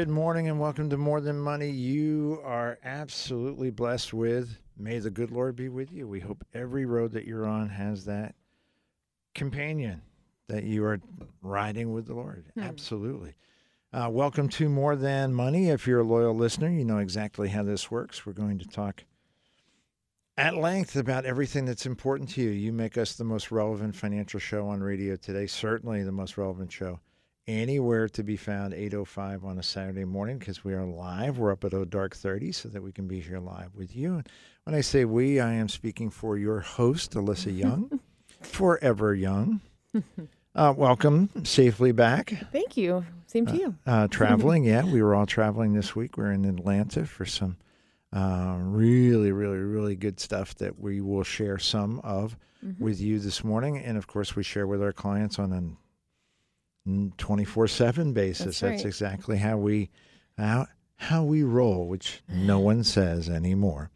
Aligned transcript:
Good 0.00 0.08
morning 0.08 0.48
and 0.48 0.58
welcome 0.58 0.88
to 0.88 0.96
More 0.96 1.20
Than 1.20 1.38
Money. 1.38 1.68
You 1.68 2.40
are 2.42 2.78
absolutely 2.82 3.68
blessed 3.68 4.14
with. 4.14 4.56
May 4.78 4.98
the 4.98 5.10
good 5.10 5.30
Lord 5.30 5.56
be 5.56 5.68
with 5.68 5.92
you. 5.92 6.08
We 6.08 6.20
hope 6.20 6.42
every 6.54 6.86
road 6.86 7.12
that 7.12 7.26
you're 7.26 7.44
on 7.44 7.68
has 7.68 8.06
that 8.06 8.34
companion 9.34 10.00
that 10.48 10.64
you 10.64 10.86
are 10.86 11.02
riding 11.42 11.92
with 11.92 12.06
the 12.06 12.14
Lord. 12.14 12.46
Hmm. 12.54 12.62
Absolutely. 12.62 13.34
Uh, 13.92 14.08
welcome 14.10 14.48
to 14.48 14.70
More 14.70 14.96
Than 14.96 15.34
Money. 15.34 15.68
If 15.68 15.86
you're 15.86 16.00
a 16.00 16.04
loyal 16.04 16.34
listener, 16.34 16.70
you 16.70 16.86
know 16.86 16.96
exactly 16.96 17.50
how 17.50 17.62
this 17.62 17.90
works. 17.90 18.24
We're 18.24 18.32
going 18.32 18.58
to 18.60 18.68
talk 18.68 19.04
at 20.38 20.56
length 20.56 20.96
about 20.96 21.26
everything 21.26 21.66
that's 21.66 21.84
important 21.84 22.30
to 22.30 22.42
you. 22.42 22.48
You 22.48 22.72
make 22.72 22.96
us 22.96 23.16
the 23.16 23.24
most 23.24 23.50
relevant 23.50 23.94
financial 23.94 24.40
show 24.40 24.66
on 24.66 24.82
radio 24.82 25.16
today, 25.16 25.46
certainly 25.46 26.02
the 26.02 26.10
most 26.10 26.38
relevant 26.38 26.72
show 26.72 27.00
anywhere 27.50 28.08
to 28.08 28.22
be 28.22 28.36
found 28.36 28.72
805 28.72 29.44
on 29.44 29.58
a 29.58 29.62
Saturday 29.62 30.04
morning 30.04 30.38
because 30.38 30.62
we 30.64 30.72
are 30.72 30.84
live. 30.84 31.38
We're 31.38 31.50
up 31.50 31.64
at 31.64 31.74
O 31.74 31.84
Dark 31.84 32.14
30 32.14 32.52
so 32.52 32.68
that 32.68 32.82
we 32.82 32.92
can 32.92 33.08
be 33.08 33.20
here 33.20 33.40
live 33.40 33.74
with 33.74 33.94
you. 33.96 34.14
And 34.14 34.28
when 34.64 34.74
I 34.76 34.80
say 34.80 35.04
we, 35.04 35.40
I 35.40 35.52
am 35.54 35.68
speaking 35.68 36.10
for 36.10 36.38
your 36.38 36.60
host, 36.60 37.12
Alyssa 37.14 37.56
Young, 37.56 38.00
forever 38.40 39.14
young. 39.14 39.60
Uh, 40.54 40.72
welcome 40.76 41.28
safely 41.42 41.90
back. 41.90 42.32
Thank 42.52 42.76
you. 42.76 43.04
Same 43.26 43.46
to 43.46 43.56
you. 43.56 43.74
Uh, 43.84 44.06
traveling, 44.08 44.64
yeah, 44.64 44.84
we 44.84 45.02
were 45.02 45.14
all 45.14 45.26
traveling 45.26 45.72
this 45.72 45.96
week. 45.96 46.16
We're 46.16 46.32
in 46.32 46.44
Atlanta 46.44 47.04
for 47.04 47.24
some 47.24 47.56
uh, 48.12 48.56
really, 48.60 49.32
really, 49.32 49.58
really 49.58 49.96
good 49.96 50.20
stuff 50.20 50.54
that 50.56 50.78
we 50.78 51.00
will 51.00 51.24
share 51.24 51.58
some 51.58 52.00
of 52.00 52.36
Mm-hmm. 52.62 52.84
with 52.84 53.00
you 53.00 53.18
this 53.18 53.42
morning. 53.42 53.78
And 53.78 53.96
of 53.96 54.06
course, 54.06 54.36
we 54.36 54.42
share 54.42 54.66
with 54.66 54.82
our 54.82 54.92
clients 54.92 55.38
on 55.38 55.50
an 55.54 55.78
24 56.86 57.68
7 57.68 58.12
basis. 58.12 58.60
That's 58.60 58.60
That's 58.60 58.84
exactly 58.84 59.38
how 59.38 59.56
we 59.58 59.90
how, 60.38 60.66
how 60.96 61.24
we 61.24 61.42
roll, 61.42 61.86
which 61.86 62.22
no 62.28 62.58
one 62.58 62.82
says 62.84 63.28
anymore. 63.28 63.90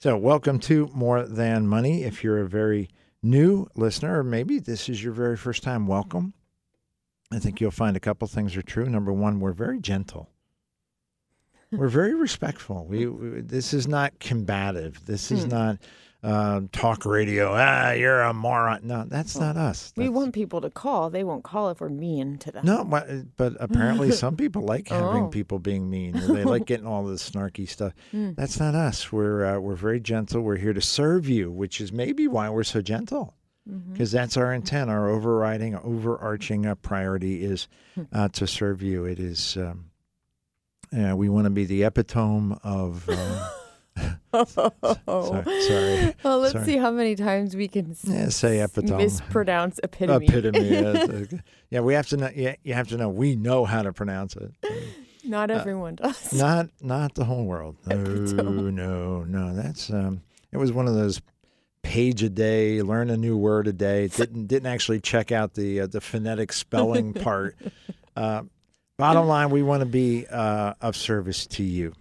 So, 0.00 0.16
welcome 0.16 0.58
to 0.60 0.88
More 0.94 1.24
Than 1.24 1.66
Money. 1.66 2.04
If 2.04 2.22
you're 2.22 2.40
a 2.42 2.48
very 2.48 2.88
new 3.22 3.66
listener, 3.74 4.20
or 4.20 4.22
maybe 4.24 4.58
this 4.58 4.88
is 4.88 5.02
your 5.02 5.12
very 5.12 5.36
first 5.36 5.62
time, 5.62 5.86
welcome. 5.86 6.34
I 7.32 7.38
think 7.38 7.60
you'll 7.60 7.70
find 7.70 7.96
a 7.96 8.00
couple 8.00 8.28
things 8.28 8.56
are 8.56 8.62
true. 8.62 8.88
Number 8.88 9.12
one, 9.12 9.40
we're 9.40 9.52
very 9.52 9.80
gentle. 9.80 10.30
We're 11.72 11.88
very 11.88 12.14
respectful. 12.26 12.86
We, 12.86 13.06
we 13.06 13.40
this 13.40 13.74
is 13.74 13.88
not 13.88 14.18
combative. 14.20 15.04
This 15.06 15.30
is 15.30 15.44
Hmm. 15.44 15.50
not 15.50 15.76
um, 16.22 16.68
talk 16.68 17.06
radio. 17.06 17.52
Ah, 17.54 17.92
you're 17.92 18.20
a 18.22 18.34
moron. 18.34 18.80
No, 18.82 19.04
that's 19.06 19.38
not 19.38 19.56
us. 19.56 19.92
We 19.96 20.08
want 20.08 20.34
people 20.34 20.60
to 20.62 20.70
call. 20.70 21.10
They 21.10 21.22
won't 21.22 21.44
call 21.44 21.70
if 21.70 21.80
we're 21.80 21.88
mean 21.88 22.38
to 22.38 22.50
them. 22.50 22.64
no, 22.66 22.84
but, 22.84 23.36
but 23.36 23.54
apparently 23.60 24.10
some 24.24 24.36
people 24.36 24.62
like 24.62 24.88
having 24.88 25.24
Oh. 25.24 25.28
people 25.28 25.58
being 25.60 25.88
mean. 25.88 26.12
They 26.14 26.42
like 26.44 26.66
getting 26.66 26.86
all 26.86 27.04
this 27.04 27.28
snarky 27.28 27.68
stuff. 27.68 27.92
Hmm. 28.10 28.30
That's 28.36 28.58
not 28.58 28.74
us. 28.74 29.12
We're 29.12 29.44
uh, 29.44 29.58
we're 29.60 29.74
very 29.76 30.00
gentle. 30.00 30.40
We're 30.42 30.56
here 30.56 30.72
to 30.72 30.80
serve 30.80 31.28
you, 31.28 31.50
which 31.50 31.80
is 31.80 31.92
maybe 31.92 32.26
why 32.26 32.48
we're 32.50 32.64
so 32.64 32.80
gentle. 32.82 33.34
Because 33.92 34.10
that's 34.10 34.38
our 34.38 34.54
intent. 34.54 34.88
Our 34.88 35.10
overriding, 35.10 35.76
overarching 35.76 36.64
uh, 36.64 36.74
priority 36.76 37.44
is 37.44 37.68
Hmm. 37.94 38.02
uh, 38.12 38.28
to 38.28 38.46
serve 38.46 38.80
you. 38.82 39.04
It 39.04 39.20
is. 39.20 39.56
Um, 39.58 39.90
uh, 40.98 41.14
we 41.14 41.28
want 41.28 41.44
to 41.44 41.50
be 41.50 41.66
the 41.66 41.82
epitome 41.84 42.56
of. 42.64 43.06
Uh, 44.32 44.44
sorry, 44.44 45.62
sorry. 45.62 46.14
Well, 46.24 46.38
let's 46.40 46.52
Sorry. 46.52 46.64
see 46.64 46.76
how 46.76 46.90
many 46.90 47.14
times 47.14 47.56
we 47.56 47.68
can 47.68 47.96
Yeah, 48.04 48.28
say 48.28 48.60
epitome. 48.60 49.02
mispronounce 49.04 49.80
epitome. 49.82 50.26
epitome. 50.26 50.68
yeah, 50.68 51.24
yeah, 51.70 51.80
we 51.80 51.94
have 51.94 52.06
to 52.08 52.16
know. 52.16 52.30
Yeah, 52.34 52.54
you 52.62 52.74
have 52.74 52.88
to 52.88 52.96
know. 52.96 53.08
We 53.08 53.36
know 53.36 53.64
how 53.64 53.82
to 53.82 53.92
pronounce 53.92 54.36
it. 54.36 54.52
Not 55.24 55.50
everyone 55.50 55.96
does. 55.96 56.32
not 56.32 56.70
not 56.80 57.14
the 57.14 57.24
whole 57.24 57.44
world. 57.44 57.76
No, 57.86 57.96
Epitome. 58.00 58.70
no, 58.72 59.24
no. 59.24 59.54
That's 59.54 59.90
um. 59.90 60.22
It 60.52 60.56
was 60.56 60.72
one 60.72 60.88
of 60.88 60.94
those 60.94 61.20
page 61.82 62.22
a 62.22 62.30
day, 62.30 62.80
learn 62.82 63.10
a 63.10 63.16
new 63.16 63.36
word 63.36 63.66
a 63.66 63.72
day. 63.74 64.08
Didn't 64.08 64.46
didn't 64.46 64.68
actually 64.72 65.00
check 65.00 65.30
out 65.30 65.52
the 65.54 65.80
uh, 65.82 65.86
the 65.86 66.00
phonetic 66.00 66.52
spelling 66.52 67.12
part. 67.12 67.56
Uh, 68.16 68.42
bottom 68.96 69.26
line, 69.26 69.50
we 69.50 69.62
want 69.62 69.80
to 69.80 69.86
be 69.86 70.26
uh, 70.28 70.72
of 70.80 70.96
service 70.96 71.46
to 71.48 71.62
you, 71.62 71.92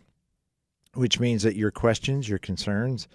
which 0.98 1.20
means 1.20 1.44
that 1.44 1.56
your 1.56 1.70
questions, 1.72 2.28
your 2.28 2.40
concerns, 2.40 3.08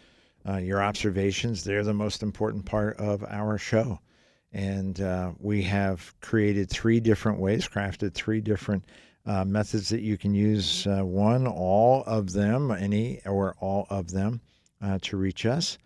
uh, 0.48 0.56
your 0.56 0.82
observations, 0.82 1.64
they're 1.64 1.82
the 1.82 1.92
most 1.92 2.22
important 2.22 2.64
part 2.64 2.96
of 2.98 3.24
our 3.28 3.58
show. 3.58 3.98
And 4.52 5.00
uh, 5.00 5.32
we 5.38 5.62
have 5.64 6.14
created 6.20 6.70
three 6.70 7.00
different 7.00 7.40
ways, 7.40 7.66
crafted 7.66 8.14
three 8.14 8.40
different 8.40 8.84
uh, 9.26 9.44
methods 9.44 9.88
that 9.88 10.02
you 10.02 10.16
can 10.16 10.34
use. 10.34 10.86
Uh, 10.86 11.04
one, 11.04 11.46
all 11.46 12.04
of 12.04 12.32
them, 12.32 12.70
any 12.70 13.20
or 13.24 13.56
all 13.60 13.86
of 13.90 14.10
them, 14.10 14.40
uh, 14.80 14.98
to 15.02 15.16
reach 15.16 15.44
us. 15.46 15.78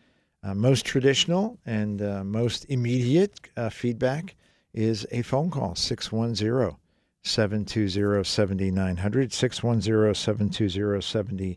Uh, 0.43 0.55
most 0.55 0.85
traditional 0.85 1.59
and 1.65 2.01
most 2.25 2.67
immediate 2.69 3.41
feedback 3.71 4.37
is 4.75 5.07
a 5.11 5.23
phone 5.23 5.51
call 5.51 5.75
610 5.75 6.77
720 7.23 8.23
7900. 8.23 9.33
610 9.33 10.15
720 10.15 11.01
7900. 11.01 11.57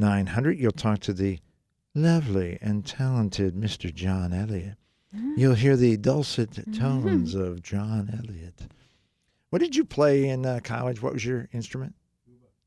You'll 0.00 0.72
talk 0.72 1.00
to 1.00 1.12
the 1.12 1.38
lovely 1.94 2.58
and 2.60 2.84
talented 2.84 3.54
Mr. 3.54 3.92
John 3.92 4.32
Elliott. 4.32 4.76
You'll 5.36 5.54
hear 5.54 5.76
the 5.76 5.96
dulcet 5.96 6.72
tones 6.72 7.34
of 7.34 7.62
John 7.62 8.10
Elliott. 8.12 8.68
What 9.50 9.58
did 9.60 9.74
you 9.74 9.84
play 9.84 10.28
in 10.28 10.46
uh, 10.46 10.60
college? 10.62 11.02
What 11.02 11.12
was 11.12 11.24
your 11.24 11.48
instrument? 11.52 11.94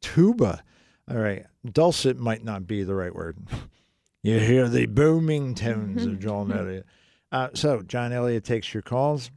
Tuba. 0.02 0.62
All 1.10 1.18
right. 1.18 1.46
Dulcet 1.72 2.18
might 2.18 2.44
not 2.44 2.68
be 2.68 2.84
the 2.84 2.96
right 2.96 3.16
word. 3.16 3.38
you 4.24 4.40
hear 4.40 4.68
the 4.68 4.86
booming 4.88 5.56
tones 5.56 6.06
of 6.06 6.20
John 6.20 6.52
Elliott. 6.58 6.86
Uh, 7.32 7.50
so, 7.54 7.82
John 7.82 8.12
Elliott 8.12 8.44
takes 8.44 8.74
your 8.74 8.84
calls. 8.84 9.32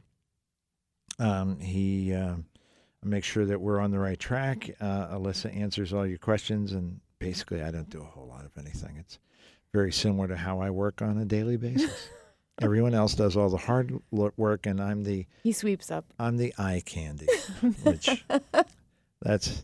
Um, 1.17 1.59
he 1.59 2.13
uh, 2.13 2.35
makes 3.03 3.27
sure 3.27 3.45
that 3.45 3.61
we're 3.61 3.79
on 3.79 3.91
the 3.91 3.99
right 3.99 4.19
track. 4.19 4.69
Uh, 4.79 5.07
Alyssa 5.07 5.55
answers 5.55 5.93
all 5.93 6.05
your 6.05 6.19
questions, 6.19 6.73
and 6.73 6.99
basically, 7.19 7.61
I 7.61 7.71
don't 7.71 7.89
do 7.89 8.01
a 8.01 8.05
whole 8.05 8.27
lot 8.27 8.45
of 8.45 8.51
anything. 8.57 8.97
It's 8.97 9.19
very 9.73 9.91
similar 9.91 10.27
to 10.27 10.35
how 10.37 10.59
I 10.59 10.69
work 10.69 11.01
on 11.01 11.17
a 11.17 11.25
daily 11.25 11.57
basis. 11.67 12.09
Everyone 12.59 12.95
else 12.95 13.13
does 13.13 13.37
all 13.37 13.49
the 13.49 13.57
hard 13.57 13.99
work, 14.11 14.65
and 14.65 14.81
I'm 14.81 15.03
the 15.03 15.25
He 15.43 15.51
sweeps 15.51 15.91
up. 15.91 16.05
I'm 16.17 16.37
the 16.37 16.53
eye 16.57 16.81
candy, 16.85 17.27
which 17.83 18.25
that's 19.21 19.63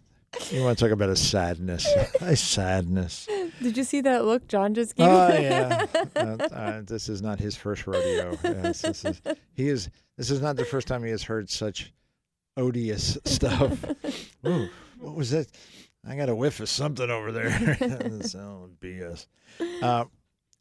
you 0.51 0.63
want 0.63 0.77
to 0.77 0.85
talk 0.85 0.91
about 0.91 1.09
a 1.09 1.15
sadness, 1.15 1.87
a 2.21 2.35
sadness. 2.35 3.27
Did 3.61 3.77
you 3.77 3.83
see 3.83 4.01
that 4.01 4.25
look 4.25 4.47
John 4.47 4.75
just 4.75 4.95
gave? 4.95 5.07
Oh 5.07 5.27
yeah, 5.29 5.85
uh, 6.15 6.19
uh, 6.19 6.81
this 6.85 7.09
is 7.09 7.21
not 7.21 7.39
his 7.39 7.55
first 7.55 7.87
rodeo. 7.87 8.37
Yes, 8.43 8.81
this 8.81 9.05
is 9.05 9.21
he 9.53 9.69
is. 9.69 9.89
This 10.17 10.29
is 10.29 10.41
not 10.41 10.55
the 10.55 10.65
first 10.65 10.87
time 10.87 11.03
he 11.03 11.09
has 11.09 11.23
heard 11.23 11.49
such 11.49 11.91
odious 12.57 13.17
stuff. 13.25 13.75
Ooh, 14.45 14.69
what 14.99 15.15
was 15.15 15.31
that? 15.31 15.47
I 16.05 16.15
got 16.15 16.29
a 16.29 16.35
whiff 16.35 16.59
of 16.59 16.69
something 16.69 17.09
over 17.09 17.31
there. 17.31 17.77
That's 17.79 18.35
all 18.35 18.69
BS. 18.81 19.25
Uh, 19.81 20.05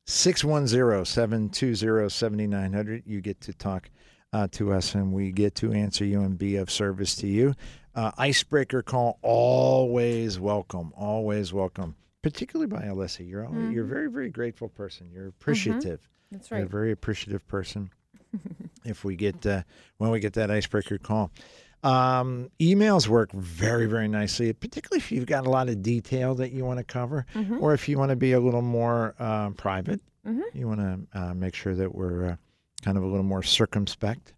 610-720-7900. 0.06 3.02
You 3.06 3.20
get 3.20 3.40
to 3.42 3.52
talk 3.52 3.90
uh, 4.32 4.48
to 4.52 4.72
us, 4.72 4.94
and 4.94 5.12
we 5.12 5.32
get 5.32 5.54
to 5.56 5.72
answer 5.72 6.04
you 6.04 6.22
and 6.22 6.38
be 6.38 6.56
of 6.56 6.70
service 6.70 7.14
to 7.16 7.26
you. 7.26 7.54
Uh, 7.94 8.10
icebreaker 8.16 8.82
call 8.82 9.18
always 9.22 10.40
welcome, 10.40 10.92
always 10.96 11.52
welcome. 11.52 11.94
Particularly 12.22 12.68
by 12.68 12.82
Alyssa, 12.82 13.28
you're 13.28 13.44
al- 13.44 13.70
you're 13.70 13.84
a 13.84 13.88
very 13.88 14.10
very 14.10 14.30
grateful 14.30 14.68
person. 14.68 15.10
You're 15.12 15.28
appreciative. 15.28 16.08
That's 16.30 16.50
right. 16.50 16.58
You're 16.58 16.66
a 16.66 16.70
very 16.70 16.92
appreciative 16.92 17.46
person. 17.48 17.90
if 18.84 19.04
we 19.04 19.16
get 19.16 19.44
uh, 19.44 19.62
when 19.98 20.10
we 20.10 20.20
get 20.20 20.32
that 20.34 20.50
icebreaker 20.50 20.98
call, 20.98 21.30
um, 21.82 22.48
emails 22.60 23.08
work 23.08 23.32
very 23.32 23.86
very 23.86 24.08
nicely. 24.08 24.52
Particularly 24.52 24.98
if 24.98 25.10
you've 25.12 25.26
got 25.26 25.46
a 25.46 25.50
lot 25.50 25.68
of 25.68 25.82
detail 25.82 26.34
that 26.36 26.52
you 26.52 26.64
want 26.64 26.78
to 26.78 26.84
cover, 26.84 27.26
Mhm. 27.34 27.60
or 27.60 27.74
if 27.74 27.88
you 27.88 27.98
want 27.98 28.10
to 28.10 28.16
be 28.16 28.32
a 28.32 28.40
little 28.40 28.62
more 28.62 29.14
uh, 29.18 29.50
private. 29.50 30.00
Mhm. 30.26 30.42
You 30.54 30.68
want 30.68 30.80
to 30.80 31.18
uh, 31.20 31.34
make 31.34 31.54
sure 31.54 31.74
that 31.74 31.92
we're 31.94 32.26
uh, 32.30 32.36
kind 32.82 32.96
of 32.96 33.02
a 33.02 33.06
little 33.06 33.24
more 33.24 33.42
circumspect, 33.42 34.34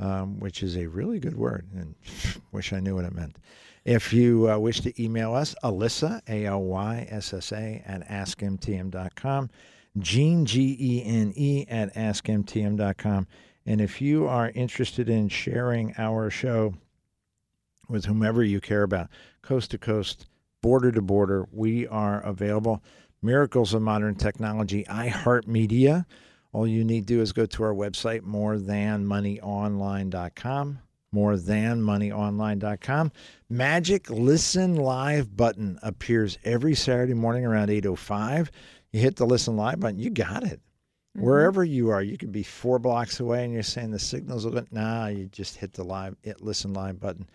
um, 0.00 0.38
which 0.40 0.62
is 0.62 0.76
a 0.76 0.86
really 0.86 1.18
good 1.18 1.36
word, 1.36 1.66
and 1.74 1.94
wish 2.52 2.72
I 2.72 2.80
knew 2.80 2.94
what 2.94 3.04
it 3.06 3.14
meant. 3.14 3.38
If 3.84 4.12
you 4.12 4.50
uh, 4.50 4.58
wish 4.58 4.80
to 4.82 5.02
email 5.02 5.34
us, 5.34 5.54
Alyssa, 5.64 6.20
A 6.28 6.44
L 6.46 6.62
Y 6.62 7.06
S 7.10 7.32
S 7.32 7.50
A, 7.52 7.82
at 7.86 8.06
askmtm.com, 8.08 9.50
Gene, 9.98 10.44
G 10.46 10.76
E 10.78 11.02
N 11.04 11.32
E, 11.34 11.64
at 11.68 11.92
askmtm.com. 11.94 13.26
And 13.66 13.80
if 13.80 14.00
you 14.00 14.26
are 14.26 14.50
interested 14.54 15.08
in 15.08 15.28
sharing 15.28 15.94
our 15.96 16.30
show 16.30 16.74
with 17.88 18.06
whomever 18.06 18.42
you 18.42 18.60
care 18.60 18.82
about, 18.82 19.08
coast 19.42 19.70
to 19.72 19.78
coast, 19.78 20.26
border 20.62 20.90
to 20.92 21.02
border, 21.02 21.46
we 21.52 21.86
are 21.86 22.20
available. 22.20 22.82
Miracles 23.22 23.74
of 23.74 23.82
Modern 23.82 24.16
Technology, 24.16 24.84
iHeartMedia. 24.84 26.06
All 26.52 26.66
you 26.66 26.84
need 26.84 27.06
to 27.06 27.14
do 27.14 27.22
is 27.22 27.32
go 27.32 27.46
to 27.46 27.62
our 27.62 27.74
website, 27.74 28.22
morethanmoneyonline.com. 28.22 30.78
more 31.12 31.36
than 31.36 31.82
moneyonline.com. 31.82 33.12
Magic 33.48 34.10
Listen 34.10 34.76
Live 34.76 35.36
button 35.36 35.78
appears 35.82 36.38
every 36.44 36.74
Saturday 36.74 37.14
morning 37.14 37.44
around 37.44 37.68
8.05. 37.68 38.48
You 38.92 39.00
hit 39.00 39.16
the 39.16 39.26
Listen 39.26 39.56
Live 39.56 39.80
button, 39.80 39.98
you 39.98 40.10
got 40.10 40.42
it. 40.42 40.60
Mm-hmm. 41.16 41.26
Wherever 41.26 41.64
you 41.64 41.90
are, 41.90 42.02
you 42.02 42.16
could 42.16 42.32
be 42.32 42.42
four 42.42 42.78
blocks 42.78 43.20
away 43.20 43.44
and 43.44 43.52
you're 43.52 43.62
saying 43.62 43.90
the 43.90 43.98
signals 43.98 44.44
will 44.44 44.52
go. 44.52 44.64
Nah, 44.70 45.06
you 45.06 45.26
just 45.26 45.56
hit 45.56 45.74
the 45.74 45.84
live, 45.84 46.16
hit 46.22 46.40
Listen 46.40 46.72
Live 46.72 47.00
button. 47.00 47.28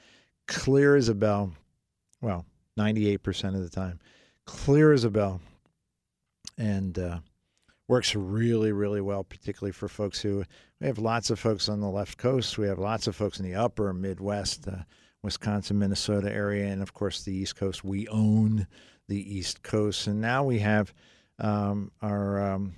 Clear 0.48 0.96
as 0.96 1.10
a 1.10 1.16
bell. 1.16 1.54
Well, 2.22 2.46
98% 2.78 3.56
of 3.56 3.62
the 3.62 3.70
time. 3.70 4.00
Clear 4.46 4.94
as 4.94 5.04
a 5.04 5.10
bell. 5.12 5.42
And 6.58 6.98
uh, 6.98 7.20
works 7.88 8.16
really, 8.16 8.72
really 8.72 9.02
well, 9.02 9.24
particularly 9.24 9.72
for 9.72 9.88
folks 9.88 10.20
who 10.20 10.44
we 10.80 10.88
have 10.88 11.00
lots 11.00 11.30
of 11.30 11.40
folks 11.40 11.70
on 11.70 11.80
the 11.80 11.90
left 11.90 12.18
coast. 12.18 12.58
We 12.58 12.68
have 12.68 12.80
lots 12.80 13.08
of 13.08 13.16
folks 13.16 13.40
in 13.40 13.46
the 13.46 13.56
upper 13.56 13.94
Midwest, 13.94 14.68
uh, 14.68 14.84
Wisconsin, 15.24 15.80
Minnesota 15.80 16.32
area, 16.32 16.68
and 16.68 16.82
of 16.82 16.94
course 16.94 17.24
the 17.24 17.34
East 17.34 17.56
Coast. 17.56 17.84
We 17.84 18.08
own 18.08 18.68
the 19.08 19.38
East 19.38 19.64
Coast, 19.64 20.08
and 20.08 20.22
now 20.22 20.44
we 20.44 20.60
have 20.60 20.94
um, 21.40 21.92
our 22.02 22.42
um, 22.42 22.76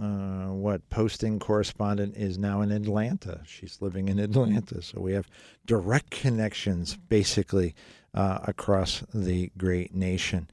uh, 0.00 0.52
what 0.52 0.88
posting 0.90 1.38
correspondent 1.38 2.16
is 2.16 2.38
now 2.38 2.60
in 2.60 2.70
Atlanta. 2.70 3.40
She's 3.44 3.78
living 3.80 4.08
in 4.08 4.18
Atlanta, 4.18 4.80
so 4.80 5.00
we 5.00 5.12
have 5.12 5.28
direct 5.66 6.10
connections 6.10 6.96
basically 7.08 7.74
uh, 8.14 8.38
across 8.44 9.02
the 9.12 9.50
great 9.58 9.94
nation. 9.94 10.48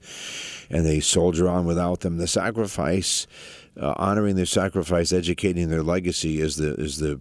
and 0.69 0.85
they 0.85 0.99
soldier 0.99 1.47
on 1.47 1.65
without 1.65 1.99
them. 1.99 2.17
The 2.17 2.27
sacrifice, 2.27 3.27
uh, 3.79 3.93
honoring 3.97 4.37
their 4.37 4.45
sacrifice, 4.45 5.11
educating 5.11 5.69
their 5.69 5.83
legacy 5.83 6.39
is 6.39 6.55
the 6.55 6.73
is 6.75 6.97
the 6.97 7.19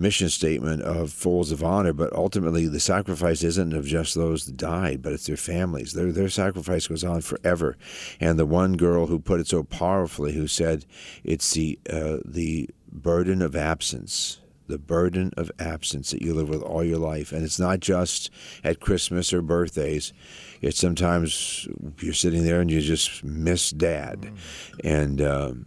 mission 0.00 0.28
statement 0.28 0.82
of 0.82 1.12
Folds 1.12 1.52
of 1.52 1.62
Honor. 1.62 1.92
But 1.92 2.12
ultimately, 2.12 2.66
the 2.66 2.80
sacrifice 2.80 3.42
isn't 3.44 3.74
of 3.74 3.86
just 3.86 4.14
those 4.14 4.46
that 4.46 4.56
died, 4.56 5.02
but 5.02 5.12
it's 5.12 5.26
their 5.26 5.36
families. 5.36 5.92
Their 5.92 6.12
their 6.12 6.28
sacrifice 6.28 6.86
goes 6.86 7.04
on 7.04 7.20
forever. 7.20 7.76
And 8.18 8.38
the 8.38 8.46
one 8.46 8.74
girl 8.74 9.06
who 9.06 9.20
put 9.20 9.40
it 9.40 9.48
so 9.48 9.62
powerfully, 9.62 10.32
who 10.32 10.46
said, 10.46 10.86
"It's 11.22 11.52
the 11.52 11.78
uh, 11.88 12.18
the 12.24 12.70
burden 12.90 13.42
of 13.42 13.54
absence." 13.54 14.40
the 14.70 14.78
burden 14.78 15.32
of 15.36 15.50
absence 15.58 16.12
that 16.12 16.22
you 16.22 16.32
live 16.32 16.48
with 16.48 16.62
all 16.62 16.84
your 16.84 16.98
life. 16.98 17.32
And 17.32 17.44
it's 17.44 17.58
not 17.58 17.80
just 17.80 18.30
at 18.64 18.80
Christmas 18.80 19.32
or 19.32 19.42
birthdays. 19.42 20.12
It's 20.62 20.78
sometimes 20.78 21.68
you're 21.98 22.14
sitting 22.14 22.44
there 22.44 22.60
and 22.60 22.70
you 22.70 22.80
just 22.80 23.22
miss 23.24 23.70
dad. 23.70 24.20
Mm. 24.20 24.36
And 24.84 25.22
um, 25.22 25.66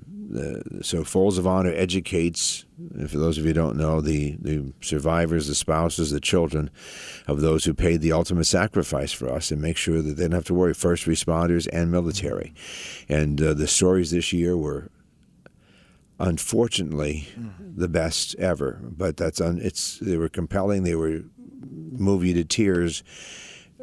so 0.81 1.03
Folds 1.03 1.37
of 1.37 1.47
Honor 1.47 1.73
educates, 1.73 2.65
for 3.07 3.17
those 3.17 3.37
of 3.37 3.43
you 3.43 3.49
who 3.49 3.53
don't 3.53 3.77
know, 3.77 4.01
the, 4.01 4.37
the 4.39 4.73
survivors, 4.81 5.47
the 5.47 5.55
spouses, 5.55 6.11
the 6.11 6.19
children 6.19 6.69
of 7.27 7.41
those 7.41 7.65
who 7.65 7.73
paid 7.73 8.01
the 8.01 8.11
ultimate 8.11 8.45
sacrifice 8.45 9.11
for 9.11 9.29
us 9.29 9.51
and 9.51 9.61
make 9.61 9.77
sure 9.77 10.01
that 10.01 10.17
they 10.17 10.23
don't 10.23 10.31
have 10.31 10.45
to 10.45 10.53
worry, 10.53 10.73
first 10.73 11.05
responders 11.05 11.67
and 11.71 11.91
military. 11.91 12.53
And 13.07 13.41
uh, 13.41 13.53
the 13.53 13.67
stories 13.67 14.11
this 14.11 14.33
year 14.33 14.57
were 14.57 14.89
unfortunately 16.19 17.27
mm-hmm. 17.37 17.79
the 17.79 17.89
best 17.89 18.35
ever. 18.35 18.79
But 18.83 19.17
that's 19.17 19.41
un, 19.41 19.59
it's 19.61 19.99
they 19.99 20.17
were 20.17 20.29
compelling. 20.29 20.83
They 20.83 20.95
were 20.95 21.21
move 21.69 22.25
you 22.25 22.33
to 22.35 22.43
tears. 22.43 23.03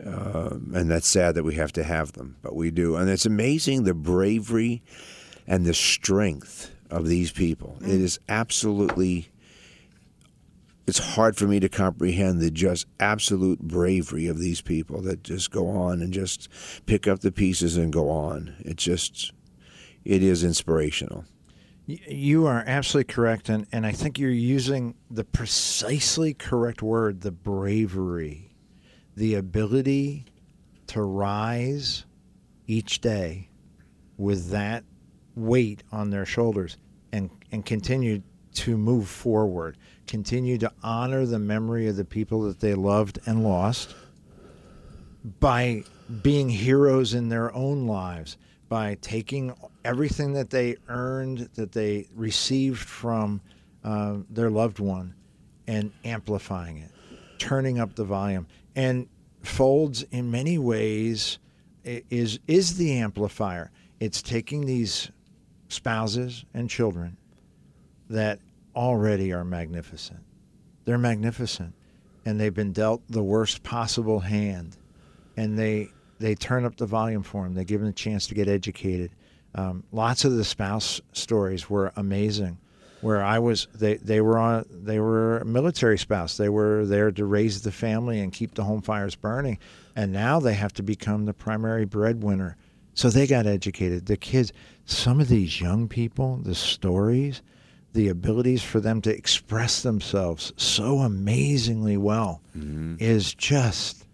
Uh, 0.04 0.56
and 0.74 0.90
that's 0.90 1.06
sad 1.06 1.34
that 1.34 1.44
we 1.44 1.54
have 1.54 1.72
to 1.72 1.84
have 1.84 2.12
them, 2.12 2.36
but 2.40 2.56
we 2.56 2.70
do. 2.70 2.96
And 2.96 3.10
it's 3.10 3.26
amazing 3.26 3.84
the 3.84 3.92
bravery 3.92 4.82
and 5.50 5.66
the 5.66 5.74
strength 5.74 6.72
of 6.90 7.08
these 7.08 7.32
people. 7.32 7.76
Mm. 7.80 7.88
It 7.88 8.00
is 8.00 8.18
absolutely. 8.28 9.28
It's 10.86 10.98
hard 10.98 11.36
for 11.36 11.46
me 11.46 11.60
to 11.60 11.68
comprehend 11.68 12.40
the 12.40 12.50
just 12.50 12.86
absolute 12.98 13.60
bravery 13.60 14.26
of 14.26 14.38
these 14.38 14.60
people 14.60 15.02
that 15.02 15.22
just 15.22 15.50
go 15.50 15.68
on 15.68 16.00
and 16.00 16.12
just 16.12 16.48
pick 16.86 17.06
up 17.06 17.20
the 17.20 17.30
pieces 17.30 17.76
and 17.76 17.92
go 17.92 18.10
on. 18.10 18.56
It 18.60 18.76
just, 18.76 19.32
it 20.04 20.22
is 20.22 20.42
inspirational. 20.42 21.26
You 21.86 22.46
are 22.46 22.64
absolutely 22.66 23.12
correct, 23.12 23.48
and, 23.48 23.66
and 23.70 23.86
I 23.86 23.92
think 23.92 24.18
you're 24.18 24.30
using 24.30 24.94
the 25.10 25.22
precisely 25.22 26.34
correct 26.34 26.82
word 26.82 27.20
the 27.20 27.30
bravery, 27.30 28.50
the 29.14 29.34
ability 29.34 30.24
to 30.88 31.02
rise 31.02 32.04
each 32.66 33.00
day 33.00 33.48
with 34.16 34.50
that 34.50 34.84
weight 35.40 35.82
on 35.92 36.10
their 36.10 36.26
shoulders 36.26 36.76
and, 37.12 37.30
and 37.52 37.64
continue 37.64 38.22
to 38.54 38.76
move 38.76 39.08
forward, 39.08 39.76
continue 40.06 40.58
to 40.58 40.72
honor 40.82 41.24
the 41.26 41.38
memory 41.38 41.86
of 41.86 41.96
the 41.96 42.04
people 42.04 42.42
that 42.42 42.60
they 42.60 42.74
loved 42.74 43.18
and 43.26 43.44
lost 43.44 43.94
by 45.38 45.84
being 46.22 46.48
heroes 46.48 47.14
in 47.14 47.28
their 47.28 47.54
own 47.54 47.86
lives 47.86 48.36
by 48.68 48.96
taking 49.00 49.52
everything 49.84 50.32
that 50.32 50.50
they 50.50 50.76
earned, 50.88 51.48
that 51.54 51.72
they 51.72 52.08
received 52.14 52.78
from 52.78 53.40
uh, 53.82 54.16
their 54.30 54.50
loved 54.50 54.78
one, 54.78 55.14
and 55.66 55.92
amplifying 56.04 56.78
it, 56.78 56.90
turning 57.38 57.78
up 57.78 57.94
the 57.94 58.04
volume. 58.04 58.46
And 58.76 59.08
Folds, 59.42 60.02
in 60.10 60.30
many 60.30 60.58
ways, 60.58 61.38
is 61.84 62.38
is 62.46 62.76
the 62.76 62.92
amplifier. 62.98 63.70
It's 63.98 64.20
taking 64.20 64.66
these 64.66 65.10
spouses 65.72 66.44
and 66.52 66.68
children 66.68 67.16
that 68.08 68.40
already 68.74 69.32
are 69.32 69.44
magnificent. 69.44 70.20
They're 70.84 70.98
magnificent, 70.98 71.74
and 72.24 72.40
they've 72.40 72.54
been 72.54 72.72
dealt 72.72 73.02
the 73.08 73.22
worst 73.22 73.62
possible 73.62 74.20
hand, 74.20 74.76
and 75.36 75.58
they 75.58 75.88
they 76.18 76.34
turn 76.34 76.64
up 76.64 76.76
the 76.76 76.86
volume 76.86 77.22
for 77.22 77.44
them. 77.44 77.54
They 77.54 77.64
give 77.64 77.80
them 77.80 77.90
a 77.90 77.94
chance 77.94 78.26
to 78.26 78.34
get 78.34 78.46
educated. 78.46 79.10
Um, 79.54 79.84
lots 79.90 80.24
of 80.24 80.32
the 80.32 80.44
spouse 80.44 81.00
stories 81.12 81.68
were 81.68 81.92
amazing. 81.96 82.58
Where 83.00 83.24
I 83.24 83.38
was, 83.38 83.66
they, 83.74 83.94
they 83.96 84.20
were 84.20 84.38
on, 84.38 84.66
they 84.70 85.00
were 85.00 85.38
a 85.38 85.44
military 85.46 85.96
spouse. 85.96 86.36
They 86.36 86.50
were 86.50 86.84
there 86.84 87.10
to 87.10 87.24
raise 87.24 87.62
the 87.62 87.72
family 87.72 88.20
and 88.20 88.30
keep 88.30 88.54
the 88.54 88.64
home 88.64 88.82
fires 88.82 89.14
burning, 89.14 89.58
and 89.96 90.12
now 90.12 90.38
they 90.38 90.52
have 90.52 90.74
to 90.74 90.82
become 90.82 91.24
the 91.24 91.32
primary 91.32 91.86
breadwinner. 91.86 92.58
So 93.00 93.08
they 93.08 93.26
got 93.26 93.46
educated. 93.46 94.04
The 94.04 94.18
kids, 94.18 94.52
some 94.84 95.20
of 95.20 95.28
these 95.28 95.58
young 95.58 95.88
people, 95.88 96.36
the 96.36 96.54
stories, 96.54 97.40
the 97.94 98.08
abilities 98.08 98.62
for 98.62 98.78
them 98.78 99.00
to 99.00 99.16
express 99.16 99.82
themselves 99.82 100.52
so 100.58 100.98
amazingly 100.98 101.96
well 101.96 102.42
mm-hmm. 102.54 102.96
is 102.98 103.32
just 103.32 104.04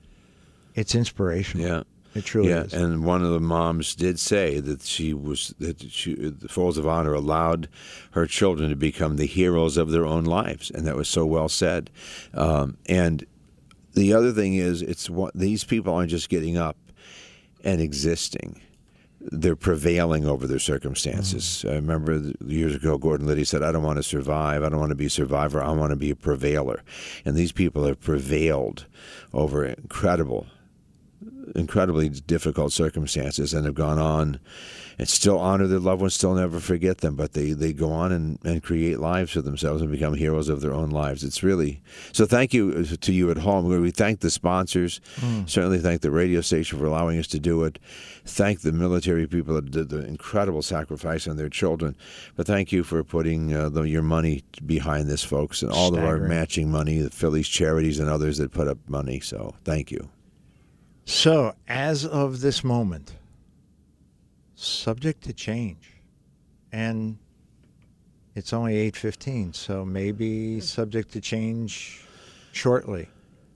It's 0.77 0.95
inspirational. 0.95 1.67
Yeah. 1.67 1.83
It 2.15 2.27
truly 2.27 2.51
yeah, 2.51 2.63
is. 2.63 2.75
and 2.75 3.05
one 3.05 3.25
of 3.25 3.33
the 3.33 3.41
moms 3.41 3.97
did 3.97 4.21
say 4.21 4.61
that 4.61 4.83
she 4.83 5.13
was 5.13 5.53
that 5.59 5.83
she, 5.91 6.15
the 6.15 6.49
Folds 6.49 6.79
of 6.79 6.87
Honor 6.87 7.13
allowed 7.13 7.69
her 8.13 8.25
children 8.25 8.71
to 8.71 8.77
become 8.77 9.17
the 9.17 9.27
heroes 9.27 9.77
of 9.77 9.91
their 9.91 10.07
own 10.07 10.23
lives, 10.23 10.71
and 10.71 10.87
that 10.87 10.95
was 10.95 11.09
so 11.09 11.27
well 11.27 11.49
said. 11.49 11.91
Um, 12.35 12.77
and 12.87 13.27
the 13.95 14.15
other 14.15 14.31
thing 14.31 14.55
is, 14.55 14.81
it's 14.81 15.11
what 15.11 15.35
these 15.35 15.65
people 15.65 15.93
aren't 15.93 16.11
just 16.11 16.29
getting 16.29 16.57
up 16.57 16.79
and 17.65 17.83
existing; 17.83 18.63
they're 19.31 19.57
prevailing 19.57 20.27
over 20.27 20.47
their 20.47 20.59
circumstances. 20.59 21.65
Mm. 21.67 21.71
I 21.71 21.75
remember 21.75 22.33
years 22.45 22.75
ago, 22.75 22.99
Gordon 22.99 23.27
Liddy 23.27 23.45
said, 23.45 23.63
"I 23.63 23.73
don't 23.73 23.83
want 23.83 23.99
to 23.99 24.03
survive. 24.03 24.63
I 24.63 24.69
don't 24.69 24.81
want 24.81 24.91
to 24.91 24.97
be 24.97 25.07
a 25.07 25.11
survivor. 25.11 25.63
I 25.63 25.71
want 25.73 25.91
to 25.91 25.97
be 25.97 26.11
a 26.11 26.17
prevailer." 26.17 26.83
And 27.25 27.37
these 27.37 27.53
people 27.53 27.85
have 27.85 28.01
prevailed 28.01 28.87
over 29.33 29.65
incredible 29.65 30.47
incredibly 31.55 32.09
difficult 32.09 32.73
circumstances 32.73 33.55
and 33.55 33.65
have 33.65 33.75
gone 33.75 33.99
on 33.99 34.41
and 34.99 35.09
still 35.09 35.39
honor 35.39 35.67
their 35.67 35.79
loved 35.79 36.01
ones, 36.01 36.15
still 36.15 36.35
never 36.35 36.59
forget 36.59 36.99
them, 36.99 37.17
but 37.17 37.35
they, 37.35 37.53
they 37.53 37.73
go 37.73 37.93
on 37.93 38.13
and, 38.13 38.39
and 38.45 38.63
create 38.63 38.99
lives 38.99 39.33
for 39.33 39.43
themselves 39.43 39.83
and 39.83 39.91
become 39.91 40.15
heroes 40.15 40.49
of 40.49 40.63
their 40.63 40.73
own 40.73 40.91
lives. 40.91 41.23
It's 41.23 41.43
really 41.43 41.83
so. 42.13 42.25
Thank 42.25 42.55
you 42.55 42.85
to 42.85 43.13
you 43.13 43.31
at 43.31 43.39
home. 43.39 43.67
We 43.67 43.91
thank 43.91 44.21
the 44.21 44.31
sponsors, 44.31 45.01
certainly 45.47 45.79
thank 45.79 46.01
the 46.01 46.11
radio 46.11 46.41
station 46.41 46.79
for 46.79 46.87
allowing 46.87 47.19
us 47.19 47.27
to 47.29 47.39
do 47.39 47.65
it. 47.65 47.79
Thank 48.25 48.63
the 48.63 48.73
military 48.73 49.27
people 49.27 49.55
that 49.55 49.71
did 49.71 49.91
the 49.91 50.05
incredible 50.07 50.63
sacrifice 50.63 51.29
on 51.29 51.37
their 51.37 51.51
children. 51.51 51.95
But 52.35 52.47
thank 52.47 52.73
you 52.73 52.83
for 52.83 53.05
putting 53.05 53.55
uh, 53.55 53.69
the, 53.69 53.83
your 53.83 54.03
money 54.03 54.45
behind 54.65 55.09
this, 55.09 55.23
folks, 55.23 55.63
and 55.63 55.71
all 55.71 55.95
of 55.95 56.03
our 56.03 56.19
matching 56.19 56.71
money, 56.71 56.99
the 57.01 57.11
Phillies 57.11 57.49
charities 57.49 58.01
and 58.01 58.09
others 58.09 58.39
that 58.39 58.51
put 58.51 58.67
up 58.67 58.79
money. 58.89 59.21
So 59.21 59.55
thank 59.65 59.91
you. 59.91 60.09
So, 61.09 61.55
as 61.69 62.05
of 62.05 62.41
this 62.41 62.65
moment, 62.65 63.15
subject 64.57 65.23
to 65.23 65.33
change, 65.33 65.93
and 66.73 67.17
it's 68.35 68.53
only 68.53 68.77
eight 68.77 68.97
fifteen, 68.97 69.53
so 69.53 69.85
maybe 69.85 70.61
subject 70.61 71.13
to 71.13 71.21
change 71.21 72.05
shortly. 72.51 73.09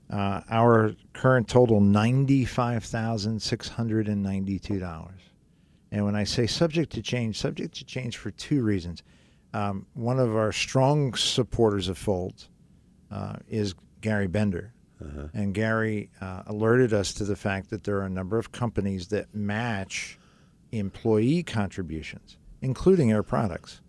Uh, 0.09 0.39
our 0.49 0.95
current 1.11 1.49
total 1.49 1.81
ninety 1.81 2.45
five 2.45 2.85
thousand 2.85 3.41
six 3.41 3.67
hundred 3.67 4.07
and 4.07 4.23
ninety 4.23 4.57
two 4.57 4.79
dollars, 4.79 5.19
and 5.91 6.05
when 6.05 6.15
I 6.15 6.23
say 6.23 6.47
subject 6.47 6.93
to 6.93 7.01
change, 7.01 7.37
subject 7.37 7.75
to 7.75 7.83
change 7.83 8.15
for 8.15 8.31
two 8.31 8.63
reasons. 8.63 9.03
Um, 9.53 9.85
one 9.93 10.19
of 10.19 10.37
our 10.37 10.53
strong 10.53 11.15
supporters 11.15 11.89
of 11.89 11.97
Folds 11.97 12.47
uh, 13.11 13.35
is 13.49 13.75
Gary 13.99 14.27
Bender. 14.27 14.71
And 15.33 15.53
Gary 15.53 16.09
uh, 16.21 16.43
alerted 16.45 16.93
us 16.93 17.13
to 17.15 17.23
the 17.23 17.35
fact 17.35 17.69
that 17.69 17.83
there 17.83 17.97
are 17.97 18.05
a 18.05 18.09
number 18.09 18.37
of 18.37 18.51
companies 18.51 19.07
that 19.07 19.33
match 19.33 20.17
employee 20.71 21.43
contributions, 21.43 22.37
including 22.61 23.11
Air 23.11 23.23
Products. 23.23 23.81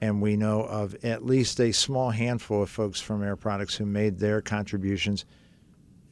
And 0.00 0.20
we 0.20 0.36
know 0.36 0.62
of 0.62 0.96
at 1.04 1.24
least 1.24 1.60
a 1.60 1.72
small 1.72 2.10
handful 2.10 2.62
of 2.62 2.70
folks 2.70 3.00
from 3.00 3.22
Air 3.22 3.36
Products 3.36 3.76
who 3.76 3.86
made 3.86 4.18
their 4.18 4.40
contributions, 4.40 5.24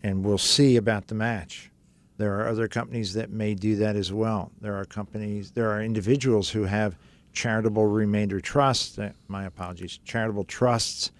and 0.02 0.24
we'll 0.24 0.38
see 0.38 0.76
about 0.76 1.08
the 1.08 1.14
match. 1.14 1.70
There 2.16 2.38
are 2.38 2.48
other 2.48 2.68
companies 2.68 3.14
that 3.14 3.30
may 3.30 3.54
do 3.54 3.76
that 3.76 3.96
as 3.96 4.12
well. 4.12 4.52
There 4.60 4.76
are 4.76 4.84
companies, 4.84 5.52
there 5.52 5.70
are 5.70 5.82
individuals 5.82 6.50
who 6.50 6.64
have 6.64 6.98
charitable 7.32 7.86
remainder 7.86 8.40
trusts. 8.40 8.98
uh, 8.98 9.12
My 9.26 9.46
apologies, 9.46 9.98
charitable 10.04 10.44
trusts. 10.44 11.12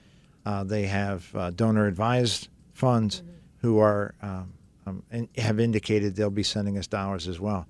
Uh, 0.44 0.62
they 0.62 0.87
have 0.87 1.34
uh, 1.34 1.50
donor 1.50 1.87
advised 1.87 2.50
funds 2.80 3.22
who 3.58 3.78
are 3.78 4.14
um, 4.22 4.54
um, 4.87 5.02
and 5.10 5.28
have 5.37 5.60
indicated 5.60 6.16
they'll 6.16 6.30
be 6.30 6.42
sending 6.42 6.78
us 6.78 6.87
dollars 6.87 7.28
as 7.28 7.38
well. 7.38 7.66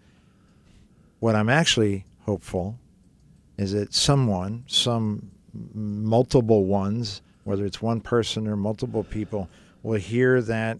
What 1.19 1.35
I'm 1.35 1.49
actually 1.49 2.05
hopeful 2.21 2.79
is 3.59 3.73
that 3.73 3.93
someone, 3.93 4.62
some 4.69 5.33
multiple 5.75 6.64
ones, 6.64 7.23
whether 7.43 7.67
it's 7.67 7.83
one 7.83 8.00
person 8.00 8.47
or 8.47 8.55
multiple 8.55 9.02
people, 9.02 9.49
will 9.83 9.99
hear 9.99 10.40
that 10.43 10.79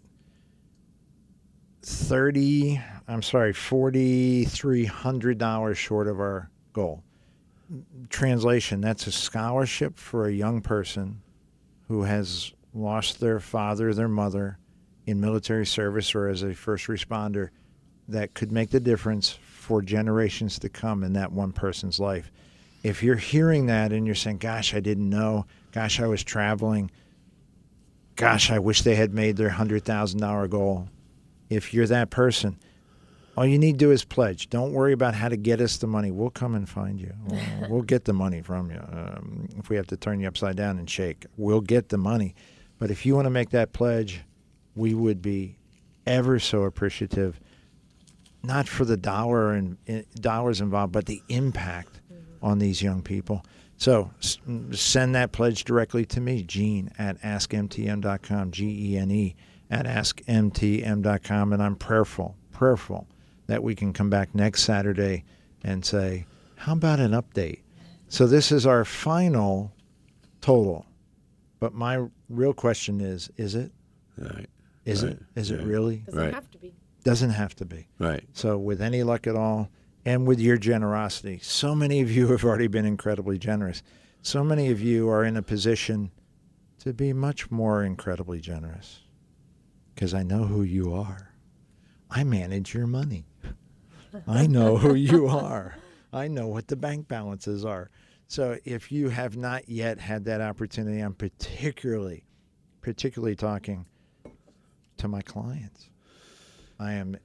30, 1.83 2.81
I'm 3.09 3.23
sorry, 3.23 3.53
$4,300 3.53 5.77
short 5.77 6.07
of 6.07 6.21
our 6.21 6.49
goal. 6.73 7.03
Translation 8.09 8.81
that's 8.81 9.09
a 9.09 9.13
scholarship 9.13 9.99
for 9.99 10.27
a 10.27 10.33
young 10.33 10.61
person 10.61 11.23
who 11.89 12.05
has 12.05 12.53
lost 12.75 13.21
their 13.21 13.41
father, 13.41 13.93
their 13.95 14.09
mother 14.09 14.59
in 15.07 15.21
military 15.21 15.67
service 15.67 16.15
or 16.15 16.29
as 16.29 16.43
a 16.43 16.55
first 16.55 16.87
responder 16.87 17.51
that 18.09 18.35
could 18.35 18.53
make 18.53 18.71
the 18.71 18.81
difference 18.81 19.39
for 19.43 19.83
generations 19.83 20.59
to 20.59 20.69
come 20.69 21.03
in 21.05 21.13
that 21.15 21.33
one 21.33 21.53
person's 21.53 22.01
life. 22.01 22.31
If 22.83 23.03
you're 23.03 23.17
hearing 23.17 23.67
that 23.67 23.93
and 23.93 24.07
you're 24.07 24.15
saying, 24.15 24.39
Gosh, 24.39 24.75
I 24.75 24.81
didn't 24.81 25.09
know, 25.09 25.47
gosh, 25.73 26.01
I 26.01 26.07
was 26.07 26.25
traveling, 26.25 26.91
gosh, 28.17 28.51
I 28.51 28.59
wish 28.59 28.83
they 28.83 28.97
had 28.97 29.15
made 29.15 29.37
their 29.37 29.51
$100,000 29.51 30.51
goal. 30.51 30.89
If 31.49 31.75
you're 31.75 31.87
that 31.87 32.11
person, 32.11 32.59
all 33.37 33.47
you 33.47 33.59
need 33.59 33.73
to 33.73 33.79
do 33.79 33.91
is 33.91 34.05
pledge. 34.05 34.51
Don't 34.51 34.73
worry 34.73 34.93
about 34.93 35.15
how 35.15 35.29
to 35.29 35.37
get 35.37 35.61
us 35.61 35.79
the 35.79 35.87
money. 35.87 36.11
We'll 36.11 36.31
come 36.31 36.55
and 36.55 36.69
find 36.69 37.01
you. 37.01 37.13
We'll, 37.27 37.41
we'll 37.71 37.83
get 37.83 38.05
the 38.05 38.13
money 38.13 38.43
from 38.43 38.71
you. 38.71 38.79
Um, 38.79 39.49
if 39.57 39.69
we 39.69 39.77
have 39.77 39.87
to 39.89 39.97
turn 39.97 40.21
you 40.21 40.29
upside 40.29 40.57
down 40.57 40.79
and 40.79 40.89
shake, 40.89 41.27
we'll 41.37 41.61
get 41.61 41.89
the 41.89 41.99
money. 41.99 42.35
But 42.81 42.91
if 42.91 43.07
you 43.07 43.15
want 43.15 43.27
to 43.27 43.31
make 43.31 43.51
that 43.51 43.73
pledge, 43.73 44.23
we 44.75 44.95
would 44.95 45.23
be 45.23 45.57
ever 46.07 46.41
so 46.41 46.63
appreciative. 46.65 47.39
Not 48.43 48.67
for 48.67 48.85
the 48.85 48.97
dollar 48.97 49.53
and 49.53 49.77
eh, 49.87 50.03
dollars 50.17 50.61
involved, 50.61 50.93
but 50.93 51.07
the 51.07 51.23
impact 51.29 52.01
on 52.43 52.59
these 52.59 52.83
young 52.83 53.03
people. 53.03 53.45
So 53.77 54.11
s- 54.19 54.39
send 54.73 55.15
that 55.15 55.31
pledge 55.31 55.65
directly 55.65 56.07
to 56.07 56.21
me, 56.21 56.43
Gene 56.43 56.91
at 56.99 57.21
askmtm.com, 57.23 58.51
G 58.51 58.95
E 58.95 58.97
N 58.97 59.11
E 59.11 59.37
at 59.71 59.85
askmtm.com. 59.87 61.53
And 61.53 61.63
I'm 61.63 61.77
prayerful, 61.77 62.35
prayerful 62.51 63.07
that 63.47 63.63
we 63.63 63.75
can 63.75 63.93
come 63.93 64.09
back 64.09 64.35
next 64.35 64.63
Saturday 64.63 65.25
and 65.63 65.85
say, 65.85 66.25
how 66.57 66.73
about 66.73 67.01
an 67.01 67.13
update? 67.13 67.61
So 68.09 68.27
this 68.27 68.51
is 68.53 68.67
our 68.67 68.85
final 68.85 69.73
total. 70.41 70.87
But 71.61 71.75
my 71.75 72.07
real 72.29 72.55
question 72.55 73.01
is, 73.01 73.31
is 73.37 73.55
it? 73.55 73.71
Right. 74.19 74.49
Is 74.87 75.05
Right, 75.05 75.13
it? 75.13 75.23
Is 75.37 75.51
it 75.51 75.63
really? 75.63 75.99
Doesn't 76.07 76.21
Right. 76.21 76.35
have 76.35 76.51
to 76.51 76.59
be. 76.59 76.75
Doesn't 77.05 77.31
have 77.31 77.55
to 77.57 77.65
be. 77.65 77.87
Right. 77.99 78.25
So, 78.33 78.59
with 78.59 78.81
any 78.83 79.03
luck 79.03 79.27
at 79.27 79.37
all, 79.37 79.71
and 80.05 80.27
with 80.27 80.41
your 80.41 80.57
generosity, 80.57 81.39
so 81.43 81.75
many 81.75 82.01
of 82.01 82.11
you 82.11 82.27
have 82.33 82.43
already 82.45 82.67
been 82.67 82.87
incredibly 82.87 83.39
generous. 83.39 83.83
So 84.23 84.43
many 84.43 84.71
of 84.71 84.81
you 84.81 85.09
are 85.09 85.25
in 85.25 85.37
a 85.37 85.43
position 85.43 86.11
to 86.81 86.93
be 86.93 87.13
much 87.13 87.51
more 87.51 87.85
incredibly 87.85 88.41
generous 88.41 89.01
because 89.95 90.13
I 90.15 90.23
know 90.23 90.45
who 90.45 90.63
you 90.63 90.93
are. 90.95 91.31
I 92.11 92.25
manage 92.25 92.75
your 92.75 92.87
money. 92.87 93.27
I 94.27 94.47
know 94.47 94.77
who 94.79 94.95
you 94.95 95.27
are. 95.29 95.77
I 96.13 96.27
know 96.29 96.49
what 96.49 96.69
the 96.69 96.77
bank 96.77 97.07
balances 97.07 97.65
are. 97.65 97.91
So, 98.31 98.57
if 98.65 98.93
you 98.93 99.09
have 99.09 99.37
not 99.37 99.69
yet 99.69 99.99
had 99.99 100.25
that 100.27 100.41
opportunity, 100.41 101.01
I'm 101.01 101.15
particularly, 101.15 102.23
particularly 102.81 103.35
talking 103.35 103.87
to 104.99 105.09
my 105.09 105.21
clients. 105.21 105.91
I 106.79 106.93
am 106.93 107.17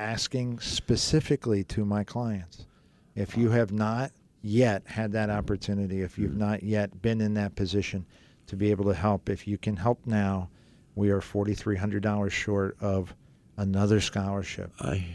asking 0.00 0.58
specifically 0.58 1.62
to 1.62 1.84
my 1.84 2.02
clients. 2.02 2.66
If 3.14 3.36
you 3.36 3.50
have 3.50 3.70
not 3.70 4.10
yet 4.42 4.82
had 4.84 5.12
that 5.12 5.30
opportunity, 5.30 6.00
if 6.00 6.18
you've 6.18 6.36
not 6.36 6.64
yet 6.64 7.00
been 7.00 7.20
in 7.20 7.34
that 7.34 7.54
position 7.54 8.04
to 8.48 8.56
be 8.56 8.72
able 8.72 8.86
to 8.86 8.94
help, 8.94 9.28
if 9.28 9.46
you 9.46 9.58
can 9.58 9.76
help 9.76 10.00
now, 10.06 10.50
we 10.96 11.10
are 11.10 11.20
$4,300 11.20 12.32
short 12.32 12.76
of 12.80 13.14
another 13.58 14.00
scholarship. 14.00 14.72
I 14.80 15.06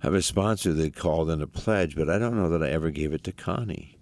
have 0.00 0.14
a 0.14 0.20
sponsor 0.20 0.72
that 0.72 0.96
called 0.96 1.30
in 1.30 1.40
a 1.40 1.46
pledge, 1.46 1.94
but 1.94 2.10
I 2.10 2.18
don't 2.18 2.34
know 2.34 2.48
that 2.48 2.60
I 2.64 2.70
ever 2.70 2.90
gave 2.90 3.12
it 3.12 3.22
to 3.22 3.30
Connie. 3.30 4.00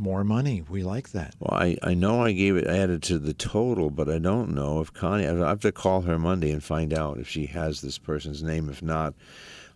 More 0.00 0.22
money. 0.22 0.62
We 0.68 0.84
like 0.84 1.10
that. 1.10 1.34
Well, 1.40 1.60
I, 1.60 1.76
I 1.82 1.94
know 1.94 2.22
I 2.22 2.30
gave 2.32 2.54
it 2.56 2.66
added 2.68 3.02
to 3.04 3.18
the 3.18 3.34
total, 3.34 3.90
but 3.90 4.08
I 4.08 4.18
don't 4.18 4.54
know 4.54 4.80
if 4.80 4.92
Connie. 4.92 5.26
I 5.26 5.34
have 5.34 5.60
to 5.60 5.72
call 5.72 6.02
her 6.02 6.18
Monday 6.18 6.52
and 6.52 6.62
find 6.62 6.94
out 6.94 7.18
if 7.18 7.28
she 7.28 7.46
has 7.46 7.80
this 7.80 7.98
person's 7.98 8.42
name. 8.42 8.68
If 8.68 8.80
not, 8.80 9.14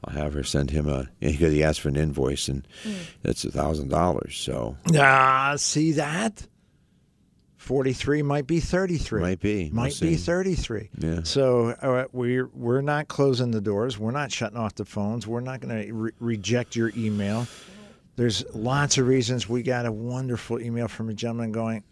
I'll 0.04 0.14
have 0.14 0.32
her 0.34 0.44
send 0.44 0.70
him 0.70 0.88
a 0.88 1.08
because 1.18 1.52
he 1.52 1.64
asked 1.64 1.80
for 1.80 1.88
an 1.88 1.96
invoice 1.96 2.46
and 2.46 2.66
it's 3.24 3.44
a 3.44 3.50
thousand 3.50 3.88
dollars. 3.88 4.36
So 4.36 4.76
Ah, 4.96 5.54
see 5.56 5.92
that? 5.92 6.46
43 7.56 8.22
might 8.22 8.46
be 8.48 8.58
33. 8.58 9.20
might 9.20 9.40
be 9.40 9.64
We'll 9.66 9.74
might 9.84 10.00
be 10.00 10.16
33. 10.16 10.90
Yeah. 10.98 11.20
So 11.22 11.68
uh, 11.70 12.06
we're 12.12 12.48
we're 12.48 12.80
not 12.80 13.06
closing 13.06 13.52
the 13.52 13.60
doors. 13.60 13.98
We're 13.98 14.10
not 14.10 14.32
shutting 14.32 14.58
off 14.58 14.74
the 14.74 14.84
phones. 14.84 15.26
We're 15.28 15.40
not 15.40 15.60
going 15.60 15.86
to 15.86 15.92
re- 15.92 16.10
reject 16.18 16.74
your 16.74 16.90
email. 16.96 17.46
There's 18.16 18.44
lots 18.54 18.98
of 18.98 19.06
reasons. 19.06 19.48
We 19.48 19.62
got 19.62 19.86
a 19.86 19.92
wonderful 19.92 20.60
email 20.60 20.88
from 20.88 21.08
a 21.08 21.14
gentleman 21.14 21.52
going, 21.52 21.82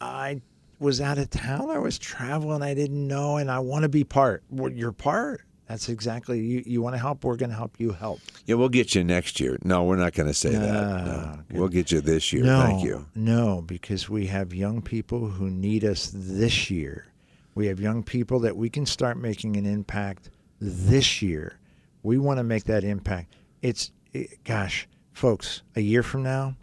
I 0.00 0.40
was 0.80 1.00
out 1.00 1.18
of 1.18 1.30
town. 1.30 1.70
I 1.70 1.78
was 1.78 1.98
traveling. 1.98 2.62
I 2.62 2.74
didn't 2.74 3.06
know, 3.06 3.36
and 3.36 3.50
I 3.50 3.58
want 3.60 3.82
to 3.84 3.88
be 3.88 4.04
part. 4.04 4.42
Well, 4.50 4.70
you're 4.72 4.92
part. 4.92 5.42
That's 5.68 5.88
exactly 5.90 6.40
you. 6.40 6.62
You 6.64 6.80
want 6.82 6.94
to 6.94 6.98
help? 6.98 7.24
We're 7.24 7.36
going 7.36 7.50
to 7.50 7.56
help 7.56 7.78
you 7.78 7.92
help. 7.92 8.20
Yeah, 8.46 8.54
we'll 8.54 8.70
get 8.70 8.94
you 8.94 9.04
next 9.04 9.38
year. 9.38 9.58
No, 9.64 9.84
we're 9.84 9.96
not 9.96 10.14
going 10.14 10.26
to 10.28 10.34
say 10.34 10.50
that. 10.50 10.74
Ah, 10.74 11.04
no, 11.04 11.12
No. 11.12 11.42
We'll 11.50 11.68
get 11.68 11.92
you 11.92 12.00
this 12.00 12.32
year. 12.32 12.42
No, 12.42 12.62
Thank 12.62 12.84
you. 12.84 13.06
No, 13.14 13.62
because 13.62 14.08
we 14.08 14.26
have 14.28 14.54
young 14.54 14.80
people 14.80 15.28
who 15.28 15.50
need 15.50 15.84
us 15.84 16.10
this 16.14 16.70
year. 16.70 17.06
We 17.54 17.66
have 17.66 17.80
young 17.80 18.02
people 18.02 18.40
that 18.40 18.56
we 18.56 18.70
can 18.70 18.86
start 18.86 19.18
making 19.18 19.56
an 19.58 19.66
impact 19.66 20.30
this 20.58 21.20
year. 21.20 21.58
We 22.02 22.16
want 22.16 22.38
to 22.38 22.44
make 22.44 22.64
that 22.64 22.82
impact. 22.82 23.34
It's, 23.60 23.92
it, 24.14 24.42
gosh, 24.44 24.88
folks, 25.18 25.62
a 25.74 25.80
year 25.80 26.04
from 26.04 26.22
now, 26.22 26.54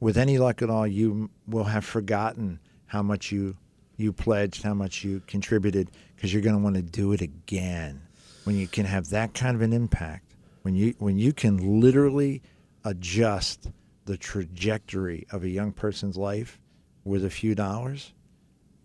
with 0.00 0.18
any 0.18 0.36
luck 0.36 0.60
at 0.60 0.68
all, 0.68 0.86
you 0.86 1.30
will 1.48 1.64
have 1.64 1.82
forgotten 1.82 2.60
how 2.84 3.02
much 3.02 3.32
you 3.32 3.56
you 3.96 4.12
pledged, 4.12 4.62
how 4.62 4.74
much 4.74 5.02
you 5.02 5.22
contributed, 5.26 5.90
because 6.14 6.30
you're 6.30 6.42
going 6.42 6.54
to 6.54 6.62
want 6.62 6.76
to 6.76 6.82
do 6.82 7.12
it 7.12 7.22
again. 7.22 8.02
When 8.44 8.54
you 8.54 8.68
can 8.68 8.84
have 8.84 9.08
that 9.08 9.32
kind 9.32 9.56
of 9.56 9.62
an 9.62 9.72
impact, 9.72 10.34
when 10.60 10.74
you 10.74 10.94
when 10.98 11.16
you 11.16 11.32
can 11.32 11.80
literally 11.80 12.42
adjust 12.84 13.70
the 14.04 14.18
trajectory 14.18 15.26
of 15.32 15.42
a 15.42 15.48
young 15.48 15.72
person's 15.72 16.18
life 16.18 16.60
with 17.04 17.24
a 17.24 17.30
few 17.30 17.54
dollars, 17.54 18.12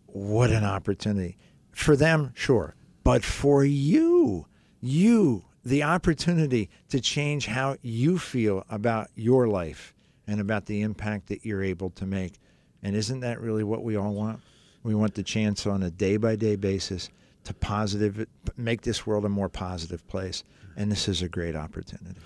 what 0.06 0.52
an 0.52 0.64
opportunity 0.64 1.38
for 1.74 1.98
them, 1.98 2.32
sure, 2.34 2.76
but 3.04 3.26
for 3.26 3.66
you, 3.66 4.48
you, 4.80 5.44
the 5.64 5.84
opportunity 5.84 6.70
to 6.90 7.00
change 7.00 7.46
how 7.46 7.78
you 7.82 8.18
feel 8.18 8.66
about 8.70 9.10
your 9.16 9.48
life 9.48 9.94
and 10.28 10.40
about 10.40 10.66
the 10.66 10.82
impact 10.82 11.28
that 11.28 11.46
you're 11.46 11.64
able 11.64 11.90
to 11.92 12.06
make. 12.06 12.34
And 12.84 12.96
isn't 12.96 13.20
that 13.20 13.40
really 13.40 13.64
what 13.64 13.84
we 13.84 13.96
all 13.96 14.14
want? 14.14 14.42
We 14.84 14.96
want 14.96 15.14
the 15.14 15.24
chance 15.24 15.68
on 15.68 15.84
a 15.84 15.92
day 15.92 16.18
by 16.18 16.36
day 16.36 16.56
basis 16.56 17.10
to 17.44 17.54
positive 17.54 18.26
make 18.58 18.82
this 18.82 19.06
world 19.06 19.26
a 19.26 19.30
more 19.30 19.50
positive 19.50 20.08
place. 20.08 20.44
And 20.76 20.92
this 20.92 21.08
is 21.08 21.22
a 21.22 21.30
great 21.30 21.56
opportunity. 21.56 22.20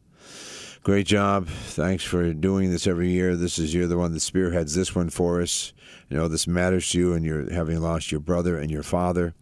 Great 0.82 1.08
job. 1.08 1.48
Thanks 1.48 2.06
for 2.06 2.32
doing 2.34 2.72
this 2.72 2.88
every 2.88 3.10
year. 3.10 3.36
This 3.36 3.60
is 3.60 3.74
you're 3.74 3.88
the 3.88 3.98
one 3.98 4.14
that 4.14 4.22
spearheads 4.22 4.76
this 4.76 4.96
one 4.96 5.10
for 5.10 5.42
us. 5.42 5.74
You 6.10 6.16
know 6.16 6.30
this 6.30 6.48
matters 6.48 6.90
to 6.92 6.98
you, 6.98 7.14
and 7.14 7.26
you're 7.26 7.52
having 7.52 7.82
lost 7.82 8.14
your 8.14 8.22
brother 8.22 8.58
and 8.58 8.72
your 8.72 8.84
father, 8.84 9.34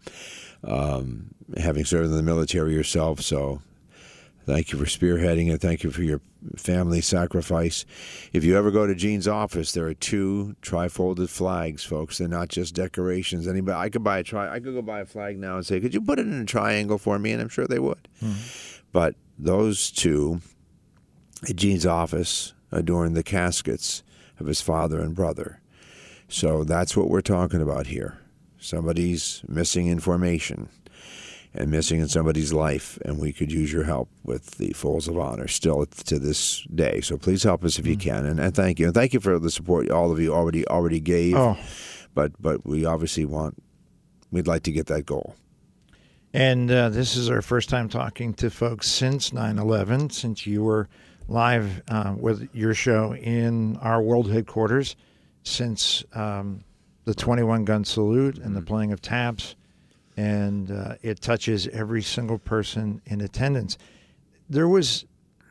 um, 0.64 1.34
having 1.56 1.84
served 1.84 2.10
in 2.10 2.16
the 2.16 2.22
military 2.22 2.74
yourself. 2.74 3.20
So, 3.20 3.62
thank 4.44 4.72
you 4.72 4.78
for 4.78 4.86
spearheading 4.86 5.52
it. 5.52 5.60
Thank 5.60 5.82
you 5.84 5.90
for 5.90 6.02
your 6.02 6.20
family 6.56 7.00
sacrifice. 7.00 7.84
If 8.32 8.44
you 8.44 8.56
ever 8.56 8.70
go 8.70 8.86
to 8.86 8.94
Gene's 8.94 9.26
office, 9.28 9.72
there 9.72 9.86
are 9.86 9.94
two 9.94 10.56
tri-folded 10.62 11.28
flags, 11.30 11.84
folks. 11.84 12.18
They're 12.18 12.28
not 12.28 12.48
just 12.48 12.74
decorations. 12.74 13.48
Anybody, 13.48 13.76
I 13.76 13.88
could 13.88 14.04
buy 14.04 14.18
a 14.18 14.22
tri. 14.22 14.48
I 14.48 14.60
could 14.60 14.74
go 14.74 14.82
buy 14.82 15.00
a 15.00 15.04
flag 15.06 15.38
now 15.38 15.56
and 15.56 15.66
say, 15.66 15.80
"Could 15.80 15.94
you 15.94 16.00
put 16.00 16.18
it 16.18 16.26
in 16.26 16.40
a 16.40 16.44
triangle 16.44 16.98
for 16.98 17.18
me?" 17.18 17.32
And 17.32 17.42
I'm 17.42 17.48
sure 17.48 17.66
they 17.66 17.78
would. 17.80 18.08
But 18.92 19.16
those 19.38 19.90
two 19.90 20.40
at 21.48 21.56
Gene's 21.56 21.86
office 21.86 22.54
adorned 22.72 23.16
the 23.16 23.22
caskets 23.22 24.02
of 24.40 24.46
his 24.46 24.60
father 24.60 25.00
and 25.00 25.14
brother. 25.14 25.60
So 26.28 26.62
that's 26.64 26.96
what 26.96 27.08
we're 27.08 27.20
talking 27.20 27.60
about 27.62 27.86
here. 27.88 28.18
Somebody's 28.60 29.42
missing 29.46 29.88
information 29.88 30.68
and 31.54 31.70
missing 31.70 32.00
in 32.00 32.08
somebody's 32.08 32.52
life, 32.52 32.98
and 33.04 33.18
we 33.18 33.32
could 33.32 33.50
use 33.50 33.72
your 33.72 33.84
help 33.84 34.08
with 34.22 34.58
the 34.58 34.72
Folds 34.74 35.08
of 35.08 35.18
Honor 35.18 35.48
still 35.48 35.86
to 35.86 36.18
this 36.18 36.66
day. 36.74 37.00
So 37.00 37.16
please 37.16 37.42
help 37.42 37.64
us 37.64 37.78
if 37.78 37.86
you 37.86 37.96
can, 37.96 38.26
and, 38.26 38.38
and 38.38 38.54
thank 38.54 38.78
you, 38.78 38.86
and 38.86 38.94
thank 38.94 39.14
you 39.14 39.20
for 39.20 39.38
the 39.38 39.50
support 39.50 39.90
all 39.90 40.12
of 40.12 40.20
you 40.20 40.32
already 40.32 40.66
already 40.68 41.00
gave. 41.00 41.36
Oh. 41.36 41.56
But 42.14 42.32
but 42.40 42.66
we 42.66 42.84
obviously 42.84 43.24
want 43.24 43.62
we'd 44.30 44.46
like 44.46 44.62
to 44.64 44.72
get 44.72 44.86
that 44.86 45.06
goal. 45.06 45.34
And 46.34 46.70
uh, 46.70 46.90
this 46.90 47.16
is 47.16 47.30
our 47.30 47.40
first 47.40 47.70
time 47.70 47.88
talking 47.88 48.34
to 48.34 48.50
folks 48.50 48.86
since 48.86 49.32
9 49.32 49.58
11, 49.58 50.10
since 50.10 50.46
you 50.46 50.62
were 50.62 50.88
live 51.26 51.82
uh, 51.88 52.14
with 52.18 52.48
your 52.52 52.74
show 52.74 53.14
in 53.14 53.76
our 53.78 54.02
world 54.02 54.30
headquarters, 54.30 54.94
since 55.42 56.04
um, 56.12 56.64
the 57.08 57.14
21 57.14 57.64
gun 57.64 57.82
salute 57.86 58.36
and 58.36 58.54
the 58.54 58.60
playing 58.60 58.92
of 58.92 59.00
taps. 59.00 59.56
And 60.18 60.70
uh, 60.70 60.96
it 61.00 61.22
touches 61.22 61.66
every 61.68 62.02
single 62.02 62.38
person 62.38 63.00
in 63.06 63.22
attendance. 63.22 63.78
There 64.50 64.68
was, 64.68 65.06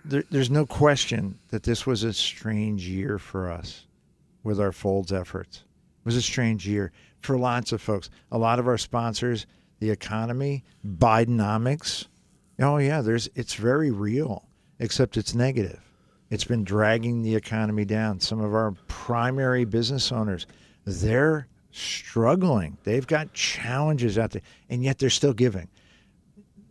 there, 0.05 0.23
there's 0.29 0.51
no 0.51 0.67
question 0.67 1.39
that 1.47 1.63
this 1.63 1.87
was 1.87 2.03
a 2.03 2.13
strange 2.13 2.87
year 2.87 3.17
for 3.17 3.49
us 3.49 3.87
with 4.43 4.59
our 4.59 4.71
Folds 4.71 5.11
efforts. 5.11 5.63
It 6.01 6.05
was 6.05 6.15
a 6.15 6.21
strange 6.21 6.67
year 6.67 6.91
for 7.21 7.39
lots 7.39 7.71
of 7.71 7.81
folks. 7.81 8.11
A 8.31 8.37
lot 8.37 8.59
of 8.59 8.67
our 8.67 8.77
sponsors, 8.77 9.47
the 9.79 9.89
economy, 9.89 10.63
Bidenomics. 10.85 12.05
Oh 12.59 12.77
yeah, 12.77 13.01
there's 13.01 13.29
it's 13.33 13.55
very 13.55 13.89
real, 13.89 14.47
except 14.77 15.17
it's 15.17 15.33
negative. 15.33 15.81
It's 16.29 16.45
been 16.45 16.63
dragging 16.63 17.23
the 17.23 17.35
economy 17.35 17.85
down. 17.85 18.19
Some 18.19 18.41
of 18.41 18.53
our 18.53 18.73
primary 18.87 19.65
business 19.65 20.11
owners, 20.11 20.45
they're 20.87 21.47
struggling. 21.71 22.77
They've 22.83 23.05
got 23.05 23.33
challenges 23.33 24.17
out 24.17 24.31
there, 24.31 24.41
and 24.69 24.83
yet 24.83 24.97
they're 24.97 25.09
still 25.09 25.33
giving. 25.33 25.67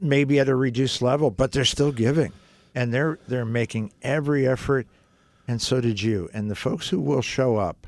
Maybe 0.01 0.39
at 0.41 0.49
a 0.49 0.55
reduced 0.55 1.01
level, 1.03 1.31
but 1.31 1.53
they're 1.53 1.65
still 1.65 1.93
giving. 1.93 2.33
And 2.75 2.93
they're 2.93 3.19
they're 3.29 3.45
making 3.45 3.93
every 4.03 4.47
effort 4.47 4.87
and 5.49 5.61
so 5.61 5.81
did 5.81 6.01
you. 6.01 6.29
And 6.33 6.51
the 6.51 6.55
folks 6.55 6.89
who 6.89 7.01
will 7.01 7.23
show 7.23 7.57
up, 7.57 7.87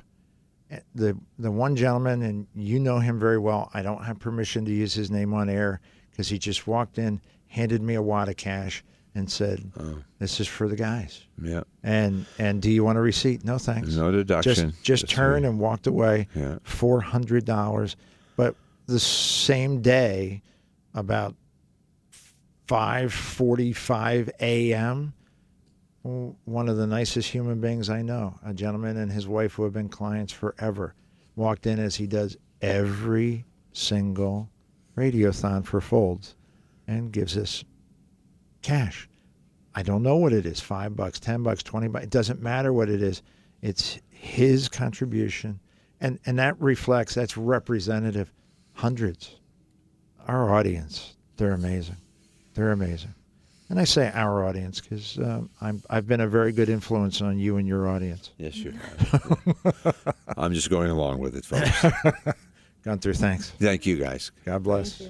eh, 0.71 0.81
the 0.95 1.17
the 1.39 1.51
one 1.51 1.77
gentleman, 1.77 2.23
and 2.23 2.47
you 2.55 2.79
know 2.79 2.99
him 3.01 3.19
very 3.19 3.39
well. 3.39 3.71
I 3.75 3.83
don't 3.83 4.05
have 4.05 4.19
permission 4.19 4.65
to 4.67 4.73
use 4.73 4.95
his 4.95 5.11
name 5.11 5.35
on 5.35 5.49
air 5.49 5.81
because 6.11 6.29
he 6.29 6.39
just 6.39 6.67
walked 6.67 6.99
in, 6.99 7.21
handed 7.49 7.83
me 7.83 7.95
a 7.95 8.03
wad 8.03 8.29
of 8.29 8.37
cash, 8.37 8.85
and 9.19 9.31
said, 9.31 9.71
oh. 9.79 9.99
"This 10.19 10.41
is 10.41 10.49
for 10.49 10.69
the 10.69 10.77
guys." 10.77 11.25
Yeah. 11.43 11.63
And 11.83 12.25
and 12.39 12.63
do 12.63 12.71
you 12.71 12.85
want 12.85 12.99
a 12.99 13.01
receipt? 13.01 13.45
No, 13.45 13.59
thanks. 13.59 13.95
No 13.95 14.11
deduction. 14.11 14.55
Just 14.55 14.83
just 14.83 15.03
Just 15.03 15.09
turn 15.09 15.43
me. 15.43 15.49
and 15.49 15.59
walked 15.59 15.87
away. 15.87 16.29
Yeah. 16.35 16.59
Four 16.63 17.01
hundred 17.01 17.45
dollars. 17.45 17.97
But 18.37 18.55
the 18.87 19.01
same 19.01 19.83
day, 19.83 20.43
about 20.95 21.35
five 22.67 23.13
forty-five 23.13 24.31
a.m 24.41 25.13
one 26.03 26.69
of 26.69 26.77
the 26.77 26.87
nicest 26.87 27.29
human 27.29 27.61
beings 27.61 27.91
I 27.91 28.03
know, 28.03 28.39
a 28.45 28.55
gentleman 28.55 28.97
and 28.97 29.11
his 29.11 29.27
wife 29.27 29.55
who 29.55 29.65
have 29.65 29.73
been 29.73 29.89
clients 29.89 30.33
forever, 30.33 30.95
walked 31.37 31.67
in 31.67 31.79
as 31.79 31.97
he 31.97 32.07
does 32.07 32.37
every 32.63 33.45
single 33.73 34.49
radiothon 34.97 35.65
for 35.67 35.81
Folds 35.81 36.35
and 36.87 37.13
gives 37.13 37.37
us 37.37 37.65
cash. 38.63 39.08
I 39.79 39.83
don't 39.83 40.03
know 40.03 40.17
what 40.17 40.33
it 40.33 40.45
is 40.45 40.59
five 40.59 40.97
bucks, 40.97 41.21
10 41.21 41.45
bucks, 41.45 41.63
20 41.63 41.87
bucks. 41.87 42.05
It 42.05 42.11
doesn't 42.11 42.43
matter 42.43 42.73
what 42.73 42.89
it 42.89 43.01
is. 43.01 43.23
It's 43.63 44.01
his 44.11 44.69
contribution. 44.69 45.61
And, 46.01 46.19
and 46.27 46.37
that 46.41 46.61
reflects, 46.61 47.15
that's 47.15 47.37
representative. 47.37 48.33
Hundreds. 48.73 49.37
Our 50.27 50.53
audience, 50.53 51.15
they're 51.37 51.53
amazing. 51.53 51.95
They're 52.55 52.73
amazing. 52.73 53.15
And 53.69 53.79
I 53.79 53.85
say 53.85 54.11
our 54.15 54.45
audience 54.45 54.81
because 54.81 55.17
um, 55.19 55.49
I'm 55.61 55.81
I've 55.89 56.09
been 56.09 56.23
a 56.23 56.29
very 56.29 56.51
good 56.51 56.69
influence 56.69 57.23
on 57.23 57.39
you 57.39 57.59
and 57.59 57.69
your 57.69 57.87
audience. 57.87 58.33
Yes, 58.37 58.57
you 58.57 58.73
have. 58.73 60.17
I'm 60.37 60.55
just 60.55 60.71
going 60.71 60.91
along 60.91 61.19
with 61.21 61.37
it, 61.37 61.45
folks. 61.45 61.85
Gunther, 62.83 63.15
thanks. 63.15 63.51
Thank 63.51 63.87
you, 63.87 63.97
guys. 63.97 64.33
God 64.45 64.65
bless. 64.65 65.09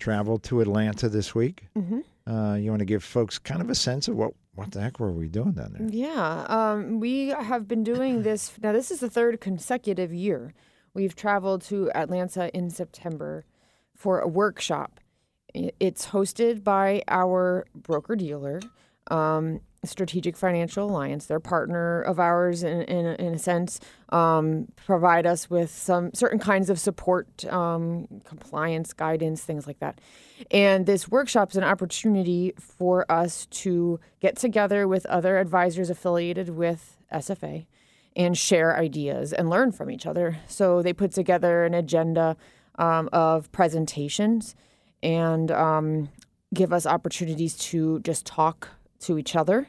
traveled 0.00 0.42
to 0.44 0.60
Atlanta 0.60 1.08
this 1.08 1.34
week. 1.34 1.68
hmm 1.76 2.00
Uh, 2.26 2.54
you 2.54 2.70
want 2.70 2.80
to 2.80 2.86
give 2.86 3.04
folks 3.04 3.38
kind 3.38 3.60
of 3.60 3.70
a 3.70 3.74
sense 3.74 4.08
of 4.08 4.16
what 4.16 4.32
what 4.54 4.72
the 4.72 4.80
heck 4.80 5.00
were 5.00 5.12
we 5.12 5.28
doing 5.28 5.52
down 5.52 5.74
there? 5.76 5.88
Yeah, 5.88 6.44
um, 6.48 7.00
we 7.00 7.28
have 7.28 7.66
been 7.66 7.82
doing 7.82 8.22
this 8.22 8.52
now. 8.62 8.72
This 8.72 8.90
is 8.90 9.00
the 9.00 9.10
third 9.10 9.40
consecutive 9.40 10.12
year 10.12 10.54
we've 10.94 11.16
traveled 11.16 11.62
to 11.62 11.90
Atlanta 11.94 12.56
in 12.56 12.70
September 12.70 13.44
for 13.94 14.20
a 14.20 14.28
workshop. 14.28 15.00
It's 15.54 16.06
hosted 16.06 16.64
by 16.64 17.02
our 17.08 17.66
broker 17.74 18.16
dealer, 18.16 18.60
um, 19.08 19.60
Strategic 19.86 20.36
Financial 20.36 20.88
Alliance. 20.88 21.26
They're 21.26 21.36
a 21.38 21.40
partner 21.40 22.02
of 22.02 22.18
ours 22.20 22.62
in, 22.62 22.82
in, 22.82 23.06
a- 23.06 23.14
in 23.14 23.34
a 23.34 23.38
sense, 23.38 23.80
um, 24.10 24.68
provide 24.86 25.26
us 25.26 25.48
with 25.50 25.70
some 25.70 26.12
certain 26.14 26.38
kinds 26.38 26.70
of 26.70 26.78
support, 26.78 27.44
um, 27.46 28.06
compliance, 28.24 28.92
guidance, 28.92 29.42
things 29.42 29.66
like 29.66 29.78
that. 29.80 30.00
And 30.50 30.86
this 30.86 31.08
workshop 31.08 31.50
is 31.50 31.56
an 31.56 31.64
opportunity 31.64 32.52
for 32.58 33.10
us 33.10 33.46
to 33.46 34.00
get 34.20 34.36
together 34.36 34.86
with 34.88 35.06
other 35.06 35.38
advisors 35.38 35.90
affiliated 35.90 36.50
with 36.50 36.96
SFA 37.12 37.66
and 38.16 38.38
share 38.38 38.76
ideas 38.76 39.32
and 39.32 39.50
learn 39.50 39.72
from 39.72 39.90
each 39.90 40.06
other. 40.06 40.38
So 40.46 40.82
they 40.82 40.92
put 40.92 41.12
together 41.12 41.64
an 41.64 41.74
agenda 41.74 42.36
um, 42.78 43.08
of 43.12 43.50
presentations 43.52 44.54
and 45.02 45.50
um, 45.50 46.08
give 46.52 46.72
us 46.72 46.86
opportunities 46.86 47.56
to 47.56 48.00
just 48.00 48.24
talk 48.24 48.68
to 49.00 49.18
each 49.18 49.36
other. 49.36 49.68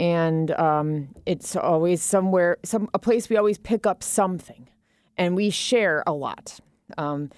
And 0.00 0.50
um, 0.52 1.14
it's 1.24 1.54
always 1.54 2.02
somewhere, 2.02 2.58
some 2.64 2.88
a 2.92 2.98
place 2.98 3.28
we 3.28 3.36
always 3.36 3.58
pick 3.58 3.86
up 3.86 4.02
something, 4.02 4.68
and 5.16 5.36
we 5.36 5.50
share 5.50 6.02
a 6.06 6.12
lot. 6.12 6.58
Um, 6.98 7.30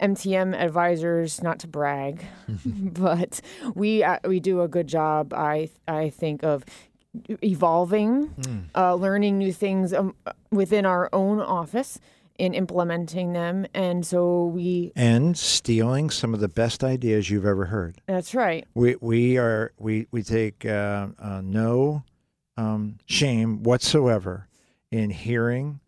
MTM 0.00 0.54
advisors, 0.54 1.42
not 1.42 1.58
to 1.60 1.66
brag, 1.66 2.24
but 2.66 3.40
we 3.74 4.04
uh, 4.04 4.18
we 4.24 4.38
do 4.38 4.62
a 4.62 4.68
good 4.68 4.86
job. 4.86 5.34
I 5.34 5.70
I 5.88 6.10
think 6.10 6.44
of 6.44 6.64
evolving, 7.42 8.30
uh, 8.74 8.94
learning 8.94 9.38
new 9.38 9.52
things 9.52 9.92
um, 9.92 10.14
within 10.50 10.84
our 10.84 11.08
own 11.12 11.40
office 11.40 11.98
and 12.38 12.54
implementing 12.54 13.32
them. 13.32 13.66
And 13.74 14.04
so 14.04 14.46
we, 14.46 14.92
And 14.96 15.36
stealing 15.36 16.10
some 16.10 16.34
of 16.34 16.40
the 16.40 16.48
best 16.48 16.82
ideas 16.82 17.30
you've 17.30 17.46
ever 17.46 17.66
heard. 17.66 18.00
that's 18.06 18.34
right. 18.34 18.66
We 18.74 18.96
we 19.00 19.38
are 19.38 19.72
we 19.78 20.06
we 20.10 20.22
take 20.22 20.64
uh, 20.64 21.08
uh, 21.18 21.40
no 21.44 22.04
um, 22.56 22.98
shame 23.06 23.62
whatsoever 23.62 24.48
in 24.90 25.10
hearing, 25.10 25.80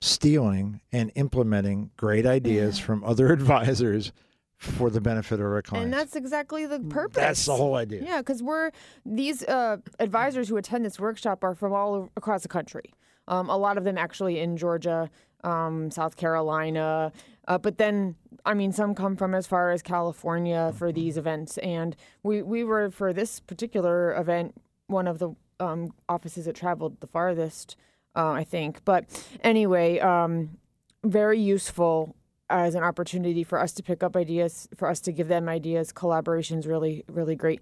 stealing, 0.00 0.80
and 0.92 1.10
implementing 1.14 1.90
great 1.96 2.26
ideas 2.26 2.78
from 2.78 3.04
other 3.04 3.32
advisors 3.32 4.12
for 4.56 4.90
the 4.90 5.00
benefit 5.00 5.40
of 5.40 5.46
our 5.46 5.62
clients. 5.62 5.84
And 5.84 5.92
that's 5.92 6.14
exactly 6.16 6.66
the 6.66 6.80
purpose. 6.80 7.16
That's 7.16 7.46
the 7.46 7.56
whole 7.56 7.76
idea. 7.76 8.02
Yeah, 8.04 8.18
because 8.18 8.42
we're 8.42 8.70
these 9.06 9.42
uh, 9.44 9.78
advisors 9.98 10.48
who 10.48 10.56
attend 10.58 10.84
this 10.84 11.00
workshop 11.00 11.42
are 11.42 11.54
from 11.54 11.72
all 11.72 12.10
across 12.16 12.42
the 12.42 12.48
country. 12.48 12.92
Um, 13.26 13.48
a 13.48 13.56
lot 13.56 13.78
of 13.78 13.84
them 13.84 13.96
actually 13.96 14.38
in 14.40 14.56
Georgia, 14.56 15.08
um, 15.44 15.90
South 15.90 16.16
Carolina, 16.16 17.12
uh, 17.48 17.58
but 17.58 17.78
then 17.78 18.16
I 18.44 18.54
mean 18.54 18.72
some 18.72 18.94
come 18.94 19.16
from 19.16 19.34
as 19.34 19.46
far 19.46 19.70
as 19.70 19.82
California 19.82 20.72
for 20.76 20.92
these 20.92 21.16
events. 21.16 21.58
And 21.58 21.96
we 22.22 22.42
we 22.42 22.64
were 22.64 22.90
for 22.90 23.12
this 23.12 23.40
particular 23.40 24.14
event 24.14 24.54
one 24.86 25.06
of 25.06 25.18
the 25.18 25.30
um, 25.60 25.92
offices 26.08 26.46
that 26.46 26.56
traveled 26.56 27.00
the 27.00 27.06
farthest, 27.06 27.76
uh, 28.16 28.30
I 28.30 28.44
think. 28.44 28.84
But 28.84 29.04
anyway, 29.42 29.98
um, 30.00 30.58
very 31.04 31.38
useful 31.38 32.16
as 32.48 32.74
an 32.74 32.82
opportunity 32.82 33.44
for 33.44 33.60
us 33.60 33.72
to 33.72 33.82
pick 33.82 34.02
up 34.02 34.16
ideas, 34.16 34.68
for 34.76 34.88
us 34.88 35.00
to 35.00 35.12
give 35.12 35.28
them 35.28 35.48
ideas. 35.48 35.92
Collaboration's 35.92 36.66
really, 36.66 37.04
really 37.08 37.36
great. 37.36 37.60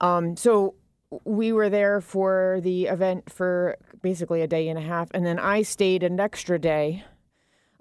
Um, 0.00 0.36
so 0.36 0.74
we 1.24 1.52
were 1.52 1.68
there 1.68 2.00
for 2.00 2.60
the 2.62 2.86
event 2.86 3.30
for 3.30 3.76
basically 4.00 4.40
a 4.42 4.46
day 4.46 4.68
and 4.68 4.78
a 4.78 4.82
half, 4.82 5.10
and 5.12 5.26
then 5.26 5.38
I 5.38 5.62
stayed 5.62 6.02
an 6.02 6.18
extra 6.18 6.58
day 6.58 7.04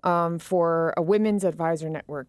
um, 0.04 0.40
for 0.40 0.94
a 0.98 1.02
women's 1.02 1.44
advisor 1.44 1.90
network 1.90 2.28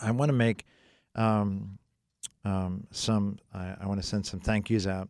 I 0.02 0.10
want 0.12 0.28
to 0.28 0.32
make 0.34 0.64
um, 1.16 1.78
um, 2.44 2.86
some. 2.90 3.38
I, 3.52 3.74
I 3.80 3.86
want 3.86 4.00
to 4.00 4.06
send 4.06 4.24
some 4.24 4.40
thank 4.40 4.70
yous 4.70 4.86
out 4.86 5.08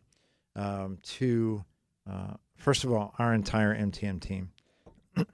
um, 0.55 0.97
to 1.03 1.63
uh, 2.09 2.33
first 2.57 2.83
of 2.83 2.91
all 2.91 3.13
our 3.19 3.33
entire 3.33 3.75
MTM 3.75 4.19
team, 4.21 4.49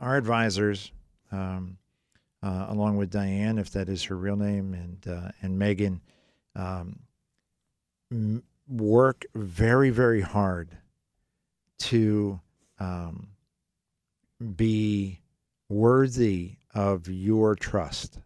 our 0.00 0.16
advisors, 0.16 0.92
um, 1.30 1.78
uh, 2.42 2.66
along 2.68 2.96
with 2.96 3.10
Diane, 3.10 3.58
if 3.58 3.70
that 3.70 3.88
is 3.88 4.02
her 4.04 4.16
real 4.16 4.36
name, 4.36 4.74
and 4.74 5.06
uh, 5.06 5.30
and 5.42 5.58
Megan. 5.58 6.00
Um, 6.54 7.00
m- 8.10 8.42
work 8.68 9.26
very, 9.34 9.90
very 9.90 10.20
hard 10.20 10.70
to 11.78 12.40
um, 12.78 13.28
be 14.56 15.20
worthy 15.68 16.56
of 16.74 17.08
your 17.08 17.54
trust 17.54 18.18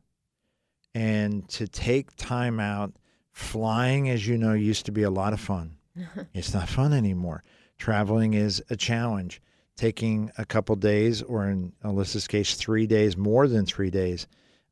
and 0.95 1.49
to 1.49 1.67
take 1.69 2.15
time 2.17 2.61
out. 2.61 2.93
Flying, 3.33 4.09
as 4.09 4.27
you 4.27 4.39
know, 4.39 4.55
used 4.55 4.87
to 4.87 4.93
be 4.93 5.03
a 5.03 5.11
lot 5.11 5.35
of 5.35 5.41
fun. 5.41 5.77
it's 6.35 6.55
not 6.55 6.71
fun 6.71 6.95
anymore. 6.95 7.45
Traveling 7.77 8.33
is 8.33 8.63
a 8.71 8.77
challenge. 8.77 9.43
Taking 9.77 10.33
a 10.39 10.45
couple 10.45 10.75
days, 10.77 11.23
or 11.23 11.47
in 11.49 11.73
Alyssa's 11.85 12.27
case, 12.27 12.55
three 12.55 12.87
days, 12.87 13.17
more 13.17 13.47
than 13.47 13.67
three 13.67 13.91
days, 13.91 14.27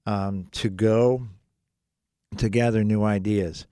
um, 0.06 0.46
to 0.52 0.70
go 0.70 1.26
to 2.38 2.48
gather 2.48 2.82
new 2.82 3.04
ideas. 3.04 3.66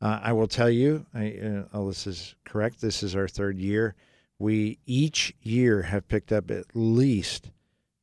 Uh, 0.00 0.20
I 0.22 0.32
will 0.32 0.46
tell 0.46 0.70
you, 0.70 1.06
I, 1.12 1.26
uh, 1.26 1.76
Alyssa's 1.76 2.34
correct. 2.44 2.80
This 2.80 3.02
is 3.02 3.14
our 3.16 3.28
third 3.28 3.58
year. 3.58 3.94
We 4.38 4.78
each 4.86 5.34
year 5.42 5.82
have 5.82 6.08
picked 6.08 6.32
up 6.32 6.50
at 6.50 6.66
least 6.74 7.50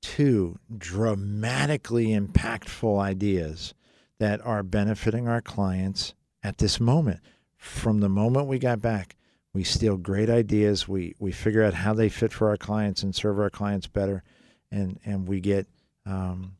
two 0.01 0.59
dramatically 0.77 2.07
impactful 2.07 2.99
ideas 2.99 3.73
that 4.19 4.45
are 4.45 4.61
benefiting 4.61 5.27
our 5.27 5.41
clients 5.41 6.13
at 6.43 6.57
this 6.57 6.79
moment. 6.79 7.21
From 7.57 7.99
the 7.99 8.09
moment 8.09 8.47
we 8.47 8.59
got 8.59 8.81
back, 8.81 9.15
we 9.55 9.63
steal 9.63 9.95
great 9.95 10.29
ideas. 10.29 10.85
We 10.85 11.15
we 11.17 11.31
figure 11.31 11.63
out 11.63 11.73
how 11.73 11.93
they 11.93 12.09
fit 12.09 12.33
for 12.33 12.49
our 12.49 12.57
clients 12.57 13.03
and 13.03 13.15
serve 13.15 13.39
our 13.39 13.49
clients 13.49 13.87
better, 13.87 14.21
and 14.69 14.99
and 15.05 15.25
we 15.25 15.39
get 15.39 15.65
um, 16.05 16.57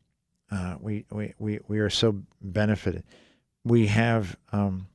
uh, 0.50 0.76
we, 0.80 1.04
we 1.10 1.34
we 1.38 1.60
we 1.68 1.78
are 1.78 1.90
so 1.90 2.22
benefited. 2.40 3.04
We 3.64 3.88
have 3.88 4.38
um, 4.50 4.88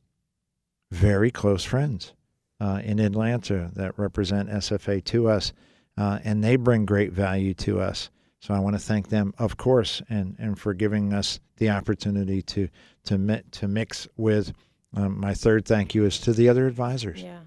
very 0.89 1.29
close 1.29 1.63
friends 1.63 2.13
uh, 2.59 2.81
in 2.83 2.99
Atlanta 2.99 3.69
that 3.75 3.99
represent 3.99 4.49
SFA 4.49 5.03
to 5.05 5.29
us, 5.29 5.53
uh, 5.95 6.19
and 6.23 6.43
they 6.43 6.55
bring 6.55 6.87
great 6.87 7.11
value 7.11 7.53
to 7.55 7.81
us. 7.81 8.09
So 8.39 8.55
I 8.55 8.59
want 8.59 8.75
to 8.75 8.81
thank 8.81 9.09
them, 9.09 9.35
of 9.37 9.57
course, 9.57 10.01
and, 10.09 10.35
and 10.39 10.57
for 10.57 10.73
giving 10.73 11.13
us 11.13 11.39
the 11.57 11.69
opportunity 11.69 12.41
to 12.41 12.67
to 13.05 13.19
mi- 13.19 13.43
to 13.51 13.67
mix 13.67 14.07
with. 14.17 14.53
Um, 14.93 15.19
my 15.19 15.35
third 15.35 15.65
thank 15.65 15.93
you 15.93 16.03
is 16.05 16.19
to 16.21 16.33
the 16.33 16.49
other 16.49 16.65
advisors. 16.65 17.21
Yeah. 17.21 17.41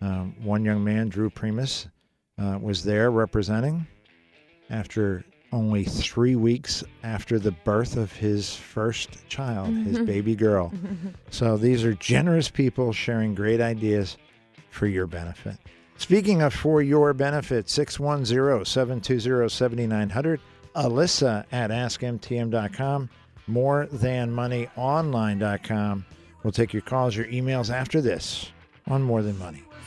Um, 0.00 0.34
one 0.42 0.64
young 0.64 0.84
man, 0.84 1.08
Drew 1.08 1.30
Primus, 1.30 1.88
uh, 2.38 2.58
was 2.60 2.84
there 2.84 3.10
representing 3.10 3.86
after 4.70 5.24
only 5.52 5.84
three 5.84 6.36
weeks 6.36 6.84
after 7.02 7.38
the 7.38 7.52
birth 7.52 7.96
of 7.96 8.12
his 8.12 8.54
first 8.54 9.26
child, 9.28 9.68
his 9.68 9.98
baby 10.00 10.34
girl. 10.34 10.72
So 11.30 11.56
these 11.56 11.84
are 11.84 11.92
generous 11.94 12.48
people 12.48 12.92
sharing 12.92 13.34
great 13.34 13.60
ideas 13.60 14.16
for 14.70 14.86
your 14.86 15.06
benefit. 15.06 15.56
Speaking 15.98 16.40
of 16.42 16.54
for 16.54 16.82
your 16.82 17.12
benefit, 17.12 17.68
610 17.68 18.64
720 18.64 19.48
7900, 19.48 20.40
Alyssa 20.74 21.44
at 21.52 21.70
AskMTM.com, 21.70 23.10
more 23.46 23.86
than 23.86 24.30
moneyonline.com. 24.30 26.04
We'll 26.42 26.52
take 26.52 26.72
your 26.72 26.82
calls, 26.82 27.16
your 27.16 27.26
emails 27.26 27.72
after 27.72 28.00
this 28.00 28.50
on 28.86 29.02
More 29.02 29.22
Than 29.22 29.38
Money. 29.38 29.62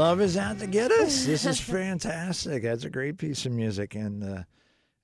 Love 0.00 0.22
is 0.22 0.38
out 0.38 0.58
to 0.58 0.66
get 0.66 0.90
us. 0.90 1.26
This 1.26 1.44
is 1.44 1.60
fantastic. 1.60 2.62
That's 2.62 2.84
a 2.84 2.90
great 2.90 3.18
piece 3.18 3.44
of 3.44 3.52
music. 3.52 3.94
And 3.94 4.24
uh, 4.24 4.42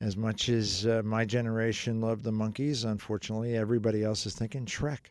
as 0.00 0.16
much 0.16 0.48
as 0.48 0.86
uh, 0.86 1.02
my 1.04 1.26
generation 1.26 2.00
loved 2.00 2.24
the 2.24 2.32
Monkees, 2.32 2.86
unfortunately, 2.86 3.58
everybody 3.58 4.02
else 4.02 4.24
is 4.24 4.34
thinking 4.34 4.64
Shrek. 4.64 4.98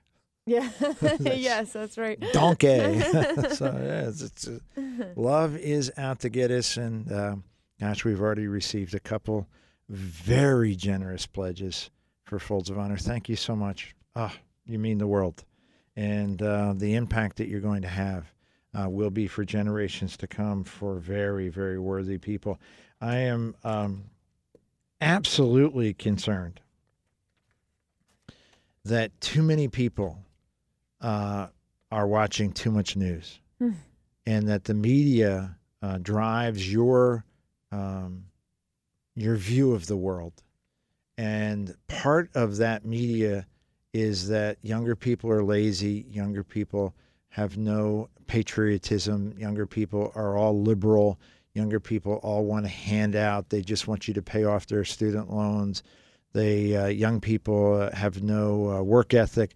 Yeah. 0.48 0.70
yes, 1.20 1.74
that's 1.74 1.98
right. 1.98 2.20
Donkey. 2.32 2.68
so, 2.68 3.66
yeah, 3.84 4.08
it's, 4.10 4.22
it's, 4.22 4.48
uh, 4.48 4.60
love 5.16 5.58
is 5.58 5.92
out 5.98 6.20
to 6.20 6.30
get 6.30 6.52
us. 6.52 6.78
And 6.78 7.12
uh, 7.12 7.36
gosh, 7.80 8.06
we've 8.06 8.22
already 8.22 8.46
received 8.46 8.94
a 8.94 9.00
couple 9.00 9.48
very 9.90 10.76
generous 10.76 11.26
pledges 11.26 11.90
for 12.26 12.38
Folds 12.38 12.70
of 12.70 12.78
Honor. 12.78 12.98
Thank 12.98 13.28
you 13.28 13.36
so 13.36 13.56
much. 13.56 13.96
Oh, 14.16 14.32
you 14.68 14.78
mean 14.78 15.00
the 15.00 15.08
world. 15.08 15.44
And 15.96 16.40
uh, 16.44 16.74
the 16.76 16.94
impact 16.94 17.38
that 17.38 17.48
you're 17.48 17.60
going 17.60 17.82
to 17.82 17.88
have 17.88 18.32
uh, 18.78 18.90
will 18.90 19.10
be 19.10 19.28
for 19.28 19.46
generations 19.46 20.18
to 20.18 20.28
come 20.28 20.64
for 20.64 20.96
very, 20.96 21.50
very 21.50 21.80
worthy 21.80 22.18
people. 22.18 22.60
I 23.00 23.18
am 23.18 23.56
um, 23.64 24.06
absolutely 25.02 25.94
concerned 25.94 26.60
that 28.84 29.20
too 29.22 29.42
many 29.42 29.68
people 29.68 30.20
uh, 31.02 31.48
are 31.92 32.08
watching 32.08 32.52
too 32.52 32.72
much 32.72 32.96
news, 32.96 33.40
and 34.26 34.48
that 34.48 34.66
the 34.66 34.74
media 34.74 35.58
uh, 35.82 35.98
drives 36.00 36.72
your 36.72 37.26
um, 37.72 38.26
your 39.16 39.36
view 39.36 39.74
of 39.74 39.88
the 39.88 39.98
world. 39.98 40.34
And 41.18 41.74
part 41.88 42.30
of 42.36 42.58
that 42.58 42.86
media 42.86 43.46
is 43.94 44.28
that 44.28 44.58
younger 44.62 44.96
people 44.96 45.32
are 45.32 45.44
lazy, 45.44 46.06
younger 46.10 46.44
people 46.44 46.94
have 47.36 47.58
no 47.58 48.08
patriotism, 48.28 49.36
younger 49.38 49.66
people 49.66 50.10
are 50.16 50.38
all 50.38 50.62
liberal, 50.62 51.20
younger 51.54 51.82
people 51.82 52.14
all 52.24 52.46
want 52.46 52.64
to 52.64 52.72
hand 52.72 53.14
out, 53.14 53.50
they 53.50 53.62
just 53.62 53.90
want 53.90 54.08
you 54.08 54.14
to 54.14 54.22
pay 54.22 54.46
off 54.46 54.68
their 54.68 54.86
student 54.86 55.30
loans. 55.30 55.84
They 56.32 56.78
uh, 56.78 56.86
young 56.88 57.20
people 57.20 57.82
uh, 57.82 57.94
have 57.94 58.24
no 58.24 58.70
uh, 58.70 58.82
work 58.84 59.14
ethic. 59.14 59.54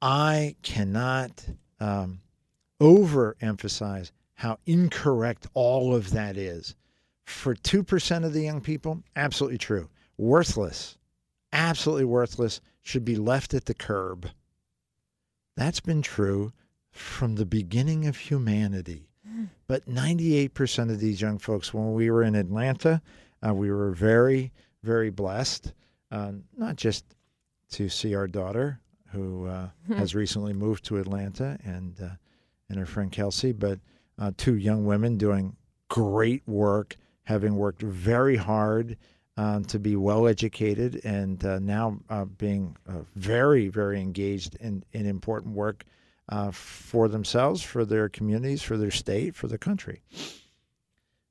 I 0.00 0.54
cannot 0.62 1.44
um, 1.80 2.20
overemphasize 2.80 4.12
how 4.34 4.58
incorrect 4.66 5.48
all 5.54 5.96
of 5.96 6.12
that 6.12 6.36
is. 6.36 6.76
For 7.24 7.56
2% 7.56 8.24
of 8.26 8.32
the 8.32 8.42
young 8.42 8.60
people, 8.60 9.02
absolutely 9.16 9.58
true. 9.58 9.88
Worthless, 10.18 10.96
absolutely 11.52 12.04
worthless, 12.04 12.60
should 12.80 13.04
be 13.04 13.16
left 13.16 13.54
at 13.54 13.64
the 13.64 13.74
curb. 13.74 14.28
That's 15.56 15.80
been 15.80 16.00
true 16.00 16.52
from 16.90 17.34
the 17.36 17.46
beginning 17.46 18.06
of 18.06 18.16
humanity. 18.16 19.08
But 19.66 19.86
98% 19.86 20.90
of 20.90 20.98
these 20.98 21.20
young 21.20 21.38
folks, 21.38 21.72
when 21.72 21.92
we 21.92 22.10
were 22.10 22.22
in 22.22 22.34
Atlanta, 22.34 23.02
uh, 23.46 23.54
we 23.54 23.70
were 23.70 23.92
very, 23.92 24.52
very 24.82 25.10
blessed, 25.10 25.74
uh, 26.10 26.32
not 26.56 26.76
just 26.76 27.04
to 27.72 27.88
see 27.88 28.14
our 28.14 28.26
daughter, 28.26 28.80
who 29.12 29.46
uh, 29.46 29.68
has 29.96 30.14
recently 30.14 30.54
moved 30.54 30.84
to 30.86 30.96
Atlanta, 30.96 31.58
and 31.64 32.00
uh, 32.00 32.08
and 32.70 32.78
her 32.78 32.86
friend 32.86 33.10
Kelsey, 33.12 33.52
but 33.52 33.78
uh, 34.18 34.32
two 34.36 34.56
young 34.56 34.84
women 34.84 35.16
doing 35.16 35.56
great 35.88 36.42
work, 36.46 36.96
having 37.24 37.56
worked 37.56 37.82
very 37.82 38.36
hard 38.36 38.96
um, 39.36 39.64
to 39.66 39.78
be 39.78 39.96
well 39.96 40.26
educated, 40.26 41.00
and 41.04 41.44
uh, 41.44 41.58
now 41.60 41.98
uh, 42.10 42.24
being 42.24 42.76
uh, 42.88 43.00
very, 43.14 43.68
very 43.68 44.00
engaged 44.00 44.56
in, 44.56 44.82
in 44.92 45.06
important 45.06 45.54
work 45.54 45.84
uh, 46.28 46.50
for 46.50 47.08
themselves, 47.08 47.62
for 47.62 47.84
their 47.84 48.08
communities, 48.08 48.62
for 48.62 48.76
their 48.76 48.90
state, 48.90 49.34
for 49.34 49.46
the 49.46 49.58
country. 49.58 50.02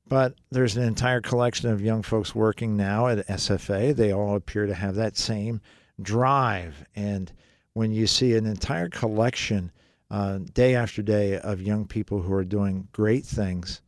But 0.08 0.36
there's 0.52 0.78
an 0.78 0.84
entire 0.84 1.22
collection 1.22 1.70
of 1.70 1.82
young 1.82 2.02
folks 2.02 2.34
working 2.34 2.78
now 2.78 3.08
at 3.08 3.28
SFA. 3.28 3.96
They 3.96 4.14
all 4.14 4.36
appear 4.36 4.66
to 4.66 4.74
have 4.74 4.96
that 4.96 5.18
same 5.18 5.62
drive. 6.02 6.86
And 6.96 7.32
when 7.74 7.92
you 7.92 8.08
see 8.08 8.36
an 8.36 8.46
entire 8.46 8.90
collection 8.90 9.72
uh, 10.10 10.40
day 10.54 10.76
after 10.76 11.02
day 11.02 11.38
of 11.38 11.62
young 11.62 11.86
people 11.86 12.22
who 12.22 12.34
are 12.34 12.46
doing 12.46 12.88
great 12.94 13.26
things, 13.26 13.82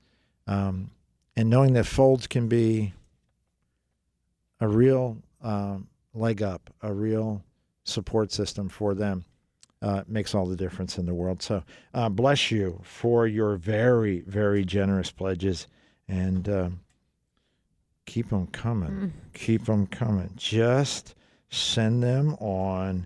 um, 0.47 0.91
and 1.37 1.49
knowing 1.49 1.73
that 1.73 1.85
Folds 1.85 2.27
can 2.27 2.49
be 2.49 2.93
a 4.59 4.67
real 4.67 5.17
um, 5.41 5.87
leg 6.13 6.41
up, 6.43 6.69
a 6.81 6.93
real 6.93 7.41
support 7.85 8.31
system 8.33 8.67
for 8.67 8.93
them, 8.93 9.23
uh, 9.81 10.03
makes 10.07 10.35
all 10.35 10.45
the 10.45 10.55
difference 10.55 10.97
in 10.97 11.05
the 11.05 11.13
world. 11.13 11.41
So 11.41 11.63
uh, 11.93 12.09
bless 12.09 12.51
you 12.51 12.79
for 12.83 13.27
your 13.27 13.55
very, 13.55 14.21
very 14.21 14.65
generous 14.65 15.11
pledges, 15.11 15.67
and 16.07 16.47
um 16.49 16.79
keep 18.05 18.29
them 18.29 18.47
coming. 18.47 19.13
Keep 19.33 19.65
them 19.65 19.85
coming. 19.87 20.31
Just 20.35 21.13
send 21.51 22.01
them 22.01 22.33
on 22.39 23.05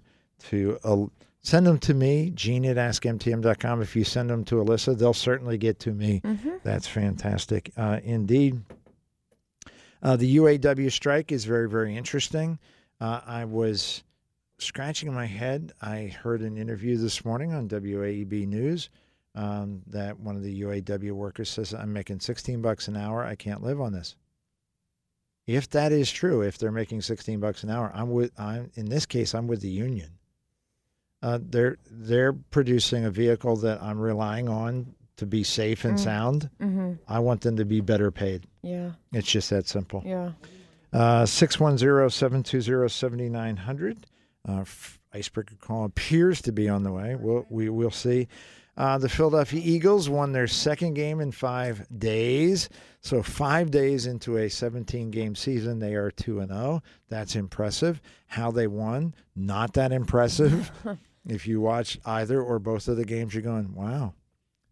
to 0.49 0.79
uh, 0.83 1.05
send 1.41 1.67
them 1.67 1.77
to 1.79 1.93
me, 1.93 2.31
Gene 2.33 2.65
at 2.65 2.77
AskMTM.com. 2.77 3.81
If 3.81 3.95
you 3.97 4.05
send 4.05 4.29
them 4.29 4.45
to 4.45 4.55
Alyssa, 4.55 4.97
they'll 4.97 5.13
certainly 5.13 5.57
get 5.57 5.79
to 5.79 5.91
me. 5.91 6.21
That's 6.63 6.87
fantastic. 6.87 7.71
Uh, 7.77 7.99
indeed. 8.03 8.61
Uh, 10.01 10.15
the 10.17 10.35
UAW 10.37 10.91
strike 10.91 11.31
is 11.31 11.45
very, 11.45 11.69
very 11.69 11.95
interesting. 11.95 12.59
Uh, 12.99 13.21
I 13.25 13.45
was 13.45 14.03
scratching 14.63 15.13
my 15.13 15.25
head. 15.25 15.73
I 15.81 16.15
heard 16.21 16.41
an 16.41 16.57
interview 16.57 16.97
this 16.97 17.23
morning 17.23 17.53
on 17.53 17.67
WAEB 17.67 18.47
News 18.47 18.89
um, 19.35 19.81
that 19.87 20.19
one 20.19 20.35
of 20.35 20.43
the 20.43 20.61
UAW 20.61 21.11
workers 21.11 21.49
says, 21.49 21.73
I'm 21.73 21.93
making 21.93 22.19
16 22.19 22.61
bucks 22.61 22.87
an 22.87 22.95
hour. 22.95 23.23
I 23.23 23.35
can't 23.35 23.63
live 23.63 23.81
on 23.81 23.93
this. 23.93 24.15
If 25.45 25.69
that 25.71 25.91
is 25.91 26.11
true, 26.11 26.41
if 26.41 26.57
they're 26.57 26.71
making 26.71 27.01
16 27.01 27.39
bucks 27.39 27.63
an 27.63 27.69
hour, 27.69 27.91
I'm 27.93 28.11
with, 28.11 28.31
I'm, 28.39 28.71
in 28.75 28.89
this 28.89 29.05
case, 29.05 29.35
I'm 29.35 29.47
with 29.47 29.61
the 29.61 29.69
union. 29.69 30.11
Uh, 31.21 31.39
they're, 31.41 31.77
they're 31.89 32.33
producing 32.33 33.05
a 33.05 33.11
vehicle 33.11 33.55
that 33.57 33.81
I'm 33.81 33.99
relying 33.99 34.49
on 34.49 34.95
to 35.17 35.25
be 35.25 35.43
safe 35.43 35.85
and 35.85 35.99
sound. 35.99 36.49
Mm-hmm. 36.61 36.93
I 37.07 37.19
want 37.19 37.41
them 37.41 37.57
to 37.57 37.65
be 37.65 37.81
better 37.81 38.11
paid. 38.11 38.47
Yeah. 38.61 38.91
It's 39.11 39.29
just 39.29 39.49
that 39.49 39.67
simple. 39.67 40.03
Yeah. 40.05 40.31
Uh, 40.91 41.23
610-720-7900. 41.23 43.97
Uh, 44.47 44.65
icebreaker 45.13 45.55
call 45.55 45.85
appears 45.85 46.41
to 46.41 46.51
be 46.51 46.67
on 46.67 46.83
the 46.83 46.91
way. 46.91 47.15
We'll, 47.15 47.45
we 47.49 47.69
will 47.69 47.91
see. 47.91 48.27
Uh, 48.75 48.97
the 48.97 49.09
Philadelphia 49.09 49.61
Eagles 49.63 50.09
won 50.09 50.31
their 50.31 50.47
second 50.47 50.95
game 50.95 51.21
in 51.21 51.31
five 51.31 51.85
days. 51.99 52.69
So 53.01 53.21
five 53.21 53.69
days 53.69 54.07
into 54.07 54.37
a 54.37 54.47
17-game 54.47 55.35
season, 55.35 55.79
they 55.79 55.93
are 55.93 56.09
2 56.09 56.39
and 56.39 56.49
0. 56.49 56.81
That's 57.07 57.35
impressive. 57.35 58.01
How 58.25 58.49
they 58.49 58.65
won, 58.65 59.13
not 59.35 59.73
that 59.73 59.91
impressive. 59.91 60.71
if 61.27 61.45
you 61.45 61.61
watch 61.61 61.99
either 62.05 62.41
or 62.41 62.57
both 62.57 62.87
of 62.87 62.97
the 62.97 63.05
games, 63.05 63.35
you're 63.35 63.43
going, 63.43 63.75
wow, 63.75 64.15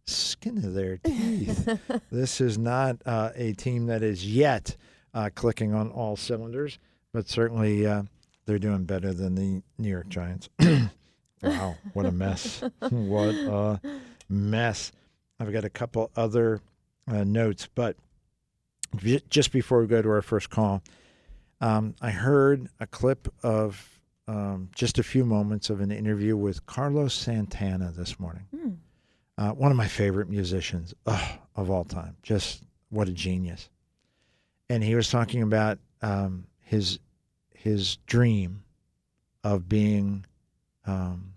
skin 0.08 0.58
of 0.58 0.74
their 0.74 0.98
teeth. 0.98 1.80
this 2.12 2.42
is 2.42 2.58
not 2.58 2.98
uh, 3.06 3.30
a 3.36 3.54
team 3.54 3.86
that 3.86 4.02
is 4.02 4.26
yet 4.26 4.76
uh, 5.14 5.30
clicking 5.36 5.76
on 5.76 5.90
all 5.92 6.16
cylinders, 6.16 6.80
but 7.14 7.30
certainly 7.30 7.86
uh, 7.86 8.04
they're 8.52 8.60
doing 8.60 8.84
better 8.84 9.14
than 9.14 9.34
the 9.36 9.64
New 9.78 9.88
York 9.88 10.10
Giants. 10.10 10.50
wow, 11.42 11.78
what 11.94 12.06
a 12.06 12.12
mess! 12.12 12.62
what 12.90 13.34
a 13.34 13.80
mess! 14.28 14.92
I've 15.40 15.54
got 15.54 15.64
a 15.64 15.70
couple 15.70 16.12
other 16.18 16.60
uh, 17.10 17.24
notes, 17.24 17.70
but 17.74 17.96
just 19.30 19.54
before 19.54 19.80
we 19.80 19.88
go 19.88 20.02
to 20.02 20.10
our 20.10 20.22
first 20.22 20.50
call, 20.50 20.84
um, 21.62 21.96
I 22.02 22.10
heard 22.10 22.68
a 22.82 22.88
clip 22.88 23.34
of 23.42 24.02
um, 24.28 24.68
just 24.76 25.00
a 25.00 25.04
few 25.04 25.24
moments 25.24 25.70
of 25.70 25.80
an 25.80 25.90
interview 25.90 26.36
with 26.36 26.66
Carlos 26.66 27.14
Santana 27.14 27.94
this 27.96 28.20
morning. 28.20 28.48
Uh, 29.38 29.52
one 29.52 29.72
of 29.72 29.78
my 29.78 29.88
favorite 29.88 30.28
musicians 30.28 30.94
ugh, 31.06 31.40
of 31.56 31.72
all 31.72 31.86
time. 31.86 32.18
Just 32.22 32.64
what 32.90 33.08
a 33.08 33.14
genius. 33.14 33.70
And 34.70 34.84
he 34.84 34.94
was 34.94 35.10
talking 35.10 35.42
about 35.42 35.80
um, 36.02 36.48
his 36.60 37.00
his 37.64 37.98
dream 38.08 38.64
of 39.44 39.70
being 39.70 40.26
um, 40.86 41.34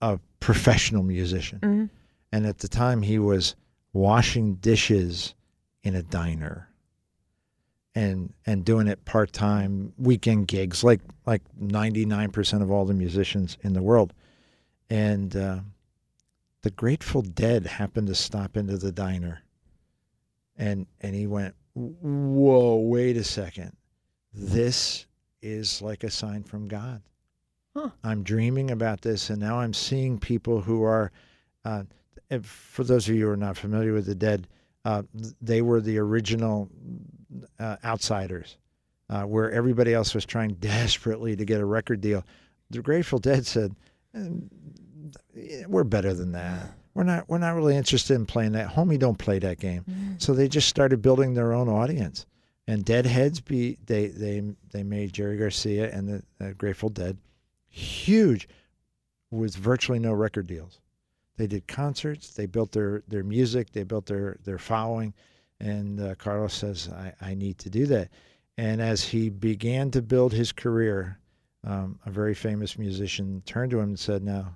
a 0.00 0.18
professional 0.40 1.02
musician. 1.02 1.58
Mhm. 1.60 1.90
And 2.32 2.46
at 2.46 2.58
the 2.58 2.68
time, 2.68 3.02
he 3.02 3.18
was 3.18 3.54
washing 3.92 4.54
dishes 4.54 5.34
in 5.82 5.94
a 5.94 6.02
diner 6.02 6.68
and 7.94 8.32
and 8.46 8.64
doing 8.64 8.88
it 8.88 9.04
part 9.04 9.32
time 9.32 9.92
weekend 9.98 10.48
gigs, 10.48 10.82
like 10.82 11.00
like 11.26 11.42
ninety 11.58 12.06
nine 12.06 12.30
percent 12.30 12.62
of 12.62 12.70
all 12.70 12.86
the 12.86 12.94
musicians 12.94 13.58
in 13.62 13.74
the 13.74 13.82
world. 13.82 14.14
And 14.88 15.36
uh, 15.36 15.60
the 16.62 16.70
Grateful 16.70 17.22
Dead 17.22 17.66
happened 17.66 18.06
to 18.06 18.14
stop 18.14 18.56
into 18.56 18.78
the 18.78 18.92
diner, 18.92 19.42
and 20.56 20.86
and 21.02 21.14
he 21.14 21.26
went, 21.26 21.54
"Whoa, 21.74 22.76
wait 22.76 23.18
a 23.18 23.24
second, 23.24 23.76
this 24.32 25.06
is 25.40 25.82
like 25.82 26.04
a 26.04 26.10
sign 26.10 26.42
from 26.42 26.68
God." 26.68 27.02
Huh. 27.74 27.90
I'm 28.04 28.22
dreaming 28.22 28.70
about 28.70 29.00
this, 29.00 29.30
and 29.30 29.40
now 29.40 29.58
I'm 29.60 29.74
seeing 29.74 30.18
people 30.18 30.60
who 30.60 30.82
are. 30.82 31.10
Uh, 31.64 31.84
for 32.42 32.82
those 32.82 33.08
of 33.08 33.14
you 33.14 33.26
who 33.26 33.30
are 33.30 33.36
not 33.36 33.58
familiar 33.58 33.92
with 33.92 34.06
the 34.06 34.14
Dead, 34.14 34.48
uh, 34.84 35.02
they 35.40 35.60
were 35.62 35.80
the 35.80 35.98
original 35.98 36.68
uh, 37.58 37.76
outsiders, 37.84 38.56
uh, 39.10 39.22
where 39.22 39.50
everybody 39.52 39.92
else 39.92 40.14
was 40.14 40.24
trying 40.24 40.54
desperately 40.60 41.36
to 41.36 41.44
get 41.44 41.60
a 41.60 41.64
record 41.64 42.00
deal. 42.00 42.24
The 42.70 42.80
Grateful 42.82 43.18
Dead 43.18 43.46
said, 43.46 43.74
"Mm, 44.14 44.48
"We're 45.66 45.84
better 45.84 46.14
than 46.14 46.32
that. 46.32 46.72
We're 46.94 47.04
not. 47.04 47.28
We're 47.28 47.38
not 47.38 47.54
really 47.54 47.76
interested 47.76 48.14
in 48.14 48.26
playing 48.26 48.52
that. 48.52 48.68
Homie, 48.68 48.98
don't 48.98 49.18
play 49.18 49.38
that 49.38 49.58
game." 49.58 49.84
So 50.18 50.34
they 50.34 50.48
just 50.48 50.68
started 50.68 51.00
building 51.00 51.34
their 51.34 51.52
own 51.52 51.68
audience. 51.68 52.26
And 52.68 52.84
Deadheads, 52.84 53.40
be 53.40 53.76
they 53.86 54.06
they 54.08 54.42
they 54.70 54.82
made 54.82 55.12
Jerry 55.12 55.36
Garcia 55.36 55.90
and 55.92 56.22
the, 56.38 56.54
Grateful 56.54 56.88
Dead 56.88 57.18
huge 57.68 58.48
with 59.30 59.56
virtually 59.56 59.98
no 59.98 60.12
record 60.12 60.46
deals. 60.46 60.80
They 61.36 61.46
did 61.46 61.66
concerts. 61.66 62.30
They 62.30 62.46
built 62.46 62.72
their, 62.72 63.02
their 63.08 63.24
music. 63.24 63.72
They 63.72 63.82
built 63.82 64.06
their, 64.06 64.36
their 64.44 64.58
following. 64.58 65.14
And 65.58 66.00
uh, 66.00 66.14
Carlos 66.16 66.54
says, 66.54 66.90
I, 66.90 67.12
I 67.20 67.34
need 67.34 67.58
to 67.58 67.70
do 67.70 67.86
that. 67.86 68.10
And 68.58 68.82
as 68.82 69.02
he 69.02 69.30
began 69.30 69.90
to 69.92 70.02
build 70.02 70.32
his 70.32 70.52
career, 70.52 71.18
um, 71.64 71.98
a 72.04 72.10
very 72.10 72.34
famous 72.34 72.78
musician 72.78 73.42
turned 73.46 73.70
to 73.70 73.78
him 73.78 73.90
and 73.90 73.98
said, 73.98 74.22
Now, 74.22 74.54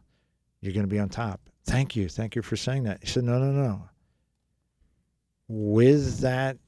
you're 0.61 0.75
going 0.75 0.85
to 0.85 0.95
be 0.95 0.99
on 0.99 1.09
top. 1.09 1.41
Thank 1.65 1.97
you. 1.97 2.09
Thank 2.09 2.37
you 2.37 2.43
for 2.43 2.57
saying 2.57 2.83
that. 2.85 2.99
He 3.01 3.07
said, 3.07 3.25
No, 3.25 3.39
no, 3.39 3.51
no. 3.51 3.89
With 5.49 6.21
that 6.21 6.59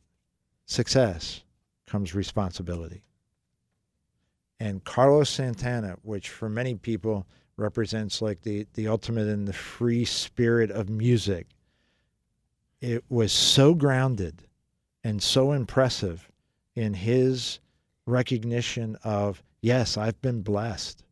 success 0.69 1.43
comes 1.87 2.15
responsibility. 2.15 3.03
And 4.61 4.85
Carlos 4.85 5.31
Santana, 5.31 5.97
which 6.03 6.29
for 6.29 6.49
many 6.49 6.75
people 6.75 7.27
represents 7.57 8.21
like 8.21 8.43
the, 8.43 8.67
the 8.75 8.87
ultimate 8.87 9.27
in 9.27 9.47
the 9.47 9.53
free 9.53 10.05
spirit 10.05 10.71
of 10.71 10.89
music, 10.89 11.47
it 12.81 13.03
was 13.09 13.33
so 13.33 13.75
grounded 13.75 14.47
and 15.03 15.23
so 15.23 15.53
impressive 15.53 16.31
in 16.75 16.95
his 16.95 17.61
recognition 18.07 18.97
of, 19.03 19.43
yes, 19.63 19.97
I've 19.97 20.21
been 20.21 20.43
blessed, 20.43 21.03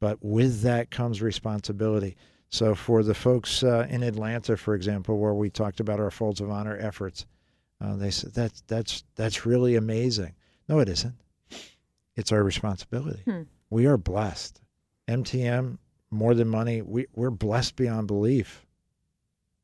but 0.00 0.18
with 0.22 0.62
that 0.62 0.90
comes 0.90 1.20
responsibility. 1.20 2.16
So 2.48 2.74
for 2.74 3.02
the 3.02 3.14
folks 3.14 3.62
uh, 3.62 3.86
in 3.90 4.02
Atlanta, 4.02 4.56
for 4.56 4.74
example, 4.74 5.18
where 5.18 5.34
we 5.34 5.50
talked 5.50 5.80
about 5.80 6.00
our 6.00 6.10
Folds 6.10 6.40
of 6.40 6.50
Honor 6.50 6.78
efforts, 6.80 7.26
uh, 7.80 7.96
they 7.96 8.10
said 8.10 8.34
that's 8.34 8.62
that's 8.66 9.04
that's 9.14 9.46
really 9.46 9.76
amazing. 9.76 10.34
No, 10.68 10.78
it 10.80 10.88
isn't. 10.88 11.14
It's 12.16 12.32
our 12.32 12.42
responsibility. 12.42 13.22
Hmm. 13.24 13.42
We 13.70 13.86
are 13.86 13.96
blessed. 13.96 14.60
MTM, 15.06 15.78
more 16.10 16.34
than 16.34 16.48
money, 16.48 16.82
we, 16.82 17.06
we're 17.14 17.30
blessed 17.30 17.76
beyond 17.76 18.06
belief. 18.08 18.66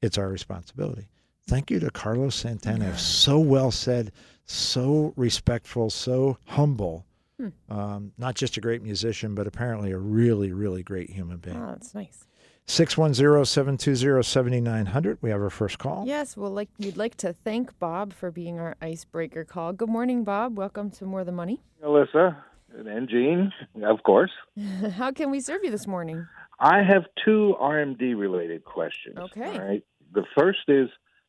It's 0.01 0.19
our 0.19 0.29
responsibility. 0.29 1.09
Thank 1.47 1.71
you 1.71 1.81
to 1.81 1.91
Carlos 1.91 2.35
Santana. 2.35 2.97
So 2.97 3.39
well 3.39 3.71
said, 3.71 4.13
so 4.47 5.13
respectful, 5.17 5.91
so 5.91 6.39
humble. 6.47 7.07
Hmm. 7.39 7.49
Um, 7.69 8.13
not 8.17 8.35
just 8.35 8.57
a 8.57 8.61
great 8.61 8.83
musician, 8.83 9.35
but 9.35 9.47
apparently 9.47 9.91
a 9.91 9.99
really, 9.99 10.53
really 10.53 10.83
great 10.83 11.11
human 11.11 11.39
being. 11.39 11.57
Oh, 11.57 11.67
that's 11.67 11.95
nice. 11.95 12.25
610 12.67 13.45
720 13.45 14.23
7900. 14.23 15.19
We 15.21 15.31
have 15.31 15.41
our 15.41 15.51
first 15.51 15.79
call. 15.79 16.05
Yes, 16.07 16.37
well, 16.37 16.51
like 16.51 16.71
we'd 16.79 16.97
like 16.97 17.15
to 17.19 17.33
thank 17.33 17.79
Bob 17.79 18.13
for 18.15 18.31
being 18.31 18.59
our 18.59 18.75
icebreaker 18.81 19.45
call. 19.45 19.73
Good 19.73 19.91
morning, 19.91 20.25
Bob. 20.25 20.57
Welcome 20.57 20.91
to 20.93 21.05
More 21.05 21.25
Than 21.25 21.35
Money. 21.35 21.61
Alyssa 21.85 22.37
and 22.75 23.09
Gene, 23.09 23.53
of 23.85 24.03
course. 24.03 24.31
How 24.97 25.13
can 25.13 25.31
we 25.31 25.41
serve 25.41 25.63
you 25.63 25.71
this 25.71 25.87
morning? 25.87 26.27
I 26.59 26.83
have 26.83 27.05
two 27.25 27.55
RMD 27.61 28.19
related 28.19 28.65
questions. 28.65 29.19
Okay. 29.19 29.45
All 29.45 29.59
right. 29.59 29.85
The 30.13 30.25
first 30.37 30.61
is 30.69 30.89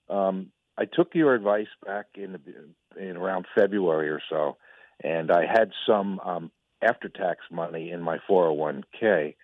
um, 0.09 0.51
I 0.77 0.85
took 0.85 1.13
your 1.13 1.35
advice 1.35 1.67
back 1.85 2.05
in, 2.15 2.37
in 2.97 3.17
around 3.17 3.45
February 3.53 4.09
or 4.09 4.21
so, 4.29 4.57
and 5.03 5.29
I 5.31 5.45
had 5.45 5.71
some 5.85 6.19
um, 6.21 6.51
after 6.81 7.09
tax 7.09 7.39
money 7.51 7.91
in 7.91 8.01
my 8.01 8.19
401k. 8.29 9.35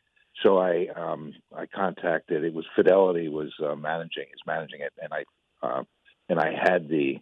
So 0.43 0.57
I 0.57 0.87
um, 0.95 1.33
I 1.55 1.65
contacted. 1.65 2.43
It 2.43 2.53
was 2.53 2.65
Fidelity 2.75 3.27
was 3.27 3.51
uh, 3.63 3.75
managing 3.75 4.23
is 4.33 4.41
managing 4.45 4.81
it, 4.81 4.93
and 5.01 5.13
I 5.13 5.23
uh, 5.65 5.83
and 6.29 6.39
I 6.39 6.51
had 6.51 6.89
the 6.89 7.19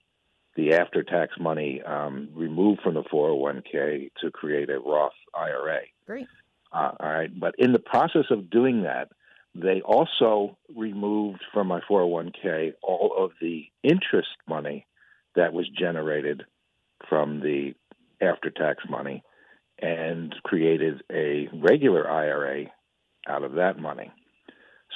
the 0.56 0.74
after 0.74 1.04
tax 1.04 1.34
money 1.39 1.82
um, 1.82 2.30
removed 2.34 2.82
from 2.82 2.95
the 2.95 3.04
401k 3.04 4.12
to 4.22 4.32
create 4.32 4.69
a 4.69 4.80
Roth 4.80 5.13
IRA. 5.34 5.80
Great. 6.06 6.28
Uh, 6.72 6.91
all 7.00 7.10
right. 7.10 7.39
But 7.39 7.56
in 7.58 7.72
the 7.72 7.80
process 7.80 8.26
of 8.30 8.50
doing 8.50 8.84
that, 8.84 9.10
they 9.56 9.82
also 9.82 10.58
removed 10.76 11.41
from 11.54 11.67
my 11.67 11.80
401k 11.89 12.74
all 12.84 13.13
of 13.17 13.32
the 13.41 13.65
interest 13.84 14.30
money 14.48 14.86
that 15.36 15.54
was 15.54 15.67
generated 15.69 16.44
from 17.08 17.40
the 17.40 17.73
after 18.21 18.50
tax 18.50 18.83
money 18.90 19.23
and 19.81 20.36
created 20.44 21.02
a 21.12 21.48
regular 21.54 22.10
IRA 22.10 22.65
out 23.28 23.44
of 23.44 23.54
that 23.54 23.80
money. 23.80 24.12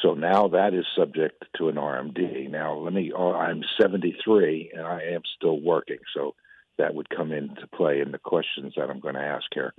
So 0.01 0.13
now 0.13 0.49
that 0.49 0.73
is 0.73 0.85
subject 0.97 1.45
to 1.57 1.69
an 1.69 1.75
RMD. 1.75 2.49
Now, 2.49 2.77
let 2.77 2.93
me, 2.93 3.11
oh, 3.15 3.33
I'm 3.33 3.63
73 3.79 4.71
and 4.73 4.85
I 4.85 5.01
am 5.13 5.21
still 5.37 5.61
working. 5.61 5.99
So 6.15 6.35
that 6.77 6.95
would 6.95 7.09
come 7.09 7.31
into 7.31 7.67
play 7.67 8.01
in 8.01 8.11
the 8.11 8.17
questions 8.17 8.73
that 8.75 8.89
I'm 8.89 8.99
going 8.99 9.15
to 9.15 9.21
ask 9.21 9.45
here. 9.53 9.73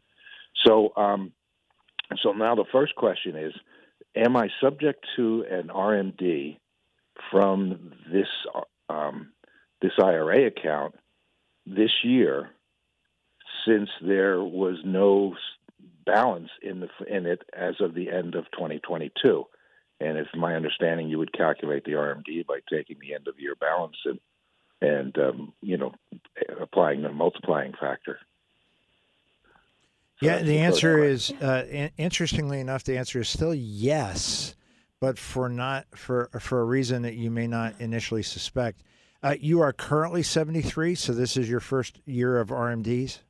So, 0.64 0.92
um, 0.96 1.32
so 2.22 2.32
now 2.32 2.54
the 2.54 2.64
first 2.72 2.94
question 2.94 3.36
is 3.36 3.52
Am 4.16 4.36
I 4.36 4.48
subject 4.60 5.04
to 5.16 5.44
an 5.50 5.68
RMD 5.68 6.58
from 7.30 7.92
this, 8.12 8.28
um, 8.88 9.32
this 9.82 9.92
IRA 9.98 10.46
account 10.46 10.94
this 11.66 11.90
year 12.04 12.50
since 13.66 13.88
there 14.00 14.40
was 14.42 14.76
no 14.84 15.34
balance 16.04 16.50
in, 16.62 16.80
the, 16.80 16.88
in 17.06 17.26
it 17.26 17.42
as 17.56 17.74
of 17.80 17.94
the 17.94 18.10
end 18.10 18.34
of 18.34 18.44
2022? 18.52 19.44
And 20.00 20.18
it's 20.18 20.30
my 20.34 20.54
understanding 20.54 21.08
you 21.08 21.18
would 21.18 21.32
calculate 21.32 21.84
the 21.84 21.92
RMD 21.92 22.46
by 22.46 22.60
taking 22.70 22.96
the 23.00 23.14
end 23.14 23.28
of 23.28 23.38
year 23.38 23.54
balance 23.54 23.96
and, 24.04 24.20
and 24.80 25.18
um, 25.18 25.52
you 25.62 25.76
know, 25.76 25.92
applying 26.60 27.02
the 27.02 27.12
multiplying 27.12 27.72
factor. 27.80 28.18
So 30.20 30.26
Yeah, 30.26 30.42
the 30.42 30.58
answer 30.58 31.02
is 31.02 31.32
uh, 31.40 31.66
in- 31.68 31.90
interestingly 31.96 32.60
enough, 32.60 32.84
the 32.84 32.96
answer 32.98 33.20
is 33.20 33.28
still 33.28 33.54
yes, 33.54 34.54
but 35.00 35.18
for 35.18 35.48
not 35.48 35.86
for 35.94 36.30
for 36.38 36.60
a 36.60 36.64
reason 36.64 37.02
that 37.02 37.14
you 37.14 37.30
may 37.30 37.46
not 37.46 37.74
initially 37.80 38.22
suspect. 38.22 38.82
Uh, 39.22 39.34
you 39.40 39.60
are 39.60 39.72
currently 39.72 40.22
seventy 40.22 40.62
three, 40.62 40.94
so 40.94 41.12
this 41.12 41.36
is 41.36 41.48
your 41.48 41.60
first 41.60 42.00
year 42.06 42.38
of 42.38 42.48
RMDs. 42.48 43.20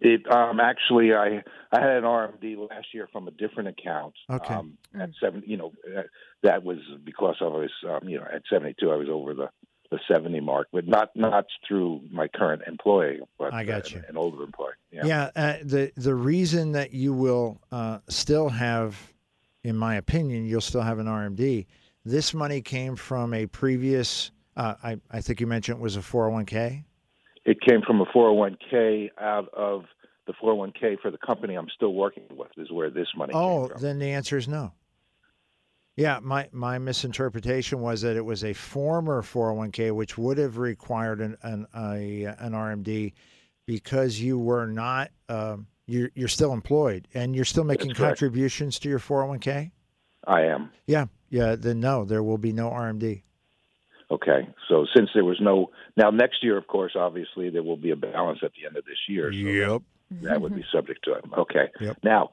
It 0.00 0.30
um, 0.32 0.60
actually, 0.60 1.12
I 1.12 1.42
I 1.70 1.80
had 1.80 1.90
an 1.90 2.04
RMD 2.04 2.56
last 2.70 2.86
year 2.94 3.08
from 3.12 3.28
a 3.28 3.30
different 3.30 3.68
account. 3.68 4.14
Okay. 4.30 4.54
Um, 4.54 4.78
at 4.98 5.10
seven, 5.20 5.42
you 5.46 5.56
know, 5.56 5.72
uh, 5.96 6.02
that 6.42 6.64
was 6.64 6.78
because 7.04 7.36
I 7.40 7.44
was, 7.44 7.70
um, 7.88 8.08
you 8.08 8.18
know, 8.18 8.26
at 8.32 8.42
seventy 8.50 8.74
two, 8.80 8.90
I 8.90 8.96
was 8.96 9.08
over 9.10 9.34
the 9.34 9.50
the 9.90 9.98
seventy 10.10 10.40
mark, 10.40 10.68
but 10.72 10.86
not 10.86 11.10
not 11.14 11.46
through 11.68 12.00
my 12.10 12.28
current 12.28 12.62
employee, 12.66 13.20
but 13.38 13.52
I 13.52 13.64
got 13.64 13.92
uh, 13.92 13.96
you. 13.96 14.04
an 14.08 14.16
older 14.16 14.42
employee. 14.42 14.72
Yeah. 14.90 15.04
Yeah, 15.04 15.30
uh, 15.36 15.54
the 15.62 15.92
the 15.96 16.14
reason 16.14 16.72
that 16.72 16.92
you 16.92 17.12
will 17.12 17.60
uh, 17.70 17.98
still 18.08 18.48
have, 18.48 18.96
in 19.62 19.76
my 19.76 19.96
opinion, 19.96 20.46
you'll 20.46 20.62
still 20.62 20.82
have 20.82 20.98
an 20.98 21.06
RMD. 21.06 21.66
This 22.06 22.32
money 22.32 22.62
came 22.62 22.96
from 22.96 23.34
a 23.34 23.46
previous. 23.46 24.30
Uh, 24.56 24.74
I 24.82 25.00
I 25.10 25.20
think 25.20 25.40
you 25.40 25.46
mentioned 25.46 25.78
it 25.78 25.82
was 25.82 25.96
a 25.96 26.02
four 26.02 26.24
hundred 26.24 26.34
one 26.34 26.46
k. 26.46 26.84
It 27.44 27.60
came 27.60 27.82
from 27.82 28.00
a 28.00 28.04
four 28.12 28.28
hundred 28.28 28.38
one 28.38 28.56
k 28.70 29.10
out 29.20 29.48
of 29.54 29.84
the 30.26 30.32
four 30.40 30.50
hundred 30.50 30.58
one 30.58 30.72
k 30.72 30.96
for 31.00 31.10
the 31.10 31.18
company 31.18 31.54
I'm 31.54 31.68
still 31.74 31.92
working 31.94 32.24
with. 32.30 32.48
Is 32.56 32.70
where 32.72 32.90
this 32.90 33.08
money 33.16 33.32
Oh, 33.34 33.62
came 33.62 33.68
from. 33.70 33.82
then 33.82 33.98
the 33.98 34.10
answer 34.12 34.36
is 34.36 34.48
no. 34.48 34.72
Yeah, 35.96 36.18
my 36.22 36.48
my 36.52 36.78
misinterpretation 36.78 37.80
was 37.80 38.00
that 38.02 38.16
it 38.16 38.24
was 38.24 38.42
a 38.42 38.52
former 38.52 39.22
401k, 39.22 39.92
which 39.94 40.18
would 40.18 40.38
have 40.38 40.58
required 40.58 41.20
an 41.20 41.36
an, 41.42 41.66
a, 41.76 42.24
an 42.24 42.52
RMD, 42.52 43.12
because 43.66 44.18
you 44.18 44.36
were 44.38 44.66
not 44.66 45.10
um, 45.28 45.68
you're 45.86 46.10
you're 46.14 46.26
still 46.28 46.52
employed 46.52 47.06
and 47.14 47.36
you're 47.36 47.44
still 47.44 47.62
making 47.62 47.92
contributions 47.94 48.80
to 48.80 48.88
your 48.88 48.98
401k. 48.98 49.70
I 50.26 50.42
am. 50.46 50.70
Yeah, 50.86 51.06
yeah. 51.30 51.54
Then 51.54 51.78
no, 51.78 52.04
there 52.04 52.24
will 52.24 52.38
be 52.38 52.52
no 52.52 52.70
RMD. 52.70 53.22
Okay. 54.10 54.48
So 54.68 54.86
since 54.94 55.10
there 55.14 55.24
was 55.24 55.38
no 55.40 55.70
now 55.96 56.10
next 56.10 56.42
year, 56.42 56.56
of 56.56 56.66
course, 56.66 56.92
obviously 56.96 57.50
there 57.50 57.62
will 57.62 57.76
be 57.76 57.90
a 57.90 57.96
balance 57.96 58.40
at 58.42 58.52
the 58.52 58.66
end 58.66 58.76
of 58.76 58.84
this 58.84 58.98
year. 59.08 59.32
So 59.32 59.38
that, 60.10 60.28
that 60.28 60.40
would 60.40 60.54
be 60.54 60.64
subject 60.72 61.04
to 61.04 61.14
it. 61.14 61.24
Okay. 61.36 61.70
Yep. 61.80 61.98
Now, 62.02 62.30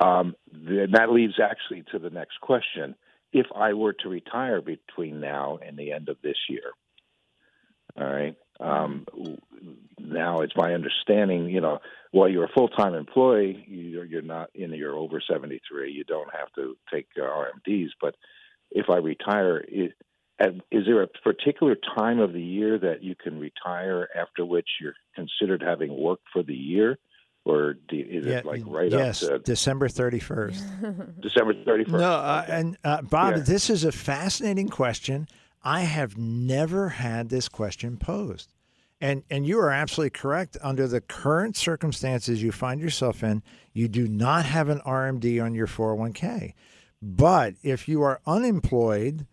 um, 0.00 0.34
then 0.52 0.92
that 0.92 1.10
leads 1.10 1.34
actually 1.42 1.84
to 1.92 1.98
the 1.98 2.10
next 2.10 2.40
question. 2.40 2.94
If 3.32 3.46
I 3.54 3.74
were 3.74 3.92
to 3.92 4.08
retire 4.08 4.60
between 4.60 5.20
now 5.20 5.58
and 5.64 5.76
the 5.76 5.92
end 5.92 6.08
of 6.08 6.16
this 6.22 6.36
year, 6.48 6.72
all 7.96 8.04
right. 8.04 8.36
Um, 8.58 9.06
now 9.98 10.40
it's 10.40 10.56
my 10.56 10.74
understanding, 10.74 11.48
you 11.48 11.60
know, 11.60 11.78
while 12.10 12.28
you're 12.28 12.44
a 12.44 12.52
full 12.54 12.68
time 12.68 12.94
employee, 12.94 13.64
you're, 13.66 14.04
you're 14.04 14.22
not, 14.22 14.50
you 14.52 14.68
know, 14.68 14.74
you're 14.74 14.96
over 14.96 15.22
73. 15.26 15.92
You 15.92 16.04
don't 16.04 16.28
have 16.32 16.52
to 16.56 16.76
take 16.92 17.06
uh, 17.16 17.22
RMDs. 17.22 17.90
But 18.00 18.16
if 18.70 18.86
I 18.90 18.96
retire, 18.96 19.64
is, 20.40 20.54
is 20.70 20.86
there 20.86 21.02
a 21.02 21.06
particular 21.06 21.76
time 21.96 22.18
of 22.18 22.32
the 22.32 22.42
year 22.42 22.78
that 22.78 23.02
you 23.02 23.14
can 23.14 23.38
retire 23.38 24.08
after 24.18 24.44
which 24.44 24.68
you're 24.80 24.94
considered 25.14 25.62
having 25.62 25.96
worked 25.96 26.24
for 26.32 26.42
the 26.42 26.54
year? 26.54 26.98
Or 27.44 27.74
do, 27.88 27.96
is 27.96 28.26
yeah, 28.26 28.38
it 28.38 28.44
like 28.44 28.62
right 28.66 28.90
yes, 28.90 29.22
up 29.22 29.30
to 29.30 29.38
December 29.38 29.88
31st. 29.88 31.20
December 31.22 31.54
31st? 31.54 31.88
No, 31.88 32.12
uh, 32.12 32.44
and 32.48 32.76
uh, 32.84 33.00
Bob, 33.02 33.36
Yeah. 33.36 33.42
this 33.42 33.70
is 33.70 33.84
a 33.84 33.92
fascinating 33.92 34.68
question. 34.68 35.26
I 35.62 35.80
have 35.80 36.18
never 36.18 36.90
had 36.90 37.30
this 37.30 37.48
question 37.48 37.96
posed. 37.96 38.52
And 39.00 39.22
and 39.30 39.46
you 39.46 39.58
are 39.58 39.70
absolutely 39.70 40.10
correct. 40.10 40.58
Under 40.62 40.86
the 40.86 41.00
current 41.00 41.56
circumstances 41.56 42.42
you 42.42 42.52
find 42.52 42.78
yourself 42.78 43.22
in, 43.22 43.42
you 43.72 43.88
do 43.88 44.06
not 44.06 44.44
have 44.44 44.68
an 44.68 44.80
RMD 44.80 45.42
on 45.42 45.54
your 45.54 45.66
401k. 45.66 46.52
But 47.00 47.54
if 47.62 47.88
you 47.88 48.02
are 48.02 48.20
unemployed, 48.26 49.26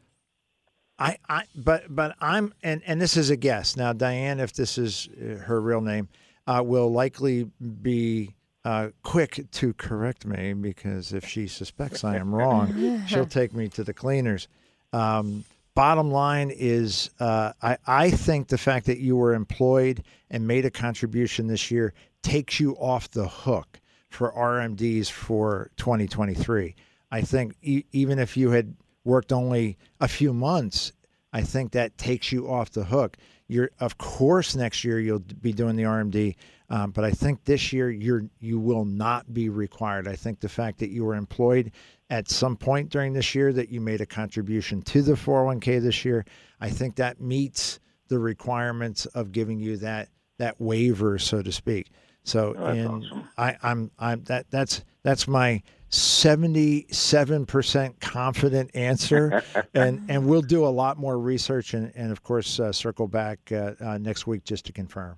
I, 1.00 1.18
I 1.30 1.43
but 1.56 1.84
but 1.89 2.16
I'm 2.20 2.54
and 2.64 2.82
and 2.86 3.00
this 3.02 3.18
is 3.18 3.30
a 3.30 3.36
guess. 3.38 3.78
Now 3.78 3.93
Diane, 3.93 4.39
if 4.39 4.54
this 4.54 4.78
is 4.78 5.10
uh, 5.22 5.36
her 5.43 5.62
real 5.62 5.82
name, 5.82 6.10
uh, 6.48 6.62
will 6.66 6.91
likely 6.91 7.50
be 7.82 8.36
uh, 8.66 8.89
quick 9.04 9.45
to 9.52 9.74
correct 9.74 10.26
me 10.26 10.54
because 10.54 11.14
if 11.14 11.26
she 11.26 11.48
suspects 11.48 12.04
I 12.04 12.18
am 12.18 12.34
wrong, 12.34 13.04
she'll 13.08 13.26
take 13.26 13.54
me 13.54 13.70
to 13.70 13.84
the 13.84 13.93
cleaners. 13.93 14.48
Um, 14.91 15.45
bottom 15.74 16.12
line 16.12 16.50
is, 16.50 17.12
uh, 17.20 17.54
I, 17.62 17.78
I 17.86 18.12
think 18.12 18.48
the 18.48 18.58
fact 18.58 18.88
that 18.88 18.98
you 18.98 19.16
were 19.16 19.34
employed 19.34 20.04
and 20.32 20.48
made 20.48 20.66
a 20.66 20.72
contribution 20.72 21.48
this 21.48 21.70
year 21.70 21.93
takes 22.24 22.60
you 22.60 22.74
off 22.74 23.12
the 23.12 23.28
hook 23.28 23.80
for 24.10 24.32
RMDs 24.34 25.10
for 25.12 25.70
2023. 25.78 26.76
I 27.12 27.22
think 27.22 27.56
e- 27.62 27.84
even 27.91 28.20
if 28.20 28.36
you 28.36 28.50
had 28.50 28.76
worked 29.08 29.32
only 29.32 29.78
a 29.99 30.08
few 30.08 30.34
months, 30.34 30.91
I 31.34 31.41
think 31.41 31.72
that 31.72 31.97
takes 31.97 32.32
you 32.32 32.49
off 32.51 32.72
the 32.72 32.84
hook. 32.84 33.18
You're, 33.47 33.72
of 33.80 33.97
course, 33.97 34.55
next 34.55 34.84
year 34.84 34.99
you'll 34.99 35.20
be 35.20 35.53
doing 35.53 35.78
the 35.78 35.84
RMD, 35.84 36.36
um, 36.70 36.91
but 36.91 37.05
I 37.05 37.12
think 37.12 37.45
this 37.45 37.72
year 37.72 37.89
you're 37.89 38.26
you 38.39 38.60
will 38.60 38.84
not 38.84 39.34
be 39.34 39.47
required. 39.47 40.08
I 40.08 40.16
think 40.16 40.41
the 40.41 40.49
fact 40.49 40.80
that 40.80 40.89
you 40.89 41.05
were 41.05 41.16
employed 41.16 41.72
at 42.10 42.30
some 42.30 42.58
point 42.58 42.89
during 42.89 43.14
this 43.14 43.34
year 43.34 43.53
that 43.53 43.70
you 43.70 43.80
made 43.80 44.01
a 44.01 44.05
contribution 44.05 44.82
to 44.82 45.01
the 45.01 45.14
401k 45.14 45.82
this 45.82 46.03
year, 46.03 46.26
I 46.60 46.70
think 46.70 46.95
that 46.97 47.22
meets 47.22 47.80
the 48.10 48.20
requirements 48.20 49.05
of 49.08 49.32
giving 49.32 49.60
you 49.60 49.78
that 49.78 50.10
that 50.38 50.60
waiver, 50.60 51.18
so 51.18 51.41
to 51.41 51.51
speak. 51.51 51.89
So, 52.24 52.53
Oh, 52.58 52.66
awesome. 52.66 53.30
I, 53.38 53.55
I'm 53.64 53.91
I'm 53.97 54.24
that 54.26 54.51
that's 54.51 54.84
that's 55.03 55.28
my 55.28 55.64
77% 55.89 57.99
confident 58.01 58.75
answer 58.75 59.41
and 59.73 60.03
and 60.09 60.27
we'll 60.27 60.41
do 60.41 60.65
a 60.65 60.69
lot 60.69 60.97
more 60.97 61.17
research 61.17 61.73
and, 61.73 61.93
and 61.95 62.11
of 62.11 62.21
course 62.23 62.59
uh, 62.59 62.73
circle 62.73 63.07
back 63.07 63.39
uh, 63.51 63.71
uh, 63.79 63.97
next 63.97 64.27
week 64.27 64.43
just 64.43 64.65
to 64.65 64.73
confirm 64.73 65.17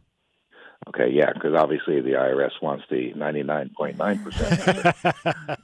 Okay, 0.88 1.09
yeah, 1.11 1.34
because 1.34 1.55
obviously 1.55 1.99
the 1.99 2.11
IRS 2.11 2.51
wants 2.61 2.86
the 2.89 3.11
99.9%. 3.13 5.17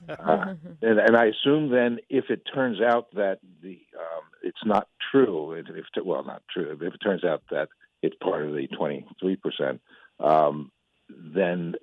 uh, 0.19 0.55
and, 0.81 0.99
and 0.99 1.15
I 1.15 1.27
assume 1.27 1.71
then 1.71 1.99
if 2.09 2.25
it 2.29 2.41
turns 2.53 2.81
out 2.81 3.07
that 3.13 3.39
the 3.63 3.79
um, 3.97 4.23
it's 4.43 4.65
not 4.65 4.89
true, 5.11 5.53
if, 5.53 5.67
if 5.69 5.85
well, 6.03 6.25
not 6.25 6.41
true, 6.53 6.77
if 6.81 6.93
it 6.93 6.99
turns 7.01 7.23
out 7.23 7.43
that 7.49 7.69
it's 8.01 8.17
part 8.21 8.45
of 8.45 8.51
the 8.51 8.67
23%, 8.67 9.79
um, 10.19 10.69
then 11.09 11.75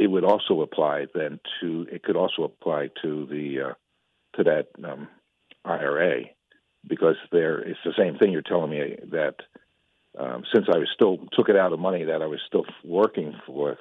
it 0.00 0.06
would 0.10 0.24
also 0.24 0.62
apply 0.62 1.06
then 1.14 1.38
to 1.60 1.86
it 1.92 2.02
could 2.02 2.16
also 2.16 2.42
apply 2.42 2.88
to 3.02 3.26
the 3.26 3.70
uh, 3.70 3.74
to 4.36 4.44
that 4.44 4.68
um, 4.90 5.06
IRA 5.64 6.22
because 6.88 7.16
there 7.30 7.58
it's 7.60 7.78
the 7.84 7.92
same 7.96 8.16
thing. 8.16 8.32
You're 8.32 8.42
telling 8.42 8.70
me 8.70 8.96
that 9.12 9.36
um, 10.18 10.42
since 10.52 10.66
I 10.72 10.78
was 10.78 10.88
still 10.94 11.18
took 11.32 11.50
it 11.50 11.56
out 11.56 11.72
of 11.72 11.78
money 11.78 12.04
that 12.04 12.22
I 12.22 12.26
was 12.26 12.40
still 12.46 12.64
working 12.82 13.34
for, 13.46 13.76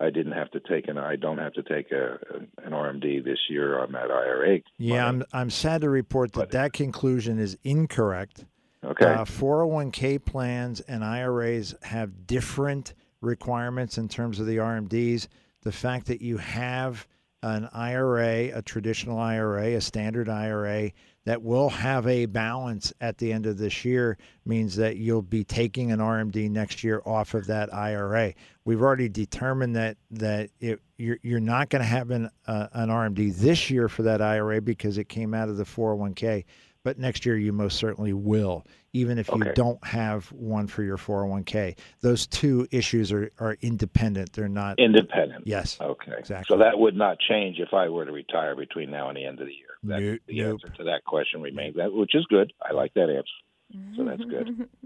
I 0.00 0.10
didn't 0.10 0.32
have 0.32 0.50
to 0.50 0.60
take 0.60 0.88
an 0.88 0.98
I 0.98 1.14
don't 1.16 1.38
have 1.38 1.52
to 1.54 1.62
take 1.62 1.92
a, 1.92 2.18
an 2.64 2.72
RMD 2.72 3.24
this 3.24 3.38
year 3.48 3.78
on 3.78 3.92
that 3.92 4.10
IRA. 4.10 4.58
yeah 4.76 5.04
money. 5.06 5.24
I'm, 5.32 5.40
I'm 5.42 5.50
sad 5.50 5.82
to 5.82 5.88
report 5.88 6.32
that 6.32 6.40
But- 6.40 6.50
that 6.50 6.72
conclusion 6.72 7.38
is 7.38 7.56
incorrect 7.62 8.44
okay. 8.84 9.06
Uh, 9.06 9.24
401k 9.24 10.24
plans 10.24 10.80
and 10.80 11.04
IRAs 11.04 11.74
have 11.82 12.26
different 12.26 12.92
requirements 13.20 13.96
in 13.98 14.08
terms 14.08 14.38
of 14.40 14.46
the 14.46 14.56
RMDs. 14.58 15.28
The 15.64 15.72
fact 15.72 16.06
that 16.06 16.22
you 16.22 16.36
have 16.36 17.06
an 17.42 17.68
IRA, 17.74 18.56
a 18.56 18.62
traditional 18.62 19.18
IRA, 19.18 19.74
a 19.74 19.80
standard 19.80 20.30
IRA 20.30 20.92
that 21.26 21.42
will 21.42 21.68
have 21.68 22.06
a 22.06 22.26
balance 22.26 22.92
at 23.00 23.18
the 23.18 23.32
end 23.32 23.46
of 23.46 23.58
this 23.58 23.84
year 23.84 24.16
means 24.46 24.76
that 24.76 24.96
you'll 24.96 25.22
be 25.22 25.44
taking 25.44 25.92
an 25.92 25.98
RMD 25.98 26.50
next 26.50 26.84
year 26.84 27.02
off 27.04 27.34
of 27.34 27.46
that 27.46 27.72
IRA. 27.72 28.32
We've 28.64 28.80
already 28.80 29.08
determined 29.08 29.76
that 29.76 29.96
that 30.12 30.50
it, 30.60 30.80
you're 30.96 31.18
you're 31.22 31.40
not 31.40 31.68
going 31.68 31.80
to 31.80 31.88
have 31.88 32.10
an 32.10 32.30
uh, 32.46 32.68
an 32.72 32.88
RMD 32.88 33.36
this 33.36 33.68
year 33.70 33.88
for 33.88 34.02
that 34.04 34.22
IRA 34.22 34.62
because 34.62 34.96
it 34.96 35.08
came 35.08 35.34
out 35.34 35.48
of 35.48 35.56
the 35.56 35.64
401k 35.64 36.44
but 36.84 36.98
next 36.98 37.26
year 37.26 37.36
you 37.36 37.52
most 37.52 37.78
certainly 37.78 38.12
will, 38.12 38.64
even 38.92 39.18
if 39.18 39.28
you 39.28 39.42
don't 39.54 39.84
have 39.84 40.30
one 40.30 40.68
for 40.68 40.84
your 40.84 40.96
401k. 40.96 41.76
Those 42.02 42.26
two 42.26 42.68
issues 42.70 43.10
are, 43.10 43.32
are 43.40 43.56
independent. 43.62 44.32
They're 44.34 44.48
not. 44.48 44.78
Independent. 44.78 45.46
yes. 45.46 45.78
Okay. 45.80 46.12
Exactly. 46.16 46.54
So 46.54 46.62
that 46.62 46.78
would 46.78 46.94
not 46.94 47.18
change 47.18 47.58
if 47.58 47.74
I 47.74 47.88
were 47.88 48.04
to 48.04 48.12
retire 48.12 48.54
between 48.54 48.90
now 48.90 49.08
and 49.08 49.16
the 49.16 49.24
end 49.24 49.40
of 49.40 49.46
the 49.46 49.52
year. 49.52 49.64
That, 49.84 50.00
Nope, 50.00 50.20
the 50.26 50.40
nope. 50.40 50.60
answer 50.62 50.76
to 50.76 50.84
that 50.84 51.04
question 51.04 51.42
remains 51.42 51.76
that, 51.76 51.92
which 51.92 52.14
is 52.14 52.24
good. 52.26 52.52
I 52.62 52.72
like 52.72 52.94
that 52.94 53.10
answer. 53.10 53.96
So 53.96 54.04
that's 54.04 54.24
good. 54.24 54.68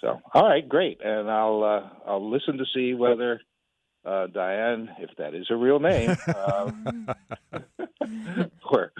So 0.00 0.20
all 0.34 0.42
right, 0.42 0.68
great, 0.68 1.00
and 1.00 1.30
I'll 1.30 1.62
uh, 1.62 2.10
I'll 2.10 2.28
listen 2.28 2.58
to 2.58 2.64
see 2.74 2.92
whether 2.92 3.40
uh, 4.04 4.26
Diane, 4.26 4.90
if 4.98 5.10
that 5.18 5.32
is 5.32 5.46
her 5.48 5.56
real 5.56 5.78
name, 5.78 6.16
um, 6.36 7.08
or 8.68 8.92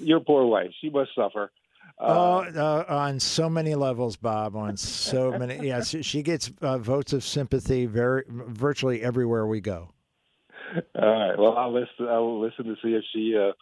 your 0.00 0.20
poor 0.20 0.46
wife, 0.46 0.70
she 0.80 0.88
must 0.88 1.10
suffer. 1.14 1.52
Oh, 1.98 2.40
Uh, 2.44 2.84
uh, 2.88 2.94
on 2.94 3.18
so 3.20 3.48
many 3.48 3.74
levels, 3.74 4.16
Bob. 4.16 4.54
On 4.56 4.76
so 4.76 5.30
many, 5.38 5.66
yes, 5.66 5.94
she 6.02 6.22
gets 6.22 6.52
uh, 6.60 6.78
votes 6.78 7.12
of 7.12 7.24
sympathy 7.24 7.86
very 7.86 8.24
virtually 8.28 9.02
everywhere 9.02 9.46
we 9.46 9.60
go. 9.60 9.92
all 10.94 11.08
right. 11.28 11.38
Well, 11.38 11.56
I'll 11.56 11.72
listen. 11.72 12.06
I'll 12.08 12.40
listen 12.40 12.64
to 12.66 12.74
see 12.82 12.90
if 12.94 13.04
she 13.14 13.34
uh, 13.36 13.52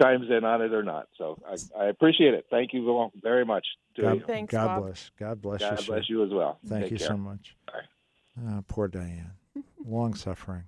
chimes 0.00 0.26
in 0.30 0.44
on 0.44 0.62
it 0.62 0.72
or 0.72 0.82
not. 0.82 1.08
So 1.18 1.38
I, 1.48 1.84
I 1.84 1.86
appreciate 1.86 2.34
it. 2.34 2.46
Thank 2.50 2.72
you 2.72 3.10
very 3.22 3.44
much. 3.44 3.66
To 3.96 4.02
God, 4.02 4.14
you. 4.14 4.24
Thanks, 4.26 4.52
God 4.52 4.66
Bob. 4.66 4.82
bless. 4.84 5.10
God 5.18 5.42
bless 5.42 5.60
God 5.60 5.80
you. 5.80 5.86
bless 5.86 6.00
sir. 6.00 6.04
you 6.08 6.24
as 6.24 6.30
well. 6.30 6.58
Thank 6.66 6.84
Take 6.84 6.92
you 6.92 6.98
care. 6.98 7.08
so 7.08 7.16
much. 7.16 7.56
Bye. 7.66 8.52
Uh, 8.56 8.60
poor 8.68 8.88
Diane, 8.88 9.32
long 9.84 10.14
suffering. 10.26 10.64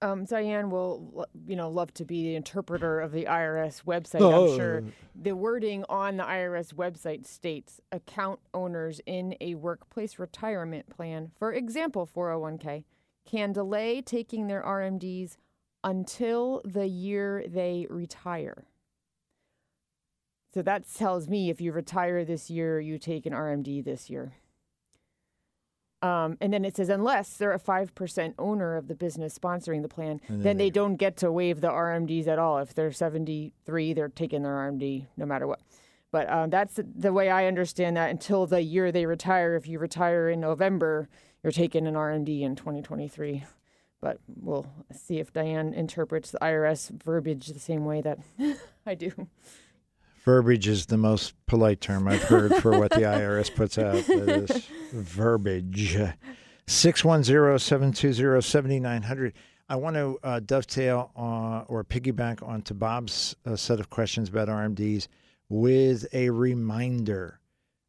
Um, 0.00 0.24
Diane 0.24 0.70
will, 0.70 1.26
you 1.46 1.56
know, 1.56 1.68
love 1.68 1.92
to 1.94 2.04
be 2.04 2.22
the 2.22 2.36
interpreter 2.36 3.00
of 3.00 3.10
the 3.10 3.24
IRS 3.24 3.82
website. 3.84 4.20
Oh. 4.20 4.52
I'm 4.52 4.56
sure 4.56 4.84
the 5.14 5.34
wording 5.34 5.84
on 5.88 6.16
the 6.16 6.22
IRS 6.22 6.72
website 6.72 7.26
states 7.26 7.80
account 7.90 8.38
owners 8.54 9.00
in 9.06 9.34
a 9.40 9.56
workplace 9.56 10.18
retirement 10.18 10.88
plan, 10.88 11.32
for 11.36 11.52
example, 11.52 12.08
401k, 12.14 12.84
can 13.26 13.52
delay 13.52 14.00
taking 14.00 14.46
their 14.46 14.62
RMDs 14.62 15.36
until 15.82 16.62
the 16.64 16.86
year 16.86 17.44
they 17.46 17.86
retire. 17.90 18.64
So 20.54 20.62
that 20.62 20.84
tells 20.92 21.28
me 21.28 21.50
if 21.50 21.60
you 21.60 21.72
retire 21.72 22.24
this 22.24 22.50
year, 22.50 22.80
you 22.80 22.98
take 22.98 23.26
an 23.26 23.32
RMD 23.32 23.84
this 23.84 24.08
year. 24.08 24.32
Um, 26.00 26.36
and 26.40 26.52
then 26.52 26.64
it 26.64 26.76
says, 26.76 26.88
unless 26.90 27.36
they're 27.36 27.52
a 27.52 27.58
5% 27.58 28.34
owner 28.38 28.76
of 28.76 28.86
the 28.86 28.94
business 28.94 29.36
sponsoring 29.36 29.82
the 29.82 29.88
plan, 29.88 30.20
then 30.28 30.42
then 30.42 30.56
they 30.56 30.64
they- 30.66 30.70
don't 30.70 30.96
get 30.96 31.16
to 31.18 31.32
waive 31.32 31.60
the 31.60 31.68
RMDs 31.70 32.28
at 32.28 32.38
all. 32.38 32.58
If 32.58 32.72
they're 32.74 32.92
73, 32.92 33.92
they're 33.94 34.08
taking 34.08 34.42
their 34.42 34.52
RMD 34.54 35.06
no 35.16 35.26
matter 35.26 35.46
what. 35.46 35.60
But 36.12 36.30
um, 36.30 36.50
that's 36.50 36.74
the- 36.74 36.86
the 36.94 37.12
way 37.12 37.30
I 37.30 37.46
understand 37.46 37.96
that 37.96 38.10
until 38.10 38.46
the 38.46 38.62
year 38.62 38.92
they 38.92 39.06
retire. 39.06 39.56
If 39.56 39.66
you 39.66 39.78
retire 39.80 40.28
in 40.30 40.40
November, 40.40 41.08
you're 41.42 41.52
taking 41.52 41.86
an 41.86 41.94
RMD 41.94 42.42
in 42.42 42.54
2023. 42.54 43.44
But 44.00 44.20
we'll 44.40 44.66
see 44.92 45.18
if 45.18 45.32
Diane 45.32 45.74
interprets 45.74 46.30
the 46.30 46.38
IRS 46.38 46.90
verbiage 47.02 47.48
the 47.48 47.58
same 47.58 47.84
way 47.84 48.00
that 48.02 48.20
I 48.86 48.94
do. 48.94 49.10
Verbiage 50.28 50.68
is 50.68 50.84
the 50.84 50.98
most 50.98 51.32
polite 51.46 51.80
term 51.80 52.06
I've 52.06 52.24
heard 52.24 52.54
for 52.56 52.78
what 52.78 52.90
the 52.90 53.00
IRS 53.00 53.54
puts 53.54 53.78
out. 53.78 53.94
Is 53.94 54.68
verbiage. 54.92 55.96
610-720-7900. 56.66 59.32
I 59.70 59.76
want 59.76 59.96
to 59.96 60.18
uh, 60.22 60.40
dovetail 60.40 61.12
uh, 61.16 61.64
or 61.68 61.82
piggyback 61.82 62.46
onto 62.46 62.74
Bob's 62.74 63.36
uh, 63.46 63.56
set 63.56 63.80
of 63.80 63.88
questions 63.88 64.28
about 64.28 64.48
RMDs 64.48 65.08
with 65.48 66.06
a 66.12 66.28
reminder. 66.28 67.40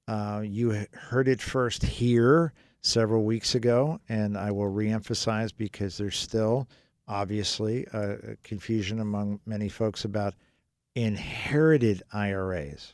Uh, 0.07 0.41
you 0.45 0.85
heard 0.93 1.27
it 1.27 1.41
first 1.41 1.83
here 1.83 2.53
several 2.79 3.25
weeks 3.25 3.55
ago, 3.55 3.99
and 4.07 4.37
I 4.37 4.51
will 4.51 4.71
reemphasize 4.71 5.51
because 5.53 5.97
there's 5.97 6.15
still 6.15 6.69
obviously 7.05 7.85
uh, 7.91 8.15
confusion 8.43 9.01
among 9.01 9.41
many 9.45 9.67
folks 9.67 10.05
about 10.05 10.35
inherited 10.95 12.03
IRAs. 12.11 12.93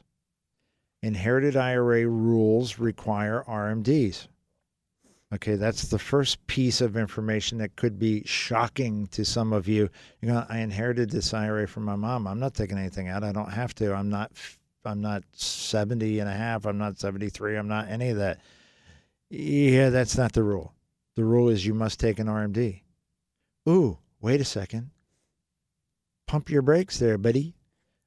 Inherited 1.01 1.55
IRA 1.55 2.07
rules 2.07 2.79
require 2.79 3.43
RMDs. 3.47 4.27
Okay, 5.33 5.55
that's 5.55 5.89
the 5.89 5.99
first 5.99 6.45
piece 6.47 6.81
of 6.81 6.95
information 6.95 7.57
that 7.57 7.75
could 7.75 7.99
be 7.99 8.23
shocking 8.25 9.07
to 9.07 9.25
some 9.25 9.53
of 9.53 9.67
you. 9.67 9.89
You 10.21 10.29
know, 10.29 10.45
I 10.47 10.59
inherited 10.59 11.09
this 11.09 11.33
IRA 11.33 11.67
from 11.67 11.83
my 11.83 11.95
mom. 11.95 12.27
I'm 12.27 12.39
not 12.39 12.53
taking 12.53 12.77
anything 12.77 13.09
out. 13.09 13.23
I 13.23 13.31
don't 13.31 13.51
have 13.51 13.73
to. 13.75 13.93
I'm 13.93 14.09
not 14.09 14.31
I'm 14.85 15.01
not 15.01 15.23
70 15.33 16.19
and 16.19 16.29
a 16.29 16.33
half. 16.33 16.65
I'm 16.65 16.77
not 16.77 16.99
73. 16.99 17.57
I'm 17.57 17.67
not 17.67 17.89
any 17.89 18.09
of 18.09 18.17
that. 18.17 18.39
Yeah, 19.29 19.89
that's 19.89 20.17
not 20.17 20.33
the 20.33 20.43
rule. 20.43 20.73
The 21.15 21.25
rule 21.25 21.49
is 21.49 21.65
you 21.65 21.73
must 21.73 21.99
take 21.99 22.19
an 22.19 22.27
RMD. 22.27 22.81
Ooh, 23.67 23.97
wait 24.21 24.41
a 24.41 24.45
second. 24.45 24.91
Pump 26.27 26.49
your 26.49 26.61
brakes 26.61 26.99
there, 26.99 27.17
buddy. 27.17 27.55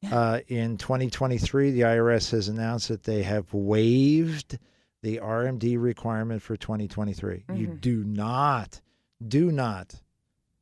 Uh, 0.13 0.41
in 0.47 0.79
2023, 0.79 1.73
the 1.73 1.81
IRS 1.81 2.31
has 2.31 2.47
announced 2.49 2.87
that 2.89 3.03
they 3.03 3.23
have 3.25 3.53
waived 3.53 4.57
the 5.03 5.17
RMD 5.19 5.77
requirement 5.77 6.41
for 6.41 6.57
2023. 6.57 7.45
You 7.53 7.67
Mhm. 7.69 7.81
do 7.81 8.05
not, 8.05 8.81
do 9.27 9.51
not, 9.51 10.01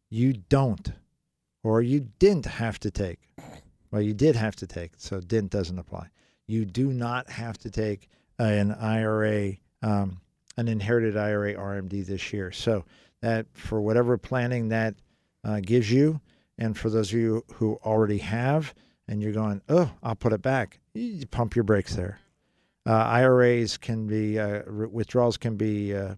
you 0.08 0.32
don't, 0.48 0.90
or 1.62 1.82
you 1.82 2.08
didn't 2.18 2.46
have 2.46 2.78
to 2.80 2.90
take. 2.90 3.18
Well, 3.90 4.00
you 4.00 4.14
did 4.14 4.36
have 4.36 4.56
to 4.56 4.66
take, 4.66 4.92
so 4.96 5.20
didn't 5.20 5.50
doesn't 5.50 5.78
apply. 5.78 6.08
You 6.46 6.64
do 6.64 6.92
not 6.92 7.28
have 7.28 7.58
to 7.58 7.70
take 7.70 8.08
an 8.38 8.72
IRA, 8.72 9.58
um, 9.82 10.20
an 10.56 10.68
inherited 10.68 11.16
IRA 11.16 11.54
RMD 11.54 12.02
this 12.02 12.32
year. 12.32 12.52
So 12.52 12.84
that 13.20 13.46
for 13.52 13.80
whatever 13.82 14.16
planning 14.16 14.68
that 14.70 14.94
uh, 15.44 15.60
gives 15.60 15.90
you, 15.90 16.20
and 16.56 16.76
for 16.76 16.88
those 16.88 17.12
of 17.12 17.18
you 17.18 17.44
who 17.54 17.74
already 17.84 18.18
have, 18.18 18.74
and 19.08 19.22
you're 19.22 19.32
going, 19.32 19.60
oh, 19.68 19.90
I'll 20.02 20.16
put 20.16 20.32
it 20.32 20.42
back. 20.42 20.78
You 20.94 21.26
pump 21.26 21.54
your 21.54 21.64
brakes 21.64 21.94
there. 21.94 22.18
Uh, 22.86 22.92
IRAs 22.92 23.76
can 23.76 24.06
be 24.06 24.38
uh, 24.38 24.62
re- 24.66 24.86
withdrawals 24.86 25.36
can 25.36 25.56
be 25.56 25.94
uh, 25.94 26.14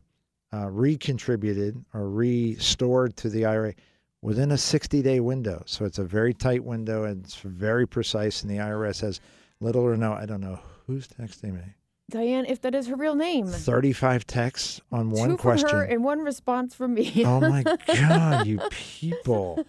uh, 0.52 0.66
recontributed 0.66 1.82
or 1.94 2.10
restored 2.10 3.16
to 3.16 3.28
the 3.28 3.46
IRA 3.46 3.74
within 4.22 4.52
a 4.52 4.58
60 4.58 5.02
day 5.02 5.20
window. 5.20 5.62
So 5.66 5.84
it's 5.84 5.98
a 5.98 6.04
very 6.04 6.34
tight 6.34 6.64
window 6.64 7.04
and 7.04 7.24
it's 7.24 7.36
very 7.36 7.86
precise. 7.86 8.42
And 8.42 8.50
the 8.50 8.56
IRS 8.56 9.00
has 9.00 9.20
little 9.60 9.82
or 9.82 9.96
no, 9.96 10.12
I 10.12 10.26
don't 10.26 10.40
know 10.40 10.60
who's 10.86 11.08
texting 11.08 11.54
me. 11.54 11.74
Diane, 12.10 12.46
if 12.46 12.62
that 12.62 12.74
is 12.74 12.86
her 12.86 12.96
real 12.96 13.14
name. 13.14 13.46
35 13.48 14.26
texts 14.26 14.80
on 14.90 15.10
one 15.10 15.28
Two 15.30 15.36
question. 15.36 15.68
from 15.68 15.78
her 15.78 15.84
and 15.84 16.02
one 16.02 16.20
response 16.20 16.74
from 16.74 16.94
me. 16.94 17.22
oh 17.26 17.38
my 17.40 17.62
God, 17.86 18.46
you 18.46 18.60
people. 18.70 19.62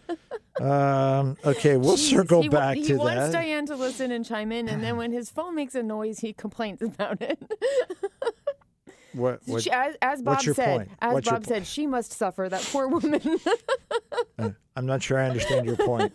Um, 0.61 1.35
okay, 1.45 1.75
we'll 1.75 1.97
Jeez, 1.97 2.09
circle 2.09 2.41
he, 2.43 2.49
back 2.49 2.77
he 2.77 2.83
to 2.85 2.95
wants. 2.95 3.33
Diane 3.33 3.65
to 3.65 3.75
listen 3.75 4.11
and 4.11 4.25
chime 4.25 4.53
in, 4.53 4.69
and 4.69 4.81
then 4.81 4.95
when 4.95 5.11
his 5.11 5.29
phone 5.29 5.53
makes 5.53 5.75
a 5.75 5.83
noise, 5.83 6.19
he 6.19 6.31
complains 6.31 6.81
about 6.89 7.21
it. 7.21 7.37
What, 9.13 9.41
what, 9.45 9.63
She- 9.63 9.71
as, 9.71 9.95
as 10.01 10.21
Bob 10.21 10.41
said, 10.41 10.55
point? 10.55 10.89
as 11.01 11.13
What's 11.13 11.29
Bob 11.29 11.45
said, 11.45 11.67
she 11.67 11.87
must 11.87 12.13
suffer. 12.13 12.47
That 12.47 12.61
poor 12.71 12.87
woman. 12.87 13.21
Uh, 14.37 14.51
I'm 14.77 14.85
not 14.85 15.03
sure 15.03 15.19
I 15.19 15.27
understand 15.27 15.65
your 15.65 15.75
point. 15.75 16.13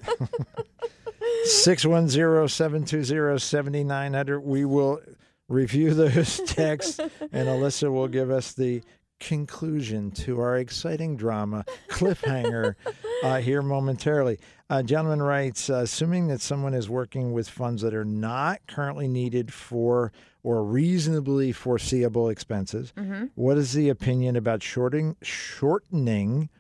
610-720-7900. 1.47 4.43
We 4.43 4.65
will 4.65 5.01
review 5.49 5.95
those 5.95 6.39
texts 6.47 6.99
and 6.99 7.49
Alyssa 7.49 7.93
will 7.93 8.09
give 8.09 8.31
us 8.31 8.53
the 8.53 8.83
conclusion 9.21 10.11
to 10.11 10.41
our 10.41 10.59
exciting 10.59 11.17
drama 11.17 11.65
cliffhanger 11.89 12.75
uh, 13.23 13.39
here 13.39 13.63
momentarily. 13.63 14.39
A 14.69 14.83
gentleman 14.83 15.23
writes, 15.23 15.71
uh, 15.71 15.77
assuming 15.77 16.27
that 16.29 16.41
someone 16.41 16.75
is 16.75 16.91
working 16.91 17.33
with 17.33 17.49
funds 17.49 17.83
that 17.83 17.95
are 17.95 18.05
not 18.05 18.61
currently 18.67 19.09
needed 19.09 19.53
for 19.53 20.13
or 20.43 20.63
reasonably 20.65 21.53
foreseeable 21.53 22.29
expenses, 22.29 22.93
what 23.35 23.57
is 23.57 23.73
the 23.73 23.89
opinion 23.89 24.37
about 24.37 24.63
shorting, 24.63 25.17
shortening 25.23 26.51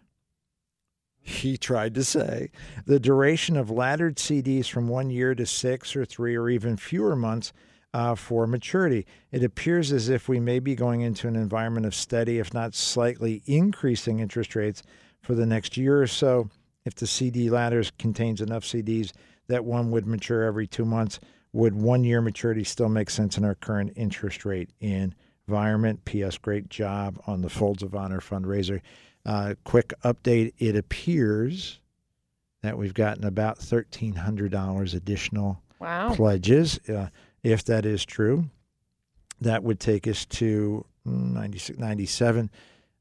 he 1.20 1.56
tried 1.56 1.94
to 1.94 2.04
say, 2.04 2.50
the 2.86 3.00
duration 3.00 3.56
of 3.56 3.70
laddered 3.70 4.16
CDs 4.16 4.66
from 4.66 4.88
one 4.88 5.10
year 5.10 5.34
to 5.34 5.46
six 5.46 5.96
or 5.96 6.04
three 6.04 6.36
or 6.36 6.48
even 6.50 6.76
fewer 6.76 7.16
months 7.16 7.52
uh, 7.94 8.16
for 8.16 8.46
maturity. 8.46 9.06
It 9.30 9.44
appears 9.44 9.92
as 9.92 10.08
if 10.08 10.28
we 10.28 10.40
may 10.40 10.58
be 10.58 10.74
going 10.74 11.02
into 11.02 11.28
an 11.28 11.36
environment 11.36 11.86
of 11.86 11.94
steady, 11.94 12.40
if 12.40 12.52
not 12.52 12.74
slightly 12.74 13.40
increasing 13.46 14.18
interest 14.18 14.56
rates 14.56 14.82
for 15.22 15.36
the 15.36 15.46
next 15.46 15.76
year 15.76 16.02
or 16.02 16.08
so. 16.08 16.50
If 16.84 16.96
the 16.96 17.06
CD 17.06 17.48
ladders 17.48 17.92
contains 17.96 18.40
enough 18.40 18.64
CDs 18.64 19.12
that 19.46 19.64
one 19.64 19.92
would 19.92 20.06
mature 20.06 20.42
every 20.42 20.66
two 20.66 20.84
months, 20.84 21.20
would 21.52 21.74
one 21.74 22.02
year 22.02 22.20
maturity 22.20 22.64
still 22.64 22.88
make 22.88 23.08
sense 23.08 23.38
in 23.38 23.44
our 23.44 23.54
current 23.54 23.92
interest 23.94 24.44
rate 24.44 24.70
environment? 24.80 26.04
P.S. 26.04 26.36
Great 26.36 26.68
job 26.68 27.20
on 27.28 27.42
the 27.42 27.48
Folds 27.48 27.84
of 27.84 27.94
Honor 27.94 28.20
fundraiser. 28.20 28.80
Uh, 29.24 29.54
quick 29.62 29.92
update 30.02 30.52
it 30.58 30.74
appears 30.74 31.78
that 32.62 32.76
we've 32.76 32.92
gotten 32.92 33.24
about 33.24 33.60
$1,300 33.60 34.94
additional 34.94 35.62
wow. 35.78 36.12
pledges. 36.12 36.80
Uh, 36.88 37.08
if 37.44 37.62
that 37.64 37.86
is 37.86 38.04
true, 38.04 38.46
that 39.40 39.62
would 39.62 39.78
take 39.78 40.08
us 40.08 40.24
to 40.24 40.84
mm, 41.06 41.32
96, 41.32 41.78
97. 41.78 42.50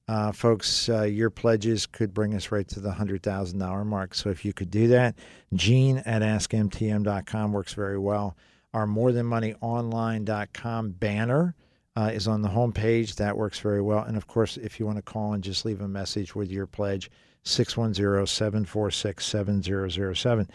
Uh, 0.05 0.33
folks, 0.33 0.89
uh, 0.89 1.03
your 1.03 1.29
pledges 1.29 1.85
could 1.85 2.13
bring 2.13 2.35
us 2.35 2.51
right 2.51 2.67
to 2.67 2.81
the 2.81 2.91
$100,000 2.91 3.85
mark. 3.85 4.13
So 4.13 4.29
if 4.29 4.43
you 4.43 4.51
could 4.51 4.69
do 4.69 4.89
that, 4.89 5.15
Gene 5.53 5.99
at 5.99 6.21
askmtm.com 6.21 7.53
works 7.53 7.73
very 7.73 7.97
well. 7.97 8.35
Our 8.73 8.85
morethanmoneyonline.com 8.85 10.91
banner 10.91 11.55
uh, 11.95 12.11
is 12.13 12.27
on 12.27 12.41
the 12.41 12.49
homepage. 12.49 13.15
That 13.15 13.37
works 13.37 13.59
very 13.59 13.81
well. 13.81 14.03
And 14.03 14.17
of 14.17 14.27
course, 14.27 14.57
if 14.57 14.77
you 14.77 14.85
want 14.85 14.97
to 14.97 15.03
call 15.03 15.31
and 15.33 15.43
just 15.43 15.63
leave 15.63 15.79
a 15.79 15.87
message 15.87 16.35
with 16.35 16.51
your 16.51 16.67
pledge, 16.67 17.09
610 17.43 18.25
746 18.25 19.25
7007. 19.25 20.49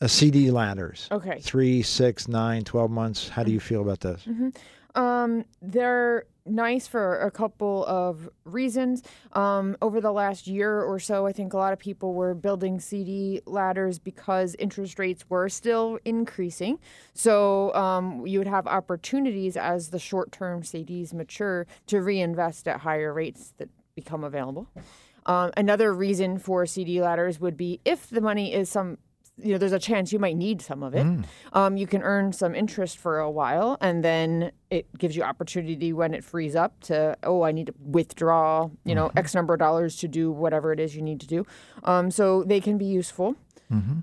Um, 0.00 0.08
CD 0.08 0.50
ladders. 0.50 1.08
Okay. 1.10 1.40
Three, 1.40 1.82
six, 1.82 2.28
nine, 2.28 2.64
12 2.64 2.90
months. 2.90 3.28
How 3.28 3.42
do 3.42 3.50
you 3.50 3.60
feel 3.60 3.82
about 3.82 4.00
this? 4.00 4.26
Um, 4.94 5.44
they're 5.60 6.24
nice 6.46 6.86
for 6.86 7.20
a 7.20 7.30
couple 7.30 7.84
of 7.86 8.28
reasons. 8.44 9.02
Um, 9.32 9.76
over 9.82 10.00
the 10.00 10.12
last 10.12 10.46
year 10.46 10.82
or 10.82 10.98
so, 10.98 11.26
I 11.26 11.32
think 11.32 11.52
a 11.52 11.56
lot 11.56 11.72
of 11.72 11.78
people 11.78 12.14
were 12.14 12.34
building 12.34 12.80
CD 12.80 13.42
ladders 13.44 13.98
because 13.98 14.56
interest 14.58 14.98
rates 14.98 15.24
were 15.28 15.48
still 15.48 15.98
increasing. 16.04 16.78
So 17.12 17.74
um, 17.74 18.26
you 18.26 18.38
would 18.38 18.48
have 18.48 18.66
opportunities 18.66 19.56
as 19.56 19.90
the 19.90 19.98
short 19.98 20.32
term 20.32 20.62
CDs 20.62 21.12
mature 21.12 21.66
to 21.88 22.00
reinvest 22.00 22.66
at 22.66 22.80
higher 22.80 23.12
rates 23.12 23.52
that 23.58 23.68
become 23.94 24.24
available. 24.24 24.68
Um, 25.26 25.50
another 25.56 25.92
reason 25.92 26.38
for 26.38 26.64
CD 26.64 27.02
ladders 27.02 27.38
would 27.38 27.56
be 27.56 27.80
if 27.84 28.08
the 28.08 28.22
money 28.22 28.54
is 28.54 28.70
some, 28.70 28.96
you 29.40 29.52
know, 29.52 29.58
there's 29.58 29.72
a 29.72 29.78
chance 29.78 30.12
you 30.12 30.18
might 30.18 30.36
need 30.36 30.60
some 30.60 30.82
of 30.82 30.94
it. 30.94 31.06
Um, 31.52 31.76
you 31.76 31.86
can 31.86 32.02
earn 32.02 32.32
some 32.32 32.54
interest 32.54 32.98
for 32.98 33.18
a 33.18 33.30
while, 33.30 33.78
and 33.80 34.02
then 34.04 34.52
it 34.70 34.86
gives 34.98 35.14
you 35.16 35.22
opportunity 35.22 35.92
when 35.92 36.12
it 36.14 36.24
frees 36.24 36.56
up 36.56 36.80
to, 36.80 37.16
oh, 37.22 37.42
I 37.42 37.52
need 37.52 37.66
to 37.66 37.74
withdraw, 37.80 38.68
you 38.84 38.94
know, 38.94 39.10
X 39.16 39.34
number 39.34 39.54
of 39.54 39.60
dollars 39.60 39.96
to 39.98 40.08
do 40.08 40.32
whatever 40.32 40.72
it 40.72 40.80
is 40.80 40.96
you 40.96 41.02
need 41.02 41.20
to 41.20 41.26
do. 41.26 41.46
Um, 41.84 42.10
so 42.10 42.42
they 42.44 42.60
can 42.60 42.78
be 42.78 42.86
useful. 42.86 43.36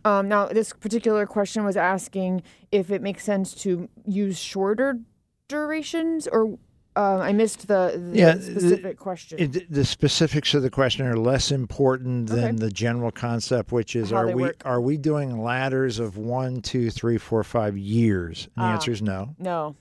Um, 0.06 0.28
now, 0.30 0.46
this 0.48 0.74
particular 0.74 1.26
question 1.26 1.66
was 1.66 1.76
asking 1.76 2.44
if 2.72 2.92
it 2.92 3.02
makes 3.02 3.24
sense 3.24 3.54
to 3.64 3.90
use 4.06 4.38
shorter 4.38 5.00
durations, 5.48 6.28
or 6.28 6.58
uh, 6.96 7.18
I 7.20 7.34
missed 7.34 7.68
the, 7.68 8.00
the 8.12 8.18
Yeah, 8.18 8.36
the- 8.36 8.41
specific 8.41 8.98
question. 8.98 9.39
It, 9.39 9.72
the 9.72 9.86
specifics 9.86 10.54
of 10.54 10.62
the 10.64 10.70
question 10.70 11.06
are 11.06 11.18
less 11.18 11.52
important 11.52 12.28
than 12.28 12.43
Okay. 12.43 12.56
the 12.58 12.70
general 12.72 13.12
concept, 13.12 13.72
which 13.72 13.96
is 13.96 14.12
How 14.12 14.18
are 14.18 14.28
we 14.28 14.43
work. 14.43 14.62
are 14.66 14.82
we 14.82 14.98
doing 14.98 15.41
ladders 15.41 16.00
of 16.00 16.18
one, 16.18 16.62
two, 16.62 16.89
three, 16.89 17.18
four, 17.18 17.43
five 17.43 17.78
years? 17.78 18.48
And 18.56 18.64
the 18.64 18.70
Ah. 18.70 18.74
answer 18.74 18.91
is 18.91 19.02
no. 19.02 19.36
no. 19.39 19.76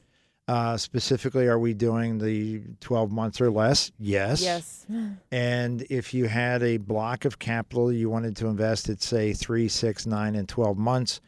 Uh, 0.47 0.77
specifically, 0.77 1.47
are 1.47 1.59
we 1.59 1.73
doing 1.73 2.19
the 2.19 2.61
twelve 2.81 3.11
months 3.11 3.41
or 3.41 3.51
less? 3.51 3.91
Yes. 3.99 4.43
Yes. 4.43 4.87
And 5.33 5.87
if 5.89 6.12
you 6.12 6.27
had 6.27 6.62
a 6.62 6.77
block 6.77 7.25
of 7.25 7.39
capital 7.39 7.91
you 7.91 8.11
wanted 8.11 8.37
to 8.37 8.49
invest 8.49 8.91
at, 8.91 9.01
say, 9.03 9.33
three, 9.33 9.69
six, 9.69 10.05
nine, 10.07 10.35
and 10.35 10.47
12 10.47 10.77
months, 10.77 11.21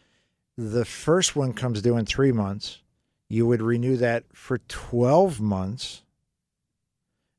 the 0.59 0.85
first 0.85 1.35
one 1.35 1.55
comes 1.55 1.81
due 1.81 1.97
in 1.97 2.05
three 2.05 2.31
months. 2.33 2.83
You 3.29 3.47
would 3.47 3.63
renew 3.63 3.97
that 3.97 4.25
for 4.33 4.59
12 4.59 5.41
months. 5.41 6.03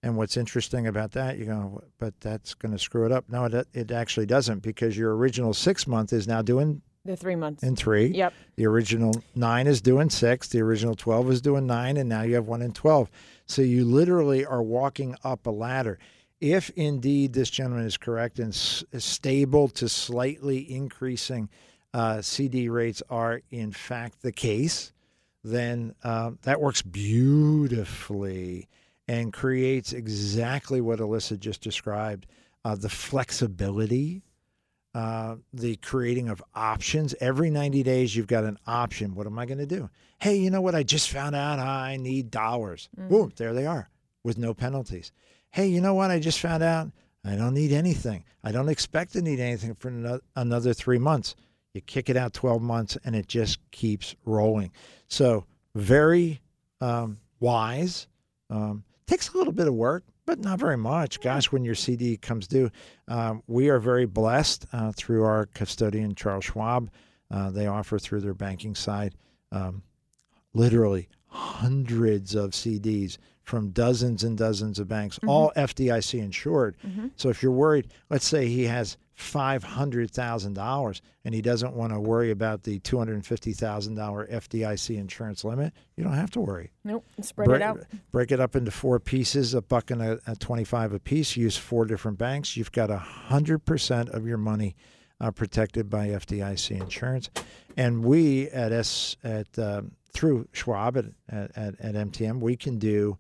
And 0.04 0.16
what's 0.16 0.38
interesting 0.38 0.86
about 0.88 1.12
that, 1.14 1.38
you 1.38 1.46
go, 1.46 1.84
but 1.98 2.20
that's 2.22 2.54
going 2.54 2.72
to 2.72 2.80
screw 2.80 3.06
it 3.06 3.12
up. 3.12 3.26
No, 3.30 3.46
it, 3.46 3.68
it 3.74 3.92
actually 3.92 4.26
doesn't 4.28 4.60
because 4.62 4.98
your 4.98 5.16
original 5.16 5.54
six 5.54 5.88
month 5.88 6.14
is 6.14 6.28
now 6.28 6.42
doing 6.42 6.82
The 7.04 7.18
three 7.18 7.36
months. 7.36 7.64
in 7.64 7.76
three. 7.76 8.08
Yep. 8.08 8.34
The 8.58 8.68
original 8.68 9.24
nine 9.36 9.66
is 9.66 9.82
doing 9.82 10.10
six. 10.10 10.48
The 10.50 10.62
original 10.62 10.96
12 10.96 11.32
is 11.32 11.42
doing 11.42 11.66
nine. 11.66 11.98
And 11.98 12.08
now 12.08 12.22
you 12.22 12.36
have 12.36 12.48
one 12.48 12.62
in 12.62 12.74
12. 12.74 13.10
So 13.48 13.62
you 13.64 13.86
literally 13.86 14.46
are 14.46 14.62
walking 14.64 15.16
up 15.24 15.46
a 15.48 15.52
ladder. 15.52 15.98
If 16.40 16.70
indeed 16.76 17.34
this 17.34 17.50
gentleman 17.50 17.86
is 17.88 17.98
correct 17.98 18.38
and 18.40 18.50
s- 18.54 18.84
stable 19.00 19.68
to 19.70 19.90
slightly 19.90 20.72
increasing 20.72 21.50
uh, 21.94 22.22
CD 22.22 22.70
rates 22.70 23.02
are 23.10 23.42
in 23.50 23.72
fact 23.72 24.22
the 24.22 24.32
case, 24.32 24.94
then 25.52 25.95
uh, 26.04 26.32
that 26.43 26.62
works 26.62 26.82
beautifully 26.82 28.68
and 29.08 29.32
creates 29.32 29.93
exactly 29.93 30.82
what 30.82 31.00
Alyssa 31.00 31.39
just 31.39 31.62
described 31.62 32.28
uh, 32.66 32.76
the 32.76 32.89
flexibility 32.89 34.24
uh, 34.98 35.36
the 35.54 35.76
creating 35.76 36.28
of 36.28 36.41
options. 36.56 37.14
Every 37.20 37.52
90 37.52 37.84
days, 37.84 38.16
you've 38.16 38.26
got 38.26 38.43
an 38.43 38.58
option. 38.66 39.14
What 39.14 39.28
am 39.28 39.38
I 39.38 39.45
going 39.45 39.60
to 39.60 39.68
do? 39.68 39.91
Hey, 40.18 40.38
you 40.38 40.50
know 40.50 40.62
what? 40.62 40.74
I 40.74 40.82
just 40.82 41.12
found 41.12 41.36
out 41.36 41.60
I 41.60 41.98
need 41.98 42.32
dollars. 42.32 42.89
Boom, 42.98 43.32
there 43.36 43.54
they 43.54 43.68
are 43.68 43.91
with 44.24 44.39
no 44.39 44.56
penalties. 44.56 45.12
Hey, 45.52 45.68
you 45.68 45.82
know 45.82 45.93
what? 45.93 46.10
I 46.10 46.20
just 46.20 46.39
found 46.39 46.64
out 46.64 46.89
I 47.24 47.36
don't 47.36 47.54
need 47.54 47.72
anything. 47.72 48.24
I 48.43 48.52
don't 48.52 48.70
expect 48.70 49.14
to 49.14 49.22
need 49.22 49.39
anything 49.39 49.76
for 49.76 49.89
ano- 49.89 50.22
another 50.36 50.74
three 50.74 50.98
months. 50.98 51.36
You 51.76 51.82
kick 51.82 52.10
it 52.10 52.18
out 52.18 52.34
12 52.34 52.60
months 52.64 52.98
and 53.06 53.16
it 53.16 53.28
just 53.28 53.60
keeps 53.70 54.16
rolling. 54.26 54.72
So, 55.08 55.45
very 55.76 56.41
um, 56.82 57.20
wise. 57.39 58.08
Um, 58.49 58.84
takes 59.05 59.30
a 59.30 59.38
little 59.38 59.53
bit 59.53 59.68
of 59.68 59.74
work, 59.74 60.03
but 60.26 60.39
not 60.39 60.60
very 60.60 60.78
much. 60.78 61.22
Gosh, 61.22 61.51
when 61.51 61.64
your 61.64 61.76
CD 61.76 62.18
comes 62.18 62.47
due, 62.47 62.70
um, 63.08 63.41
we 63.47 63.70
are 63.70 63.80
very 63.80 64.05
blessed 64.05 64.66
uh, 64.74 64.91
through 64.95 65.24
our 65.24 65.47
custodian, 65.47 66.16
Charles 66.16 66.45
Schwab. 66.45 66.89
Uh, 67.30 67.49
they 67.51 67.68
offer 67.68 67.99
through 67.99 68.22
their 68.22 68.34
banking 68.34 68.76
side 68.76 69.16
um, 69.51 69.82
literally 70.53 71.08
hundreds 71.28 72.36
of 72.36 72.51
CDs 72.51 73.18
from 73.48 73.70
dozens 73.70 74.26
and 74.26 74.38
dozens 74.38 74.78
of 74.78 74.89
banks, 74.89 75.18
all 75.26 75.54
FDIC 75.56 76.20
insured. 76.20 76.76
So 77.16 77.30
if 77.30 77.41
you're 77.41 77.54
worried, 77.54 77.88
let's 78.10 78.28
say 78.28 78.48
he 78.48 78.66
has 78.66 78.98
$500,000 79.18 81.02
and 81.24 81.34
he 81.34 81.41
doesn't 81.41 81.74
want 81.74 81.93
to 81.93 82.00
worry 82.00 82.30
about 82.30 82.64
the 82.64 82.80
$250,000 82.82 84.32
FDIC 84.32 84.98
insurance 84.98 85.45
limit, 85.45 85.74
you 85.95 86.04
don't 86.04 86.14
have 86.14 86.30
to 86.32 86.41
worry. 86.41 86.72
Nope. 86.84 87.06
Spread 87.22 87.45
break, 87.45 87.62
it 87.62 87.64
out. 87.64 87.84
break 88.12 88.32
it 88.34 88.41
up 88.41 88.58
into 88.58 88.70
four 88.70 89.00
pieces, 89.00 89.54
a 89.54 89.62
buck 89.62 89.91
and 89.91 90.02
a, 90.02 90.20
a 90.28 90.36
25 90.36 90.93
a 90.93 91.00
piece. 91.00 91.38
Use 91.38 91.56
four 91.56 91.86
different 91.86 92.18
banks. 92.18 92.58
You've 92.58 92.74
got 92.74 92.89
100% 92.89 94.10
of 94.10 94.28
your 94.28 94.38
money 94.38 94.76
uh, 95.22 95.32
protected 95.32 95.89
by 95.89 96.10
FDIC 96.10 96.82
insurance. 96.82 97.30
And 97.78 98.04
we 98.04 98.50
at 98.50 98.74
S 98.74 99.16
at 99.24 99.58
um, 99.58 99.93
through 100.12 100.48
Schwab 100.52 100.98
at, 100.98 101.06
at, 101.30 101.80
at 101.80 101.95
MTM, 101.95 102.39
we 102.39 102.56
can 102.56 102.78
do 102.80 103.18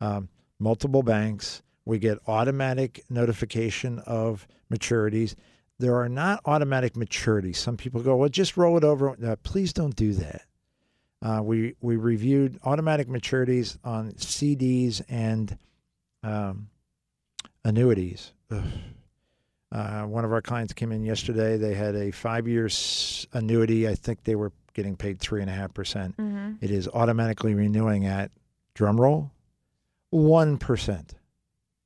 um, 0.00 0.28
multiple 0.58 1.02
banks. 1.02 1.62
We 1.84 1.98
get 1.98 2.18
automatic 2.26 3.02
notification 3.08 3.98
of 4.00 4.46
maturities. 4.72 5.34
There 5.78 5.96
are 5.96 6.08
not 6.08 6.40
automatic 6.44 6.94
maturities. 6.94 7.56
Some 7.56 7.76
people 7.76 8.02
go, 8.02 8.16
well, 8.16 8.28
just 8.28 8.56
roll 8.56 8.76
it 8.76 8.84
over. 8.84 9.10
Uh, 9.10 9.36
please 9.42 9.72
don't 9.72 9.96
do 9.96 10.12
that. 10.14 10.42
Uh, 11.22 11.40
we 11.42 11.74
we 11.80 11.96
reviewed 11.96 12.58
automatic 12.64 13.06
maturities 13.06 13.76
on 13.84 14.12
CDs 14.12 15.02
and 15.08 15.58
um, 16.22 16.68
annuities. 17.64 18.32
Uh, 19.72 20.02
one 20.02 20.24
of 20.24 20.32
our 20.32 20.42
clients 20.42 20.72
came 20.72 20.92
in 20.92 21.04
yesterday. 21.04 21.56
They 21.56 21.74
had 21.74 21.94
a 21.94 22.10
five-year 22.10 22.68
annuity. 23.32 23.86
I 23.86 23.94
think 23.94 24.24
they 24.24 24.34
were 24.34 24.52
getting 24.74 24.96
paid 24.96 25.20
three 25.20 25.42
and 25.42 25.50
a 25.50 25.52
half 25.52 25.72
percent. 25.74 26.16
Mm-hmm. 26.16 26.54
It 26.60 26.70
is 26.70 26.88
automatically 26.88 27.54
renewing 27.54 28.06
at 28.06 28.30
drum 28.74 29.00
roll 29.00 29.30
one 30.10 30.58
percent. 30.58 31.14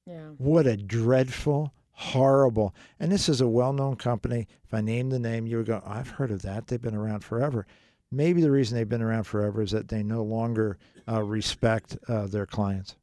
Yeah. 0.06 0.28
What 0.38 0.66
a 0.66 0.76
dreadful, 0.76 1.72
horrible. 1.92 2.74
And 3.00 3.10
this 3.10 3.28
is 3.28 3.40
a 3.40 3.48
well 3.48 3.72
known 3.72 3.96
company. 3.96 4.48
If 4.64 4.74
I 4.74 4.80
name 4.80 5.10
the 5.10 5.18
name, 5.18 5.46
you 5.46 5.58
would 5.58 5.66
go, 5.66 5.82
I've 5.86 6.10
heard 6.10 6.30
of 6.30 6.42
that. 6.42 6.66
They've 6.66 6.80
been 6.80 6.94
around 6.94 7.24
forever. 7.24 7.66
Maybe 8.10 8.42
the 8.42 8.50
reason 8.50 8.76
they've 8.76 8.88
been 8.88 9.02
around 9.02 9.24
forever 9.24 9.62
is 9.62 9.70
that 9.70 9.88
they 9.88 10.02
no 10.02 10.22
longer 10.22 10.78
uh, 11.08 11.22
respect 11.22 11.96
uh, 12.08 12.26
their 12.26 12.46
clients. 12.46 12.96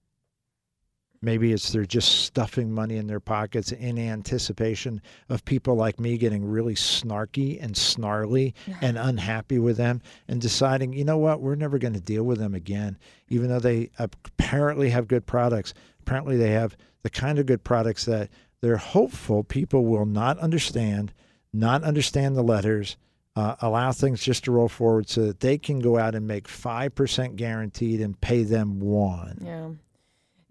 Maybe 1.24 1.54
it's 1.54 1.72
they're 1.72 1.86
just 1.86 2.24
stuffing 2.24 2.72
money 2.72 2.98
in 2.98 3.06
their 3.06 3.20
pockets 3.20 3.72
in 3.72 4.00
anticipation 4.00 5.02
of 5.30 5.46
people 5.46 5.76
like 5.76 6.00
me 6.00 6.18
getting 6.18 6.44
really 6.44 6.74
snarky 6.74 7.62
and 7.62 7.78
snarly 7.78 8.56
and 8.82 8.98
unhappy 8.98 9.60
with 9.60 9.78
them 9.78 10.02
and 10.28 10.42
deciding, 10.42 10.94
you 10.94 11.06
know 11.06 11.20
what, 11.20 11.40
we're 11.42 11.56
never 11.56 11.78
going 11.78 11.94
to 11.94 12.02
deal 12.02 12.24
with 12.24 12.40
them 12.40 12.56
again, 12.56 12.98
even 13.30 13.50
though 13.50 13.60
they 13.60 13.92
apparently 14.00 14.90
have 14.90 15.08
good 15.08 15.26
products. 15.28 15.76
Apparently, 16.00 16.38
they 16.38 16.52
have 16.52 16.76
the 17.04 17.10
kind 17.10 17.38
of 17.38 17.46
good 17.46 17.64
products 17.64 18.06
that 18.06 18.30
they're 18.62 18.78
hopeful 18.78 19.44
people 19.44 19.86
will 19.86 20.06
not 20.06 20.40
understand, 20.40 21.14
not 21.54 21.84
understand 21.84 22.36
the 22.36 22.44
letters, 22.44 22.98
uh, 23.36 23.56
allow 23.62 23.92
things 23.92 24.22
just 24.22 24.44
to 24.46 24.52
roll 24.52 24.68
forward 24.68 25.08
so 25.10 25.28
that 25.28 25.40
they 25.40 25.58
can 25.58 25.80
go 25.80 25.98
out 25.98 26.16
and 26.16 26.28
make 26.28 26.48
5% 26.48 27.36
guaranteed 27.36 28.02
and 28.02 28.20
pay 28.20 28.44
them 28.44 28.80
one. 28.80 29.42
Yeah. 29.44 29.70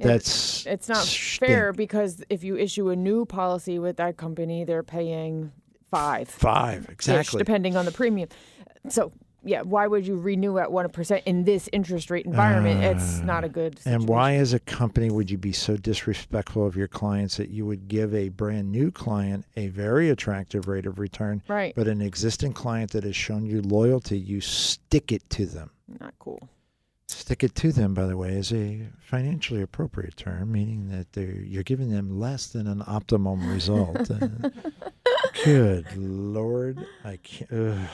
That's 0.09 0.67
it's 0.67 0.89
not 0.89 0.99
stink. 1.05 1.49
fair 1.51 1.73
because 1.73 2.23
if 2.29 2.43
you 2.45 2.57
issue 2.57 2.89
a 2.91 2.97
new 2.97 3.25
policy 3.25 3.79
with 3.79 3.97
that 3.99 4.17
company, 4.17 4.65
they're 4.65 4.83
paying 4.83 5.53
five, 5.91 6.29
Five, 6.29 6.89
exactly. 6.89 7.39
depending 7.39 7.77
on 7.77 7.85
the 7.85 7.93
premium. 7.93 8.29
So 8.89 9.13
yeah, 9.43 9.63
why 9.63 9.87
would 9.87 10.07
you 10.07 10.17
renew 10.19 10.59
at 10.59 10.71
one 10.71 10.87
percent 10.91 11.23
in 11.25 11.45
this 11.45 11.67
interest 11.73 12.11
rate 12.11 12.27
environment? 12.27 12.85
Uh, 12.85 12.91
it's 12.91 13.21
not 13.21 13.43
a 13.43 13.49
good. 13.49 13.81
And 13.87 14.07
why, 14.07 14.35
as 14.35 14.53
a 14.53 14.59
company, 14.61 15.11
would 15.11 15.31
you 15.31 15.39
be 15.39 15.53
so 15.53 15.79
disrespectful 15.79 16.67
of 16.67 16.77
your 16.77 16.89
clients 16.89 17.39
that 17.39 17.49
you 17.49 17.65
would 17.65 17.89
give 17.89 18.15
a 18.15 18.29
brand 18.29 18.71
new 18.71 18.91
client 18.91 19.47
a 19.57 19.69
very 19.69 20.11
attractive 20.11 20.69
rate 20.69 20.85
of 20.85 20.99
return, 20.99 21.43
Right. 21.49 21.75
but 21.75 21.89
an 21.89 22.03
existing 22.03 22.53
client 22.53 22.91
that 22.93 23.05
has 23.05 23.17
shown 23.17 23.47
you 23.47 23.63
loyalty, 23.63 24.19
you 24.19 24.43
stick 24.43 25.11
it 25.11 25.29
to 25.31 25.47
them? 25.47 25.71
Not 25.99 26.13
cool. 26.19 26.47
Stick 27.11 27.43
it 27.43 27.55
to 27.57 27.73
them, 27.73 27.93
by 27.93 28.07
the 28.07 28.17
way, 28.17 28.35
is 28.35 28.53
a 28.53 28.87
financially 29.01 29.63
appropriate 29.63 30.17
term, 30.17 30.53
meaning 30.53 30.89
that 30.91 31.13
they're, 31.13 31.41
you're 31.41 31.65
giving 31.65 31.91
them 31.91 32.19
less 32.19 32.47
than 32.47 32.67
an 32.67 32.83
optimum 32.87 33.49
result. 33.51 34.11
Uh, 34.11 34.29
good 35.45 35.87
Lord. 35.97 36.87
I 37.05 37.17
can't. 37.17 37.53
ugh. 37.53 37.89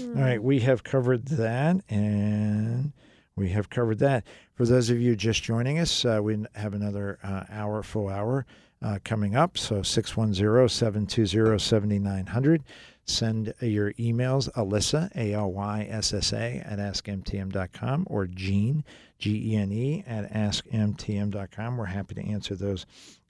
All 0.00 0.22
right, 0.22 0.42
we 0.42 0.60
have 0.60 0.82
covered 0.82 1.26
that, 1.26 1.76
and 1.90 2.92
we 3.36 3.50
have 3.50 3.68
covered 3.68 3.98
that. 3.98 4.24
For 4.54 4.64
those 4.64 4.88
of 4.88 4.98
you 4.98 5.14
just 5.14 5.42
joining 5.42 5.78
us, 5.78 6.04
uh, 6.04 6.20
we 6.22 6.44
have 6.54 6.72
another 6.72 7.18
uh, 7.22 7.44
hour, 7.50 7.82
full 7.82 8.08
hour 8.08 8.46
uh, 8.80 8.98
coming 9.04 9.36
up. 9.36 9.58
So 9.58 9.82
610 9.82 10.68
720 10.68 11.58
7900. 11.58 12.62
Send 13.06 13.52
your 13.60 13.92
emails, 13.94 14.50
Alyssa, 14.52 15.14
A 15.14 15.34
L 15.34 15.52
Y 15.52 15.86
S 15.90 16.14
S 16.14 16.32
A, 16.32 16.62
at 16.64 16.78
askmtm.com 16.78 18.06
or 18.08 18.26
Gene, 18.26 18.82
G 19.18 19.52
E 19.52 19.56
N 19.56 19.72
E, 19.72 20.04
at 20.06 20.32
askmtm.com. 20.32 21.76
We're 21.76 21.84
happy 21.84 22.14
to 22.14 22.26
answer 22.26 22.54
those 22.54 22.86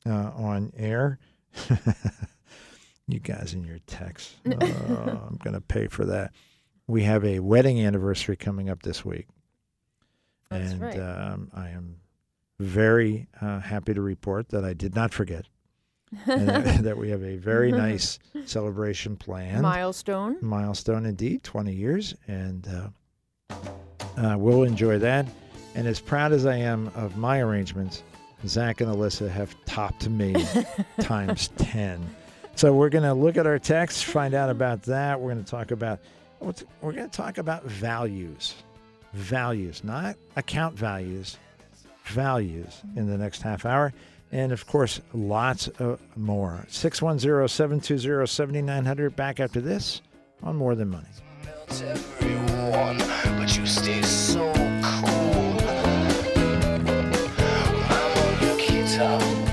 uh, 0.06 0.30
on 0.36 0.72
air. 0.76 1.18
you 3.08 3.18
guys 3.18 3.52
in 3.54 3.64
your 3.64 3.80
texts. 3.86 4.36
Oh, 4.46 5.28
I'm 5.28 5.38
going 5.42 5.54
to 5.54 5.60
pay 5.60 5.88
for 5.88 6.04
that. 6.04 6.32
We 6.86 7.02
have 7.02 7.24
a 7.24 7.40
wedding 7.40 7.84
anniversary 7.84 8.36
coming 8.36 8.68
up 8.70 8.82
this 8.82 9.04
week. 9.04 9.26
That's 10.50 10.72
and 10.72 10.80
right. 10.80 11.00
um, 11.00 11.50
I 11.54 11.70
am 11.70 11.96
very 12.60 13.26
uh, 13.40 13.58
happy 13.60 13.94
to 13.94 14.00
report 14.00 14.50
that 14.50 14.64
I 14.64 14.74
did 14.74 14.94
not 14.94 15.12
forget 15.12 15.46
that, 16.26 16.78
that 16.82 16.96
we 16.96 17.10
have 17.10 17.22
a 17.22 17.36
very 17.36 17.72
nice 17.72 18.18
celebration 18.44 19.16
planned. 19.16 19.62
Milestone. 19.62 20.36
Milestone 20.40 21.06
indeed, 21.06 21.42
20 21.42 21.72
years. 21.72 22.14
And 22.26 22.66
uh, 22.68 23.56
uh, 24.16 24.36
we'll 24.38 24.64
enjoy 24.64 24.98
that. 24.98 25.26
And 25.74 25.86
as 25.86 26.00
proud 26.00 26.32
as 26.32 26.46
I 26.46 26.56
am 26.56 26.88
of 26.94 27.16
my 27.16 27.40
arrangements, 27.40 28.02
Zach 28.46 28.80
and 28.80 28.90
Alyssa 28.94 29.30
have 29.30 29.54
topped 29.64 30.08
me 30.08 30.34
times 31.00 31.48
10. 31.58 32.04
So 32.56 32.72
we're 32.72 32.90
going 32.90 33.04
to 33.04 33.14
look 33.14 33.36
at 33.36 33.46
our 33.46 33.58
text, 33.58 34.04
find 34.04 34.34
out 34.34 34.50
about 34.50 34.82
that. 34.84 35.20
We're 35.20 35.32
going 35.32 35.44
to 35.44 35.50
talk 35.50 35.70
about 35.70 36.00
we're 36.40 36.92
going 36.92 37.08
to 37.08 37.16
talk 37.16 37.38
about 37.38 37.64
values, 37.64 38.54
values, 39.14 39.82
not 39.82 40.16
account 40.36 40.76
values, 40.76 41.38
values 42.04 42.82
in 42.96 43.06
the 43.08 43.16
next 43.16 43.40
half 43.42 43.64
hour. 43.64 43.92
And 44.34 44.50
of 44.50 44.66
course, 44.66 45.00
lots 45.12 45.68
of 45.78 46.00
more. 46.16 46.66
610 46.68 47.46
720 47.46 48.26
7900. 48.26 49.14
Back 49.14 49.38
after 49.38 49.60
this 49.60 50.02
on 50.42 50.56
More 50.56 50.74
Than 50.74 50.90
Money. 50.90 51.06
so 58.94 59.43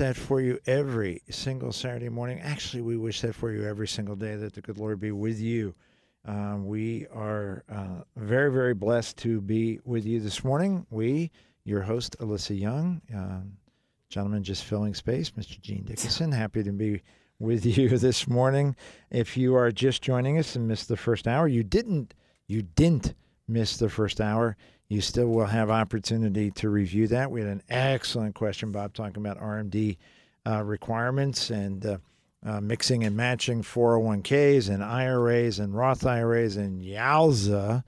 that 0.00 0.16
for 0.16 0.40
you 0.40 0.58
every 0.66 1.20
single 1.28 1.72
Saturday 1.72 2.08
morning. 2.08 2.40
Actually, 2.40 2.80
we 2.80 2.96
wish 2.96 3.20
that 3.20 3.34
for 3.34 3.52
you 3.52 3.64
every 3.64 3.86
single 3.86 4.16
day 4.16 4.34
that 4.34 4.54
the 4.54 4.62
good 4.62 4.78
Lord 4.78 4.98
be 4.98 5.12
with 5.12 5.38
you. 5.38 5.74
Uh, 6.26 6.56
we 6.58 7.06
are 7.14 7.64
uh, 7.70 8.04
very, 8.16 8.50
very 8.50 8.72
blessed 8.72 9.18
to 9.18 9.42
be 9.42 9.78
with 9.84 10.06
you 10.06 10.18
this 10.18 10.42
morning. 10.42 10.86
We, 10.88 11.30
your 11.64 11.82
host, 11.82 12.16
Alyssa 12.18 12.58
Young, 12.58 13.02
uh, 13.14 13.40
gentleman 14.08 14.42
just 14.42 14.64
filling 14.64 14.94
space, 14.94 15.32
Mr. 15.32 15.60
Gene 15.60 15.84
Dickinson, 15.84 16.32
happy 16.32 16.62
to 16.62 16.72
be 16.72 17.02
with 17.38 17.66
you 17.66 17.90
this 17.98 18.26
morning. 18.26 18.76
If 19.10 19.36
you 19.36 19.54
are 19.54 19.70
just 19.70 20.00
joining 20.00 20.38
us 20.38 20.56
and 20.56 20.66
missed 20.66 20.88
the 20.88 20.96
first 20.96 21.28
hour, 21.28 21.46
you 21.46 21.62
didn't, 21.62 22.14
you 22.46 22.62
didn't 22.62 23.12
miss 23.46 23.76
the 23.76 23.90
first 23.90 24.18
hour. 24.18 24.56
You 24.90 25.00
still 25.00 25.28
will 25.28 25.46
have 25.46 25.70
opportunity 25.70 26.50
to 26.50 26.68
review 26.68 27.08
that. 27.08 27.30
We 27.30 27.40
had 27.40 27.48
an 27.48 27.62
excellent 27.70 28.34
question, 28.34 28.72
Bob, 28.72 28.92
talking 28.92 29.24
about 29.24 29.40
RMD 29.40 29.96
uh, 30.44 30.62
requirements 30.64 31.48
and 31.50 31.86
uh, 31.86 31.98
uh, 32.44 32.60
mixing 32.60 33.04
and 33.04 33.16
matching 33.16 33.62
401ks 33.62 34.68
and 34.68 34.82
IRAs 34.82 35.60
and 35.60 35.76
Roth 35.76 36.04
IRAs 36.04 36.56
and 36.56 36.82
Yowza. 36.82 37.84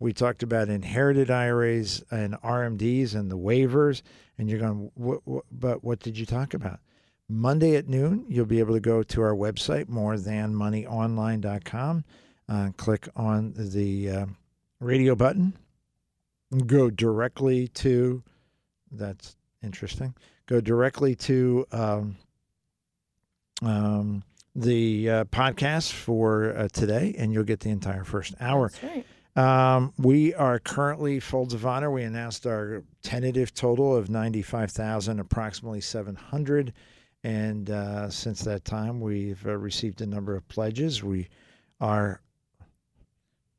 We 0.00 0.12
talked 0.12 0.42
about 0.42 0.68
inherited 0.68 1.30
IRAs 1.30 2.02
and 2.10 2.34
RMDs 2.42 3.14
and 3.14 3.30
the 3.30 3.38
waivers. 3.38 4.02
And 4.36 4.50
you're 4.50 4.58
going, 4.58 4.90
what, 4.94 5.20
what, 5.24 5.44
but 5.52 5.84
what 5.84 6.00
did 6.00 6.18
you 6.18 6.26
talk 6.26 6.52
about? 6.52 6.80
Monday 7.28 7.76
at 7.76 7.88
noon, 7.88 8.24
you'll 8.28 8.44
be 8.44 8.58
able 8.58 8.74
to 8.74 8.80
go 8.80 9.04
to 9.04 9.22
our 9.22 9.36
website, 9.36 9.84
morethanmoneyonline.com, 9.84 12.04
uh, 12.48 12.70
click 12.76 13.08
on 13.14 13.54
the 13.56 14.10
uh, 14.10 14.26
radio 14.80 15.14
button, 15.14 15.56
go 16.66 16.90
directly 16.90 17.68
to, 17.68 18.22
that's 18.90 19.36
interesting, 19.62 20.14
go 20.46 20.60
directly 20.60 21.14
to 21.14 21.66
um, 21.72 22.16
um, 23.62 24.22
the 24.56 25.08
uh, 25.08 25.24
podcast 25.26 25.92
for 25.92 26.56
uh, 26.56 26.68
today, 26.72 27.14
and 27.16 27.32
you'll 27.32 27.44
get 27.44 27.60
the 27.60 27.70
entire 27.70 28.04
first 28.04 28.34
hour. 28.40 28.68
That's 28.68 28.82
right. 28.82 29.06
Um, 29.36 29.92
we 29.96 30.34
are 30.34 30.58
currently 30.58 31.20
Folds 31.20 31.54
of 31.54 31.64
Honor. 31.64 31.90
We 31.90 32.02
announced 32.02 32.48
our 32.48 32.82
tentative 33.02 33.54
total 33.54 33.94
of 33.94 34.10
ninety-five 34.10 34.72
thousand, 34.72 35.20
approximately 35.20 35.80
seven 35.80 36.16
hundred, 36.16 36.72
and 37.22 37.70
uh, 37.70 38.10
since 38.10 38.42
that 38.42 38.64
time, 38.64 39.00
we've 39.00 39.46
uh, 39.46 39.56
received 39.56 40.00
a 40.00 40.06
number 40.06 40.34
of 40.34 40.48
pledges. 40.48 41.04
We 41.04 41.28
are 41.80 42.20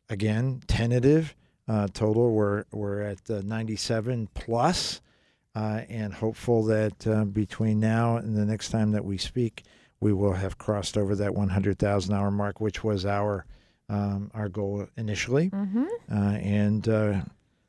again 0.09 0.61
tentative 0.67 1.33
uh, 1.71 1.87
total. 1.93 2.25
We're 2.33 2.65
we're 2.71 3.01
at 3.01 3.21
uh, 3.29 3.41
ninety-seven 3.45 4.27
plus, 4.33 5.01
uh, 5.55 5.81
and 5.89 6.13
hopeful 6.13 6.63
that 6.65 7.07
uh, 7.07 7.25
between 7.25 7.79
now 7.79 8.17
and 8.17 8.35
the 8.35 8.45
next 8.45 8.69
time 8.69 8.91
that 8.91 9.05
we 9.05 9.17
speak, 9.17 9.63
we 9.99 10.11
will 10.13 10.33
have 10.33 10.57
crossed 10.57 10.97
over 10.97 11.15
that 11.15 11.33
one 11.33 11.49
hundred 11.49 11.79
thousand 11.79 12.13
hour 12.13 12.31
mark, 12.31 12.59
which 12.59 12.83
was 12.83 13.05
our 13.05 13.45
um, 13.87 14.31
our 14.33 14.49
goal 14.49 14.87
initially. 14.97 15.49
Mm-hmm. 15.49 15.85
Uh, 16.11 16.37
and 16.37 16.87
uh, 16.87 17.21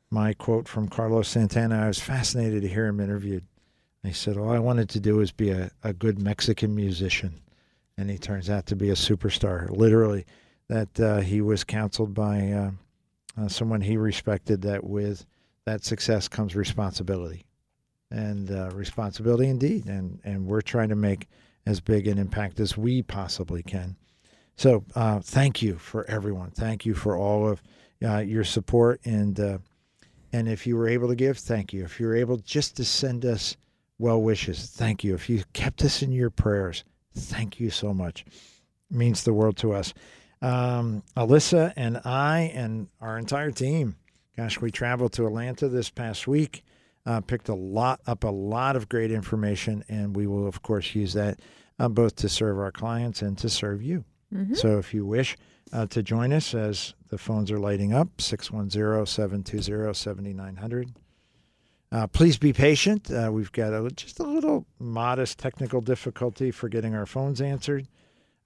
my 0.09 0.33
quote 0.33 0.67
from 0.67 0.87
Carlos 0.87 1.27
Santana, 1.27 1.83
I 1.83 1.87
was 1.87 1.99
fascinated 1.99 2.61
to 2.61 2.67
hear 2.67 2.87
him 2.87 2.99
interviewed. 2.99 3.45
He 4.03 4.13
said, 4.13 4.37
All 4.37 4.51
I 4.51 4.59
wanted 4.59 4.89
to 4.89 4.99
do 4.99 5.15
was 5.15 5.31
be 5.31 5.51
a, 5.51 5.71
a 5.81 5.93
good 5.93 6.19
Mexican 6.19 6.75
musician. 6.75 7.41
And 7.97 8.09
he 8.09 8.17
turns 8.17 8.49
out 8.49 8.65
to 8.67 8.75
be 8.75 8.89
a 8.89 8.95
superstar. 8.95 9.69
Literally, 9.69 10.25
that 10.67 10.99
uh, 10.99 11.19
he 11.21 11.41
was 11.41 11.63
counseled 11.63 12.13
by 12.13 12.37
uh, 13.37 13.47
someone 13.47 13.81
he 13.81 13.97
respected 13.97 14.61
that 14.61 14.83
with 14.83 15.25
that 15.65 15.83
success 15.83 16.27
comes 16.27 16.55
responsibility. 16.55 17.45
And 18.11 18.51
uh, 18.51 18.69
responsibility 18.73 19.47
indeed. 19.47 19.87
And, 19.87 20.19
and 20.23 20.45
we're 20.45 20.61
trying 20.61 20.89
to 20.89 20.95
make 20.95 21.27
as 21.65 21.79
big 21.79 22.07
an 22.07 22.17
impact 22.17 22.59
as 22.59 22.77
we 22.77 23.01
possibly 23.01 23.63
can. 23.63 23.95
So 24.55 24.83
uh, 24.95 25.19
thank 25.19 25.61
you 25.61 25.77
for 25.77 26.07
everyone. 26.09 26.51
Thank 26.51 26.85
you 26.85 26.93
for 26.93 27.17
all 27.17 27.49
of 27.49 27.63
uh, 28.03 28.17
your 28.19 28.43
support 28.43 28.99
and 29.05 29.39
uh, 29.39 29.57
and 30.33 30.49
if 30.49 30.65
you 30.65 30.75
were 30.75 30.87
able 30.87 31.07
to 31.09 31.15
give, 31.15 31.37
thank 31.37 31.71
you. 31.73 31.83
If 31.83 31.99
you 31.99 32.07
were 32.07 32.15
able 32.15 32.37
just 32.37 32.75
to 32.77 32.83
send 32.83 33.23
us 33.23 33.55
well 33.99 34.19
wishes, 34.19 34.65
thank 34.65 35.03
you. 35.03 35.13
If 35.13 35.29
you 35.29 35.43
kept 35.53 35.83
us 35.83 36.01
in 36.01 36.11
your 36.11 36.31
prayers, 36.31 36.83
thank 37.15 37.59
you 37.59 37.69
so 37.69 37.93
much. 37.93 38.25
It 38.89 38.97
means 38.97 39.23
the 39.23 39.33
world 39.33 39.57
to 39.57 39.73
us. 39.73 39.93
Um, 40.43 41.01
Alyssa 41.15 41.71
and 41.77 42.01
I 42.03 42.51
and 42.53 42.89
our 42.99 43.17
entire 43.17 43.51
team. 43.51 43.95
Gosh, 44.35 44.59
we 44.59 44.71
traveled 44.71 45.13
to 45.13 45.25
Atlanta 45.25 45.69
this 45.69 45.89
past 45.89 46.27
week. 46.27 46.65
Uh, 47.05 47.21
picked 47.21 47.47
a 47.49 47.55
lot 47.55 48.01
up 48.07 48.25
a 48.25 48.29
lot 48.29 48.75
of 48.75 48.89
great 48.89 49.11
information, 49.11 49.85
and 49.87 50.13
we 50.15 50.27
will 50.27 50.45
of 50.45 50.61
course 50.61 50.93
use 50.93 51.13
that 51.13 51.39
uh, 51.79 51.87
both 51.87 52.17
to 52.17 52.27
serve 52.27 52.59
our 52.59 52.71
clients 52.71 53.21
and 53.21 53.37
to 53.37 53.47
serve 53.49 53.81
you. 53.81 54.03
Mm-hmm. 54.33 54.55
So 54.55 54.79
if 54.79 54.93
you 54.93 55.05
wish 55.05 55.37
uh, 55.71 55.85
to 55.87 56.03
join 56.03 56.33
us 56.33 56.53
as 56.53 56.93
the 57.07 57.17
phones 57.17 57.49
are 57.51 57.59
lighting 57.59 57.93
up, 57.93 58.17
610-720-7900. 58.17 60.89
Uh, 61.91 62.07
please 62.07 62.37
be 62.37 62.51
patient. 62.51 63.09
Uh, 63.11 63.29
we've 63.31 63.51
got 63.51 63.73
a, 63.73 63.89
just 63.91 64.19
a 64.19 64.23
little 64.23 64.65
modest 64.79 65.39
technical 65.39 65.79
difficulty 65.79 66.51
for 66.51 66.67
getting 66.67 66.93
our 66.95 67.05
phones 67.05 67.39
answered. 67.39 67.87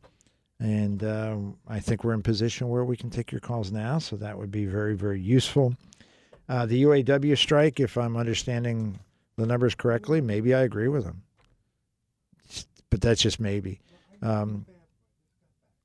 And 0.61 1.05
um, 1.05 1.57
I 1.69 1.81
think 1.81 2.05
we're 2.05 2.15
in 2.15 2.23
position 2.23 2.69
where 2.69 2.85
we 2.85 2.97
can 2.97 3.11
take 3.11 3.33
your 3.33 3.41
calls 3.41 3.73
now. 3.73 3.99
So 3.99 4.15
that 4.17 4.39
would 4.39 4.53
be 4.53 4.67
very, 4.67 4.95
very 4.95 5.21
useful. 5.21 5.75
Uh, 6.49 6.67
the 6.67 6.85
UAW 6.85 7.37
strike, 7.37 7.81
if 7.81 7.99
I'm 7.99 8.17
understanding 8.17 9.01
the 9.37 9.47
numbers 9.47 9.75
correctly, 9.75 10.21
maybe 10.21 10.55
I 10.55 10.63
agree 10.63 10.87
with 10.89 11.05
them. 11.05 11.23
But 12.91 13.01
that's 13.01 13.21
just 13.21 13.41
maybe. 13.41 13.81
Um, 14.23 14.67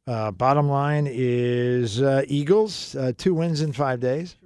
Uh, 0.08 0.32
bottom 0.32 0.68
line 0.68 1.06
is 1.08 2.02
uh, 2.02 2.24
Eagles, 2.28 2.96
uh, 2.96 3.12
two 3.16 3.36
wins 3.36 3.62
in 3.62 3.72
five 3.72 4.00
days. 4.00 4.38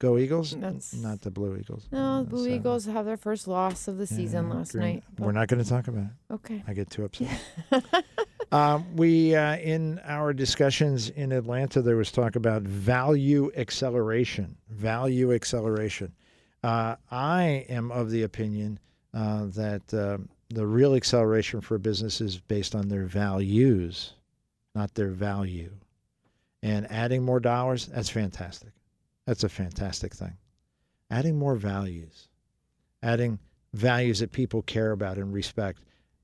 Go 0.00 0.16
Eagles. 0.18 0.52
That's- 0.56 0.94
Not 0.94 1.20
the 1.20 1.30
Blue 1.30 1.56
Eagles. 1.56 1.86
No, 1.92 2.24
the 2.24 2.30
Blue 2.30 2.44
So- 2.48 2.50
Eagles 2.54 2.86
have 2.86 3.04
their 3.04 3.18
first 3.18 3.46
loss 3.46 3.86
of 3.86 3.98
the 3.98 4.06
season 4.06 4.48
Yeah, 4.48 4.54
last 4.54 4.72
Green- 4.72 4.82
night. 4.94 5.04
We're 5.18 5.32
not 5.32 5.46
going 5.48 5.62
to 5.62 5.68
talk 5.68 5.86
about 5.88 6.04
it. 6.04 6.32
Okay. 6.34 6.64
I 6.66 6.72
get 6.72 6.88
too 6.90 7.04
upset. 7.04 7.38
um, 8.52 8.96
we 8.96 9.36
uh, 9.36 9.56
in 9.58 9.98
our 10.00 10.32
discussions 10.32 11.10
in 11.10 11.32
Atlanta, 11.32 11.82
there 11.82 11.96
was 11.96 12.10
talk 12.10 12.34
about 12.34 12.62
value 12.62 13.52
acceleration. 13.56 14.56
Value 14.70 15.34
acceleration. 15.34 16.12
Uh, 16.64 16.96
I 17.10 17.66
am 17.68 17.92
of 17.92 18.10
the 18.10 18.22
opinion 18.22 18.78
uh, 19.12 19.46
that 19.54 19.92
uh, 19.92 20.16
the 20.48 20.66
real 20.66 20.94
acceleration 20.94 21.60
for 21.60 21.74
a 21.74 21.78
business 21.78 22.22
is 22.22 22.38
based 22.38 22.74
on 22.74 22.88
their 22.88 23.04
values, 23.04 24.14
not 24.74 24.94
their 24.94 25.10
value. 25.10 25.72
And 26.62 26.90
adding 26.90 27.22
more 27.22 27.40
dollars, 27.40 27.86
that's 27.86 28.08
fantastic. 28.10 28.70
That's 29.26 29.44
a 29.44 29.48
fantastic 29.48 30.14
thing. 30.14 30.36
Adding 31.10 31.38
more 31.38 31.56
values, 31.56 32.28
adding 33.02 33.38
values 33.72 34.20
that 34.20 34.32
people 34.32 34.62
care 34.62 34.92
about 34.92 35.18
and 35.18 35.32
respect. 35.32 35.82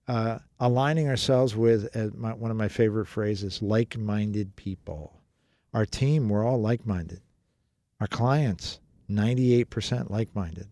Uh, 0.08 0.38
aligning 0.60 1.08
ourselves 1.08 1.56
with 1.56 1.94
uh, 1.96 2.08
my, 2.14 2.32
one 2.32 2.50
of 2.50 2.56
my 2.56 2.68
favorite 2.68 3.06
phrases 3.06 3.60
like-minded 3.60 4.54
people. 4.54 5.20
Our 5.74 5.84
team 5.84 6.28
we're 6.28 6.44
all 6.46 6.60
like-minded. 6.60 7.20
Our 8.00 8.06
clients 8.06 8.78
98% 9.10 10.10
like-minded. 10.10 10.68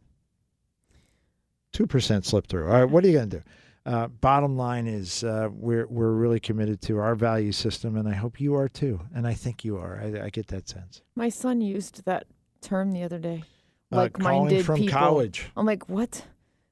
2% 1.72 2.24
slip 2.24 2.46
through. 2.46 2.66
All 2.66 2.80
right 2.80 2.84
what 2.84 3.04
are 3.04 3.08
you 3.08 3.14
going 3.14 3.30
to 3.30 3.38
do 3.38 3.42
uh, 3.86 4.08
bottom 4.08 4.56
line 4.56 4.86
is 4.86 5.22
uh, 5.24 5.48
we're, 5.52 5.86
we're 5.88 6.12
really 6.12 6.40
committed 6.40 6.80
to 6.82 6.98
our 6.98 7.14
value 7.14 7.52
system 7.52 7.96
and 7.96 8.08
i 8.08 8.14
hope 8.14 8.40
you 8.40 8.54
are 8.54 8.68
too 8.68 9.00
and 9.14 9.26
i 9.26 9.34
think 9.34 9.64
you 9.64 9.76
are 9.76 10.00
i, 10.02 10.24
I 10.26 10.30
get 10.30 10.46
that 10.48 10.68
sense 10.68 11.02
My 11.14 11.28
son 11.28 11.60
used 11.60 12.04
that 12.06 12.26
term 12.62 12.92
the 12.92 13.02
other 13.02 13.18
day. 13.18 13.44
Uh, 13.92 13.96
Like-minded 13.96 14.64
from 14.64 14.80
people. 14.80 14.98
college 14.98 15.50
I'm 15.56 15.66
like, 15.66 15.86
what? 15.88 16.24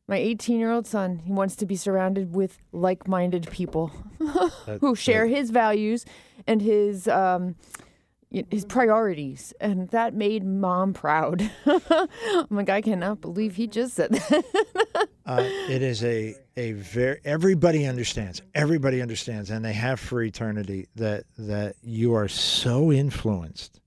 My 0.09 0.17
18 0.17 0.59
year 0.59 0.73
old 0.73 0.87
son, 0.87 1.19
he 1.19 1.33
wants 1.33 1.55
to 1.57 1.67
be 1.67 1.77
surrounded 1.77 2.35
with 2.35 2.59
like 2.73 3.07
minded 3.07 3.49
people 3.51 3.93
That- 4.67 4.79
who 4.81 4.95
share 4.97 5.27
his 5.27 5.51
values 5.51 6.05
and 6.47 6.61
his. 6.63 7.07
Um, 7.09 7.55
his 8.51 8.65
priorities, 8.65 9.53
and 9.61 9.89
that 9.91 10.15
made 10.15 10.45
mom 10.45 10.93
proud. 10.95 11.51
I'm 11.67 12.47
like, 12.51 12.69
I 12.69 12.81
cannot 12.81 13.21
believe 13.21 13.57
he 13.57 13.67
just 13.67 13.95
said 13.95 14.13
that. 14.13 15.09
Uh, 15.25 15.49
it 15.69 15.83
is 15.83 16.03
a 16.03 16.35
a 16.57 16.73
very 16.73 17.21
everybody 17.25 17.87
understands. 17.87 18.43
Everybody 18.57 19.01
understands, 19.01 19.51
and 19.51 19.65
they 19.65 19.73
have 19.73 20.01
for 20.01 20.21
eternity 20.21 20.89
that 20.97 21.23
that 21.39 21.77
you 21.81 22.13
are 22.15 22.27
so 22.27 22.91
influenced 22.91 23.81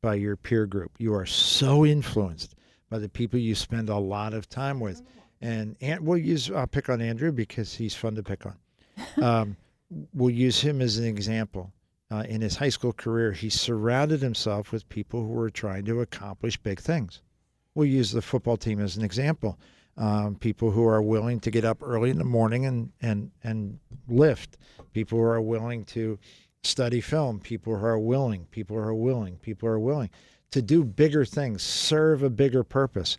by 0.00 0.14
your 0.14 0.36
peer 0.36 0.64
group. 0.64 0.92
You 0.98 1.14
are 1.14 1.26
so 1.26 1.84
influenced 1.84 2.54
by 2.90 2.98
the 2.98 3.08
people 3.08 3.38
you 3.38 3.54
spend 3.54 3.88
a 3.88 3.98
lot 3.98 4.34
of 4.34 4.48
time 4.48 4.80
with. 4.80 5.02
And, 5.40 5.76
and 5.80 6.00
we'll 6.00 6.18
use 6.18 6.50
I'll 6.50 6.66
pick 6.66 6.88
on 6.88 7.00
Andrew 7.00 7.32
because 7.32 7.74
he's 7.74 7.94
fun 7.94 8.14
to 8.14 8.22
pick 8.22 8.46
on. 8.46 8.56
Um, 9.22 9.56
we'll 10.12 10.34
use 10.34 10.60
him 10.60 10.80
as 10.80 10.98
an 10.98 11.04
example. 11.04 11.72
Uh, 12.10 12.24
in 12.28 12.40
his 12.40 12.56
high 12.56 12.68
school 12.68 12.92
career, 12.92 13.32
he 13.32 13.50
surrounded 13.50 14.20
himself 14.20 14.72
with 14.72 14.88
people 14.88 15.20
who 15.20 15.28
were 15.28 15.50
trying 15.50 15.84
to 15.84 16.00
accomplish 16.00 16.56
big 16.56 16.80
things. 16.80 17.22
We'll 17.74 17.86
use 17.86 18.12
the 18.12 18.22
football 18.22 18.56
team 18.56 18.80
as 18.80 18.96
an 18.96 19.04
example. 19.04 19.58
Um, 19.96 20.36
people 20.36 20.70
who 20.70 20.86
are 20.86 21.02
willing 21.02 21.40
to 21.40 21.50
get 21.50 21.64
up 21.64 21.78
early 21.82 22.10
in 22.10 22.18
the 22.18 22.24
morning 22.24 22.66
and, 22.66 22.92
and, 23.02 23.30
and 23.44 23.78
lift. 24.08 24.56
People 24.92 25.18
who 25.18 25.24
are 25.24 25.40
willing 25.40 25.84
to 25.86 26.18
study 26.62 27.00
film. 27.00 27.40
People 27.40 27.76
who 27.76 27.84
are 27.84 27.98
willing. 27.98 28.46
People 28.50 28.76
who 28.76 28.82
are 28.82 28.94
willing. 28.94 29.36
People 29.36 29.68
who 29.68 29.74
are 29.74 29.80
willing 29.80 30.10
to 30.50 30.62
do 30.62 30.84
bigger 30.84 31.24
things, 31.24 31.62
serve 31.62 32.22
a 32.22 32.30
bigger 32.30 32.62
purpose. 32.62 33.18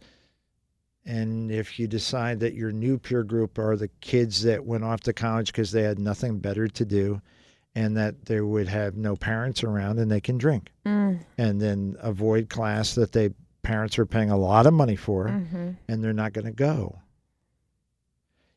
And 1.06 1.52
if 1.52 1.80
you 1.80 1.88
decide 1.88 2.40
that 2.42 2.54
your 2.54 2.72
new 2.72 2.98
peer 2.98 3.24
group 3.24 3.58
are 3.58 3.76
the 3.76 3.88
kids 4.02 4.44
that 4.44 4.66
went 4.66 4.84
off 4.84 5.02
to 5.02 5.14
college 5.14 5.48
because 5.48 5.72
they 5.72 5.84
had 5.84 6.00
nothing 6.00 6.40
better 6.40 6.68
to 6.68 6.86
do 6.86 7.22
and 7.76 7.96
that 7.98 8.26
they 8.26 8.42
would 8.42 8.68
have 8.68 8.96
no 8.96 9.16
parents 9.16 9.64
around 9.64 10.00
and 10.00 10.10
they 10.12 10.22
can 10.22 10.38
drink 10.38 10.72
Mm, 10.86 11.20
and 11.38 11.62
then 11.62 11.96
avoid 12.00 12.50
class 12.50 12.96
that 12.96 13.12
they 13.12 13.30
parents 13.62 14.00
are 14.00 14.06
paying 14.06 14.32
a 14.32 14.38
lot 14.38 14.66
of 14.66 14.74
money 14.74 14.96
for 14.96 15.28
mm-hmm, 15.28 15.72
and 15.88 16.04
they're 16.04 16.14
not 16.14 16.34
going 16.34 16.46
to 16.46 16.52
go. 16.52 17.00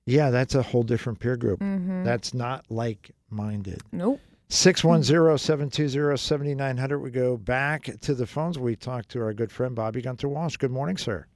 Yeah, 0.07 0.31
that's 0.31 0.55
a 0.55 0.63
whole 0.63 0.83
different 0.83 1.21
peer 1.21 1.37
group. 1.37 1.61
mm-hmm. 1.61 2.05
That's 2.05 2.35
not 2.35 2.65
like 2.71 3.11
minded. 3.31 3.83
nope. 3.93 4.21
610 4.49 5.39
720 5.39 6.17
7900. 6.19 6.99
We 6.99 7.11
go 7.11 7.37
back 7.39 7.89
to 8.03 8.15
the 8.15 8.27
phones. 8.27 8.59
We 8.59 8.77
talk 8.77 9.09
to 9.09 9.23
our 9.23 9.33
good 9.33 9.51
friend 9.51 9.75
Bobby 9.75 10.03
Gunther 10.03 10.29
Walsh. 10.29 10.57
Good 10.59 10.71
morning, 10.71 10.99
sir. 10.99 11.27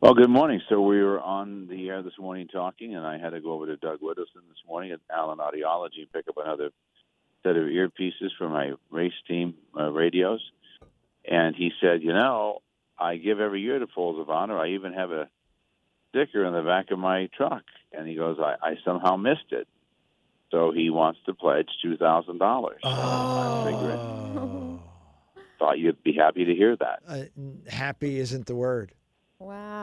Well, 0.00 0.14
good 0.14 0.30
morning. 0.30 0.60
So 0.68 0.80
we 0.80 1.02
were 1.02 1.20
on 1.20 1.66
the 1.66 1.88
air 1.88 2.02
this 2.02 2.12
morning 2.18 2.46
talking, 2.48 2.94
and 2.94 3.04
I 3.04 3.18
had 3.18 3.30
to 3.30 3.40
go 3.40 3.52
over 3.52 3.66
to 3.66 3.76
Doug 3.76 3.98
Widdowson 4.00 4.46
this 4.48 4.62
morning 4.66 4.92
at 4.92 5.00
Allen 5.12 5.38
Audiology 5.38 5.98
and 6.02 6.12
pick 6.12 6.28
up 6.28 6.36
another 6.36 6.70
set 7.42 7.56
of 7.56 7.64
earpieces 7.64 8.30
for 8.38 8.48
my 8.48 8.72
race 8.90 9.12
team 9.26 9.54
uh, 9.78 9.90
radios. 9.90 10.40
And 11.28 11.56
he 11.56 11.72
said, 11.80 12.02
"You 12.02 12.12
know, 12.12 12.60
I 12.98 13.16
give 13.16 13.40
every 13.40 13.60
year 13.60 13.78
to 13.80 13.86
Folds 13.88 14.20
of 14.20 14.30
Honor. 14.30 14.56
I 14.58 14.68
even 14.70 14.92
have 14.92 15.10
a 15.10 15.28
sticker 16.10 16.44
in 16.44 16.52
the 16.52 16.62
back 16.62 16.90
of 16.92 16.98
my 17.00 17.28
truck." 17.36 17.64
And 17.92 18.06
he 18.06 18.14
goes, 18.14 18.38
"I, 18.38 18.54
I 18.62 18.74
somehow 18.84 19.16
missed 19.16 19.50
it." 19.50 19.66
So 20.52 20.70
he 20.70 20.90
wants 20.90 21.18
to 21.26 21.34
pledge 21.34 21.68
two 21.82 21.96
thousand 21.96 22.38
dollars. 22.38 22.80
I 22.84 23.62
figured, 23.66 23.98
Oh. 24.40 24.80
thought 25.58 25.78
you'd 25.80 26.02
be 26.04 26.12
happy 26.12 26.44
to 26.44 26.54
hear 26.54 26.76
that. 26.76 27.00
Uh, 27.06 27.24
happy 27.68 28.18
isn't 28.20 28.46
the 28.46 28.54
word. 28.54 28.92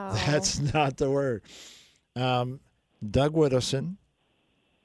Wow. 0.10 0.14
That's 0.26 0.60
not 0.74 0.98
the 0.98 1.10
word. 1.10 1.44
Um, 2.16 2.60
Doug 3.08 3.34
Widdowson, 3.34 3.98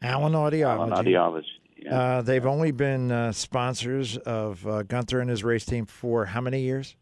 Allen 0.02 0.32
Audiology. 0.32 0.62
Allen 0.62 0.90
Audiology. 0.90 1.44
Yeah. 1.78 1.98
Uh, 1.98 2.22
they've 2.22 2.44
only 2.44 2.72
been 2.72 3.10
uh, 3.10 3.32
sponsors 3.32 4.16
of 4.18 4.66
uh, 4.66 4.82
Gunther 4.82 5.20
and 5.20 5.30
his 5.30 5.42
race 5.42 5.64
team 5.64 5.86
for 5.86 6.26
how 6.26 6.40
many 6.40 6.60
years? 6.60 6.96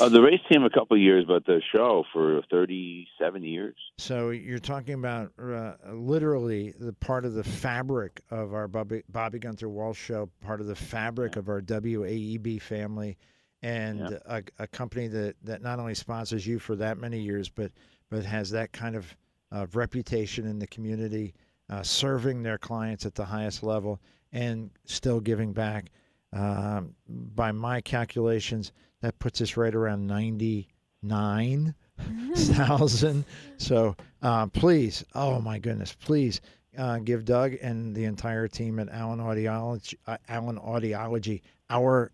Uh, 0.00 0.08
the 0.08 0.22
race 0.22 0.40
team 0.50 0.64
a 0.64 0.70
couple 0.70 0.96
of 0.96 1.02
years, 1.02 1.26
but 1.26 1.44
the 1.44 1.60
show 1.70 2.04
for 2.14 2.42
37 2.50 3.42
years. 3.42 3.76
So 3.98 4.30
you're 4.30 4.58
talking 4.58 4.94
about 4.94 5.32
uh, 5.38 5.74
literally 5.92 6.72
the 6.80 6.94
part 6.94 7.26
of 7.26 7.34
the 7.34 7.44
fabric 7.44 8.22
of 8.30 8.54
our 8.54 8.68
Bobby, 8.68 9.02
Bobby 9.10 9.38
Gunther 9.38 9.68
Walsh 9.68 9.98
show, 9.98 10.30
part 10.40 10.62
of 10.62 10.66
the 10.66 10.74
fabric 10.74 11.36
of 11.36 11.50
our 11.50 11.60
WAEB 11.60 12.62
family, 12.62 13.18
and 13.62 14.00
Yeah. 14.00 14.18
a, 14.26 14.42
a 14.60 14.66
company 14.66 15.06
that, 15.08 15.36
that 15.44 15.62
not 15.62 15.78
only 15.78 15.94
sponsors 15.94 16.46
you 16.46 16.58
for 16.58 16.74
that 16.76 16.98
many 16.98 17.20
years, 17.20 17.48
but 17.48 17.70
but 18.10 18.24
has 18.24 18.50
that 18.50 18.72
kind 18.72 18.94
of 18.96 19.16
uh, 19.52 19.66
reputation 19.72 20.46
in 20.46 20.58
the 20.58 20.66
community, 20.66 21.34
uh, 21.70 21.82
serving 21.82 22.42
their 22.42 22.58
clients 22.58 23.06
at 23.06 23.14
the 23.14 23.24
highest 23.24 23.62
level, 23.62 24.00
and 24.32 24.70
still 24.84 25.20
giving 25.20 25.52
back. 25.52 25.90
Um, 26.34 26.94
by 27.08 27.52
my 27.52 27.80
calculations, 27.80 28.72
that 29.00 29.18
puts 29.18 29.40
us 29.40 29.56
right 29.56 29.74
around 29.74 30.06
ninety 30.06 30.68
nine 31.02 31.74
thousand. 32.34 33.24
So 33.58 33.94
uh, 34.22 34.46
please, 34.48 35.04
oh 35.14 35.40
my 35.40 35.58
goodness, 35.58 35.94
please 35.94 36.40
uh, 36.76 36.98
give 36.98 37.24
Doug 37.24 37.54
and 37.62 37.94
the 37.94 38.04
entire 38.04 38.48
team 38.48 38.78
at 38.80 38.88
Allen 38.88 39.20
Audiology, 39.20 39.94
uh, 40.06 40.16
Allen 40.28 40.58
Audiology, 40.58 41.42
our 41.70 42.10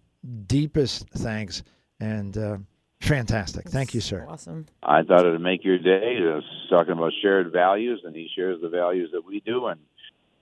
deepest 0.46 1.08
thanks 1.10 1.62
and 2.00 2.36
uh, 2.36 2.58
fantastic. 3.00 3.68
Thank 3.68 3.94
you, 3.94 4.00
sir. 4.00 4.26
Awesome. 4.28 4.66
I 4.82 5.02
thought 5.02 5.26
it'd 5.26 5.40
make 5.40 5.64
your 5.64 5.78
day. 5.78 6.16
He 6.18 6.24
was 6.24 6.44
talking 6.70 6.92
about 6.92 7.12
shared 7.22 7.52
values, 7.52 8.02
and 8.04 8.14
he 8.14 8.28
shares 8.34 8.60
the 8.60 8.68
values 8.68 9.10
that 9.12 9.24
we 9.24 9.40
do, 9.40 9.66
and 9.66 9.80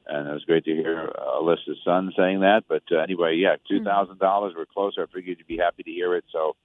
and 0.09 0.29
it 0.29 0.33
was 0.33 0.45
great 0.45 0.65
to 0.65 0.75
hear 0.75 1.13
uh, 1.19 1.41
Alyssa's 1.41 1.79
son 1.85 2.13
saying 2.17 2.41
that. 2.41 2.65
But 2.69 2.83
uh, 2.93 2.99
anyway, 2.99 3.37
yeah, 3.37 3.57
two 3.69 3.83
thousand 3.83 4.19
dollars. 4.19 4.55
We're 4.57 4.67
closer. 4.67 5.03
I 5.03 5.07
figured 5.07 5.39
you'd 5.39 5.47
be 5.47 5.59
happy 5.59 5.83
to 5.83 5.91
hear 5.91 6.15
it. 6.15 6.25
So 6.33 6.57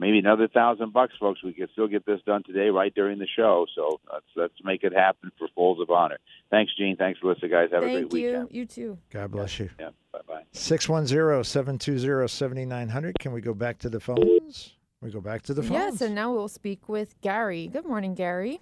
maybe 0.00 0.18
another 0.18 0.48
thousand 0.48 0.92
bucks, 0.92 1.12
folks. 1.20 1.44
We 1.44 1.52
can 1.52 1.68
still 1.72 1.86
get 1.86 2.04
this 2.06 2.20
done 2.26 2.42
today, 2.42 2.70
right 2.70 2.92
during 2.92 3.18
the 3.18 3.28
show. 3.36 3.66
So 3.76 4.00
let's 4.12 4.24
let's 4.34 4.54
make 4.64 4.82
it 4.82 4.92
happen 4.92 5.30
for 5.38 5.46
Folds 5.54 5.80
of 5.80 5.90
Honor. 5.90 6.18
Thanks, 6.50 6.72
Gene. 6.76 6.96
Thanks, 6.96 7.20
Alyssa. 7.20 7.48
Guys, 7.50 7.68
have 7.70 7.82
a 7.82 7.86
Thank 7.86 8.10
great 8.10 8.20
you. 8.22 8.28
weekend. 8.28 8.48
You 8.50 8.66
too. 8.66 8.98
God 9.10 9.30
bless 9.30 9.60
you. 9.60 9.70
Yeah, 9.78 9.90
bye 10.12 10.20
bye. 10.26 10.42
610 10.52 11.44
720 11.44 12.26
7900. 12.26 13.18
Can 13.20 13.32
we 13.32 13.40
go 13.40 13.54
back 13.54 13.78
to 13.78 13.88
the 13.88 14.00
phones? 14.00 14.74
We 15.02 15.10
go 15.10 15.20
back 15.20 15.42
to 15.42 15.54
the 15.54 15.62
phones. 15.62 15.72
Yes, 15.72 16.00
and 16.00 16.14
now 16.14 16.32
we'll 16.32 16.48
speak 16.48 16.88
with 16.88 17.20
Gary. 17.20 17.68
Good 17.68 17.86
morning, 17.86 18.14
Gary. 18.14 18.60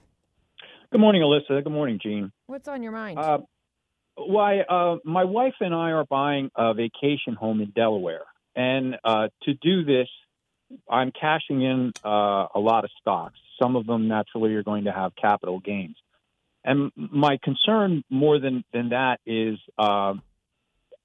Good 0.92 1.00
morning, 1.00 1.22
Alyssa. 1.22 1.62
Good 1.62 1.72
morning, 1.72 1.98
Gene. 2.02 2.32
What's 2.46 2.68
on 2.68 2.82
your 2.82 2.92
mind? 2.92 3.18
Uh, 3.18 3.38
why, 4.16 4.60
uh, 4.60 4.96
my 5.04 5.24
wife 5.24 5.54
and 5.60 5.74
I 5.74 5.90
are 5.92 6.04
buying 6.04 6.50
a 6.56 6.74
vacation 6.74 7.34
home 7.38 7.60
in 7.60 7.70
Delaware, 7.70 8.24
and 8.56 8.96
uh, 9.04 9.28
to 9.42 9.54
do 9.54 9.84
this, 9.84 10.08
I'm 10.88 11.12
cashing 11.12 11.62
in 11.62 11.92
uh, 12.04 12.46
a 12.54 12.58
lot 12.58 12.84
of 12.84 12.90
stocks. 13.00 13.38
Some 13.60 13.76
of 13.76 13.86
them 13.86 14.08
naturally 14.08 14.54
are 14.54 14.62
going 14.62 14.84
to 14.84 14.92
have 14.92 15.12
capital 15.16 15.60
gains, 15.60 15.96
and 16.64 16.92
my 16.96 17.38
concern 17.42 18.04
more 18.10 18.38
than 18.38 18.64
than 18.72 18.90
that 18.90 19.20
is 19.26 19.58
uh, 19.78 20.14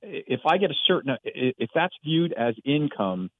if 0.04 0.42
I 0.46 0.58
get 0.58 0.72
a 0.72 0.76
certain, 0.86 1.18
if 1.24 1.70
that's 1.74 1.96
viewed 2.04 2.34
as 2.34 2.56
income, 2.66 3.32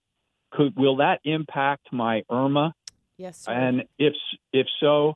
could 0.52 0.76
will 0.78 0.98
that 0.98 1.20
impact 1.24 1.88
my 1.92 2.24
IRMAA? 2.30 2.72
Yes. 3.18 3.40
sir. 3.40 3.52
And 3.52 3.84
if 4.00 4.14
if 4.52 4.68
so, 4.80 5.16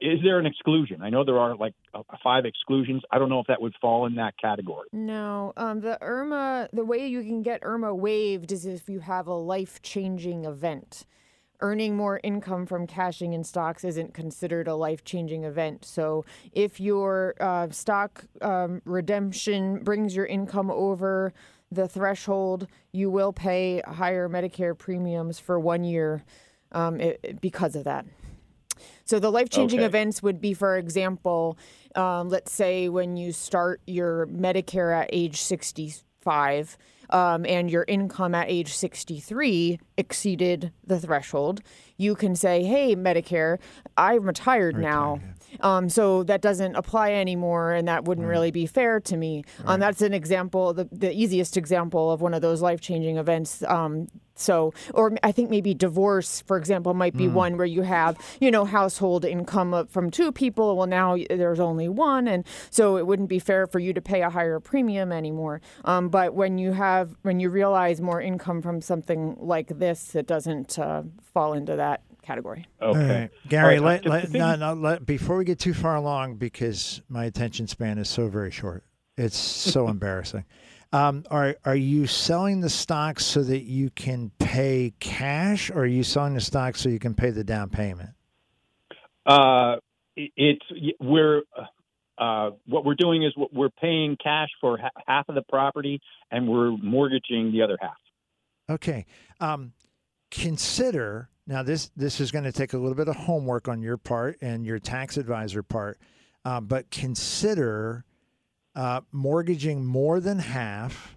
is 0.00 0.18
there 0.22 0.38
an 0.38 0.46
exclusion? 0.46 1.02
I 1.02 1.10
know 1.10 1.24
there 1.24 1.38
are 1.38 1.56
like 1.56 1.74
uh, 1.94 2.02
five 2.22 2.44
exclusions. 2.44 3.02
I 3.10 3.18
don't 3.18 3.28
know 3.28 3.40
if 3.40 3.46
that 3.46 3.60
would 3.60 3.74
fall 3.80 4.06
in 4.06 4.16
that 4.16 4.34
category. 4.40 4.88
No, 4.92 5.52
um, 5.56 5.80
the 5.80 5.98
IRMAA, 6.02 6.68
the 6.72 6.84
way 6.84 7.06
you 7.06 7.22
can 7.22 7.42
get 7.42 7.62
IRMAA 7.62 7.96
waived 7.96 8.52
is 8.52 8.66
if 8.66 8.88
you 8.88 9.00
have 9.00 9.26
a 9.26 9.34
life 9.34 9.80
changing 9.82 10.44
event. 10.44 11.06
Earning 11.60 11.96
more 11.96 12.20
income 12.22 12.66
from 12.66 12.86
cashing 12.86 13.32
in 13.32 13.42
stocks 13.42 13.82
isn't 13.82 14.12
considered 14.12 14.68
a 14.68 14.74
life 14.74 15.04
changing 15.04 15.44
event. 15.44 15.84
So 15.86 16.26
if 16.52 16.80
your 16.80 17.34
uh, 17.40 17.70
stock 17.70 18.24
um, 18.42 18.82
redemption 18.84 19.82
brings 19.82 20.14
your 20.14 20.26
income 20.26 20.70
over 20.70 21.32
the 21.72 21.88
threshold, 21.88 22.66
you 22.92 23.10
will 23.10 23.32
pay 23.32 23.80
higher 23.86 24.28
Medicare 24.28 24.76
premiums 24.76 25.38
for 25.38 25.58
one 25.58 25.82
year 25.82 26.24
um, 26.72 27.00
it- 27.00 27.40
because 27.40 27.74
of 27.74 27.84
that. 27.84 28.04
So 29.04 29.18
the 29.18 29.30
life 29.30 29.48
changing 29.50 29.80
Okay. 29.80 29.86
events 29.86 30.22
would 30.22 30.40
be, 30.40 30.54
for 30.54 30.76
example, 30.76 31.58
um, 31.94 32.28
let's 32.28 32.52
say 32.52 32.88
when 32.88 33.16
you 33.16 33.32
start 33.32 33.80
your 33.86 34.26
Medicare 34.26 34.94
at 34.96 35.10
age 35.12 35.40
65 35.40 36.76
um, 37.10 37.46
and 37.46 37.70
your 37.70 37.84
income 37.86 38.34
at 38.34 38.48
age 38.48 38.74
63 38.74 39.78
exceeded 39.96 40.72
the 40.86 40.98
threshold, 40.98 41.62
you 41.96 42.14
can 42.14 42.34
say, 42.34 42.64
hey, 42.64 42.96
Medicare, 42.96 43.58
I'm 43.96 44.24
retired 44.24 44.76
now. 44.76 45.20
Um, 45.60 45.88
so 45.88 46.22
that 46.24 46.40
doesn't 46.40 46.74
apply 46.74 47.12
anymore, 47.12 47.72
and 47.72 47.88
that 47.88 48.04
wouldn't 48.04 48.26
really 48.26 48.50
be 48.50 48.66
fair 48.66 49.00
to 49.00 49.16
me. 49.16 49.44
Um, 49.64 49.80
that's 49.80 50.02
an 50.02 50.14
example, 50.14 50.72
the, 50.74 50.88
the 50.92 51.12
easiest 51.12 51.56
example 51.56 52.10
of 52.10 52.20
one 52.20 52.34
of 52.34 52.42
those 52.42 52.62
life 52.62 52.80
changing 52.80 53.16
events. 53.16 53.62
Um, 53.62 54.08
so, 54.38 54.74
or 54.92 55.16
I 55.22 55.32
think 55.32 55.48
maybe 55.48 55.72
divorce, 55.72 56.42
for 56.42 56.58
example, 56.58 56.92
might 56.92 57.16
be 57.16 57.26
one 57.26 57.56
where 57.56 57.66
you 57.66 57.82
have, 57.82 58.18
you 58.38 58.50
know, 58.50 58.66
household 58.66 59.24
income 59.24 59.86
from 59.88 60.10
two 60.10 60.30
people. 60.30 60.76
Well, 60.76 60.86
now 60.86 61.16
there's 61.30 61.58
only 61.58 61.88
one, 61.88 62.28
and 62.28 62.44
so 62.70 62.98
it 62.98 63.06
wouldn't 63.06 63.30
be 63.30 63.38
fair 63.38 63.66
for 63.66 63.78
you 63.78 63.94
to 63.94 64.02
pay 64.02 64.22
a 64.22 64.28
higher 64.28 64.60
premium 64.60 65.10
anymore. 65.10 65.62
Um, 65.86 66.10
but 66.10 66.34
when 66.34 66.58
you 66.58 66.72
have, 66.72 67.16
when 67.22 67.40
you 67.40 67.48
realize 67.48 68.02
more 68.02 68.20
income 68.20 68.60
from 68.60 68.82
something 68.82 69.36
like 69.40 69.68
this, 69.78 70.14
it 70.14 70.26
doesn't 70.26 70.78
uh, 70.78 71.04
fall 71.32 71.54
into 71.54 71.76
that 71.76 72.02
category. 72.26 72.66
Okay. 72.82 72.98
All 72.98 73.06
right, 73.20 73.30
Gary. 73.48 73.78
All 73.78 73.84
right, 73.84 74.02
let, 74.04 74.06
let, 74.06 74.30
no, 74.32 74.56
no, 74.56 74.74
let, 74.74 75.06
before 75.06 75.36
we 75.36 75.44
get 75.44 75.58
too 75.58 75.74
far 75.74 75.94
along, 75.96 76.36
because 76.36 77.00
my 77.08 77.24
attention 77.24 77.66
span 77.66 77.98
is 77.98 78.08
so 78.08 78.28
very 78.28 78.50
short, 78.50 78.84
it's 79.16 79.36
so 79.36 79.88
embarrassing. 79.96 80.44
Um, 80.92 81.24
are 81.30 81.56
are 81.64 81.76
you 81.76 82.06
selling 82.06 82.60
the 82.60 82.70
stocks 82.70 83.24
so 83.24 83.42
that 83.42 83.62
you 83.62 83.90
can 83.90 84.30
pay 84.38 84.94
cash, 85.00 85.70
or 85.70 85.80
are 85.80 85.86
you 85.86 86.02
selling 86.04 86.34
the 86.34 86.40
stocks 86.40 86.80
so 86.80 86.88
you 86.88 86.98
can 86.98 87.14
pay 87.14 87.30
the 87.30 87.44
down 87.44 87.70
payment? 87.70 88.10
Uh, 89.24 89.76
it- 90.16 90.32
it's 90.36 90.96
we're 91.00 91.42
uh, 92.18 92.50
what 92.66 92.84
we're 92.84 92.94
doing 92.94 93.22
is 93.24 93.32
we're 93.52 93.68
paying 93.68 94.16
cash 94.22 94.48
for 94.60 94.78
ha- 94.78 94.88
half 95.06 95.28
of 95.28 95.34
the 95.34 95.42
property, 95.42 96.00
and 96.30 96.48
we're 96.48 96.70
mortgaging 96.70 97.52
the 97.52 97.62
other 97.62 97.76
half. 97.80 97.96
Okay. 98.70 99.04
Um, 99.40 99.72
consider 100.30 101.28
now 101.46 101.62
this 101.62 101.90
this 101.96 102.20
is 102.20 102.30
going 102.30 102.44
to 102.44 102.52
take 102.52 102.72
a 102.72 102.78
little 102.78 102.94
bit 102.94 103.08
of 103.08 103.16
homework 103.16 103.68
on 103.68 103.82
your 103.82 103.96
part 103.96 104.38
and 104.40 104.66
your 104.66 104.78
tax 104.78 105.16
advisor 105.16 105.62
part, 105.62 105.98
uh, 106.44 106.60
but 106.60 106.90
consider 106.90 108.04
uh, 108.74 109.00
mortgaging 109.12 109.84
more 109.84 110.20
than 110.20 110.38
half 110.38 111.16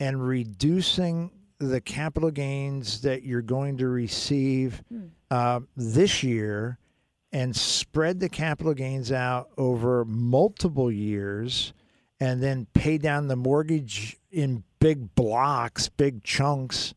and 0.00 0.26
reducing 0.26 1.30
the 1.58 1.80
capital 1.80 2.30
gains 2.30 3.02
that 3.02 3.22
you're 3.22 3.42
going 3.42 3.76
to 3.78 3.86
receive 3.88 4.82
uh, 5.30 5.60
this 5.76 6.22
year 6.22 6.78
and 7.32 7.54
spread 7.54 8.20
the 8.20 8.28
capital 8.28 8.74
gains 8.74 9.12
out 9.12 9.48
over 9.56 10.04
multiple 10.04 10.90
years 10.90 11.72
and 12.20 12.42
then 12.42 12.66
pay 12.74 12.98
down 12.98 13.28
the 13.28 13.36
mortgage 13.36 14.16
in 14.30 14.62
big 14.80 15.14
blocks, 15.14 15.88
big 15.88 16.22
chunks 16.24 16.94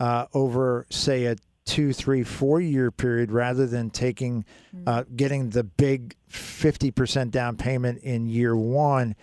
uh, 0.00 0.26
over, 0.34 0.86
say, 0.90 1.26
a 1.26 1.36
two, 1.68 1.92
three, 1.92 2.24
four 2.24 2.60
year 2.60 2.90
period 2.90 3.30
rather 3.30 3.66
than 3.66 3.90
taking, 3.90 4.44
uh, 4.86 5.04
getting 5.14 5.50
the 5.50 5.62
big 5.62 6.16
50% 6.30 7.30
down 7.30 7.56
payment 7.56 7.98
in 8.02 8.26
year 8.26 8.56
one. 8.56 9.14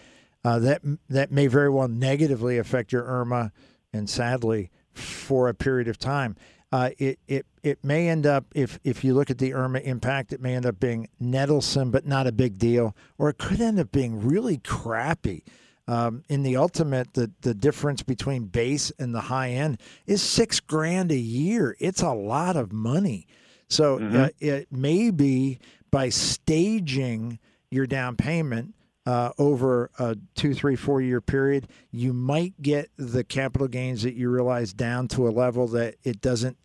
Uh, 0.44 0.60
that 0.60 0.82
that 1.10 1.32
may 1.32 1.48
very 1.48 1.72
well 1.72 1.88
negatively 1.88 2.60
affect 2.60 2.92
your 2.92 3.02
IRMAA, 3.02 3.52
and 3.92 4.08
sadly, 4.08 4.70
for 4.94 5.50
a 5.50 5.56
period 5.56 5.88
of 5.88 5.98
time. 5.98 6.36
Uh, 6.72 6.92
it 7.00 7.18
it 7.28 7.48
it 7.64 7.84
may 7.84 8.08
end 8.08 8.28
up 8.28 8.46
if 8.54 8.78
if 8.84 9.04
you 9.04 9.16
look 9.16 9.32
at 9.32 9.40
the 9.40 9.50
IRMAA 9.50 9.84
impact, 9.84 10.32
it 10.32 10.40
may 10.40 10.54
end 10.54 10.68
up 10.68 10.80
being 10.80 11.08
nettlesome, 11.20 11.92
but 11.92 12.06
not 12.06 12.28
a 12.28 12.32
big 12.32 12.60
deal, 12.60 12.96
or 13.18 13.30
it 13.30 13.40
could 13.40 13.60
end 13.60 13.80
up 13.80 13.92
being 13.92 14.22
really 14.22 14.60
crappy. 14.60 15.44
Um, 15.88 16.24
in 16.30 16.44
the 16.44 16.58
ultimate, 16.58 17.14
the 17.14 17.32
the 17.42 17.54
difference 17.54 18.02
between 18.02 18.46
base 18.46 18.92
and 18.98 19.14
the 19.14 19.22
high 19.22 19.52
end 19.52 19.80
is 20.08 20.22
six 20.22 20.60
grand 20.60 21.12
a 21.12 21.18
year. 21.18 21.76
It's 21.80 22.02
a 22.02 22.14
lot 22.14 22.56
of 22.56 22.74
money. 22.74 23.28
So 23.68 24.00
uh, 24.00 24.30
it 24.40 24.72
may 24.72 25.12
be 25.12 25.60
by 25.92 26.10
staging 26.10 27.40
your 27.72 27.88
down 27.88 28.16
payment 28.16 28.76
uh, 29.06 29.32
over 29.38 29.92
a 30.00 30.18
two, 30.34 30.54
three, 30.54 30.76
four 30.76 31.02
year 31.02 31.22
period, 31.22 31.68
you 31.92 32.14
might 32.14 32.60
get 32.62 32.90
the 32.98 33.24
capital 33.24 33.68
gains 33.68 34.04
that 34.04 34.16
you 34.16 34.30
realize 34.30 34.74
down 34.74 35.08
to 35.10 35.28
a 35.28 35.30
level 35.30 35.68
that 35.68 35.96
it 36.04 36.22
doesn't 36.22 36.58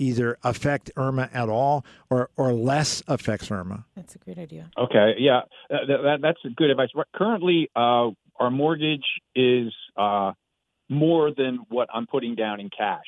either 0.00 0.38
affect 0.44 0.90
IRMAA 0.96 1.28
at 1.34 1.48
all 1.48 1.84
or, 2.08 2.30
or 2.36 2.52
less 2.52 3.02
affects 3.08 3.48
IRMAA. 3.48 3.84
That's 3.96 4.14
a 4.14 4.18
great 4.18 4.38
idea. 4.38 4.70
Okay, 4.78 5.14
yeah, 5.18 5.40
that, 5.70 5.86
that, 5.86 6.18
that's 6.22 6.38
good 6.56 6.70
advice. 6.70 6.88
Currently, 7.14 7.70
uh, 7.74 8.10
our 8.38 8.50
mortgage 8.50 9.04
is 9.34 9.72
uh, 9.96 10.32
more 10.88 11.32
than 11.36 11.60
what 11.68 11.88
I'm 11.92 12.06
putting 12.06 12.34
down 12.34 12.60
in 12.60 12.70
cash, 12.70 13.06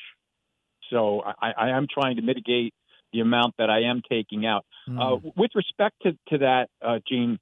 so 0.89 1.21
I, 1.21 1.51
I 1.51 1.69
am 1.69 1.87
trying 1.91 2.17
to 2.17 2.21
mitigate 2.21 2.73
the 3.13 3.19
amount 3.19 3.55
that 3.57 3.69
I 3.69 3.83
am 3.83 4.01
taking 4.07 4.45
out. 4.45 4.65
Uh, 4.89 5.17
with 5.35 5.51
respect 5.53 5.95
to, 6.03 6.11
to 6.29 6.37
that, 6.39 6.67
uh, 6.81 6.99
Gene, 7.07 7.39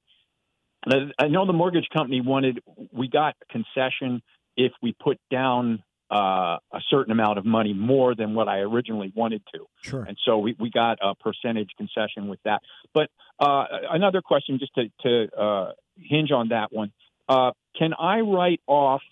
I 1.18 1.28
know 1.28 1.46
the 1.46 1.52
mortgage 1.52 1.88
company 1.92 2.20
wanted 2.20 2.60
we 2.92 3.08
got 3.08 3.34
a 3.42 3.52
concession 3.52 4.22
if 4.56 4.72
we 4.82 4.94
put 5.00 5.18
down 5.30 5.82
uh, 6.10 6.58
a 6.72 6.80
certain 6.88 7.12
amount 7.12 7.38
of 7.38 7.44
money 7.44 7.72
more 7.72 8.14
than 8.14 8.34
what 8.34 8.48
I 8.48 8.58
originally 8.58 9.12
wanted 9.14 9.42
to. 9.54 9.66
Sure. 9.82 10.02
And 10.02 10.16
so 10.24 10.38
we, 10.38 10.56
we 10.58 10.70
got 10.70 10.98
a 11.02 11.14
percentage 11.14 11.70
concession 11.76 12.28
with 12.28 12.40
that. 12.44 12.62
But 12.92 13.10
uh, 13.38 13.64
another 13.90 14.20
question, 14.20 14.58
just 14.58 14.74
to, 14.74 14.90
to 15.02 15.36
uh, 15.40 15.72
hinge 15.96 16.32
on 16.32 16.48
that 16.48 16.72
one, 16.72 16.92
uh, 17.30 17.52
can 17.78 17.94
I 17.94 18.20
write 18.20 18.60
off 18.66 19.02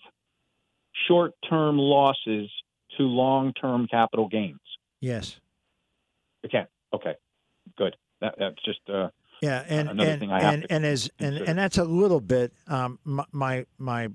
short-term 1.07 1.77
losses 1.77 2.49
to 2.97 3.03
long-term 3.03 3.87
capital 3.89 4.27
gains? 4.27 4.59
Yes. 4.99 5.39
Okay. 6.45 6.65
Okay. 6.93 7.15
Good. 7.77 7.95
That, 8.19 8.35
that's 8.37 8.61
just 8.65 8.81
uh, 8.93 9.07
Yeah, 9.41 9.63
and 9.67 9.89
another 9.89 10.11
and 10.11 10.19
thing 10.19 10.31
I 10.31 10.41
have 10.41 10.53
and, 10.53 10.67
and 10.69 10.85
as 10.85 11.09
and, 11.19 11.37
and 11.37 11.57
that's 11.57 11.77
a 11.77 11.85
little 11.85 12.19
bit 12.19 12.51
um 12.67 12.99
my 13.05 13.23
my, 13.31 13.65
my 13.77 14.09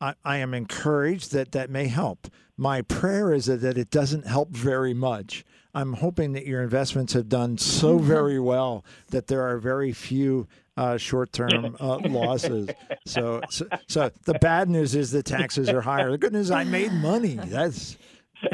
I, 0.00 0.14
I 0.22 0.36
am 0.38 0.52
encouraged 0.52 1.32
that 1.32 1.52
that 1.52 1.70
may 1.70 1.86
help. 1.86 2.28
My 2.56 2.82
prayer 2.82 3.32
is 3.32 3.46
that, 3.46 3.62
that 3.62 3.78
it 3.78 3.90
doesn't 3.90 4.26
help 4.26 4.50
very 4.50 4.92
much. 4.92 5.44
I'm 5.74 5.94
hoping 5.94 6.32
that 6.34 6.46
your 6.46 6.62
investments 6.62 7.14
have 7.14 7.28
done 7.28 7.56
so 7.58 7.98
very 7.98 8.38
well 8.38 8.84
that 9.10 9.26
there 9.28 9.42
are 9.42 9.58
very 9.58 9.92
few 9.92 10.46
uh, 10.76 10.96
short-term 10.96 11.76
uh, 11.80 11.98
losses. 12.08 12.68
So, 13.06 13.40
so, 13.50 13.66
so 13.88 14.10
the 14.24 14.34
bad 14.34 14.68
news 14.68 14.94
is 14.94 15.10
the 15.10 15.22
taxes 15.22 15.68
are 15.68 15.80
higher. 15.80 16.10
The 16.10 16.18
good 16.18 16.32
news, 16.32 16.50
I 16.50 16.64
made 16.64 16.92
money. 16.92 17.34
That's 17.34 17.96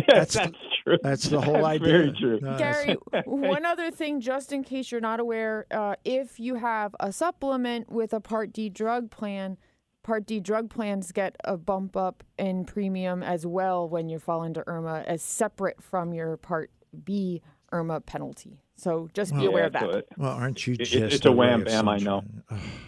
that's, 0.07 0.35
That's- 0.35 0.53
true. 0.85 0.99
that's 1.03 1.25
the 1.25 1.41
whole 1.41 1.55
That's 1.55 1.67
idea. 1.67 1.89
Very 1.89 2.13
true. 2.13 2.39
No, 2.41 2.57
Gary, 2.59 2.97
one 3.25 3.65
other 3.65 3.91
thing, 3.91 4.21
just 4.21 4.53
in 4.53 4.63
case 4.63 4.93
you're 4.93 5.01
not 5.01 5.19
aware, 5.21 5.67
uh, 5.71 5.97
if 6.05 6.39
you 6.39 6.55
have 6.57 6.95
a 7.01 7.11
supplement 7.13 7.91
with 7.91 8.13
a 8.13 8.21
Part 8.21 8.53
D 8.53 8.69
drug 8.69 9.11
plan, 9.11 9.59
Part 10.03 10.27
D 10.27 10.39
drug 10.39 10.71
plans 10.71 11.11
get 11.13 11.35
a 11.45 11.57
bump 11.57 11.97
up 11.97 12.23
in 12.39 12.65
premium 12.65 13.23
as 13.23 13.47
well 13.47 13.89
when 13.89 14.09
you 14.09 14.19
fall 14.19 14.45
into 14.45 14.61
IRMAA, 14.63 15.05
as 15.07 15.23
separate 15.23 15.83
from 15.83 16.13
your 16.15 16.37
Part 16.37 16.71
B 17.05 17.43
IRMAA 17.73 18.07
penalty. 18.07 18.61
So 18.81 19.11
just 19.13 19.35
be 19.35 19.43
Yeah, 19.43 19.49
aware 19.49 19.65
of 19.67 19.73
that. 19.75 19.83
so 19.83 20.03
Well, 20.17 20.31
aren't 20.33 20.67
you 20.67 20.73
It- 20.73 20.85
just 20.85 20.95
it's 21.15 21.27
a 21.27 21.31
ray 21.31 21.37
wham 21.37 21.65
bam, 21.65 21.87
I 21.87 21.99
know. 21.99 22.25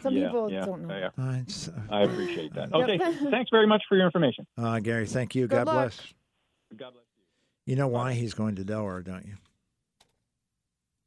Some 0.02 0.14
yeah, 0.16 0.24
people 0.28 0.50
yeah, 0.50 0.64
don't 0.64 0.86
know. 0.86 0.96
Yeah, 0.96 1.10
I 1.18 1.44
I 1.90 2.02
appreciate 2.04 2.54
that. 2.54 2.72
Okay. 2.72 2.96
Thanks 3.30 3.50
very 3.50 3.66
much 3.66 3.82
for 3.88 3.96
your 3.96 4.06
information. 4.06 4.46
Uh, 4.56 4.78
Gary, 4.80 5.04
thank 5.06 5.34
you. 5.34 5.42
Good 5.46 5.56
God 5.56 5.66
luck. 5.66 5.74
bless. 5.74 6.00
God 6.76 6.92
bless. 6.94 7.04
You 7.66 7.76
know 7.76 7.88
why 7.88 8.14
he's 8.14 8.32
going 8.32 8.56
to 8.56 8.64
Delaware, 8.64 9.02
don't 9.02 9.26
you? 9.26 9.34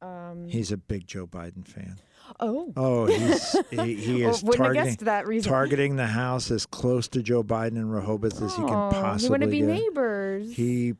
Um, 0.06 0.46
He's 0.48 0.70
a 0.70 0.76
big 0.76 1.06
Joe 1.08 1.26
Biden 1.26 1.66
fan. 1.66 1.96
Oh, 2.40 2.72
Oh, 2.76 3.06
he's 3.06 3.56
he, 3.70 3.94
he 3.96 4.22
is 4.22 4.42
targeting 4.42 4.96
targeting 5.42 5.96
the 5.96 6.06
house 6.06 6.50
as 6.50 6.66
close 6.66 7.08
to 7.08 7.22
Joe 7.22 7.42
Biden 7.42 7.76
and 7.76 7.92
Rehoboth 7.92 8.40
as 8.42 8.52
he 8.56 8.62
can 8.62 8.70
Oh, 8.74 8.90
possibly 8.92 9.26
They 9.26 9.30
want 9.30 9.42
to 9.42 9.48
be 9.48 9.60
get. 9.60 9.66
neighbors. 9.68 10.52
He 10.54 10.94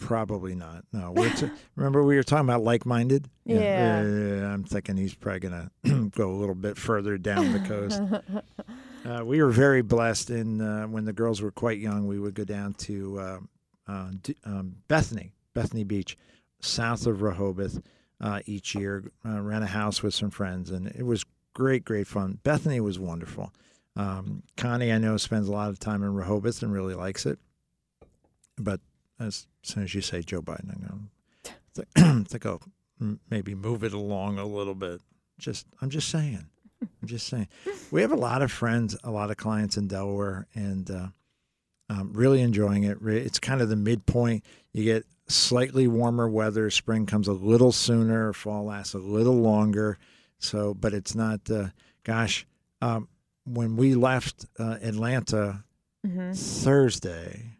probably 0.00 0.54
not. 0.54 0.84
No, 0.92 1.14
t- 1.36 1.48
remember 1.76 2.02
we 2.04 2.16
were 2.16 2.22
talking 2.22 2.46
about 2.48 2.62
like-minded. 2.62 3.28
Yeah. 3.44 4.02
yeah, 4.02 4.52
I'm 4.52 4.64
thinking 4.64 4.96
he's 4.96 5.14
probably 5.14 5.40
gonna 5.40 5.70
go 6.10 6.30
a 6.30 6.36
little 6.36 6.54
bit 6.54 6.76
further 6.76 7.18
down 7.18 7.52
the 7.52 7.60
coast. 7.60 8.02
uh, 9.06 9.24
we 9.24 9.42
were 9.42 9.50
very 9.50 9.82
blessed 9.82 10.30
in 10.30 10.60
uh, 10.60 10.86
when 10.86 11.04
the 11.04 11.12
girls 11.12 11.40
were 11.40 11.50
quite 11.52 11.78
young. 11.78 12.06
We 12.06 12.18
would 12.18 12.34
go 12.34 12.44
down 12.44 12.74
to 12.74 13.18
uh, 13.18 13.38
uh, 13.88 14.10
D- 14.22 14.36
um, 14.44 14.76
Bethany, 14.88 15.32
Bethany 15.54 15.84
Beach, 15.84 16.16
south 16.60 17.06
of 17.06 17.22
Rehoboth, 17.22 17.80
uh, 18.22 18.40
each 18.46 18.74
year. 18.74 19.04
Uh, 19.26 19.40
rent 19.40 19.64
a 19.64 19.68
house 19.68 20.02
with 20.02 20.14
some 20.14 20.30
friends, 20.30 20.70
and 20.70 20.86
it 20.86 21.04
was 21.04 21.24
great, 21.54 21.84
great 21.84 22.06
fun. 22.06 22.38
Bethany 22.42 22.80
was 22.80 22.98
wonderful. 22.98 23.52
Um, 23.96 24.42
Connie, 24.56 24.92
I 24.92 24.98
know, 24.98 25.16
spends 25.16 25.48
a 25.48 25.52
lot 25.52 25.68
of 25.68 25.78
time 25.78 26.02
in 26.02 26.14
Rehoboth 26.14 26.62
and 26.62 26.72
really 26.72 26.94
likes 26.94 27.26
it. 27.26 27.38
But 28.58 28.80
as 29.20 29.46
soon 29.62 29.82
as 29.82 29.94
you 29.94 30.00
say 30.00 30.22
Joe 30.22 30.40
Biden, 30.40 30.70
I'm 30.74 31.10
going 31.94 32.24
to 32.24 32.30
think, 32.30 32.46
oh, 32.46 32.60
maybe 33.30 33.54
move 33.54 33.84
it 33.84 33.92
along 33.92 34.38
a 34.38 34.46
little 34.46 34.74
bit. 34.74 35.00
Just, 35.38 35.66
I'm 35.80 35.90
just 35.90 36.08
saying. 36.08 36.46
I'm 36.80 37.08
just 37.08 37.26
saying. 37.26 37.48
We 37.90 38.00
have 38.00 38.12
a 38.12 38.16
lot 38.16 38.42
of 38.42 38.50
friends, 38.50 38.96
a 39.04 39.10
lot 39.10 39.30
of 39.30 39.36
clients 39.36 39.76
in 39.76 39.88
Delaware, 39.88 40.46
and 40.54 40.90
uh, 40.90 41.06
um, 42.00 42.12
really 42.14 42.40
enjoying 42.40 42.84
it. 42.84 42.98
It's 43.02 43.38
kind 43.38 43.60
of 43.60 43.68
the 43.68 43.76
midpoint. 43.76 44.44
You 44.72 44.84
get 44.84 45.04
slightly 45.28 45.86
warmer 45.86 46.28
weather. 46.28 46.70
Spring 46.70 47.06
comes 47.06 47.28
a 47.28 47.32
little 47.32 47.72
sooner. 47.72 48.32
Fall 48.32 48.64
lasts 48.64 48.94
a 48.94 48.98
little 48.98 49.36
longer. 49.40 49.98
So, 50.38 50.74
but 50.74 50.94
it's 50.94 51.14
not. 51.14 51.50
Uh, 51.50 51.68
gosh, 52.04 52.46
um, 52.80 53.08
when 53.44 53.76
we 53.76 53.94
left 53.94 54.46
uh, 54.58 54.78
Atlanta 54.82 55.64
Mhm. 56.06 56.36
Thursday, 56.36 57.56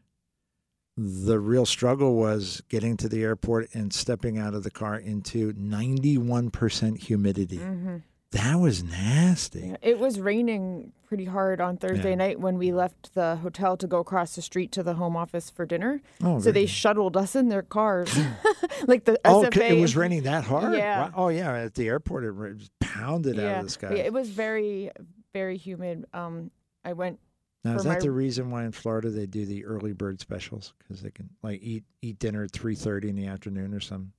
the 0.97 1.39
real 1.39 1.65
struggle 1.67 2.17
was 2.17 2.61
getting 2.69 2.97
to 2.99 3.09
the 3.09 3.23
airport 3.23 3.69
and 3.75 3.93
stepping 3.93 4.37
out 4.39 4.55
of 4.55 4.63
the 4.65 4.71
car 4.71 4.97
into 4.99 5.53
91% 5.53 6.99
humidity. 6.99 7.59
Mhm. 7.59 8.03
That 8.33 8.57
was 8.57 8.83
nasty. 8.83 9.75
It 9.83 9.99
was 9.99 10.19
raining 10.19 10.93
pretty 11.13 11.25
hard 11.27 11.61
on 11.61 11.77
Thursday 11.77 12.09
Yeah. 12.11 12.15
night 12.15 12.41
when 12.41 12.57
we 12.57 12.73
left 12.73 13.13
the 13.13 13.37
hotel 13.37 13.77
to 13.77 13.87
go 13.87 13.99
across 13.99 14.35
the 14.35 14.41
street 14.41 14.73
to 14.73 14.83
the 14.83 14.95
home 14.95 15.15
office 15.15 15.51
for 15.51 15.67
dinner. 15.67 16.01
Oh, 16.25 16.41
so 16.41 16.51
they 16.51 16.65
shuttled 16.65 17.19
us 17.19 17.37
in 17.37 17.51
their 17.51 17.61
cars, 17.61 18.09
like 18.87 19.05
the 19.05 19.21
Oh, 19.27 19.43
SFA. 19.45 19.73
it 19.73 19.79
was 19.79 19.95
raining 19.95 20.23
that 20.23 20.45
hard? 20.45 20.73
Yeah. 20.73 21.01
Wow. 21.03 21.13
Oh, 21.15 21.29
yeah. 21.29 21.53
At 21.55 21.75
the 21.75 21.87
airport, 21.87 22.25
it 22.25 22.57
just 22.57 22.71
pounded 22.81 23.39
out 23.39 23.59
of 23.59 23.65
the 23.65 23.71
sky. 23.71 23.95
Yeah, 23.97 24.05
it 24.05 24.13
was 24.15 24.31
very, 24.31 24.91
very 25.35 25.59
humid. 25.59 26.07
Um, 26.15 26.51
I 26.83 26.95
went. 26.95 27.21
now, 27.63 27.75
is 27.77 27.83
that 27.85 27.89
my- 27.91 27.99
the 28.01 28.11
reason 28.11 28.51
why 28.51 28.65
in 28.65 28.73
Florida 28.73 29.11
they 29.11 29.27
do 29.27 29.45
the 29.45 29.67
early 29.67 29.93
bird 29.93 30.19
specials? 30.19 30.73
Because 30.79 31.03
they 31.03 31.11
can 31.11 31.29
like 31.43 31.61
eat 31.63 31.85
eat 32.01 32.19
dinner 32.21 32.45
at 32.45 32.53
three 32.53 32.75
thirty 32.75 33.11
in 33.11 33.17
the 33.17 33.27
afternoon 33.27 33.75
or 33.75 33.81
something 33.81 34.13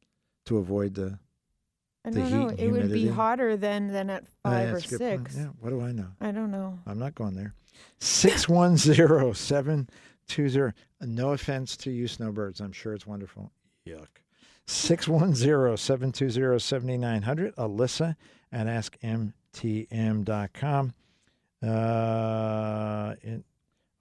to 0.45 0.57
avoid 0.57 0.93
the. 0.93 1.17
I 2.06 2.10
The 2.10 2.20
don't 2.20 2.30
heat 2.30 2.36
know. 2.36 2.49
It 2.58 2.68
would 2.70 2.91
be 2.91 3.08
hotter 3.08 3.56
than 3.56 3.88
than 3.88 4.10
at 4.10 4.26
five 4.43 4.70
yeah, 4.70 4.74
or 4.74 4.82
six. 4.82 5.38
Yeah. 5.38 5.47
What 5.60 5.70
do 5.70 5.82
I 5.82 5.91
know? 5.91 6.08
I 6.20 6.32
don't 6.32 6.51
know. 6.51 6.80
I'm 6.86 6.99
not 6.99 7.16
going 7.16 7.36
there. 7.36 7.54
Six 7.99 8.49
one 8.49 8.78
zero 8.78 9.34
seven 9.34 9.89
two 10.28 10.49
zero. 10.49 10.74
No 11.01 11.32
offense 11.32 11.78
to 11.78 11.91
you, 11.91 12.08
snowbirds. 12.08 12.60
I'm 12.60 12.72
sure 12.72 12.93
it's 12.93 13.08
wonderful. 13.08 13.51
Yuck. 13.88 14.08
610-720-7900. 14.68 17.56
Alyssa 17.56 18.16
at 18.51 18.68
askmtm.com. 18.68 19.34
Uh, 21.62 23.16
in, 23.22 23.43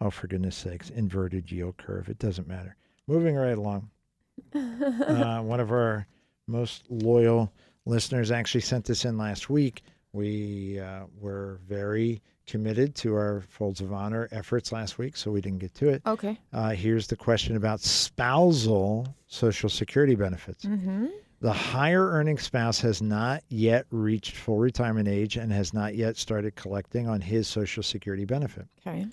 oh, 0.01 0.11
for 0.11 0.29
goodness 0.29 0.57
sakes, 0.57 0.91
inverted 0.91 1.51
yield 1.51 1.77
curve. 1.79 2.09
It 2.09 2.19
doesn't 2.19 2.47
matter. 2.49 2.77
Moving 3.07 3.37
right 3.37 3.59
along. 3.59 3.91
uh, 4.55 5.41
one 5.41 5.61
of 5.61 5.71
our 5.73 6.07
most 6.47 6.85
loyal 6.89 7.53
listeners 7.85 8.31
actually 8.31 8.61
sent 8.61 8.85
this 8.85 9.05
in 9.05 9.19
last 9.19 9.51
week. 9.51 9.83
We 10.13 10.79
uh, 10.79 11.05
were 11.21 11.61
very 11.67 12.23
committed 12.47 12.95
to 12.97 13.15
our 13.15 13.43
Folds 13.49 13.81
of 13.81 13.93
Honor 13.93 14.29
efforts 14.31 14.73
last 14.73 14.99
week, 14.99 15.17
so 15.17 15.31
we 15.31 15.41
didn't 15.41 15.61
get 15.61 15.75
to 15.77 15.89
it. 15.89 16.03
Okay. 16.07 16.39
Uh, 16.53 16.71
here's 16.71 17.07
the 17.07 17.17
question 17.17 17.57
about 17.57 17.81
spousal 17.81 19.15
Social 19.27 19.69
Security 19.69 20.15
benefits. 20.15 20.65
Mm-hmm. 20.65 21.07
The 21.41 21.53
higher 21.53 22.11
earning 22.11 22.39
spouse 22.39 22.81
has 22.81 23.03
not 23.03 23.43
yet 23.49 23.87
reached 23.91 24.37
full 24.37 24.59
retirement 24.59 25.09
age 25.09 25.37
and 25.37 25.51
has 25.51 25.75
not 25.75 25.95
yet 25.97 26.17
started 26.17 26.55
collecting 26.55 27.09
on 27.09 27.21
his 27.21 27.49
Social 27.49 27.83
Security 27.83 28.25
benefit. 28.25 28.67
Okay. 28.87 29.07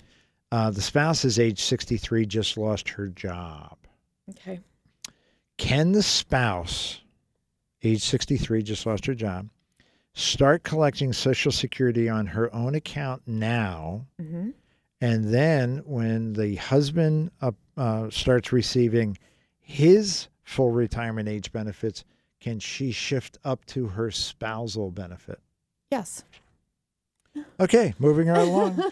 Uh, 0.52 0.70
the 0.70 0.82
spouse 0.82 1.24
is 1.24 1.38
age 1.38 1.60
63, 1.60 2.26
just 2.26 2.56
lost 2.56 2.88
her 2.88 3.08
job. 3.08 3.76
Okay. 4.30 4.60
Can 5.56 5.92
the 5.92 6.02
spouse, 6.02 7.00
age 7.82 8.02
63, 8.02 8.62
just 8.62 8.86
lost 8.86 9.06
her 9.06 9.14
job, 9.14 9.48
start 10.14 10.62
collecting 10.62 11.12
Social 11.12 11.52
Security 11.52 12.08
on 12.08 12.26
her 12.26 12.52
own 12.54 12.74
account 12.74 13.22
now? 13.26 14.06
Mm-hmm. 14.20 14.50
And 15.00 15.32
then 15.32 15.78
when 15.86 16.34
the 16.34 16.56
husband 16.56 17.30
uh, 17.40 17.52
uh, 17.76 18.10
starts 18.10 18.52
receiving 18.52 19.16
his 19.60 20.28
full 20.42 20.70
retirement 20.70 21.28
age 21.28 21.52
benefits, 21.52 22.04
can 22.40 22.58
she 22.58 22.92
shift 22.92 23.38
up 23.44 23.64
to 23.66 23.86
her 23.86 24.10
spousal 24.10 24.90
benefit? 24.90 25.40
Yes. 25.90 26.24
Okay, 27.58 27.94
moving 27.98 28.28
right 28.28 28.46
along. 28.46 28.82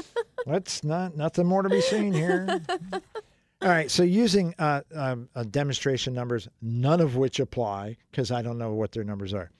Let's 0.46 0.84
not 0.84 1.16
nothing 1.16 1.46
more 1.46 1.62
to 1.62 1.68
be 1.68 1.80
seen 1.80 2.12
here. 2.12 2.60
All 3.60 3.68
right, 3.68 3.90
so 3.90 4.04
using 4.04 4.54
uh, 4.58 4.82
um, 4.94 5.28
uh, 5.34 5.42
demonstration 5.42 6.14
numbers, 6.14 6.48
none 6.62 7.00
of 7.00 7.16
which 7.16 7.40
apply 7.40 7.96
because 8.10 8.30
I 8.30 8.40
don't 8.40 8.56
know 8.58 8.72
what 8.74 8.92
their 8.92 9.02
numbers 9.02 9.34
are. 9.34 9.50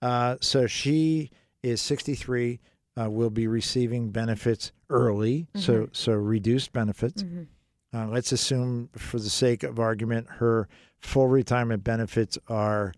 Uh, 0.00 0.36
so 0.40 0.66
she 0.66 1.30
is 1.62 1.80
63, 1.82 2.60
uh, 3.00 3.10
will 3.10 3.28
be 3.30 3.46
receiving 3.46 4.10
benefits 4.10 4.72
early, 4.90 5.48
so 5.54 5.88
so 5.92 6.12
reduced 6.12 6.72
benefits. 6.72 7.22
Mhm. 7.22 7.46
Uh, 7.94 8.06
let's 8.08 8.32
assume, 8.32 8.88
for 8.96 9.18
the 9.18 9.28
sake 9.30 9.62
of 9.62 9.78
argument, 9.78 10.26
her 10.28 10.66
full 10.98 11.28
retirement 11.28 11.84
benefits 11.84 12.38
are 12.48 12.92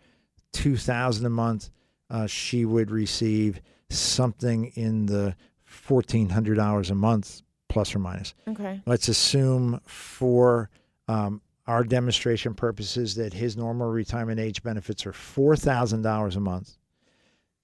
two 0.52 0.76
thousand 0.76 1.26
a 1.26 1.30
month. 1.30 1.70
Uh, 2.10 2.26
she 2.28 2.64
would 2.64 2.90
receive 2.92 3.60
something 3.90 4.66
in 4.76 5.06
the 5.06 5.34
fourteen 5.64 6.28
hundred 6.30 6.54
dollars 6.56 6.90
a 6.90 6.94
month, 6.94 7.42
plus 7.74 7.94
or 7.94 7.98
minus. 7.98 8.32
Okay. 8.48 8.80
Let's 8.86 9.08
assume, 9.08 9.80
for 9.84 10.70
um, 11.08 11.42
our 11.66 11.82
demonstration 11.84 12.54
purposes, 12.54 13.16
that 13.16 13.34
his 13.34 13.56
normal 13.56 13.90
retirement 13.90 14.38
age 14.40 14.62
benefits 14.62 15.04
are 15.04 15.12
four 15.12 15.56
thousand 15.56 16.02
dollars 16.02 16.36
a 16.36 16.40
month, 16.40 16.78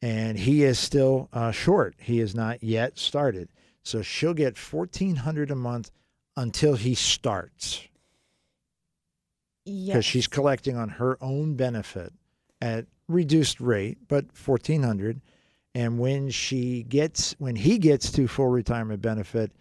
and 0.03 0.37
he 0.37 0.65
is 0.65 0.78
still 0.78 1.28
uh, 1.32 1.53
short. 1.53 1.95
He 1.99 2.19
has 2.19 2.35
not 2.35 2.62
yet 2.62 2.99
started, 2.99 3.49
so 3.85 4.03
she'll 4.03 4.35
get 4.35 4.59
fourteen 4.59 5.15
hundred 5.16 5.51
a 5.51 5.57
month 5.57 5.91
until 6.37 6.74
he 6.74 6.95
starts 6.95 7.87
Yes. 9.65 9.87
because 9.95 10.05
she's 10.05 10.27
collecting 10.27 10.77
on 10.77 10.89
her 10.89 11.16
own 11.20 11.55
benefit 11.55 12.12
at 12.61 12.87
reduced 13.09 13.61
rate, 13.61 13.99
but 14.09 14.32
fourteen 14.32 14.82
hundred. 14.82 15.20
And 15.73 16.01
when 16.01 16.31
she 16.31 16.82
gets, 16.82 17.37
when 17.39 17.55
he 17.55 17.78
gets 17.78 18.11
to 18.12 18.27
full 18.27 18.49
retirement 18.49 19.01
benefit, 19.01 19.53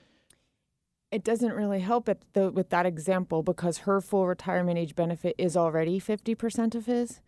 it 1.11 1.23
doesn't 1.23 1.53
really 1.53 1.79
help 1.79 2.09
with 2.35 2.69
that 2.69 2.85
example 2.85 3.43
because 3.43 3.79
her 3.79 4.01
full 4.01 4.27
retirement 4.27 4.77
age 4.77 4.95
benefit 4.95 5.35
is 5.37 5.57
already 5.57 5.99
50% 5.99 6.75
of 6.75 6.85
his. 6.85 7.21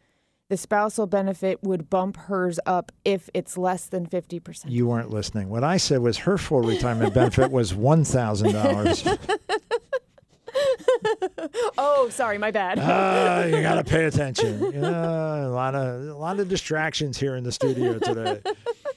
The 0.50 0.58
spousal 0.58 1.08
benefit 1.08 1.64
would 1.64 1.90
bump 1.90 2.18
hers 2.18 2.60
up 2.66 2.92
if 3.06 3.30
it's 3.34 3.58
less 3.58 3.88
than 3.88 4.06
50%. 4.06 4.66
you 4.70 4.86
weren't 4.86 5.10
listening. 5.10 5.50
What 5.50 5.64
I 5.64 5.78
said 5.78 6.02
was 6.02 6.20
her 6.20 6.38
full 6.38 6.62
retirement 6.62 7.14
benefit 7.14 7.52
was 7.52 7.74
one 7.74 8.04
thousand 8.04 8.52
dollars. 8.52 9.08
oh, 11.78 12.10
sorry, 12.10 12.38
my 12.38 12.52
bad. 12.52 12.80
Ah, 12.82 13.46
you 13.46 13.62
got 13.62 13.76
to 13.76 13.84
pay 13.84 14.06
attention. 14.06 14.72
Yeah, 14.74 15.48
a 15.48 15.48
lot 15.48 15.76
of 15.76 16.08
a 16.10 16.14
lot 16.16 16.40
of 16.40 16.50
distractions 16.50 17.18
here 17.18 17.36
in 17.36 17.44
the 17.44 17.52
studio 17.52 18.00
today. 18.00 18.42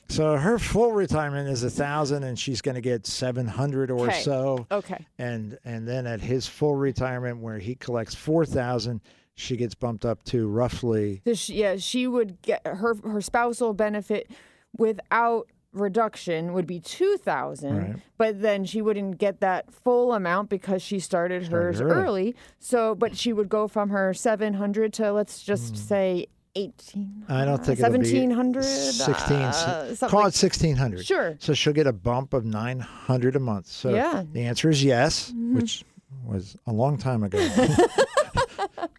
So 0.09 0.37
her 0.37 0.59
full 0.59 0.93
retirement 0.93 1.49
is 1.49 1.65
a 1.65 1.71
thousand, 1.71 2.25
and 2.25 2.39
she's 2.39 2.61
going 2.61 2.75
to 2.75 2.81
get 2.81 3.07
seven 3.07 3.47
hundred 3.47 3.91
or 3.91 4.07
Okay. 4.07 4.21
so. 4.21 4.67
okay. 4.71 5.05
And 5.19 5.59
and 5.65 5.89
then 5.89 6.07
at 6.07 6.21
his 6.21 6.47
full 6.47 6.75
retirement, 6.77 7.39
where 7.39 7.59
he 7.59 7.75
collects 7.75 8.15
four 8.15 8.45
thousand, 8.47 9.01
she 9.35 9.57
gets 9.57 9.75
bumped 9.75 10.05
up 10.05 10.23
to 10.25 10.47
roughly. 10.49 11.23
So 11.27 11.35
she, 11.35 11.55
yeah, 11.55 11.77
she 11.77 12.07
would 12.07 12.41
get 12.43 12.67
her 12.67 12.95
her 13.03 13.21
spousal 13.21 13.73
benefit 13.75 14.31
without 14.77 15.49
reduction 15.73 16.53
would 16.53 16.69
be 16.69 16.79
2000 16.79 17.77
Right. 17.77 17.97
but 18.17 18.41
then 18.41 18.65
she 18.65 18.81
wouldn't 18.81 19.19
get 19.19 19.41
that 19.41 19.73
full 19.75 20.13
amount 20.13 20.49
because 20.49 20.83
she 20.83 21.01
started 21.01 21.49
hers 21.49 21.81
early. 21.81 21.93
early. 21.97 22.37
so 22.61 22.95
but 22.95 23.17
she 23.17 23.33
would 23.33 23.49
go 23.49 23.67
from 23.67 23.89
her 23.91 24.15
700 24.15 24.93
to 24.93 25.13
let's 25.13 25.43
just 25.43 25.71
Hmm. 25.71 25.75
say 25.75 26.27
eighteen. 26.57 27.25
I 27.29 27.45
don't 27.45 27.65
think 27.65 27.79
seventeen 27.79 28.31
hundred. 28.31 28.65
16. 28.65 29.37
Uh, 29.37 29.97
call 30.09 30.21
it 30.21 30.35
1600. 30.35 31.05
Sure. 31.05 31.37
So 31.41 31.55
she'll 31.55 31.73
get 31.73 31.87
a 31.87 31.93
bump 31.93 32.33
of 32.35 32.45
900 32.45 33.37
a 33.37 33.41
month. 33.41 33.67
So 33.67 33.95
Yeah. 33.95 34.15
Mm-hmm. 34.23 34.33
the 34.33 34.43
answer 34.43 34.71
is 34.71 34.83
yes, 34.85 35.33
which 35.37 35.85
was 36.25 36.57
a 36.67 36.73
long 36.73 36.97
time 36.99 37.23
ago. 37.25 37.39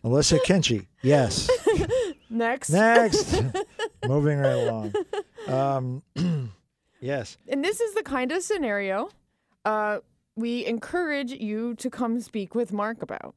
Alyssa 0.03 0.39
Kenchi, 0.43 0.85
yes. 1.01 1.49
Next. 2.29 2.69
Next. 2.69 3.41
Moving 4.07 4.37
right 4.39 4.67
along. 4.67 4.93
Um, 5.47 6.03
yes. 7.01 7.37
And 7.47 7.63
this 7.63 7.79
is 7.81 7.93
the 7.95 8.03
kind 8.03 8.31
of 8.31 8.43
scenario 8.43 9.09
uh, 9.63 9.99
we 10.35 10.65
encourage 10.65 11.31
you 11.31 11.73
to 11.75 11.89
come 11.89 12.19
speak 12.21 12.53
with 12.53 12.71
Mark 12.73 13.01
about. 13.01 13.35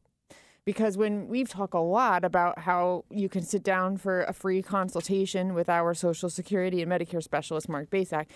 Because 0.68 0.98
when 0.98 1.28
we've 1.28 1.48
talked 1.48 1.72
a 1.72 1.80
lot 1.80 2.26
about 2.26 2.58
how 2.58 3.06
you 3.08 3.30
can 3.30 3.42
sit 3.42 3.62
down 3.62 3.96
for 3.96 4.24
a 4.24 4.34
free 4.34 4.60
consultation 4.60 5.54
with 5.54 5.66
our 5.70 5.94
Social 5.94 6.28
Security 6.28 6.82
and 6.82 6.92
Medicare 6.92 7.22
specialist, 7.22 7.70
Mark 7.70 7.88
Basak, 7.88 8.26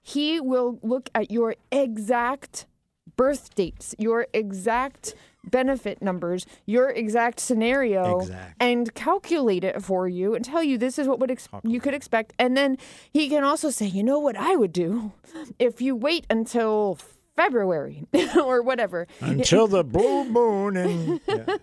he 0.00 0.38
will 0.38 0.78
look 0.84 1.10
at 1.16 1.32
your 1.32 1.56
exact 1.72 2.66
birth 3.16 3.56
dates, 3.56 3.96
your 3.98 4.28
exact 4.32 5.16
benefit 5.42 6.00
numbers, 6.00 6.46
your 6.64 6.90
exact 6.90 7.40
scenario, 7.40 8.20
Exact. 8.20 8.54
and 8.60 8.94
calculate 8.94 9.64
it 9.64 9.82
for 9.82 10.06
you 10.06 10.36
and 10.36 10.44
tell 10.44 10.62
you 10.62 10.78
this 10.78 10.96
is 10.96 11.08
what 11.08 11.18
would 11.18 11.32
ex- 11.32 11.48
you 11.64 11.80
could 11.80 11.94
expect. 11.94 12.34
And 12.38 12.56
then 12.56 12.78
he 13.12 13.28
can 13.28 13.42
also 13.42 13.68
say, 13.68 13.86
you 13.86 14.04
know 14.04 14.20
what 14.20 14.36
I 14.36 14.54
would 14.54 14.72
do 14.72 15.12
if 15.58 15.82
you 15.82 15.96
wait 15.96 16.24
until 16.30 16.98
February 17.40 18.04
or 18.36 18.62
whatever. 18.62 19.06
Until 19.20 19.66
the 19.76 19.84
blue 19.84 20.24
moon 20.24 20.76
and 20.76 21.20
yeah. 21.28 21.56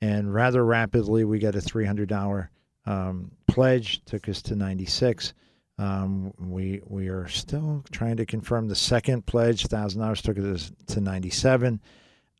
And 0.00 0.32
rather 0.34 0.64
rapidly, 0.64 1.24
we 1.24 1.38
got 1.38 1.54
a 1.54 1.58
$300 1.58 2.48
um, 2.86 3.30
pledge 3.46 4.02
took 4.06 4.28
us 4.28 4.40
to 4.42 4.56
96. 4.56 5.34
Um, 5.78 6.32
we 6.38 6.80
we 6.86 7.08
are 7.08 7.26
still 7.28 7.84
trying 7.90 8.16
to 8.16 8.26
confirm 8.26 8.68
the 8.68 8.74
second 8.74 9.24
pledge. 9.26 9.66
Thousand 9.66 10.00
dollars 10.00 10.20
took 10.22 10.38
us 10.38 10.72
to 10.88 11.00
97. 11.00 11.80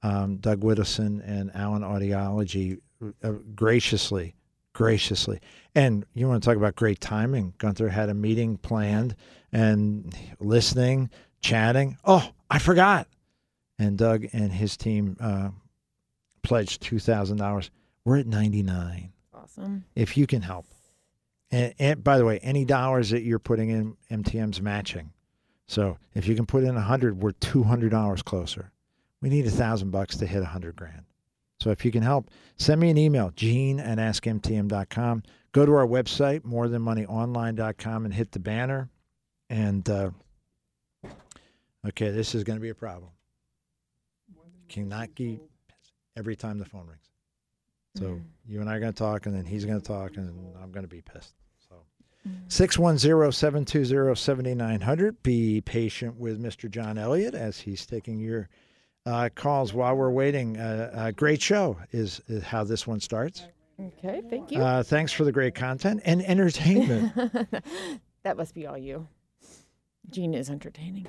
Um, 0.02 0.36
Doug 0.38 0.60
Whittleson 0.62 1.20
and 1.26 1.50
Allen 1.54 1.82
Audiology 1.82 2.78
uh, 3.22 3.32
graciously, 3.54 4.34
graciously, 4.72 5.40
and 5.74 6.06
you 6.14 6.26
want 6.26 6.42
to 6.42 6.48
talk 6.48 6.56
about 6.56 6.74
great 6.76 7.00
timing. 7.00 7.52
Gunther 7.58 7.88
had 7.90 8.08
a 8.08 8.14
meeting 8.14 8.56
planned 8.56 9.14
and 9.52 10.14
listening, 10.38 11.10
chatting. 11.42 11.98
Oh, 12.04 12.26
I 12.50 12.58
forgot. 12.58 13.08
And 13.78 13.98
Doug 13.98 14.26
and 14.32 14.50
his 14.52 14.76
team 14.76 15.16
uh, 15.20 15.50
pledged 16.42 16.80
two 16.82 16.98
thousand 16.98 17.36
dollars. 17.38 17.70
We're 18.04 18.18
at 18.18 18.26
99 18.26 19.12
Awesome. 19.34 19.84
if 19.94 20.16
you 20.16 20.26
can 20.26 20.40
help. 20.40 20.64
And, 21.50 21.74
and 21.78 22.02
by 22.04 22.16
the 22.16 22.24
way, 22.24 22.38
any 22.38 22.64
dollars 22.64 23.10
that 23.10 23.22
you're 23.22 23.38
putting 23.38 23.68
in, 23.68 23.96
MTM's 24.10 24.62
matching. 24.62 25.12
So 25.66 25.98
if 26.14 26.26
you 26.26 26.34
can 26.34 26.46
put 26.46 26.64
in 26.64 26.76
a 26.76 26.80
hundred, 26.80 27.22
we're 27.22 27.32
two 27.32 27.62
hundred 27.64 27.90
dollars 27.90 28.22
closer. 28.22 28.72
We 29.22 29.28
need 29.28 29.46
a 29.46 29.50
thousand 29.50 29.90
bucks 29.90 30.16
to 30.18 30.26
hit 30.26 30.42
a 30.42 30.46
hundred 30.46 30.76
grand. 30.76 31.02
So 31.60 31.70
if 31.70 31.84
you 31.84 31.92
can 31.92 32.02
help, 32.02 32.30
send 32.56 32.80
me 32.80 32.88
an 32.90 32.96
email, 32.96 33.32
gene 33.36 33.78
at 33.80 33.98
askmtm.com. 33.98 35.22
Go 35.52 35.66
to 35.66 35.74
our 35.74 35.86
website, 35.86 36.40
morethanmoneyonline.com, 36.40 38.06
and 38.06 38.14
hit 38.14 38.32
the 38.32 38.38
banner. 38.38 38.88
And 39.50 39.86
uh, 39.90 40.10
okay, 41.86 42.10
this 42.10 42.34
is 42.34 42.44
going 42.44 42.58
to 42.58 42.62
be 42.62 42.70
a 42.70 42.74
problem. 42.74 43.10
Cannot 44.68 45.14
keep 45.14 45.42
every 46.16 46.36
time 46.36 46.58
the 46.58 46.64
phone 46.64 46.86
rings. 46.86 47.10
So 47.96 48.20
you 48.46 48.60
and 48.60 48.70
I 48.70 48.76
are 48.76 48.80
going 48.80 48.92
to 48.92 48.98
talk, 48.98 49.26
and 49.26 49.34
then 49.34 49.44
he's 49.44 49.64
going 49.64 49.80
to 49.80 49.86
talk, 49.86 50.16
and 50.16 50.54
I'm 50.62 50.70
going 50.70 50.84
to 50.84 50.88
be 50.88 51.02
pissed. 51.02 51.34
So 51.68 51.74
610-720-7900. 52.48 55.16
Be 55.22 55.60
patient 55.60 56.16
with 56.16 56.40
Mr. 56.40 56.70
John 56.70 56.98
Elliott 56.98 57.34
as 57.34 57.58
he's 57.58 57.84
taking 57.84 58.20
your 58.20 58.48
uh, 59.06 59.28
calls 59.34 59.72
while 59.72 59.96
we're 59.96 60.10
waiting. 60.10 60.56
Uh, 60.56 60.90
a 60.94 61.12
great 61.12 61.40
show 61.40 61.76
is, 61.92 62.20
is 62.28 62.42
how 62.42 62.64
this 62.64 62.86
one 62.86 63.00
starts. 63.00 63.46
Okay, 63.80 64.22
thank 64.28 64.50
you. 64.50 64.60
Uh, 64.60 64.82
thanks 64.82 65.12
for 65.12 65.24
the 65.24 65.32
great 65.32 65.54
content 65.54 66.02
and 66.04 66.22
entertainment. 66.22 67.14
that 68.22 68.36
must 68.36 68.54
be 68.54 68.66
all 68.66 68.76
you. 68.76 69.06
Gene 70.10 70.34
is 70.34 70.50
entertaining. 70.50 71.06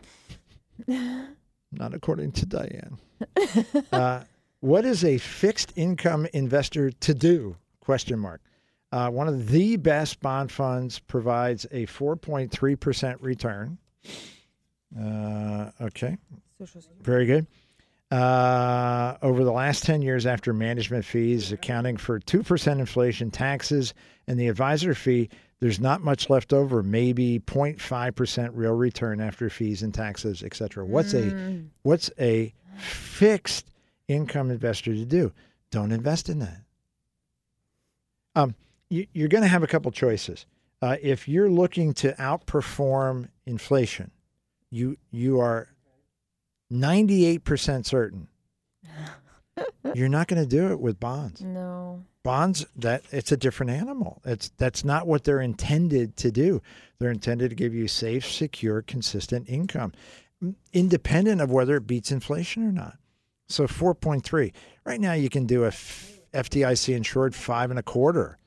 Not 0.88 1.94
according 1.94 2.32
to 2.34 2.46
Diane. 2.46 2.98
uh, 3.92 4.22
what 4.60 4.86
is 4.86 5.04
a 5.04 5.18
fixed 5.18 5.74
income 5.76 6.28
investor 6.34 6.92
to 6.92 7.14
do? 7.14 7.56
Question 7.82 8.20
mark. 8.20 8.42
Uh, 8.92 9.10
one 9.10 9.28
of 9.28 9.50
the 9.50 9.78
best 9.78 10.20
bond 10.20 10.52
funds 10.52 11.00
provides 11.00 11.66
a 11.72 11.86
4.3% 11.88 13.18
return. 13.22 13.78
Uh, 14.98 15.72
okay, 15.80 16.18
Social 16.58 16.82
Security. 16.82 17.04
very 17.04 17.26
good. 17.26 17.48
Uh, 18.12 19.16
over 19.22 19.46
the 19.46 19.52
last 19.52 19.84
10 19.86 20.02
years, 20.02 20.26
after 20.26 20.52
management 20.52 21.06
fees 21.06 21.54
accounting 21.54 21.96
for 21.96 22.20
2% 22.20 22.80
inflation, 22.80 23.32
taxes, 23.32 23.94
and 24.28 24.38
the 24.38 24.50
advisor 24.50 24.94
fee, 24.94 25.30
there's 25.62 25.80
not 25.80 26.02
much 26.02 26.30
left 26.30 26.52
over, 26.52 26.84
maybe 26.84 27.40
0.5% 27.40 28.50
real 28.54 28.74
return 28.74 29.22
after 29.22 29.50
fees 29.50 29.82
and 29.82 29.94
taxes, 29.94 30.44
et 30.44 30.56
cetera. 30.56 30.84
What's 30.84 31.14
a 31.14 31.62
what's 31.84 32.10
a 32.20 32.54
fixed 32.78 33.68
income 34.08 34.50
investor 34.52 34.94
to 34.94 35.06
do? 35.06 35.32
Don't 35.70 35.92
invest 35.92 36.28
in 36.30 36.40
that. 36.40 36.62
Um, 38.36 38.56
you, 38.90 39.08
you're 39.14 39.28
going 39.30 39.44
to 39.44 39.48
have 39.48 39.64
a 39.64 39.68
couple 39.68 39.92
choices. 39.92 40.46
Uh, 40.82 40.98
if 41.02 41.28
you're 41.28 41.50
looking 41.50 41.94
to 41.94 42.14
outperform 42.14 43.30
inflation, 43.46 44.12
you 44.72 44.98
you 45.12 45.40
are 45.40 45.70
98% 46.72 47.86
certain 47.86 48.28
you're 49.96 50.10
not 50.10 50.28
going 50.28 50.42
to 50.42 50.48
do 50.48 50.72
it 50.72 50.80
with 50.80 51.00
bonds. 51.00 51.42
No. 51.42 52.04
Bonds 52.24 52.66
that 52.76 53.04
it's 53.12 53.32
a 53.32 53.38
different 53.38 53.72
animal. 53.72 54.22
It's 54.26 54.52
that's 54.58 54.86
not 54.86 55.08
what 55.08 55.24
they're 55.24 55.42
intended 55.42 56.16
to 56.18 56.32
do. 56.32 56.62
They're 57.00 57.12
intended 57.12 57.50
to 57.50 57.56
give 57.56 57.74
you 57.74 57.88
safe, 57.88 58.30
secure, 58.30 58.84
consistent 58.84 59.50
income, 59.50 59.94
independent 60.72 61.42
of 61.42 61.52
whether 61.52 61.78
it 61.78 61.88
beats 61.88 62.12
inflation 62.12 62.64
or 62.64 62.72
not. 62.72 62.98
So 63.48 63.66
4.3. 63.66 64.54
Right 64.86 65.02
now 65.02 65.14
you 65.14 65.30
can 65.30 65.46
do 65.46 65.66
a 65.66 65.70
FDIC 65.70 66.96
insured 66.96 67.36
five 67.36 67.70
and 67.70 67.80
a 67.80 67.84
quarter. 67.84 68.38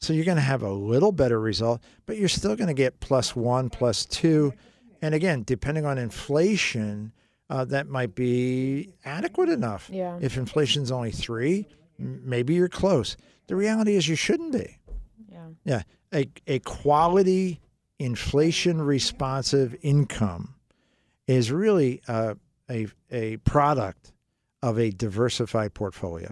So 0.00 0.12
you're 0.12 0.24
going 0.24 0.36
to 0.36 0.42
have 0.42 0.62
a 0.62 0.72
little 0.72 1.12
better 1.12 1.40
result, 1.40 1.82
but 2.06 2.18
you're 2.18 2.28
still 2.28 2.56
going 2.56 2.68
to 2.68 2.74
get 2.74 3.00
plus 3.00 3.34
one, 3.34 3.68
plus 3.68 4.04
two. 4.04 4.52
And 5.02 5.14
again, 5.14 5.42
depending 5.44 5.86
on 5.86 5.98
inflation, 5.98 7.12
uh, 7.50 7.64
that 7.66 7.88
might 7.88 8.14
be 8.14 8.90
adequate 9.04 9.48
enough. 9.48 9.90
Yeah. 9.92 10.18
If 10.20 10.36
inflation's 10.36 10.90
only 10.90 11.10
three, 11.10 11.66
maybe 11.98 12.54
you're 12.54 12.68
close. 12.68 13.16
The 13.46 13.56
reality 13.56 13.96
is 13.96 14.08
you 14.08 14.16
shouldn't 14.16 14.52
be. 14.52 14.78
Yeah. 15.30 15.46
Yeah. 15.64 15.82
A, 16.14 16.28
a 16.46 16.58
quality 16.60 17.60
inflation 17.98 18.80
responsive 18.82 19.76
income 19.82 20.54
is 21.26 21.50
really 21.50 22.00
uh, 22.08 22.34
a, 22.70 22.86
a 23.10 23.36
product 23.38 24.12
of 24.62 24.78
a 24.78 24.90
diversified 24.90 25.74
portfolio. 25.74 26.28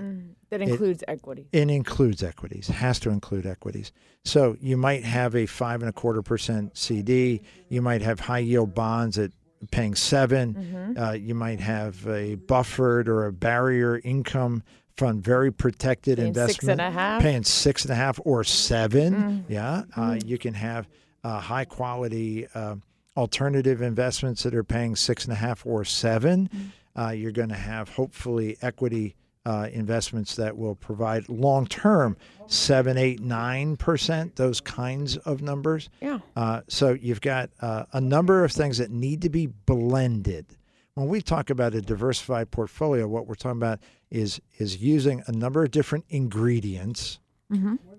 That 0.50 0.62
includes 0.62 1.04
equity. 1.06 1.48
It 1.52 1.70
includes 1.70 2.22
equities, 2.22 2.68
has 2.68 2.98
to 3.00 3.10
include 3.10 3.46
equities. 3.46 3.92
So 4.24 4.56
you 4.60 4.76
might 4.76 5.04
have 5.04 5.34
a 5.34 5.46
five 5.46 5.80
and 5.80 5.88
a 5.88 5.92
quarter 5.92 6.22
percent 6.22 6.76
CD. 6.76 7.42
You 7.68 7.82
might 7.82 8.02
have 8.02 8.20
high 8.20 8.38
yield 8.38 8.74
bonds 8.74 9.18
at 9.18 9.32
paying 9.70 9.94
7 9.94 10.54
Mm-hmm. 10.54 10.98
Uh, 11.02 11.12
you 11.12 11.34
might 11.34 11.60
have 11.60 12.06
a 12.06 12.34
buffered 12.34 13.08
or 13.08 13.26
a 13.26 13.32
barrier 13.32 14.00
income 14.04 14.62
fund, 14.96 15.22
very 15.24 15.52
protected 15.52 16.16
Paying 16.18 16.28
investment, 16.28 16.54
six 16.56 16.68
and 16.68 16.80
a 16.80 16.90
half. 16.90 17.22
Paying 17.22 17.44
six 17.44 17.84
and 17.84 17.92
a 17.92 17.94
half 17.96 18.20
or 18.24 18.44
7 18.44 19.46
Yeah, 19.48 19.84
uh, 19.96 20.18
you 20.24 20.38
can 20.38 20.54
have 20.54 20.88
uh, 21.24 21.40
high 21.40 21.64
quality 21.64 22.46
uh, 22.54 22.76
alternative 23.16 23.82
investments 23.82 24.42
that 24.42 24.54
are 24.54 24.64
paying 24.64 24.96
six 24.96 25.24
and 25.24 25.32
a 25.32 25.36
half 25.36 25.64
or 25.66 25.84
7 25.84 26.48
Mm. 26.48 26.72
Uh, 26.94 27.10
you're 27.10 27.32
going 27.32 27.48
to 27.48 27.54
have 27.54 27.88
hopefully 27.88 28.58
equity 28.60 29.14
uh, 29.44 29.68
investments 29.72 30.36
that 30.36 30.56
will 30.56 30.74
provide 30.76 31.28
long 31.28 31.66
term 31.66 32.16
seven, 32.46 32.96
eight, 32.96 33.20
nine 33.20 33.76
percent. 33.76 34.36
Those 34.36 34.60
kinds 34.60 35.16
of 35.18 35.42
numbers. 35.42 35.90
Yeah. 36.00 36.20
Uh, 36.36 36.60
so 36.68 36.92
you've 36.92 37.20
got 37.20 37.50
uh, 37.60 37.84
a 37.92 38.00
number 38.00 38.44
of 38.44 38.52
things 38.52 38.78
that 38.78 38.90
need 38.90 39.22
to 39.22 39.28
be 39.30 39.46
blended. 39.46 40.46
When 40.94 41.08
we 41.08 41.22
talk 41.22 41.50
about 41.50 41.74
a 41.74 41.80
diversified 41.80 42.50
portfolio, 42.50 43.08
what 43.08 43.26
we're 43.26 43.34
talking 43.34 43.58
about 43.58 43.80
is 44.10 44.40
is 44.58 44.76
using 44.76 45.22
a 45.26 45.32
number 45.32 45.64
of 45.64 45.70
different 45.70 46.04
ingredients 46.10 47.18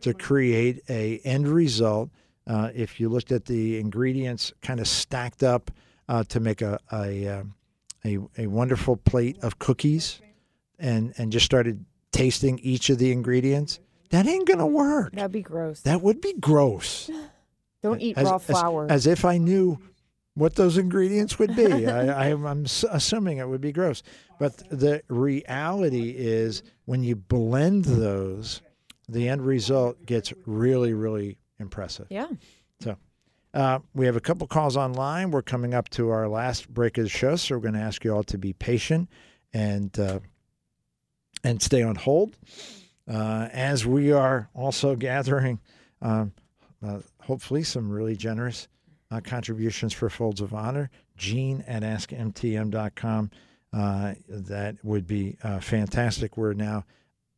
to 0.02 0.14
create 0.14 0.82
a 0.90 1.20
end 1.20 1.48
result. 1.48 2.10
Uh, 2.48 2.70
if 2.74 3.00
you 3.00 3.08
looked 3.10 3.32
at 3.32 3.46
the 3.46 3.80
ingredients 3.80 4.52
kind 4.62 4.80
of 4.80 4.88
stacked 4.88 5.44
up 5.44 5.72
uh, 6.10 6.24
to 6.26 6.40
make 6.40 6.62
a 6.62 6.80
a, 6.92 7.28
um, 7.28 7.54
a 8.06 8.18
a 8.38 8.48
wonderful 8.48 8.96
plate 8.98 9.38
of 9.44 9.60
cookies, 9.60 10.22
and 10.84 11.14
and 11.18 11.32
just 11.32 11.46
started 11.46 11.84
tasting 12.12 12.60
each 12.60 12.92
of 12.92 13.00
the 13.00 13.12
ingredients, 13.12 13.80
that 14.12 14.28
ain't 14.28 14.48
gonna 14.48 14.68
work. 14.68 15.14
That'd 15.14 15.32
be 15.32 15.42
gross. 15.42 15.82
That 15.82 16.02
would 16.02 16.22
be 16.22 16.34
gross 16.34 17.10
Don't 17.84 18.02
eat 18.02 18.18
as, 18.18 18.26
raw 18.26 18.38
flour. 18.38 18.88
As, 18.90 19.06
if 19.08 19.26
I 19.26 19.38
knew 19.38 19.78
what 20.36 20.56
those 20.56 20.78
ingredients 20.78 21.38
would 21.38 21.56
be. 21.56 21.86
I, 21.86 22.30
I, 22.30 22.34
I'm 22.34 22.66
assuming 22.90 23.38
it 23.38 23.48
would 23.48 23.62
be 23.62 23.74
gross. 23.74 24.02
But 24.40 24.58
the 24.70 25.04
reality 25.10 26.16
is, 26.18 26.64
when 26.86 27.04
you 27.04 27.16
blend 27.16 27.86
those, 27.86 28.62
the 29.10 29.28
end 29.30 29.46
result 29.46 30.04
gets 30.06 30.34
really, 30.46 30.94
really 30.94 31.38
impressive. 31.60 32.08
yeah. 32.10 32.28
So, 32.80 32.98
uh, 33.54 33.80
we 33.94 34.06
have 34.08 34.16
a 34.16 34.22
couple 34.22 34.48
calls 34.48 34.76
online. 34.76 35.30
We're 35.30 35.44
coming 35.44 35.74
up 35.74 35.90
to 35.90 36.10
our 36.10 36.28
last 36.28 36.74
break 36.74 36.98
of 36.98 37.04
the 37.04 37.10
show, 37.10 37.36
so 37.36 37.56
we're 37.56 37.62
going 37.62 37.76
to 37.76 37.80
ask 37.80 38.04
you 38.04 38.16
all 38.16 38.24
to 38.24 38.38
be 38.38 38.54
patient 38.54 39.10
and 39.54 39.98
uh, 40.00 40.20
and 41.44 41.62
stay 41.62 41.82
on 41.84 41.96
hold 41.96 42.38
uh, 43.08 43.50
as 43.52 43.86
we 43.86 44.12
are 44.12 44.50
also 44.54 44.96
gathering, 44.96 45.60
um, 46.02 46.34
uh, 46.86 47.00
hopefully, 47.22 47.64
some 47.64 47.90
really 47.90 48.16
generous 48.16 48.68
uh, 49.12 49.20
contributions 49.22 49.94
for 49.94 50.10
Folds 50.10 50.42
of 50.42 50.54
Honor. 50.54 50.90
Gene 51.16 51.64
at 51.68 51.84
AskMTM.com. 51.84 53.32
Uh, 53.72 54.14
that 54.28 54.76
would 54.84 55.08
be 55.08 55.38
uh, 55.44 55.60
fantastic. 55.60 56.38
We're 56.38 56.54
now 56.54 56.86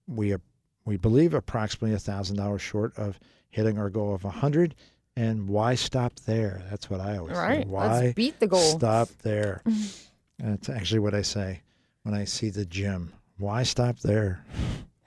we 0.08 0.34
are 0.34 0.42
we 0.86 0.98
believe 0.98 1.34
approximately 1.34 1.96
a 1.96 2.00
thousand 2.00 2.38
dollars 2.38 2.62
short 2.62 2.98
of 2.98 3.20
hitting 3.50 3.78
our 3.78 3.90
goal 3.90 4.14
of 4.14 4.26
a 4.26 4.30
hundred. 4.30 4.76
And 5.18 5.48
why 5.48 5.76
stop 5.76 6.20
there? 6.26 6.62
That's 6.70 6.90
what 6.90 7.00
I 7.00 7.18
always 7.18 7.38
All 7.38 7.48
say. 7.48 7.64
Why 7.66 7.88
Let's 7.88 8.14
beat 8.16 8.40
the 8.40 8.48
goal. 8.48 8.60
stop 8.60 9.08
there? 9.24 9.64
That's 10.40 10.68
actually 10.68 11.00
what 11.00 11.14
I 11.16 11.22
say 11.22 11.62
when 12.04 12.14
I 12.14 12.26
see 12.26 12.50
the 12.50 12.66
gym. 12.66 13.14
Why 13.38 13.64
stop 13.64 14.00
there? 14.00 14.44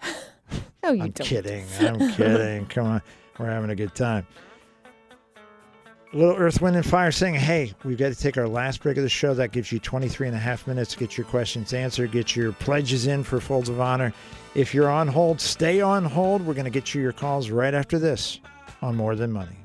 No, 0.81 0.93
you 0.93 1.03
I'm 1.03 1.11
don't. 1.11 1.27
kidding. 1.27 1.67
I'm 1.81 2.13
kidding. 2.13 2.65
Come 2.71 2.87
on. 2.87 3.03
We're 3.39 3.47
having 3.51 3.69
a 3.71 3.75
good 3.75 3.95
time. 3.97 4.27
Little 6.15 6.37
Earth, 6.37 6.63
Wind, 6.63 6.77
and 6.77 6.87
Fire 6.87 7.13
saying, 7.13 7.35
hey, 7.35 7.75
we've 7.85 7.99
got 7.99 8.09
to 8.11 8.15
take 8.15 8.39
our 8.39 8.49
last 8.49 8.83
break 8.83 8.97
of 8.97 9.03
the 9.03 9.09
show. 9.11 9.35
That 9.35 9.53
gives 9.53 9.71
you 9.71 9.81
23 9.81 10.29
and 10.29 10.37
a 10.37 10.39
half 10.41 10.67
minutes 10.67 10.93
to 10.93 10.99
get 10.99 11.19
your 11.19 11.27
questions 11.27 11.75
answered, 11.75 12.13
get 12.13 12.35
your 12.35 12.53
pledges 12.53 13.07
in 13.09 13.23
for 13.25 13.41
Folds 13.41 13.69
of 13.69 13.81
Honor. 13.81 14.15
If 14.55 14.73
you're 14.73 14.89
on 14.89 15.09
hold, 15.09 15.41
stay 15.41 15.81
on 15.83 16.05
hold. 16.07 16.47
We're 16.47 16.55
going 16.55 16.65
to 16.65 16.71
get 16.71 16.95
you 16.95 17.03
your 17.03 17.13
calls 17.13 17.51
right 17.51 17.75
after 17.75 17.99
this 17.99 18.41
on 18.81 18.97
More 18.97 19.15
Than 19.17 19.33
Money. 19.33 19.57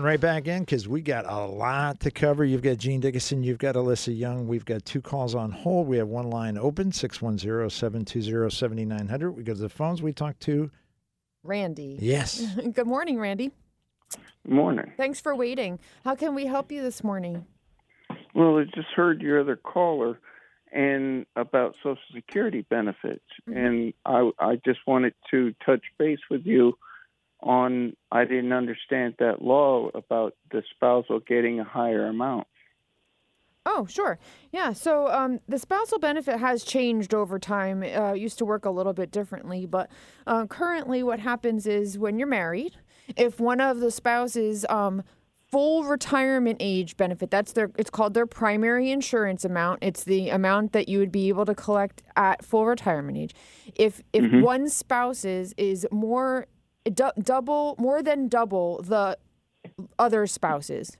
Going 0.00 0.12
right 0.12 0.20
back 0.20 0.46
in 0.48 0.60
because 0.60 0.88
we 0.88 1.02
got 1.02 1.26
a 1.28 1.44
lot 1.44 2.00
to 2.00 2.10
cover. 2.10 2.42
You've 2.42 2.62
got 2.62 2.78
Gene 2.78 3.00
Dickinson, 3.00 3.42
you've 3.42 3.58
got 3.58 3.74
Alyssa 3.74 4.16
Young. 4.16 4.48
We've 4.48 4.64
got 4.64 4.84
two 4.86 5.02
calls 5.02 5.34
on 5.34 5.50
hold. 5.50 5.88
We 5.88 5.98
have 5.98 6.08
one 6.08 6.30
line 6.30 6.56
open 6.56 6.90
610 6.90 7.68
720 7.68 8.50
7900. 8.50 9.30
We 9.32 9.42
go 9.42 9.52
to 9.52 9.60
the 9.60 9.68
phones. 9.68 10.00
We 10.00 10.14
talk 10.14 10.38
to, 10.40 10.70
Randy. 11.42 11.98
yes. 12.00 12.46
Good 12.72 12.86
morning, 12.86 13.18
Randy. 13.20 13.50
Morning. 14.48 14.90
Thanks 14.96 15.20
for 15.20 15.34
waiting. 15.34 15.78
How 16.02 16.14
can 16.14 16.34
we 16.34 16.46
help 16.46 16.72
you 16.72 16.80
this 16.80 17.04
morning? 17.04 17.44
Well, 18.34 18.58
I 18.58 18.64
just 18.74 18.88
heard 18.96 19.20
your 19.20 19.40
other 19.40 19.56
caller 19.56 20.18
and 20.72 21.26
about 21.36 21.74
Social 21.82 21.98
Security 22.14 22.64
benefits, 22.70 23.24
mm-hmm. 23.46 23.58
and 23.58 23.94
I 24.06 24.30
I 24.38 24.60
just 24.64 24.80
wanted 24.86 25.12
to 25.30 25.54
touch 25.66 25.82
base 25.98 26.20
with 26.30 26.46
you 26.46 26.78
on 27.42 27.96
I 28.12 28.24
didn't 28.24 28.52
understand 28.52 29.14
that 29.18 29.42
law 29.42 29.90
about 29.94 30.34
the 30.50 30.62
spousal 30.74 31.20
getting 31.20 31.60
a 31.60 31.64
higher 31.64 32.06
amount. 32.06 32.46
Oh, 33.66 33.86
sure. 33.86 34.18
Yeah. 34.52 34.72
So 34.72 35.08
um, 35.08 35.40
the 35.46 35.58
spousal 35.58 35.98
benefit 35.98 36.38
has 36.38 36.64
changed 36.64 37.12
over 37.12 37.38
time. 37.38 37.82
Uh, 37.82 38.14
it 38.14 38.18
used 38.18 38.38
to 38.38 38.44
work 38.44 38.64
a 38.64 38.70
little 38.70 38.94
bit 38.94 39.10
differently, 39.10 39.66
but 39.66 39.90
uh, 40.26 40.46
currently, 40.46 41.02
what 41.02 41.20
happens 41.20 41.66
is 41.66 41.98
when 41.98 42.18
you're 42.18 42.28
married, 42.28 42.76
if 43.16 43.38
one 43.38 43.60
of 43.60 43.80
the 43.80 43.90
spouses 43.90 44.64
um, 44.70 45.02
full 45.50 45.84
retirement 45.84 46.56
age 46.60 46.96
benefit 46.96 47.30
that's 47.30 47.52
their 47.52 47.72
it's 47.76 47.90
called 47.90 48.14
their 48.14 48.26
primary 48.26 48.92
insurance 48.92 49.44
amount 49.44 49.80
it's 49.82 50.04
the 50.04 50.28
amount 50.28 50.72
that 50.72 50.88
you 50.88 51.00
would 51.00 51.10
be 51.10 51.28
able 51.28 51.44
to 51.44 51.56
collect 51.56 52.02
at 52.14 52.44
full 52.44 52.64
retirement 52.66 53.18
age 53.18 53.34
if 53.74 54.00
if 54.12 54.30
one 54.44 54.68
spouse's 54.68 55.52
is 55.56 55.84
more 55.90 56.46
double 57.22 57.74
more 57.78 58.02
than 58.02 58.28
double 58.28 58.82
the 58.82 59.16
other 59.98 60.26
spouses 60.26 60.96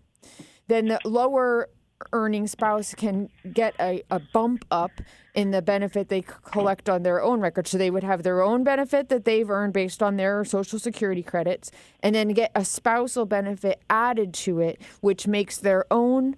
then 0.68 0.86
the 0.86 1.00
lower 1.04 1.68
earning 2.12 2.46
spouse 2.46 2.94
can 2.94 3.28
get 3.52 3.74
a, 3.80 4.02
a 4.10 4.20
bump 4.32 4.64
up 4.70 4.90
in 5.34 5.50
the 5.50 5.62
benefit 5.62 6.08
they 6.08 6.22
collect 6.22 6.88
on 6.88 7.02
their 7.02 7.22
own 7.22 7.40
record. 7.40 7.66
So 7.66 7.78
they 7.78 7.90
would 7.90 8.04
have 8.04 8.22
their 8.22 8.42
own 8.42 8.64
benefit 8.64 9.08
that 9.08 9.24
they've 9.24 9.48
earned 9.48 9.72
based 9.72 10.02
on 10.02 10.16
their 10.16 10.44
Social 10.44 10.78
Security 10.78 11.22
credits, 11.22 11.70
and 12.02 12.14
then 12.14 12.28
get 12.28 12.50
a 12.54 12.64
spousal 12.64 13.26
benefit 13.26 13.82
added 13.88 14.32
to 14.34 14.60
it, 14.60 14.80
which 15.00 15.26
makes 15.26 15.58
their 15.58 15.84
own 15.90 16.36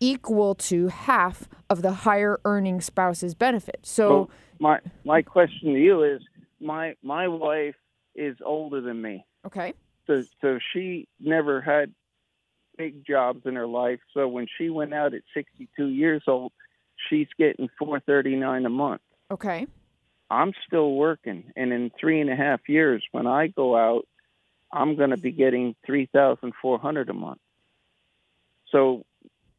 equal 0.00 0.54
to 0.54 0.88
half 0.88 1.48
of 1.70 1.82
the 1.82 1.92
higher 1.92 2.40
earning 2.44 2.80
spouse's 2.80 3.34
benefit. 3.34 3.80
So, 3.82 4.08
Well, 4.08 4.30
my 4.58 4.80
my 5.04 5.22
question 5.22 5.74
to 5.74 5.80
you 5.80 6.02
is 6.02 6.22
my 6.60 6.94
my 7.02 7.28
wife 7.28 7.76
is 8.14 8.36
older 8.44 8.80
than 8.80 9.00
me. 9.00 9.24
okay. 9.46 9.74
so 10.06 10.22
so 10.40 10.58
she 10.72 11.08
never 11.20 11.60
had 11.60 11.94
big 12.76 13.06
jobs 13.06 13.42
in 13.44 13.54
her 13.56 13.66
life. 13.66 14.00
So 14.14 14.26
when 14.28 14.46
she 14.58 14.70
went 14.70 14.94
out 14.94 15.14
at 15.14 15.22
62 15.34 15.86
years 15.88 16.22
old, 16.26 16.52
she's 17.08 17.28
getting 17.38 17.68
439 17.78 18.66
a 18.66 18.70
month. 18.70 19.02
Okay. 19.30 19.66
I'm 20.30 20.52
still 20.66 20.94
working, 20.94 21.52
and 21.56 21.72
in 21.72 21.90
three 22.00 22.20
and 22.22 22.30
a 22.30 22.36
half 22.36 22.60
years, 22.66 23.04
when 23.12 23.26
I 23.26 23.48
go 23.48 23.76
out, 23.76 24.06
I'm 24.72 24.96
going 24.96 25.10
to 25.10 25.18
be 25.18 25.30
getting 25.30 25.74
3,400 25.84 27.10
a 27.10 27.12
month. 27.12 27.40
So 28.70 29.04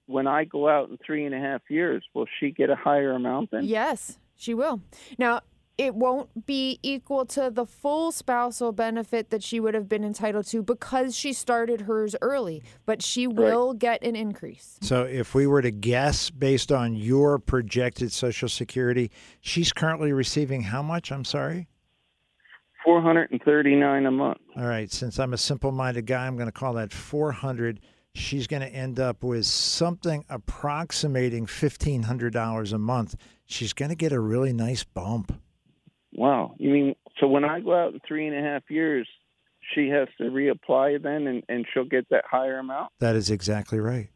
when 0.07 0.25
I 0.25 0.45
go 0.45 0.67
out 0.67 0.89
in 0.89 0.97
three 1.05 1.25
and 1.25 1.35
a 1.35 1.39
half 1.39 1.61
years, 1.69 2.03
will 2.15 2.25
she 2.39 2.49
get 2.49 2.71
a 2.71 2.75
higher 2.75 3.11
amount 3.11 3.51
then? 3.51 3.65
Yes, 3.65 4.17
she 4.35 4.55
will. 4.55 4.81
Now, 5.19 5.41
it 5.77 5.95
won't 5.95 6.45
be 6.45 6.79
equal 6.83 7.25
to 7.25 7.49
the 7.49 7.65
full 7.65 8.11
spousal 8.11 8.71
benefit 8.71 9.31
that 9.31 9.41
she 9.41 9.59
would 9.59 9.73
have 9.73 9.89
been 9.89 10.03
entitled 10.03 10.45
to 10.47 10.61
because 10.61 11.15
she 11.15 11.33
started 11.33 11.81
hers 11.81 12.15
early, 12.21 12.63
but 12.85 13.01
she 13.01 13.25
will 13.25 13.73
get 13.73 14.03
an 14.03 14.15
increase. 14.15 14.77
So 14.81 15.03
if 15.03 15.33
we 15.33 15.47
were 15.47 15.61
to 15.61 15.71
guess 15.71 16.29
based 16.29 16.71
on 16.71 16.95
your 16.95 17.39
projected 17.39 18.11
Social 18.11 18.49
Security, 18.49 19.09
she's 19.41 19.73
currently 19.73 20.13
receiving 20.13 20.61
how 20.61 20.83
much? 20.83 21.11
I'm 21.11 21.25
sorry. 21.25 21.67
Four 22.85 23.01
hundred 23.01 23.31
and 23.31 23.41
thirty-nine 23.41 24.05
a 24.05 24.11
month. 24.11 24.39
All 24.57 24.67
right, 24.67 24.91
since 24.91 25.17
I'm 25.17 25.33
a 25.33 25.37
simple-minded 25.37 26.05
guy, 26.05 26.27
I'm 26.27 26.35
going 26.35 26.47
to 26.47 26.51
call 26.51 26.73
that 26.73 26.91
400. 26.91 27.79
She's 28.13 28.45
going 28.45 28.61
to 28.61 28.67
end 28.67 28.99
up 28.99 29.23
with 29.23 29.45
something 29.45 30.23
approximating 30.29 31.47
$1,500 31.47 32.73
a 32.73 32.77
month. 32.77 33.15
She's 33.45 33.73
going 33.73 33.89
to 33.89 33.95
get 33.95 34.11
a 34.11 34.19
really 34.19 34.53
nice 34.53 34.83
bump. 34.83 35.41
Wow. 36.15 36.55
You 36.57 36.69
mean 36.69 36.95
so 37.19 37.27
when 37.27 37.45
I 37.45 37.59
go 37.59 37.73
out 37.73 37.93
in 37.93 37.99
three 38.07 38.27
and 38.27 38.35
a 38.35 38.41
half 38.41 38.63
years, 38.69 39.07
she 39.73 39.89
has 39.89 40.07
to 40.17 40.25
reapply 40.25 41.01
then, 41.01 41.27
and, 41.27 41.43
and 41.47 41.65
she'll 41.73 41.85
get 41.85 42.09
that 42.09 42.25
higher 42.29 42.59
amount? 42.59 42.91
That 42.99 43.15
is 43.15 43.29
exactly 43.29 43.79
right. 43.79 44.09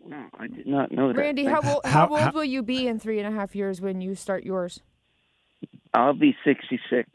Wow, 0.00 0.26
I 0.38 0.46
did 0.46 0.66
not 0.66 0.92
know 0.92 1.08
that. 1.08 1.16
Randy, 1.18 1.44
how, 1.44 1.60
old, 1.62 1.84
How- 1.84 2.06
how 2.14 2.26
old 2.26 2.34
will 2.34 2.44
you 2.44 2.62
be 2.62 2.86
in 2.86 2.98
three 2.98 3.18
and 3.18 3.26
a 3.32 3.36
half 3.36 3.56
years 3.56 3.80
when 3.80 4.00
you 4.00 4.14
start 4.14 4.44
yours? 4.44 4.80
I'll 5.94 6.12
be 6.12 6.36
sixty-six. 6.44 7.08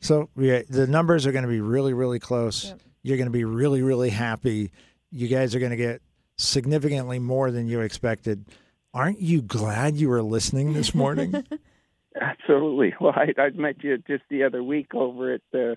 So 0.00 0.28
yeah, 0.36 0.62
the 0.68 0.86
numbers 0.86 1.26
are 1.26 1.32
going 1.32 1.44
to 1.44 1.48
be 1.48 1.60
really, 1.60 1.94
really 1.94 2.18
close. 2.18 2.66
Yep. 2.66 2.80
You're 3.02 3.16
going 3.16 3.26
to 3.26 3.32
be 3.32 3.44
really, 3.44 3.82
really 3.82 4.10
happy. 4.10 4.70
You 5.10 5.28
guys 5.28 5.54
are 5.54 5.58
going 5.58 5.70
to 5.70 5.76
get 5.76 6.02
significantly 6.36 7.18
more 7.18 7.50
than 7.50 7.68
you 7.68 7.80
expected. 7.80 8.46
Aren't 8.92 9.20
you 9.20 9.42
glad 9.42 9.96
you 9.96 10.08
were 10.08 10.22
listening 10.22 10.72
this 10.72 10.94
morning? 10.94 11.44
Absolutely. 12.20 12.94
Well, 13.00 13.12
I, 13.16 13.32
I 13.40 13.50
met 13.50 13.82
you 13.82 13.98
just 13.98 14.22
the 14.30 14.44
other 14.44 14.62
week 14.62 14.94
over 14.94 15.32
at 15.32 15.40
the 15.52 15.76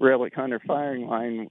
Relic 0.00 0.34
Hunter 0.34 0.60
firing 0.66 1.06
line. 1.06 1.48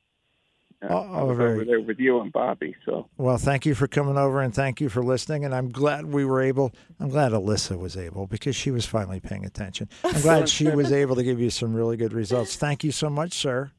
Uh, 0.84 0.88
Oh, 0.90 1.14
I 1.14 1.24
was 1.24 1.38
very- 1.38 1.54
over 1.54 1.66
there 1.66 1.82
with 1.82 2.00
you 2.00 2.20
and 2.20 2.32
Bobby. 2.34 2.76
So 2.86 3.08
well, 3.18 3.38
thank 3.38 3.66
you 3.66 3.74
for 3.74 3.88
coming 3.88 4.18
over 4.18 4.42
and 4.42 4.54
thank 4.54 4.82
you 4.82 4.90
for 4.90 5.02
listening. 5.02 5.46
And 5.46 5.56
I'm 5.56 5.70
glad 5.72 6.06
we 6.06 6.26
were 6.26 6.42
able, 6.42 6.74
I'm 7.00 7.08
glad 7.10 7.32
Alyssa 7.32 7.80
was 7.80 7.96
able 7.96 8.28
because 8.28 8.56
she 8.58 8.72
was 8.72 8.86
finally 8.86 9.20
paying 9.22 9.46
attention. 9.46 9.88
I'm 10.04 10.22
glad 10.22 10.50
she 10.50 10.68
was 10.70 10.92
able 10.92 11.16
to 11.16 11.24
give 11.24 11.40
you 11.40 11.50
some 11.50 11.74
really 11.74 11.96
good 11.98 12.12
results. 12.14 12.56
Thank 12.58 12.84
you 12.84 12.92
so 12.92 13.10
much, 13.10 13.34
sir. 13.34 13.72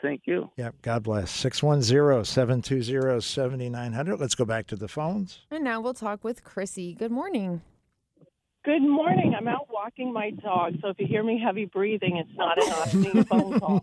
thank 0.00 0.22
you. 0.26 0.50
Yep. 0.56 0.74
God 0.82 1.02
bless. 1.02 1.30
610 1.30 2.24
720 2.24 3.20
7900. 3.20 4.18
Let's 4.18 4.34
go 4.34 4.44
back 4.46 4.66
to 4.68 4.76
the 4.76 4.88
phones. 4.88 5.40
And 5.50 5.62
now 5.64 5.80
we'll 5.82 5.94
talk 5.94 6.24
with 6.24 6.42
Chrissy. 6.44 6.94
Good 6.94 7.12
morning. 7.12 7.60
Good 8.64 8.80
morning. 8.82 9.34
I'm 9.36 9.46
out 9.46 9.68
walking 9.70 10.10
my 10.10 10.30
dog, 10.30 10.76
so 10.80 10.88
if 10.88 10.98
you 10.98 11.06
hear 11.06 11.22
me 11.22 11.38
heavy 11.38 11.66
breathing, 11.66 12.16
it's 12.16 12.30
not 12.34 12.56
an 12.56 12.72
obscene 12.72 13.24
phone 13.24 13.60
call. 13.60 13.82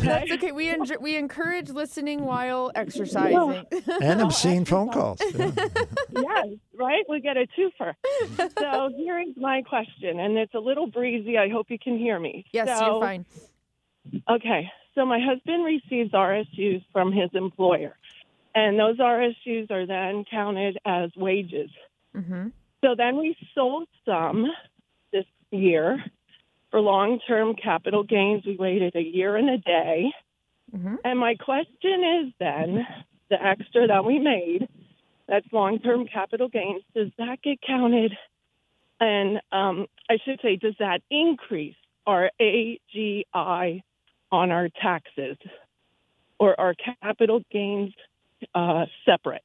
That's 0.00 0.30
okay. 0.32 0.52
We 0.52 0.66
enj- 0.74 1.00
we 1.00 1.16
encourage 1.16 1.70
listening 1.70 2.24
while 2.26 2.70
exercising. 2.74 3.64
And 4.02 4.20
obscene 4.20 4.66
phone 4.66 4.90
calls. 4.90 5.18
Yeah. 5.34 5.50
yes, 6.14 6.46
right? 6.78 7.04
We 7.08 7.20
get 7.22 7.38
a 7.38 7.46
twofer. 7.58 7.94
So 8.58 8.90
here's 8.94 9.34
my 9.38 9.62
question, 9.62 10.20
and 10.20 10.36
it's 10.36 10.52
a 10.54 10.58
little 10.60 10.86
breezy. 10.88 11.38
I 11.38 11.48
hope 11.48 11.70
you 11.70 11.78
can 11.78 11.96
hear 11.98 12.18
me. 12.20 12.44
yes, 12.52 12.68
So- 12.78 12.84
you're 12.86 13.00
fine. 13.00 13.24
Okay. 14.28 14.70
So 14.94 15.06
my 15.06 15.20
husband 15.20 15.64
receives 15.64 16.12
RSUs 16.12 16.84
from 16.92 17.12
his 17.12 17.30
employer, 17.32 17.96
and 18.54 18.78
those 18.78 18.98
RSUs 18.98 19.70
are 19.70 19.86
then 19.86 20.26
counted 20.30 20.76
as 20.84 21.10
wages. 21.16 21.70
hmm 22.14 22.48
So 22.82 22.94
then 22.96 23.16
we 23.16 23.36
sold 23.54 23.88
some 24.04 24.46
this 25.12 25.24
year 25.50 26.04
for 26.70 26.80
long 26.80 27.20
term 27.26 27.54
capital 27.54 28.02
gains. 28.02 28.44
We 28.44 28.56
waited 28.56 28.96
a 28.96 29.02
year 29.02 29.36
and 29.36 29.48
a 29.50 29.58
day. 29.58 30.12
hmm 30.74 30.96
And 31.04 31.18
my 31.18 31.34
question 31.36 32.24
is 32.26 32.32
then 32.38 32.86
the 33.30 33.42
extra 33.42 33.86
that 33.86 34.04
we 34.04 34.18
made, 34.18 34.68
that's 35.28 35.46
long 35.52 35.78
term 35.78 36.06
capital 36.06 36.48
gains, 36.48 36.82
does 36.94 37.08
that 37.18 37.40
get 37.42 37.60
counted? 37.62 38.12
And 39.00 39.40
um, 39.50 39.86
I 40.08 40.18
should 40.24 40.40
say, 40.42 40.56
does 40.56 40.74
that 40.78 41.02
increase 41.10 41.76
our 42.06 42.30
AGI 42.40 43.82
on 44.30 44.50
our 44.50 44.68
taxes? 44.80 45.36
Or 46.38 46.58
are 46.58 46.74
capital 47.00 47.42
gains 47.50 47.94
uh, 48.54 48.86
separate? 49.04 49.44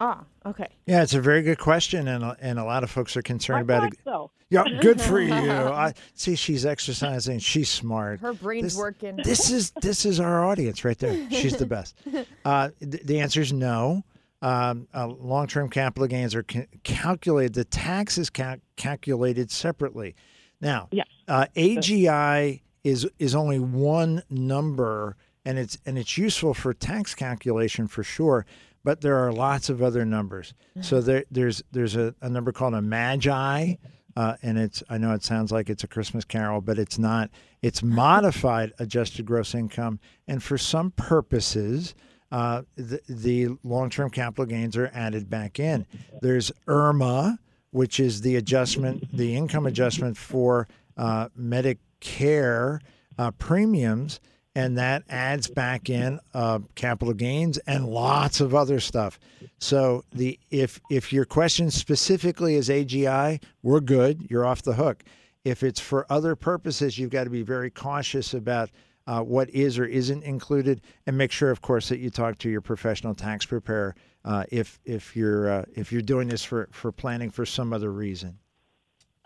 Ah, 0.00 0.24
okay. 0.46 0.66
Yeah, 0.86 1.02
it's 1.02 1.12
a 1.14 1.20
very 1.20 1.42
good 1.42 1.58
question, 1.58 2.08
and 2.08 2.24
a, 2.24 2.36
and 2.40 2.58
a 2.58 2.64
lot 2.64 2.82
of 2.82 2.90
folks 2.90 3.16
are 3.16 3.22
concerned 3.22 3.58
I 3.58 3.60
about 3.62 3.92
it. 3.92 3.98
so. 4.04 4.30
Yeah, 4.48 4.64
good 4.80 5.00
for 5.00 5.20
you. 5.20 5.32
I 5.32 5.92
see 6.14 6.34
she's 6.36 6.64
exercising. 6.66 7.38
She's 7.38 7.68
smart. 7.68 8.20
Her 8.20 8.32
brain's 8.32 8.64
This- 8.64 8.76
working. 8.76 9.16
This 9.22 9.50
is 9.50 9.72
this 9.82 10.04
is 10.06 10.18
our 10.18 10.44
audience 10.44 10.84
right 10.84 10.98
there. 10.98 11.28
She's 11.30 11.56
the 11.56 11.66
best. 11.66 11.94
Uh, 12.44 12.70
th- 12.80 13.02
the 13.04 13.20
answer 13.20 13.40
is 13.42 13.52
no. 13.52 14.02
Um, 14.42 14.88
uh, 14.94 15.06
long-term 15.06 15.68
capital 15.68 16.06
gains 16.08 16.34
are 16.34 16.42
ca- 16.42 16.66
calculated. 16.82 17.52
The 17.52 17.66
tax 17.66 18.16
is 18.16 18.30
cal- 18.30 18.56
calculated 18.76 19.50
separately. 19.50 20.14
Now, 20.62 20.88
Yes. 20.90 21.06
uh, 21.28 21.44
AGI 21.54 22.62
is 22.82 23.06
is 23.18 23.34
only 23.34 23.58
one 23.58 24.22
number, 24.30 25.16
and 25.44 25.58
it's 25.58 25.76
and 25.84 25.98
it's 25.98 26.16
useful 26.16 26.54
for 26.54 26.72
tax 26.72 27.14
calculation 27.14 27.86
for 27.86 28.02
sure. 28.02 28.46
But 28.82 29.00
there 29.02 29.18
are 29.18 29.32
lots 29.32 29.68
of 29.68 29.82
other 29.82 30.04
numbers. 30.04 30.54
So 30.80 31.00
there, 31.00 31.24
there's 31.30 31.62
there's 31.70 31.96
a, 31.96 32.14
a 32.22 32.28
number 32.30 32.50
called 32.52 32.74
a 32.74 32.80
magi, 32.80 33.74
uh, 34.16 34.36
and 34.42 34.58
it's 34.58 34.82
I 34.88 34.98
know 34.98 35.12
it 35.12 35.22
sounds 35.22 35.52
like 35.52 35.68
it's 35.68 35.84
a 35.84 35.88
Christmas 35.88 36.24
carol, 36.24 36.60
but 36.60 36.78
it's 36.78 36.98
not. 36.98 37.30
It's 37.62 37.82
modified 38.02 38.72
adjusted 38.78 39.26
gross 39.26 39.54
income, 39.54 40.00
and 40.26 40.42
for 40.42 40.56
some 40.56 40.92
purposes, 40.92 41.94
uh, 42.32 42.62
the, 42.76 43.00
the 43.08 43.48
long-term 43.64 44.10
capital 44.10 44.46
gains 44.46 44.76
are 44.76 44.90
added 44.94 45.28
back 45.28 45.58
in. 45.58 45.86
There's 46.22 46.52
IRMAA, 46.66 47.38
which 47.72 47.98
is 48.00 48.20
the 48.20 48.36
adjustment, 48.36 49.16
the 49.16 49.36
income 49.36 49.66
adjustment 49.66 50.16
for 50.16 50.68
uh, 50.96 51.28
Medicare 51.38 52.80
uh, 53.18 53.30
premiums, 53.32 54.20
and 54.54 54.78
that 54.78 55.04
adds 55.08 55.48
back 55.48 55.88
in 55.88 56.18
uh, 56.34 56.58
capital 56.74 57.14
gains 57.14 57.58
and 57.58 57.86
lots 57.86 58.40
of 58.40 58.54
other 58.54 58.80
stuff. 58.80 59.18
So 59.58 60.04
the 60.12 60.38
if 60.50 60.80
if 60.90 61.12
your 61.12 61.24
question 61.24 61.70
specifically 61.70 62.56
is 62.56 62.68
AGI, 62.68 63.42
we're 63.62 63.80
good. 63.80 64.26
You're 64.30 64.46
off 64.46 64.62
the 64.62 64.74
hook. 64.74 65.04
If 65.44 65.62
it's 65.62 65.80
for 65.80 66.06
other 66.10 66.36
purposes, 66.36 66.98
you've 66.98 67.10
got 67.10 67.24
to 67.24 67.30
be 67.30 67.42
very 67.42 67.70
cautious 67.70 68.34
about 68.34 68.70
uh, 69.06 69.22
what 69.22 69.48
is 69.50 69.78
or 69.78 69.86
isn't 69.86 70.22
included, 70.24 70.82
and 71.06 71.16
make 71.16 71.32
sure, 71.32 71.50
of 71.50 71.62
course, 71.62 71.88
that 71.88 71.98
you 71.98 72.10
talk 72.10 72.38
to 72.38 72.50
your 72.50 72.60
professional 72.60 73.14
tax 73.14 73.46
preparer 73.46 73.94
uh, 74.24 74.44
if 74.50 74.78
if 74.84 75.16
you're 75.16 75.50
uh, 75.50 75.64
if 75.74 75.92
you're 75.92 76.02
doing 76.02 76.28
this 76.28 76.44
for 76.44 76.68
for 76.72 76.92
planning 76.92 77.30
for 77.30 77.46
some 77.46 77.72
other 77.72 77.92
reason. 77.92 78.38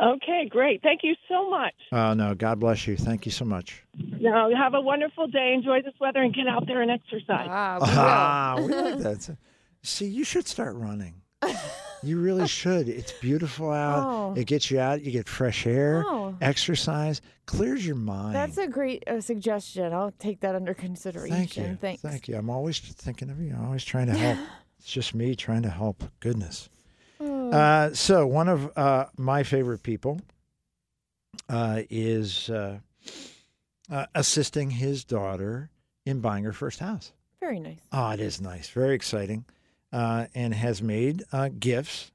Okay, 0.02 0.48
great. 0.50 0.82
Thank 0.82 1.00
you 1.04 1.14
so 1.28 1.48
much. 1.48 1.74
Oh 1.92 2.14
no, 2.14 2.34
God 2.34 2.58
bless 2.60 2.86
you. 2.86 2.96
Thank 2.96 3.26
you 3.26 3.32
so 3.32 3.44
much. 3.44 3.82
Now, 3.96 4.50
have 4.54 4.74
a 4.74 4.80
wonderful 4.80 5.28
day. 5.28 5.52
Enjoy 5.54 5.82
this 5.82 5.94
weather 6.00 6.20
and 6.20 6.34
get 6.34 6.48
out 6.48 6.66
there 6.66 6.82
and 6.82 6.90
exercise. 6.90 7.46
Ah, 7.48 7.78
we. 7.80 7.86
Ah, 7.90 8.56
we 8.60 8.74
like 8.74 8.98
that. 8.98 9.36
See, 9.82 10.06
you 10.06 10.24
should 10.24 10.46
start 10.48 10.74
running. 10.76 11.22
You 12.04 12.20
really 12.20 12.46
should. 12.46 12.86
It's 12.88 13.12
beautiful 13.12 13.70
out. 13.70 14.06
Oh. 14.06 14.34
It 14.38 14.46
gets 14.46 14.70
you 14.70 14.78
out. 14.78 15.02
You 15.02 15.10
get 15.10 15.26
fresh 15.26 15.66
air, 15.66 16.04
Oh. 16.06 16.36
exercise, 16.42 17.22
clears 17.46 17.86
your 17.86 17.96
mind. 17.96 18.34
That's 18.34 18.58
a 18.58 18.68
great 18.68 19.02
uh, 19.08 19.22
suggestion. 19.22 19.90
I'll 19.92 20.12
take 20.18 20.40
that 20.40 20.54
under 20.54 20.74
consideration. 20.74 21.34
Thank 21.34 21.56
you. 21.56 21.78
Thanks. 21.80 22.02
Thank 22.02 22.28
you. 22.28 22.36
I'm 22.36 22.50
always 22.50 22.78
thinking 22.78 23.30
of 23.30 23.40
you. 23.40 23.54
I'm 23.58 23.64
always 23.64 23.84
trying 23.84 24.08
to 24.08 24.14
help. 24.14 24.38
it's 24.78 24.90
just 24.90 25.14
me 25.14 25.34
trying 25.34 25.62
to 25.62 25.70
help. 25.70 26.04
Goodness. 26.20 26.68
Oh. 27.52 27.56
Uh, 27.56 27.94
so 27.94 28.26
one 28.26 28.48
of 28.48 28.76
uh, 28.76 29.06
my 29.16 29.42
favorite 29.42 29.82
people 29.82 30.20
uh, 31.48 31.82
is 31.90 32.48
uh, 32.50 32.78
uh, 33.90 34.06
assisting 34.14 34.70
his 34.70 35.04
daughter 35.04 35.70
in 36.06 36.20
buying 36.20 36.44
her 36.44 36.52
first 36.52 36.80
house. 36.80 37.12
Very 37.40 37.60
nice. 37.60 37.80
Oh, 37.92 38.10
it 38.10 38.20
is 38.20 38.40
nice. 38.40 38.70
Very 38.70 38.94
exciting. 38.94 39.44
Uh, 39.92 40.26
and 40.34 40.54
has 40.54 40.82
made 40.82 41.22
uh, 41.32 41.50
gifts. 41.58 42.10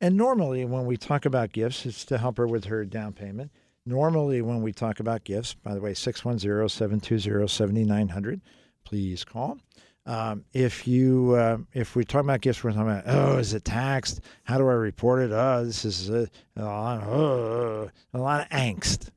And 0.00 0.16
normally, 0.16 0.64
when 0.64 0.86
we 0.86 0.96
talk 0.96 1.26
about 1.26 1.52
gifts, 1.52 1.84
it's 1.84 2.04
to 2.06 2.18
help 2.18 2.38
her 2.38 2.46
with 2.46 2.66
her 2.66 2.84
down 2.84 3.12
payment. 3.12 3.50
Normally, 3.84 4.42
when 4.42 4.62
we 4.62 4.72
talk 4.72 5.00
about 5.00 5.24
gifts, 5.24 5.54
by 5.54 5.74
the 5.74 5.80
way, 5.80 5.94
610 5.94 6.68
720 6.68 7.48
7900, 7.48 8.40
please 8.84 9.24
call. 9.24 9.58
Um, 10.06 10.44
if 10.52 10.86
you 10.86 11.34
uh, 11.34 11.58
if 11.74 11.96
we're 11.96 12.04
talking 12.04 12.28
about 12.28 12.40
gifts, 12.40 12.62
we're 12.62 12.70
talking 12.72 12.90
about 12.90 13.04
oh, 13.06 13.38
is 13.38 13.54
it 13.54 13.64
taxed? 13.64 14.20
How 14.44 14.56
do 14.56 14.68
I 14.68 14.72
report 14.74 15.22
it? 15.22 15.32
Oh, 15.32 15.64
this 15.64 15.84
is 15.84 16.08
a, 16.10 16.28
a, 16.56 16.62
lot, 16.64 17.02
oh, 17.02 17.90
a 18.14 18.18
lot 18.18 18.42
of 18.42 18.48
angst. 18.50 19.08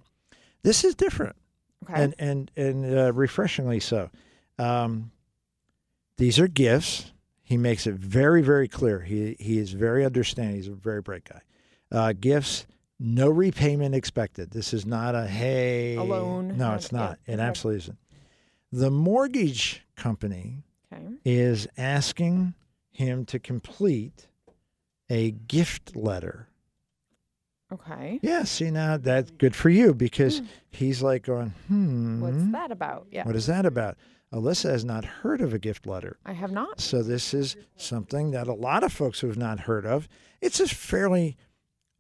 This 0.64 0.84
is 0.84 0.95
different 0.95 1.36
Okay. 1.84 2.03
and 2.03 2.16
and 2.18 2.52
and 2.57 2.98
uh, 2.98 3.14
refreshingly 3.14 3.80
so. 3.80 4.10
Um, 4.57 5.11
these 6.18 6.40
are 6.40 6.48
gifts. 6.48 7.11
He 7.44 7.56
makes 7.56 7.86
it 7.86 7.94
very 7.95 8.41
very 8.41 8.68
clear. 8.68 8.99
He 9.02 9.36
he 9.40 9.60
is 9.60 9.72
very 9.74 10.03
understanding. 10.03 10.56
He's 10.56 10.68
a 10.68 10.72
very 10.74 11.02
bright 11.03 11.24
guy. 11.24 11.41
Uh, 11.91 12.14
gifts, 12.20 12.66
no 12.99 13.30
repayment 13.30 13.94
expected. 13.94 14.49
This 14.52 14.74
is 14.74 14.88
not 14.88 15.14
a 15.14 15.28
hey. 15.28 15.95
A 15.98 16.03
loan, 16.03 16.57
No, 16.57 16.74
it's 16.74 16.91
not. 16.91 17.20
yeah, 17.28 17.36
It 17.36 17.40
absolutely 17.40 17.78
isn't. 17.84 17.98
The 18.72 18.91
mortgage 18.91 19.84
company 19.95 20.64
Okay. 20.91 21.06
is 21.24 21.68
asking 21.78 22.53
him 22.90 23.26
to 23.26 23.40
complete 23.40 24.28
a 25.10 25.32
gift 25.32 25.95
letter. 25.95 26.48
Okay. 27.72 28.20
Yeah, 28.24 28.44
see 28.44 28.72
now 28.72 28.98
that's 28.98 29.30
good 29.32 29.56
for 29.56 29.70
you 29.70 29.94
because 29.94 30.41
he's 30.70 31.03
like 31.03 31.24
going, 31.24 31.53
hmm. 31.68 32.22
What's 32.22 32.52
that 32.52 32.72
about? 32.72 33.07
Yeah. 33.11 33.26
What 33.26 33.36
is 33.36 33.45
that 33.45 33.66
about? 33.66 33.98
Alyssa 34.34 34.70
has 34.70 34.86
not 34.86 35.06
heard 35.06 35.41
of 35.41 35.53
a 35.53 35.60
gift 35.60 35.86
letter. 35.88 36.18
I 36.26 36.34
have 36.34 36.52
not. 36.52 36.80
So 36.80 37.03
this 37.03 37.34
is 37.34 37.56
something 37.76 38.32
that 38.32 38.48
a 38.48 38.53
lot 38.53 38.84
of 38.84 38.94
folks 38.94 39.20
who 39.20 39.28
have 39.28 39.38
not 39.38 39.61
heard 39.61 39.86
of. 39.86 40.07
It's 40.41 40.60
a 40.60 40.68
fairly 40.68 41.38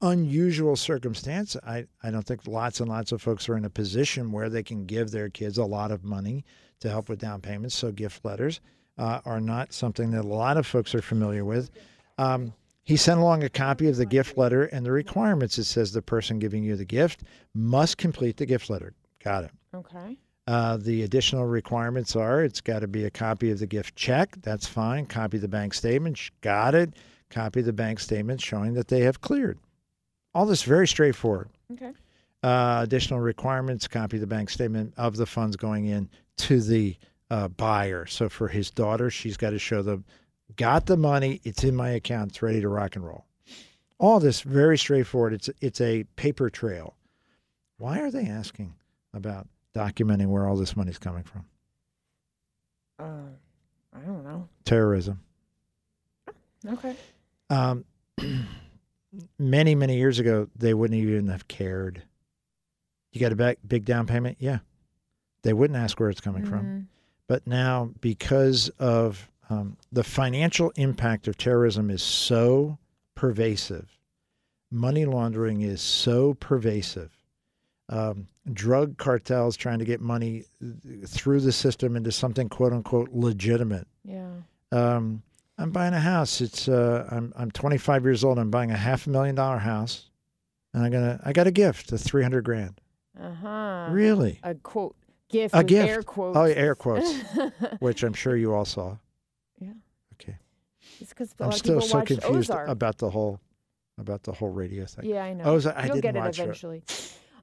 unusual 0.01 0.75
circumstance. 0.75 1.55
I, 1.65 1.85
I 2.03 2.11
don't 2.11 2.25
think 2.25 2.47
lots 2.47 2.79
and 2.79 2.89
lots 2.89 3.11
of 3.11 3.21
folks 3.21 3.49
are 3.49 3.57
in 3.57 3.65
a 3.65 3.69
position 3.69 4.31
where 4.31 4.49
they 4.49 4.63
can 4.63 4.85
give 4.85 5.11
their 5.11 5.29
kids 5.29 5.57
a 5.57 5.65
lot 5.65 5.91
of 5.91 6.03
money 6.03 6.45
to 6.79 6.89
help 6.89 7.09
with 7.09 7.19
down 7.19 7.41
payments. 7.41 7.75
So 7.75 7.91
gift 7.91 8.23
letters 8.23 8.61
uh, 8.99 9.21
are 9.25 9.41
not 9.41 9.73
something 9.73 10.11
that 10.11 10.25
a 10.25 10.27
lot 10.27 10.57
of 10.57 10.67
folks 10.67 10.93
are 10.93 11.01
familiar 11.01 11.45
with. 11.45 11.71
Um, 12.17 12.53
he 12.83 12.97
sent 12.97 13.19
along 13.19 13.43
a 13.43 13.49
copy 13.49 13.87
of 13.87 13.95
the 13.95 14.05
gift 14.05 14.37
letter 14.37 14.65
and 14.65 14.85
the 14.85 14.91
requirements. 14.91 15.57
It 15.57 15.63
says 15.63 15.91
the 15.91 16.01
person 16.01 16.37
giving 16.37 16.63
you 16.63 16.75
the 16.75 16.85
gift 16.85 17.23
must 17.53 17.97
complete 17.97 18.37
the 18.37 18.45
gift 18.45 18.69
letter. 18.69 18.93
Got 19.23 19.45
it. 19.45 19.51
Okay. 19.73 20.17
Uh, 20.47 20.77
the 20.77 21.03
additional 21.03 21.45
requirements 21.45 22.15
are 22.15 22.43
it's 22.43 22.61
got 22.61 22.79
to 22.79 22.87
be 22.87 23.05
a 23.05 23.11
copy 23.11 23.51
of 23.51 23.59
the 23.59 23.67
gift 23.67 23.95
check. 23.95 24.35
That's 24.41 24.67
fine. 24.67 25.05
Copy 25.05 25.37
the 25.37 25.47
bank 25.47 25.73
statement. 25.75 26.19
Got 26.41 26.75
it. 26.75 26.93
Copy 27.29 27.61
the 27.61 27.73
bank 27.73 27.99
statement 27.99 28.41
showing 28.41 28.73
that 28.73 28.87
they 28.87 29.01
have 29.01 29.21
cleared. 29.21 29.59
All 30.33 30.45
this 30.45 30.63
very 30.63 30.87
straightforward. 30.87 31.49
Okay. 31.71 31.93
Uh, 32.41 32.79
additional 32.81 33.19
requirements 33.19 33.87
copy 33.87 34.17
the 34.17 34.25
bank 34.25 34.49
statement 34.49 34.93
of 34.97 35.15
the 35.15 35.25
funds 35.25 35.55
going 35.55 35.85
in 35.85 36.09
to 36.37 36.61
the 36.61 36.95
uh, 37.29 37.47
buyer. 37.49 38.05
So 38.05 38.29
for 38.29 38.47
his 38.47 38.71
daughter, 38.71 39.09
she's 39.09 39.37
got 39.37 39.51
to 39.51 39.59
show 39.59 39.81
them, 39.81 40.05
got 40.55 40.85
the 40.85 40.97
money, 40.97 41.41
it's 41.43 41.63
in 41.63 41.75
my 41.75 41.89
account, 41.89 42.31
it's 42.31 42.41
ready 42.41 42.61
to 42.61 42.69
rock 42.69 42.95
and 42.95 43.05
roll. 43.05 43.25
All 43.99 44.19
this 44.19 44.41
very 44.41 44.77
straightforward. 44.77 45.33
It's 45.33 45.49
it's 45.59 45.81
a 45.81 46.05
paper 46.15 46.49
trail. 46.49 46.95
Why 47.77 47.99
are 47.99 48.11
they 48.11 48.27
asking 48.27 48.73
about 49.13 49.47
documenting 49.75 50.27
where 50.27 50.47
all 50.47 50.55
this 50.55 50.77
money's 50.77 50.97
coming 50.97 51.23
from? 51.23 51.45
Uh, 52.97 53.29
I 53.93 53.99
don't 53.99 54.23
know. 54.23 54.47
Terrorism. 54.63 55.19
Okay. 56.65 56.95
Um, 57.49 57.83
many 59.39 59.75
many 59.75 59.97
years 59.97 60.19
ago, 60.19 60.47
they 60.55 60.73
wouldn't 60.73 60.99
even 60.99 61.27
have 61.27 61.47
cared. 61.49 62.01
You 63.11 63.19
got 63.19 63.31
a 63.31 63.35
big, 63.35 63.57
big 63.67 63.85
down 63.85 64.07
payment? 64.07 64.37
Yeah, 64.39 64.59
they 65.41 65.51
wouldn't 65.51 65.77
ask 65.77 65.99
where 65.99 66.09
it's 66.09 66.21
coming 66.21 66.45
from. 66.45 66.87
But 67.29 67.45
now, 67.45 67.91
because 68.01 68.69
of 68.79 69.29
um, 69.51 69.77
the 69.91 70.03
financial 70.03 70.71
impact 70.75 71.27
of 71.27 71.37
terrorism 71.37 71.91
is 71.91 72.01
so 72.01 72.79
pervasive, 73.15 73.99
money 74.71 75.05
laundering 75.05 75.61
is 75.61 75.79
so 75.79 76.33
pervasive. 76.33 77.11
Um, 77.87 78.27
drug 78.51 78.97
cartels 78.97 79.55
trying 79.55 79.77
to 79.77 79.85
get 79.85 80.01
money 80.01 80.45
uh, 80.63 81.05
through 81.05 81.41
the 81.41 81.51
system 81.51 81.95
into 81.95 82.11
something 82.11 82.49
quote 82.49 82.73
unquote 82.73 83.11
legitimate. 83.11 83.87
Yeah. 84.03 84.31
Um, 84.71 85.21
I'm 85.59 85.69
buying 85.69 85.93
a 85.93 85.99
house. 85.99 86.41
It's 86.41 86.67
uh, 86.67 87.07
I'm 87.11 87.31
I'm 87.35 87.51
25 87.51 88.05
years 88.05 88.23
old. 88.23 88.39
I'm 88.39 88.49
buying 88.49 88.71
a 88.71 88.77
half 88.77 89.05
a 89.05 89.11
million 89.11 89.35
dollar 89.35 89.59
house, 89.59 90.09
and 90.73 90.83
I'm 90.83 90.91
gonna 90.91 91.19
I 91.23 91.33
got 91.33 91.45
a 91.45 91.51
gift, 91.51 91.91
a 91.91 91.97
300 91.99 92.43
grand. 92.43 92.81
Uh 93.19 93.33
huh. 93.33 93.87
Really? 93.91 94.39
A 94.41 94.55
quote 94.55 94.95
gift. 95.29 95.55
A 95.55 95.63
gift. 95.63 95.89
Air 95.89 96.03
quotes. 96.03 96.37
Oh, 96.37 96.43
air 96.43 96.75
quotes, 96.75 97.21
which 97.79 98.03
I'm 98.03 98.13
sure 98.13 98.35
you 98.35 98.53
all 98.53 98.65
saw. 98.65 98.97
Yeah. 99.59 99.71
Okay. 100.13 100.37
It's 100.99 101.09
because 101.09 101.33
I'm 101.39 101.51
still 101.51 101.81
so 101.81 102.01
confused 102.01 102.51
Ozark. 102.51 102.67
about 102.69 102.97
the 102.97 103.09
whole 103.09 103.39
about 103.97 104.23
the 104.23 104.31
whole 104.31 104.49
radio 104.49 104.85
thing. 104.85 105.05
Yeah, 105.05 105.23
I 105.23 105.33
know. 105.33 105.43
Ozark, 105.45 105.75
I 105.77 105.85
You'll 105.85 105.95
didn't 105.95 106.01
get 106.03 106.15
it 106.15 106.19
watch 106.19 106.39
it. 106.39 106.43
eventually. 106.43 106.83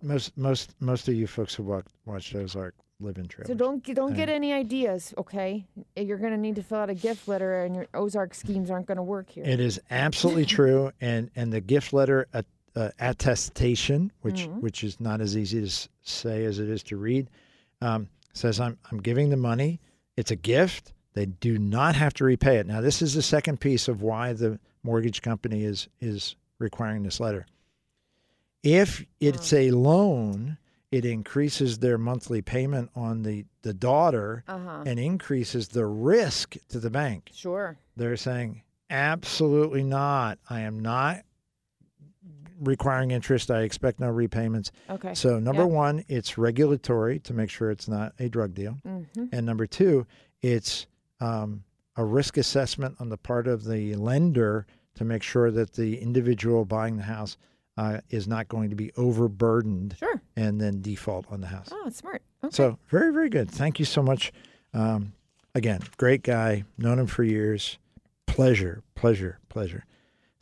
Most 0.02 0.36
most 0.36 0.74
most 0.80 1.08
of 1.08 1.14
you 1.14 1.26
folks 1.26 1.54
who 1.54 1.62
watch, 1.62 1.86
watched 2.04 2.34
Ozark 2.34 2.74
live 3.00 3.18
in 3.18 3.28
trailers. 3.28 3.48
So 3.48 3.54
don't 3.54 3.82
get- 3.84 3.96
don't 3.96 4.14
get 4.14 4.30
any 4.30 4.52
ideas, 4.54 5.12
okay? 5.18 5.66
You're 5.96 6.16
gonna 6.18 6.36
need 6.38 6.56
to 6.56 6.62
fill 6.62 6.78
out 6.78 6.88
a 6.90 6.94
gift 6.94 7.28
letter, 7.28 7.62
and 7.64 7.74
your 7.74 7.86
Ozark 7.92 8.32
schemes 8.34 8.70
aren't 8.70 8.86
gonna 8.86 9.02
work 9.02 9.28
here. 9.30 9.44
It 9.44 9.60
is 9.60 9.78
absolutely 9.90 10.44
true, 10.56 10.92
and 11.00 11.30
and 11.36 11.52
the 11.52 11.60
gift 11.60 11.92
letter 11.92 12.26
at, 12.32 12.46
uh, 12.74 12.90
attestation, 12.98 14.12
which 14.22 14.46
Mhm. 14.48 14.60
which 14.60 14.82
is 14.84 14.98
not 15.00 15.20
as 15.20 15.36
easy 15.36 15.60
to 15.66 15.88
say 16.02 16.44
as 16.44 16.58
it 16.58 16.68
is 16.70 16.82
to 16.84 16.96
read, 16.96 17.28
um, 17.80 18.08
says 18.32 18.60
I'm 18.60 18.78
I'm 18.90 18.98
giving 18.98 19.30
the 19.30 19.36
money. 19.36 19.80
It's 20.16 20.30
a 20.30 20.36
gift. 20.36 20.92
They 21.14 21.26
do 21.26 21.58
not 21.58 21.94
have 21.96 22.12
to 22.14 22.24
repay 22.24 22.58
it. 22.58 22.66
Now, 22.66 22.80
this 22.80 23.00
is 23.02 23.14
the 23.14 23.22
second 23.22 23.58
piece 23.60 23.88
of 23.88 24.02
why 24.02 24.32
the 24.34 24.58
mortgage 24.82 25.22
company 25.22 25.64
is 25.64 25.88
is 26.00 26.36
requiring 26.58 27.02
this 27.02 27.20
letter. 27.20 27.46
If 28.62 29.04
it's 29.20 29.52
a 29.52 29.70
loan, 29.70 30.58
it 30.90 31.04
increases 31.04 31.78
their 31.78 31.98
monthly 31.98 32.42
payment 32.42 32.90
on 32.94 33.22
the 33.22 33.44
the 33.62 33.74
daughter 33.74 34.42
Uh-huh. 34.48 34.82
and 34.86 34.98
increases 34.98 35.68
the 35.68 35.86
risk 35.86 36.56
to 36.68 36.78
the 36.80 36.90
bank. 36.90 37.30
Sure. 37.32 37.76
They're 37.96 38.16
saying, 38.16 38.62
absolutely 38.90 39.82
not. 39.82 40.38
I 40.48 40.60
am 40.60 40.80
not 40.80 41.24
requiring 42.60 43.10
interest. 43.10 43.50
I 43.50 43.62
expect 43.62 44.00
no 44.00 44.08
repayments. 44.10 44.72
Okay. 44.90 45.14
So, 45.14 45.38
number 45.38 45.62
Yep. 45.62 45.70
one, 45.70 46.04
it's 46.08 46.38
regulatory 46.38 47.18
to 47.20 47.34
make 47.34 47.50
sure 47.50 47.70
it's 47.70 47.88
not 47.88 48.12
a 48.18 48.28
drug 48.28 48.54
deal. 48.54 48.78
Mhm. 48.86 49.28
And 49.32 49.44
number 49.46 49.66
two, 49.66 50.06
it's 50.42 50.86
um, 51.20 51.64
a 51.96 52.04
risk 52.04 52.36
assessment 52.36 52.96
on 53.00 53.08
the 53.08 53.16
part 53.16 53.46
of 53.48 53.64
the 53.64 53.94
lender 53.94 54.66
to 54.94 55.04
make 55.04 55.22
sure 55.22 55.50
that 55.50 55.72
the 55.72 55.98
individual 55.98 56.64
buying 56.64 56.96
the 56.96 57.02
house 57.04 57.36
uh, 57.78 58.00
is 58.10 58.26
not 58.26 58.48
going 58.48 58.70
to 58.70 58.76
be 58.76 58.90
overburdened 58.96 59.96
Sure. 59.98 60.20
and 60.36 60.58
then 60.60 60.80
default 60.80 61.26
on 61.30 61.40
the 61.42 61.46
house. 61.48 61.68
Oh, 61.70 61.84
it's 61.86 61.98
smart. 61.98 62.22
Okay. 62.42 62.54
So 62.54 62.78
very, 62.88 63.12
very 63.12 63.28
good. 63.28 63.50
Thank 63.50 63.78
you 63.78 63.84
so 63.84 64.02
much. 64.02 64.32
Um, 64.72 65.12
again, 65.54 65.80
great 65.98 66.22
guy. 66.22 66.64
Known 66.78 66.98
him 67.00 67.06
for 67.06 67.22
years. 67.22 67.78
Pleasure, 68.26 68.82
pleasure, 68.94 69.38
pleasure. 69.50 69.84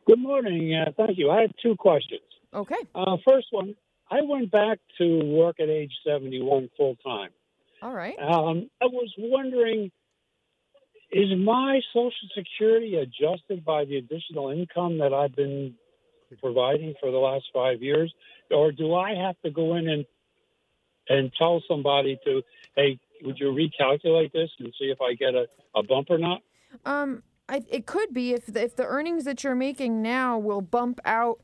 Good 0.05 0.19
morning. 0.19 0.75
Uh, 0.75 0.91
thank 0.97 1.17
you. 1.17 1.31
I 1.31 1.41
have 1.41 1.51
two 1.61 1.75
questions. 1.75 2.21
Okay. 2.53 2.75
Uh, 2.93 3.17
first 3.27 3.47
one, 3.51 3.75
I 4.11 4.21
went 4.23 4.51
back 4.51 4.79
to 4.99 5.25
work 5.25 5.59
at 5.59 5.69
age 5.69 5.91
71 6.05 6.69
full 6.77 6.95
time. 7.03 7.29
All 7.81 7.93
right. 7.93 8.15
Um, 8.19 8.69
I 8.81 8.85
was 8.85 9.11
wondering, 9.17 9.91
is 11.11 11.29
my 11.37 11.81
Social 11.93 12.29
Security 12.37 12.95
adjusted 12.95 13.65
by 13.65 13.85
the 13.85 13.97
additional 13.97 14.49
income 14.49 14.99
that 14.99 15.13
I've 15.13 15.35
been 15.35 15.73
providing 16.41 16.93
for 16.99 17.11
the 17.11 17.17
last 17.17 17.45
five 17.53 17.81
years, 17.81 18.13
or 18.51 18.71
do 18.71 18.93
I 18.93 19.15
have 19.15 19.35
to 19.45 19.51
go 19.51 19.75
in 19.75 19.89
and 19.89 20.05
and 21.09 21.31
tell 21.37 21.61
somebody 21.67 22.19
to, 22.25 22.41
hey, 22.75 22.99
would 23.23 23.39
you 23.39 23.47
recalculate 23.47 24.31
this 24.31 24.49
and 24.59 24.73
see 24.79 24.85
if 24.85 25.01
I 25.01 25.13
get 25.13 25.35
a, 25.35 25.47
a 25.75 25.83
bump 25.83 26.07
or 26.09 26.17
not? 26.17 26.41
Um, 26.85 27.23
I, 27.49 27.63
it 27.69 27.85
could 27.85 28.13
be 28.13 28.33
if 28.33 28.47
the, 28.47 28.63
if 28.63 28.75
the 28.75 28.85
earnings 28.85 29.25
that 29.25 29.43
you're 29.43 29.55
making 29.55 30.01
now 30.01 30.37
will 30.37 30.61
bump 30.61 30.99
out, 31.05 31.41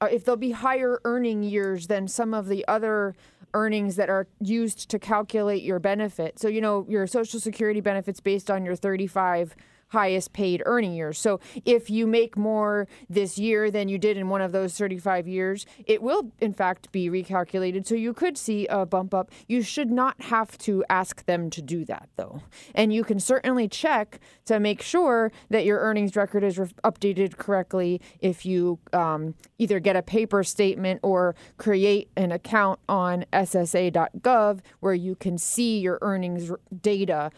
uh, 0.00 0.08
if 0.10 0.24
there'll 0.24 0.36
be 0.36 0.52
higher 0.52 1.00
earning 1.04 1.42
years 1.42 1.86
than 1.86 2.08
some 2.08 2.34
of 2.34 2.48
the 2.48 2.66
other 2.66 3.14
earnings 3.54 3.96
that 3.96 4.08
are 4.08 4.26
used 4.40 4.88
to 4.90 4.98
calculate 4.98 5.62
your 5.62 5.78
benefit. 5.78 6.38
So 6.38 6.48
you 6.48 6.60
know 6.60 6.86
your 6.88 7.06
Social 7.06 7.38
Security 7.38 7.80
benefits 7.80 8.20
based 8.20 8.50
on 8.50 8.64
your 8.64 8.76
35 8.76 9.54
highest 9.92 10.32
paid 10.32 10.62
earning 10.64 10.94
years. 10.94 11.18
So 11.18 11.38
if 11.64 11.90
you 11.90 12.06
make 12.06 12.36
more 12.36 12.88
this 13.08 13.38
year 13.38 13.70
than 13.70 13.88
you 13.88 13.98
did 13.98 14.16
in 14.16 14.28
one 14.28 14.40
of 14.40 14.50
those 14.52 14.76
35 14.76 15.28
years, 15.28 15.66
it 15.86 16.02
will 16.02 16.32
in 16.40 16.54
fact 16.54 16.90
be 16.92 17.10
recalculated. 17.10 17.86
So 17.86 17.94
you 17.94 18.14
could 18.14 18.38
see 18.38 18.66
a 18.68 18.86
bump 18.86 19.12
up. 19.12 19.30
You 19.46 19.62
should 19.62 19.90
not 19.90 20.20
have 20.22 20.56
to 20.58 20.82
ask 20.88 21.24
them 21.26 21.50
to 21.50 21.60
do 21.62 21.84
that 21.84 22.08
though. 22.16 22.42
And 22.74 22.92
you 22.92 23.04
can 23.04 23.20
certainly 23.20 23.68
check 23.68 24.18
to 24.46 24.58
make 24.58 24.80
sure 24.80 25.30
that 25.50 25.64
your 25.66 25.80
earnings 25.80 26.16
record 26.16 26.42
is 26.42 26.58
re- 26.58 26.68
updated 26.84 27.36
correctly 27.36 28.00
if 28.20 28.46
you 28.46 28.78
um, 28.94 29.34
either 29.58 29.78
get 29.78 29.94
a 29.94 30.02
paper 30.02 30.42
statement 30.42 31.00
or 31.02 31.34
create 31.58 32.08
an 32.16 32.32
account 32.32 32.80
on 32.88 33.26
SSA.gov 33.32 34.60
where 34.80 34.94
you 34.94 35.14
can 35.14 35.36
see 35.36 35.78
your 35.78 35.98
earnings 36.00 36.50
data 36.80 37.30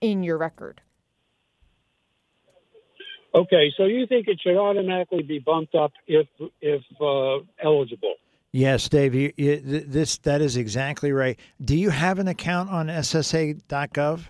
in 0.00 0.22
your 0.22 0.38
record. 0.38 0.80
Okay, 3.34 3.72
so 3.76 3.84
you 3.84 4.06
think 4.06 4.26
it 4.26 4.40
should 4.40 4.56
automatically 4.56 5.22
be 5.22 5.38
bumped 5.38 5.74
up 5.74 5.92
if 6.06 6.26
if 6.60 6.82
uh, 7.00 7.44
eligible? 7.62 8.14
Yes, 8.52 8.88
Dave, 8.88 9.14
you, 9.14 9.32
you, 9.36 9.60
this 9.60 10.18
that 10.18 10.40
is 10.40 10.56
exactly 10.56 11.12
right. 11.12 11.38
Do 11.62 11.76
you 11.76 11.90
have 11.90 12.18
an 12.18 12.28
account 12.28 12.70
on 12.70 12.86
SSA.gov? 12.86 14.28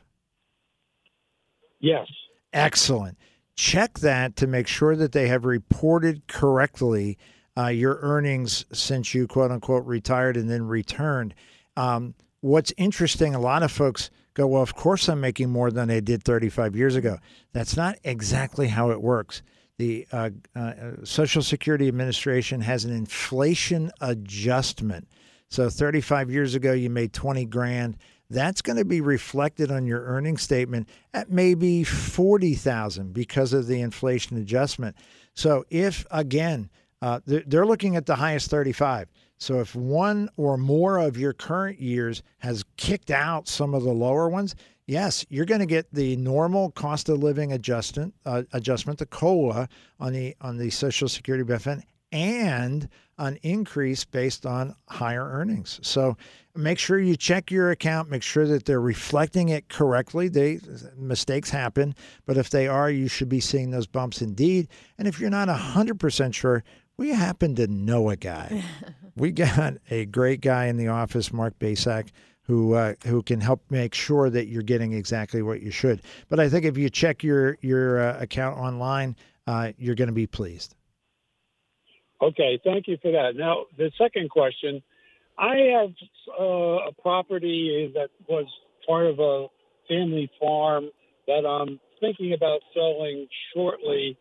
Yes. 1.80 2.08
Excellent. 2.52 3.16
Check 3.54 4.00
that 4.00 4.36
to 4.36 4.46
make 4.46 4.66
sure 4.66 4.96
that 4.96 5.12
they 5.12 5.28
have 5.28 5.44
reported 5.44 6.26
correctly 6.26 7.18
uh, 7.56 7.68
your 7.68 7.98
earnings 8.02 8.64
since 8.72 9.14
you 9.14 9.26
quote 9.26 9.50
unquote 9.50 9.84
retired 9.84 10.36
and 10.36 10.50
then 10.50 10.66
returned. 10.66 11.34
Um, 11.76 12.14
what's 12.40 12.72
interesting, 12.76 13.34
a 13.34 13.40
lot 13.40 13.62
of 13.62 13.70
folks 13.70 14.10
go, 14.38 14.46
Well, 14.46 14.62
of 14.62 14.74
course 14.74 15.08
I'm 15.08 15.20
making 15.20 15.50
more 15.50 15.70
than 15.70 15.90
I 15.90 16.00
did 16.00 16.24
35 16.24 16.76
years 16.76 16.96
ago. 16.96 17.18
That's 17.52 17.76
not 17.76 17.96
exactly 18.04 18.68
how 18.68 18.90
it 18.90 19.02
works. 19.02 19.42
The 19.78 20.06
uh, 20.10 20.30
uh, 20.56 20.72
Social 21.04 21.42
Security 21.42 21.86
Administration 21.86 22.60
has 22.62 22.84
an 22.84 22.92
inflation 22.92 23.92
adjustment. 24.00 25.08
So 25.50 25.70
35 25.70 26.30
years 26.30 26.54
ago, 26.54 26.72
you 26.72 26.90
made 26.90 27.12
20 27.12 27.44
grand. 27.46 27.96
That's 28.30 28.60
going 28.60 28.76
to 28.76 28.84
be 28.84 29.00
reflected 29.00 29.70
on 29.70 29.86
your 29.86 30.02
earnings 30.02 30.42
statement 30.42 30.88
at 31.14 31.30
maybe 31.30 31.84
40,000 31.84 33.12
because 33.12 33.52
of 33.52 33.66
the 33.66 33.80
inflation 33.80 34.36
adjustment. 34.36 34.96
So 35.34 35.64
if 35.70 36.04
again, 36.10 36.68
uh, 37.00 37.20
they're, 37.24 37.44
they're 37.46 37.66
looking 37.66 37.96
at 37.96 38.06
the 38.06 38.16
highest 38.16 38.50
35. 38.50 39.08
So 39.38 39.60
if 39.60 39.74
one 39.74 40.28
or 40.36 40.56
more 40.56 40.98
of 40.98 41.16
your 41.16 41.32
current 41.32 41.80
years 41.80 42.22
has 42.38 42.64
kicked 42.76 43.10
out 43.10 43.48
some 43.48 43.72
of 43.72 43.84
the 43.84 43.92
lower 43.92 44.28
ones, 44.28 44.56
yes, 44.86 45.24
you're 45.28 45.46
going 45.46 45.60
to 45.60 45.66
get 45.66 45.92
the 45.92 46.16
normal 46.16 46.72
cost 46.72 47.08
of 47.08 47.22
living 47.22 47.52
adjustment, 47.52 48.14
uh, 48.26 48.42
adjustment, 48.52 48.98
the 48.98 49.06
COLA 49.06 49.68
on 50.00 50.12
the 50.12 50.36
on 50.40 50.56
the 50.56 50.70
Social 50.70 51.08
Security 51.08 51.44
benefit, 51.44 51.84
and 52.10 52.88
an 53.18 53.38
increase 53.42 54.04
based 54.04 54.46
on 54.46 54.74
higher 54.88 55.24
earnings. 55.24 55.80
So 55.82 56.16
make 56.54 56.78
sure 56.78 56.98
you 56.98 57.16
check 57.16 57.50
your 57.50 57.70
account, 57.70 58.10
make 58.10 58.22
sure 58.22 58.46
that 58.46 58.64
they're 58.64 58.80
reflecting 58.80 59.48
it 59.48 59.68
correctly. 59.68 60.28
They 60.28 60.60
mistakes 60.96 61.50
happen, 61.50 61.94
but 62.26 62.36
if 62.36 62.50
they 62.50 62.68
are, 62.68 62.90
you 62.90 63.08
should 63.08 63.28
be 63.28 63.40
seeing 63.40 63.70
those 63.70 63.86
bumps 63.86 64.22
indeed. 64.22 64.68
And 64.98 65.08
if 65.08 65.20
you're 65.20 65.30
not 65.30 65.48
100% 65.48 66.34
sure, 66.34 66.64
we 66.98 67.10
happen 67.10 67.54
to 67.54 67.66
know 67.68 68.10
a 68.10 68.16
guy. 68.16 68.62
we 69.16 69.30
got 69.30 69.74
a 69.90 70.04
great 70.06 70.40
guy 70.40 70.66
in 70.66 70.76
the 70.76 70.88
office, 70.88 71.32
Mark 71.32 71.58
Basak, 71.58 72.08
who 72.42 72.74
uh, 72.74 72.94
who 73.06 73.22
can 73.22 73.40
help 73.40 73.62
make 73.70 73.94
sure 73.94 74.28
that 74.28 74.48
you're 74.48 74.62
getting 74.62 74.92
exactly 74.92 75.40
what 75.40 75.62
you 75.62 75.70
should. 75.70 76.02
But 76.28 76.40
I 76.40 76.48
think 76.48 76.64
if 76.64 76.76
you 76.76 76.90
check 76.90 77.22
your 77.22 77.56
your 77.60 78.00
uh, 78.00 78.20
account 78.20 78.58
online, 78.58 79.16
uh, 79.46 79.72
you're 79.78 79.94
going 79.94 80.08
to 80.08 80.14
be 80.14 80.26
pleased. 80.26 80.74
Okay, 82.20 82.58
thank 82.64 82.88
you 82.88 82.98
for 83.00 83.12
that. 83.12 83.36
Now, 83.36 83.66
the 83.76 83.92
second 83.96 84.28
question 84.28 84.82
I 85.38 85.56
have 85.78 85.90
uh, 86.38 86.88
a 86.88 86.92
property 87.00 87.92
that 87.94 88.08
was 88.28 88.46
part 88.86 89.06
of 89.06 89.20
a 89.20 89.46
family 89.88 90.28
farm 90.40 90.90
that 91.28 91.46
I'm 91.46 91.78
thinking 92.00 92.32
about 92.32 92.60
selling 92.74 93.28
shortly. 93.54 94.18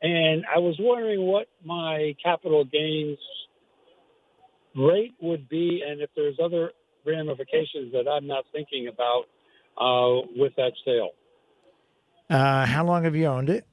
And 0.00 0.44
I 0.54 0.58
was 0.58 0.76
wondering 0.78 1.22
what 1.22 1.48
my 1.64 2.14
capital 2.22 2.64
gains 2.64 3.18
rate 4.76 5.14
would 5.20 5.48
be 5.48 5.82
and 5.86 6.00
if 6.00 6.10
there's 6.14 6.38
other 6.42 6.70
ramifications 7.04 7.92
that 7.92 8.06
I'm 8.08 8.26
not 8.26 8.44
thinking 8.52 8.88
about 8.88 9.24
uh, 9.76 10.26
with 10.36 10.54
that 10.56 10.72
sale. 10.84 11.10
Uh, 12.30 12.66
how 12.66 12.84
long 12.84 13.04
have 13.04 13.16
you 13.16 13.26
owned 13.26 13.48
it? 13.48 13.66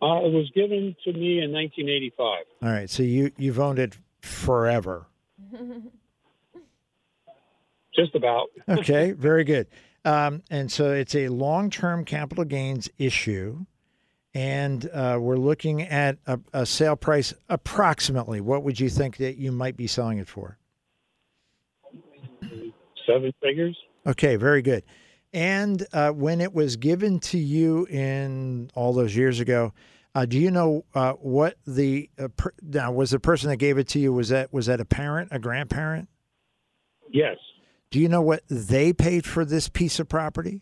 Uh, 0.00 0.22
it 0.24 0.32
was 0.32 0.48
given 0.54 0.94
to 1.04 1.12
me 1.12 1.42
in 1.42 1.52
1985. 1.52 2.44
All 2.62 2.68
right, 2.68 2.88
so 2.88 3.02
you 3.02 3.32
you've 3.36 3.58
owned 3.58 3.80
it 3.80 3.98
forever. 4.20 5.06
Just 7.94 8.14
about. 8.14 8.46
Okay, 8.68 9.10
very 9.18 9.42
good. 9.42 9.66
Um, 10.04 10.42
and 10.50 10.70
so 10.70 10.92
it's 10.92 11.16
a 11.16 11.28
long-term 11.28 12.04
capital 12.04 12.44
gains 12.44 12.88
issue, 12.96 13.66
and 14.38 14.88
uh, 14.92 15.18
we're 15.20 15.36
looking 15.36 15.82
at 15.82 16.16
a, 16.24 16.38
a 16.52 16.64
sale 16.64 16.94
price 16.94 17.34
approximately. 17.48 18.40
What 18.40 18.62
would 18.62 18.78
you 18.78 18.88
think 18.88 19.16
that 19.16 19.36
you 19.36 19.50
might 19.50 19.76
be 19.76 19.88
selling 19.88 20.18
it 20.18 20.28
for? 20.28 20.58
Seven 23.04 23.32
figures. 23.42 23.76
Okay, 24.06 24.36
very 24.36 24.62
good. 24.62 24.84
And 25.32 25.84
uh, 25.92 26.10
when 26.12 26.40
it 26.40 26.54
was 26.54 26.76
given 26.76 27.18
to 27.20 27.38
you 27.38 27.86
in 27.86 28.70
all 28.76 28.92
those 28.92 29.16
years 29.16 29.40
ago, 29.40 29.72
uh, 30.14 30.24
do 30.24 30.38
you 30.38 30.52
know 30.52 30.84
uh, 30.94 31.14
what 31.14 31.56
the 31.66 32.08
uh, 32.16 32.28
per, 32.28 32.52
now 32.62 32.92
was 32.92 33.10
the 33.10 33.18
person 33.18 33.50
that 33.50 33.56
gave 33.56 33.76
it 33.76 33.88
to 33.88 33.98
you? 33.98 34.12
Was 34.12 34.28
that 34.28 34.52
was 34.52 34.66
that 34.66 34.80
a 34.80 34.84
parent, 34.84 35.30
a 35.32 35.40
grandparent? 35.40 36.08
Yes, 37.10 37.38
Do 37.90 37.98
you 37.98 38.08
know 38.08 38.22
what 38.22 38.42
they 38.48 38.92
paid 38.92 39.26
for 39.26 39.44
this 39.44 39.68
piece 39.68 39.98
of 39.98 40.08
property? 40.08 40.60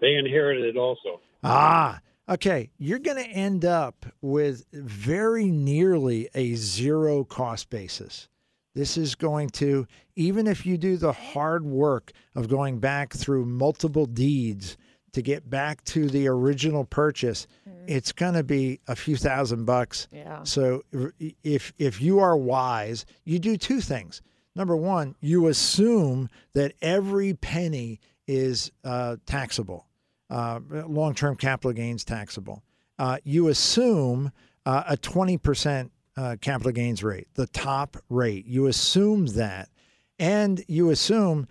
they 0.00 0.14
inherited 0.14 0.64
it 0.64 0.76
also. 0.76 1.20
Ah, 1.44 2.00
okay. 2.28 2.70
You're 2.78 2.98
going 2.98 3.22
to 3.22 3.30
end 3.30 3.64
up 3.64 4.06
with 4.20 4.64
very 4.72 5.46
nearly 5.46 6.28
a 6.34 6.54
zero 6.54 7.24
cost 7.24 7.70
basis. 7.70 8.28
This 8.74 8.96
is 8.96 9.14
going 9.14 9.50
to, 9.50 9.86
even 10.14 10.46
if 10.46 10.64
you 10.64 10.78
do 10.78 10.96
the 10.96 11.12
hard 11.12 11.64
work 11.64 12.12
of 12.36 12.48
going 12.48 12.78
back 12.78 13.12
through 13.12 13.44
multiple 13.44 14.06
deeds 14.06 14.76
to 15.12 15.22
get 15.22 15.50
back 15.50 15.82
to 15.84 16.08
the 16.08 16.28
original 16.28 16.84
purchase, 16.84 17.48
it's 17.88 18.12
going 18.12 18.34
to 18.34 18.44
be 18.44 18.78
a 18.86 18.94
few 18.94 19.16
thousand 19.16 19.64
bucks. 19.64 20.06
Yeah. 20.12 20.44
So 20.44 20.84
if 21.42 21.72
if 21.78 22.00
you 22.00 22.20
are 22.20 22.36
wise, 22.36 23.06
you 23.24 23.38
do 23.38 23.56
two 23.56 23.80
things. 23.80 24.22
Number 24.54 24.76
one, 24.76 25.16
you 25.20 25.48
assume 25.48 26.28
that 26.52 26.74
every 26.82 27.34
penny 27.34 28.00
is 28.26 28.70
uh, 28.84 29.16
taxable, 29.24 29.86
uh, 30.30 30.60
long-term 30.70 31.36
capital 31.36 31.72
gains 31.72 32.04
taxable. 32.04 32.62
Uh, 32.98 33.18
you 33.24 33.48
assume 33.48 34.32
uh, 34.66 34.84
a 34.88 34.96
twenty 34.96 35.38
percent 35.38 35.92
uh, 36.16 36.36
capital 36.40 36.72
gains 36.72 37.02
rate, 37.04 37.28
the 37.34 37.46
top 37.46 37.96
rate. 38.08 38.44
You 38.46 38.66
assume 38.66 39.26
that, 39.28 39.68
and 40.18 40.64
you 40.68 40.90
assume 40.90 41.46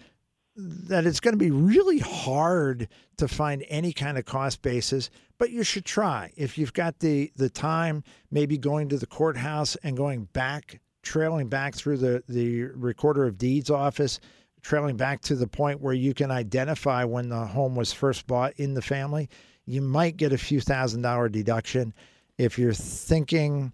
that 0.56 1.06
it's 1.06 1.20
going 1.20 1.34
to 1.34 1.38
be 1.38 1.52
really 1.52 2.00
hard 2.00 2.88
to 3.18 3.28
find 3.28 3.64
any 3.70 3.94
kind 3.94 4.18
of 4.18 4.26
cost 4.26 4.62
basis, 4.62 5.10
but 5.38 5.52
you 5.52 5.64
should 5.64 5.86
try. 5.86 6.32
If 6.36 6.58
you've 6.58 6.74
got 6.74 7.00
the 7.00 7.32
the 7.36 7.50
time, 7.50 8.04
maybe 8.32 8.58
going 8.58 8.90
to 8.90 8.98
the 8.98 9.08
courthouse 9.08 9.76
and 9.84 9.96
going 9.96 10.26
back, 10.34 10.82
trailing 11.04 11.48
back 11.48 11.76
through 11.76 11.98
the 11.98 12.24
the 12.28 12.64
recorder 12.64 13.26
of 13.26 13.38
deeds 13.38 13.70
office, 13.70 14.20
trailing 14.68 14.98
back 14.98 15.22
to 15.22 15.34
the 15.34 15.48
point 15.48 15.80
where 15.80 15.94
you 15.94 16.14
can 16.14 16.30
identify 16.30 17.06
when 17.06 17.30
the 17.30 17.46
home 17.46 17.74
was 17.74 17.94
first 17.94 18.28
bought 18.28 18.54
in 18.58 18.74
the 18.74 18.82
family, 18.82 19.30
you 19.66 19.82
might 19.82 20.18
get 20.18 20.34
a 20.34 20.38
few 20.38 20.60
thousand 20.60 21.02
dollar 21.02 21.30
deduction. 21.30 21.94
If 22.38 22.60
you're 22.60 22.74
thinking 22.74 23.72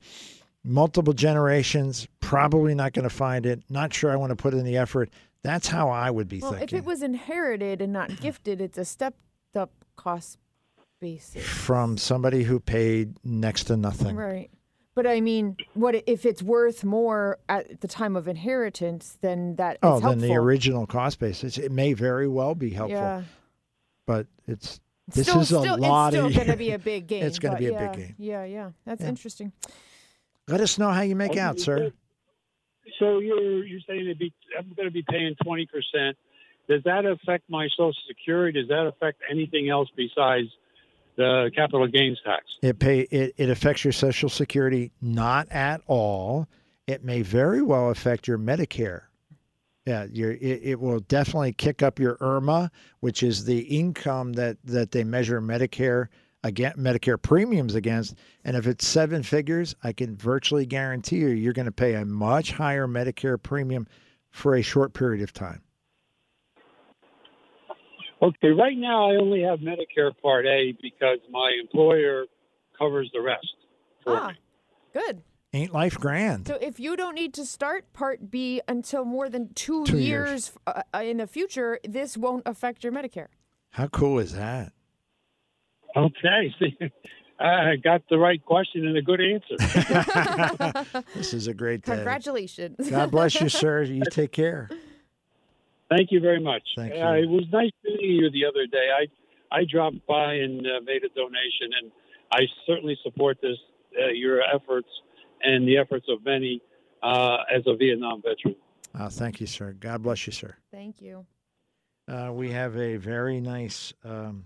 multiple 0.63 1.13
generations, 1.13 2.07
probably 2.19 2.75
not 2.75 2.93
going 2.93 3.09
to 3.09 3.15
find 3.15 3.47
it. 3.47 3.63
Not 3.69 3.91
sure 3.91 4.11
I 4.11 4.15
want 4.15 4.29
to 4.29 4.35
put 4.35 4.53
in 4.53 4.63
the 4.63 4.77
effort. 4.77 5.09
That's 5.41 5.67
how 5.67 5.89
I 5.89 6.11
would 6.11 6.29
be 6.29 6.39
thinking. 6.39 6.57
Well, 6.57 6.63
if 6.63 6.73
it 6.73 6.85
was 6.85 7.01
inherited 7.01 7.81
and 7.81 7.91
not 7.91 8.21
gifted, 8.21 8.61
it's 8.61 8.77
a 8.77 8.85
stepped 8.85 9.17
up 9.55 9.71
cost 9.95 10.37
basis. 11.01 11.43
from 11.43 11.97
somebody 11.97 12.43
who 12.43 12.59
paid 12.59 13.17
next 13.25 13.63
to 13.65 13.77
nothing. 13.77 14.15
Right. 14.15 14.51
But 14.95 15.07
I 15.07 15.21
mean, 15.21 15.57
what 15.73 15.95
if 16.05 16.25
it's 16.25 16.43
worth 16.43 16.83
more 16.83 17.39
at 17.49 17.81
the 17.81 17.87
time 17.87 18.15
of 18.15 18.27
inheritance? 18.27 19.17
Then 19.21 19.55
that 19.55 19.73
is 19.75 19.79
Oh, 19.81 19.89
helpful. 19.99 20.09
then 20.11 20.19
the 20.19 20.35
original 20.35 20.85
cost 20.85 21.19
basis. 21.19 21.57
It 21.57 21.71
may 21.71 21.93
very 21.93 22.27
well 22.27 22.53
be 22.53 22.69
helpful, 22.69 22.99
Yeah. 22.99 23.23
but 24.05 24.27
it's 24.47 24.79
this 25.07 25.27
still, 25.27 25.41
is 25.41 25.51
a 25.51 25.59
still, 25.61 25.77
lot 25.77 26.13
it's 26.13 26.21
still 26.23 26.29
going 26.45 26.51
to 26.51 26.57
be 26.57 26.71
a 26.73 26.79
big 26.79 27.07
game. 27.07 27.23
It's 27.25 27.39
gonna 27.39 27.55
but 27.55 27.59
be 27.59 27.67
a 27.67 27.71
yeah, 27.71 27.87
big 27.87 27.97
game. 27.97 28.15
Yeah, 28.19 28.43
yeah. 28.45 28.71
That's 28.85 29.01
Yeah. 29.01 29.09
interesting. 29.09 29.51
Let 30.47 30.61
us 30.61 30.77
know 30.77 30.89
how 30.91 31.01
you 31.01 31.15
make 31.15 31.31
Okay, 31.31 31.39
out, 31.39 31.59
sir. 31.59 31.91
So 32.99 33.19
you're 33.19 33.63
you're 33.65 33.79
saying 33.87 34.05
to 34.07 34.15
be 34.15 34.31
I'm 34.57 34.71
going 34.75 34.87
to 34.87 34.91
be 34.91 35.03
paying 35.09 35.35
twenty 35.43 35.65
percent. 35.65 36.17
Does 36.69 36.83
that 36.83 37.05
affect 37.05 37.49
my 37.49 37.67
Social 37.69 37.93
Security? 38.07 38.59
Does 38.61 38.69
that 38.69 38.85
affect 38.87 39.21
anything 39.29 39.69
else 39.69 39.89
besides 39.95 40.47
the 41.15 41.51
capital 41.55 41.87
gains 41.87 42.19
tax? 42.23 42.43
It 42.61 42.79
pay 42.79 43.01
it, 43.01 43.33
it 43.37 43.49
affects 43.49 43.83
your 43.83 43.93
Social 43.93 44.29
Security 44.29 44.91
not 45.01 45.51
at 45.51 45.81
all. 45.87 46.47
It 46.87 47.03
may 47.03 47.21
very 47.21 47.61
well 47.61 47.89
affect 47.89 48.27
your 48.27 48.37
Medicare. 48.37 49.03
Yeah, 49.85 50.05
your 50.11 50.31
it, 50.31 50.61
it 50.63 50.79
will 50.79 50.99
definitely 51.01 51.53
kick 51.53 51.83
up 51.83 51.99
your 51.99 52.17
IRMAA, 52.17 52.69
which 53.01 53.23
is 53.23 53.45
the 53.45 53.59
income 53.59 54.33
that 54.33 54.57
that 54.63 54.91
they 54.91 55.03
measure 55.03 55.41
Medicare 55.41 56.07
again 56.43 56.73
Medicare 56.77 57.21
premiums 57.21 57.75
against. 57.75 58.15
And 58.43 58.55
if 58.55 58.67
it's 58.67 58.87
seven 58.87 59.23
figures, 59.23 59.75
I 59.83 59.93
can 59.93 60.15
virtually 60.15 60.65
guarantee 60.65 61.17
you 61.17 61.29
you're 61.29 61.53
going 61.53 61.65
to 61.65 61.71
pay 61.71 61.95
a 61.95 62.05
much 62.05 62.51
higher 62.51 62.87
Medicare 62.87 63.41
premium 63.41 63.87
for 64.29 64.55
a 64.55 64.61
short 64.61 64.93
period 64.93 65.21
of 65.21 65.33
time. 65.33 65.61
Okay, 68.23 68.49
right 68.49 68.77
now 68.77 69.11
I 69.11 69.17
only 69.17 69.41
have 69.41 69.59
Medicare 69.59 70.11
Part 70.21 70.45
A 70.45 70.73
because 70.81 71.19
my 71.29 71.51
employer 71.61 72.25
covers 72.79 73.09
the 73.13 73.19
rest. 73.21 73.45
for 74.03 74.15
Ah, 74.17 74.27
me. 74.29 74.33
good. 74.93 75.21
Ain't 75.51 75.73
life 75.73 75.99
grand? 75.99 76.47
So 76.47 76.55
if 76.55 76.79
you 76.79 76.95
don't 76.95 77.15
need 77.15 77.33
to 77.35 77.45
start 77.45 77.91
Part 77.93 78.31
B 78.31 78.61
until 78.67 79.03
more 79.05 79.29
than 79.29 79.53
two, 79.53 79.83
Two 79.85 79.97
years, 79.97 80.29
years. 80.29 80.51
Uh, 80.65 80.81
uh, 80.95 80.99
in 80.99 81.17
the 81.17 81.27
future, 81.27 81.79
this 81.87 82.17
won't 82.17 82.43
affect 82.47 82.83
your 82.83 82.93
Medicare. 82.93 83.27
How 83.71 83.87
cool 83.87 84.19
is 84.19 84.33
that? 84.33 84.71
Okay. 85.95 86.55
See, 86.59 86.77
I 87.39 87.75
got 87.75 88.01
the 88.09 88.17
right 88.17 88.43
question 88.43 88.87
and 88.87 88.95
a 88.97 89.01
good 89.01 89.19
answer. 89.21 91.03
This 91.13 91.33
is 91.33 91.47
a 91.47 91.53
great 91.53 91.83
day. 91.83 91.93
Congratulations. 91.95 92.89
God 92.89 93.11
bless 93.11 93.39
you, 93.39 93.49
sir. 93.49 93.83
You 93.83 94.03
take 94.09 94.31
care. 94.31 94.69
Thank 95.95 96.11
you 96.11 96.19
very 96.19 96.39
much. 96.39 96.63
Thank 96.75 96.93
Uh, 96.93 97.13
it 97.13 97.29
was 97.29 97.45
nice 97.51 97.71
meeting 97.83 98.15
you 98.15 98.31
the 98.31 98.45
other 98.45 98.65
day. 98.65 98.89
I 98.99 99.07
I 99.55 99.65
dropped 99.65 100.05
by 100.07 100.33
and 100.33 100.65
uh, 100.65 100.81
made 100.83 101.03
a 101.03 101.09
donation, 101.09 101.69
and 101.79 101.91
I 102.31 102.41
certainly 102.65 102.97
support 103.03 103.37
this 103.41 103.57
uh, 104.01 104.07
your 104.07 104.41
efforts 104.41 104.87
and 105.43 105.67
the 105.67 105.77
efforts 105.77 106.05
of 106.09 106.25
many 106.25 106.61
uh, 107.03 107.37
as 107.53 107.61
a 107.67 107.75
Vietnam 107.75 108.21
veteran. 108.21 108.55
Uh, 108.95 109.09
thank 109.09 109.39
you, 109.41 109.47
sir. 109.47 109.73
God 109.79 110.01
bless 110.01 110.25
you, 110.25 110.33
sir. 110.33 110.55
Thank 110.71 111.01
you. 111.01 111.25
Uh, 112.07 112.31
we 112.33 112.51
have 112.51 112.75
a 112.77 112.97
very 112.97 113.39
nice 113.39 113.93
um, 114.03 114.45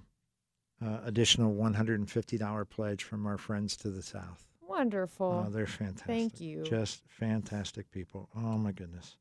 uh, 0.84 1.00
additional 1.06 1.54
$150 1.56 2.70
pledge 2.70 3.04
from 3.04 3.26
our 3.26 3.38
friends 3.38 3.76
to 3.78 3.90
the 3.90 4.02
south. 4.02 4.46
Wonderful. 4.62 5.46
Oh, 5.48 5.50
they're 5.50 5.66
fantastic. 5.66 6.08
Thank 6.08 6.42
you. 6.42 6.64
Just 6.64 7.02
fantastic 7.08 7.90
people. 7.92 8.30
Oh, 8.36 8.58
my 8.58 8.72
goodness. 8.72 9.18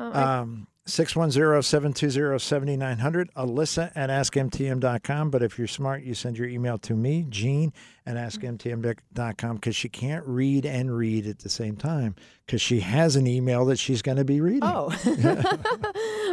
Um, 0.00 0.12
I- 0.14 0.38
Um, 0.38 0.66
610-720-7900, 0.86 3.28
Alyssa 3.36 3.92
at 3.94 4.10
askmtm.com. 4.10 5.30
But 5.30 5.42
if 5.42 5.58
you're 5.58 5.68
smart, 5.68 6.02
you 6.02 6.14
send 6.14 6.36
your 6.38 6.48
email 6.48 6.78
to 6.78 6.94
me, 6.94 7.26
Gene, 7.28 7.72
at 8.06 8.16
askmtm.com, 8.16 9.56
because 9.56 9.76
she 9.76 9.88
can't 9.88 10.26
read 10.26 10.66
and 10.66 10.96
read 10.96 11.26
at 11.26 11.40
the 11.40 11.48
same 11.48 11.76
time, 11.76 12.14
because 12.46 12.60
she 12.60 12.80
has 12.80 13.14
an 13.16 13.26
email 13.26 13.64
that 13.66 13.78
she's 13.78 14.02
going 14.02 14.16
to 14.18 14.24
be 14.24 14.40
reading. 14.40 14.62
Oh, 14.64 14.90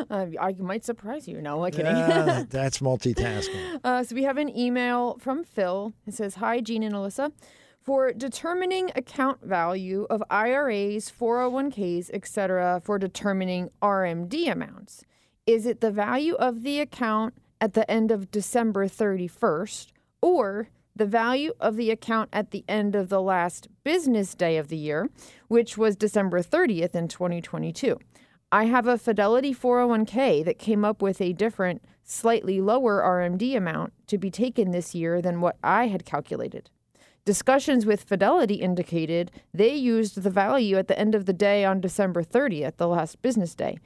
uh, 0.09 0.25
I 0.41 0.55
might 0.57 0.83
surprise 0.85 1.27
you. 1.27 1.39
No, 1.41 1.63
I'm 1.65 1.71
kidding. 1.71 1.93
Ah, 1.93 2.43
that's 2.49 2.79
multitasking. 2.79 3.79
Uh, 3.83 4.03
so 4.03 4.15
we 4.15 4.23
have 4.23 4.37
an 4.37 4.55
email 4.57 5.17
from 5.19 5.43
Phil. 5.43 5.93
It 6.07 6.13
says, 6.15 6.35
"Hi, 6.35 6.61
Gene 6.61 6.83
and 6.83 6.95
Alyssa. 6.95 7.31
For 7.87 8.11
determining 8.11 8.91
account 8.97 9.41
value 9.41 10.07
of 10.09 10.21
IRAs, 10.29 11.09
401ks, 11.09 12.09
etc., 12.11 12.81
for 12.83 12.99
determining 12.99 13.69
RMD 13.81 14.51
amounts, 14.51 15.05
is 15.45 15.65
it 15.65 15.79
the 15.79 15.89
value 15.89 16.33
of 16.33 16.63
the 16.63 16.81
account 16.81 17.35
at 17.61 17.75
the 17.75 17.89
end 17.89 18.11
of 18.11 18.29
December 18.29 18.89
31st, 18.89 19.93
or 20.21 20.67
the 20.97 21.05
value 21.05 21.53
of 21.61 21.77
the 21.77 21.89
account 21.89 22.29
at 22.33 22.51
the 22.51 22.65
end 22.67 22.93
of 22.93 23.07
the 23.07 23.21
last 23.21 23.69
business 23.85 24.35
day 24.35 24.57
of 24.57 24.67
the 24.67 24.75
year, 24.75 25.09
which 25.47 25.77
was 25.77 25.95
December 25.95 26.41
30th 26.41 26.93
in 26.93 27.07
2022?" 27.07 27.97
I 28.51 28.65
have 28.65 28.87
a 28.87 28.97
Fidelity 28.97 29.53
401k 29.53 30.43
that 30.43 30.59
came 30.59 30.83
up 30.83 31.01
with 31.01 31.21
a 31.21 31.31
different, 31.31 31.81
slightly 32.03 32.59
lower 32.59 33.01
RMD 33.01 33.55
amount 33.55 33.93
to 34.07 34.17
be 34.17 34.29
taken 34.29 34.71
this 34.71 34.93
year 34.93 35.21
than 35.21 35.39
what 35.39 35.55
I 35.63 35.87
had 35.87 36.03
calculated. 36.03 36.69
Discussions 37.27 37.85
with 37.85 38.03
Fidelity 38.03 38.53
indicated 38.53 39.31
they 39.53 39.75
used 39.75 40.23
the 40.23 40.29
value 40.29 40.77
at 40.77 40.87
the 40.87 40.97
end 40.97 41.13
of 41.13 41.25
the 41.25 41.33
day 41.33 41.65
on 41.65 41.81
December 41.81 42.23
30th, 42.23 42.77
the 42.77 42.87
last 42.87 43.21
business 43.21 43.53
day. 43.53 43.79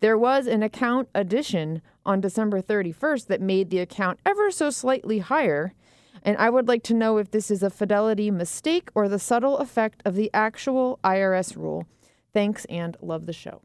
There 0.00 0.16
was 0.16 0.46
an 0.46 0.62
account 0.62 1.10
addition 1.14 1.82
on 2.06 2.22
December 2.22 2.62
31st 2.62 3.26
that 3.26 3.42
made 3.42 3.68
the 3.68 3.80
account 3.80 4.18
ever 4.24 4.50
so 4.50 4.70
slightly 4.70 5.18
higher, 5.18 5.74
and 6.22 6.38
I 6.38 6.48
would 6.48 6.68
like 6.68 6.82
to 6.84 6.94
know 6.94 7.18
if 7.18 7.32
this 7.32 7.50
is 7.50 7.62
a 7.62 7.68
Fidelity 7.68 8.30
mistake 8.30 8.88
or 8.94 9.10
the 9.10 9.18
subtle 9.18 9.58
effect 9.58 10.00
of 10.06 10.14
the 10.14 10.30
actual 10.32 10.98
IRS 11.04 11.54
rule. 11.54 11.84
Thanks 12.32 12.64
and 12.64 12.96
love 13.02 13.26
the 13.26 13.34
show. 13.34 13.60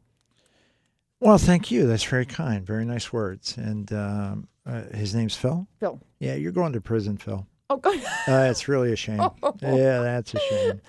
Well, 1.20 1.38
thank 1.38 1.70
you. 1.70 1.86
That's 1.86 2.04
very 2.04 2.26
kind. 2.26 2.66
Very 2.66 2.84
nice 2.84 3.14
words. 3.14 3.56
And 3.56 3.90
um, 3.94 4.48
uh, 4.66 4.82
his 4.92 5.14
name's 5.14 5.36
Phil? 5.36 5.66
Phil. 5.80 6.02
Yeah, 6.20 6.34
you're 6.34 6.52
going 6.52 6.74
to 6.74 6.82
prison, 6.82 7.16
Phil. 7.16 7.46
Oh, 7.72 7.76
God. 7.78 7.96
Uh, 8.28 8.48
it's 8.50 8.68
really 8.68 8.92
a 8.92 8.96
shame. 8.96 9.20
Yeah, 9.62 10.00
that's 10.02 10.34
a 10.34 10.38
shame. 10.40 10.80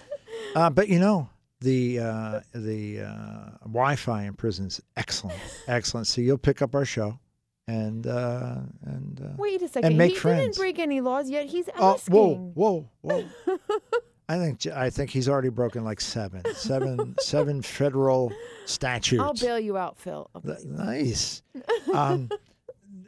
Uh, 0.55 0.69
but 0.69 0.87
you 0.89 0.99
know, 0.99 1.29
the 1.61 1.99
uh, 1.99 2.39
the 2.53 3.01
uh, 3.01 3.49
Wi-Fi 3.63 4.23
in 4.23 4.33
prison's 4.33 4.81
excellent, 4.97 5.39
excellent. 5.67 6.07
So 6.07 6.21
you'll 6.21 6.37
pick 6.37 6.61
up 6.61 6.75
our 6.75 6.85
show, 6.85 7.17
and 7.67 8.05
uh, 8.05 8.57
and 8.85 9.21
uh, 9.23 9.29
Wait 9.37 9.61
a 9.61 9.67
second. 9.67 9.85
and 9.89 9.97
make 9.97 10.11
he 10.13 10.17
friends. 10.17 10.41
didn't 10.41 10.57
break 10.57 10.79
any 10.79 10.99
laws 11.01 11.29
yet. 11.29 11.45
He's 11.45 11.69
Oh, 11.77 11.93
asking. 11.93 12.13
whoa, 12.15 12.51
whoa, 12.55 12.89
whoa! 13.01 13.23
I 14.29 14.37
think 14.37 14.67
I 14.67 14.89
think 14.89 15.09
he's 15.11 15.29
already 15.29 15.49
broken 15.49 15.83
like 15.83 16.01
seven, 16.01 16.41
seven, 16.55 17.15
seven 17.19 17.61
federal 17.61 18.31
statutes. 18.65 19.21
I'll 19.21 19.33
bail 19.33 19.59
you 19.59 19.77
out, 19.77 19.97
Phil. 19.99 20.29
I'll 20.35 20.41
bail 20.41 20.55
Th- 20.55 20.65
you 20.67 20.73
out. 20.73 20.85
Nice. 20.85 21.43
Um, 21.93 22.29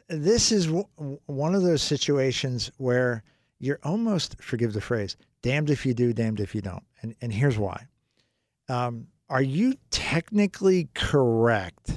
this 0.08 0.52
is 0.52 0.66
w- 0.66 0.86
one 1.26 1.54
of 1.54 1.62
those 1.62 1.82
situations 1.82 2.70
where 2.78 3.22
you're 3.58 3.80
almost, 3.82 4.40
forgive 4.40 4.72
the 4.72 4.80
phrase, 4.80 5.16
damned 5.42 5.70
if 5.70 5.86
you 5.86 5.94
do, 5.94 6.12
damned 6.12 6.40
if 6.40 6.54
you 6.54 6.60
don't. 6.60 6.84
And, 7.02 7.14
and 7.20 7.32
here's 7.32 7.58
why. 7.58 7.86
Um, 8.68 9.08
are 9.28 9.42
you 9.42 9.74
technically 9.90 10.88
correct 10.94 11.92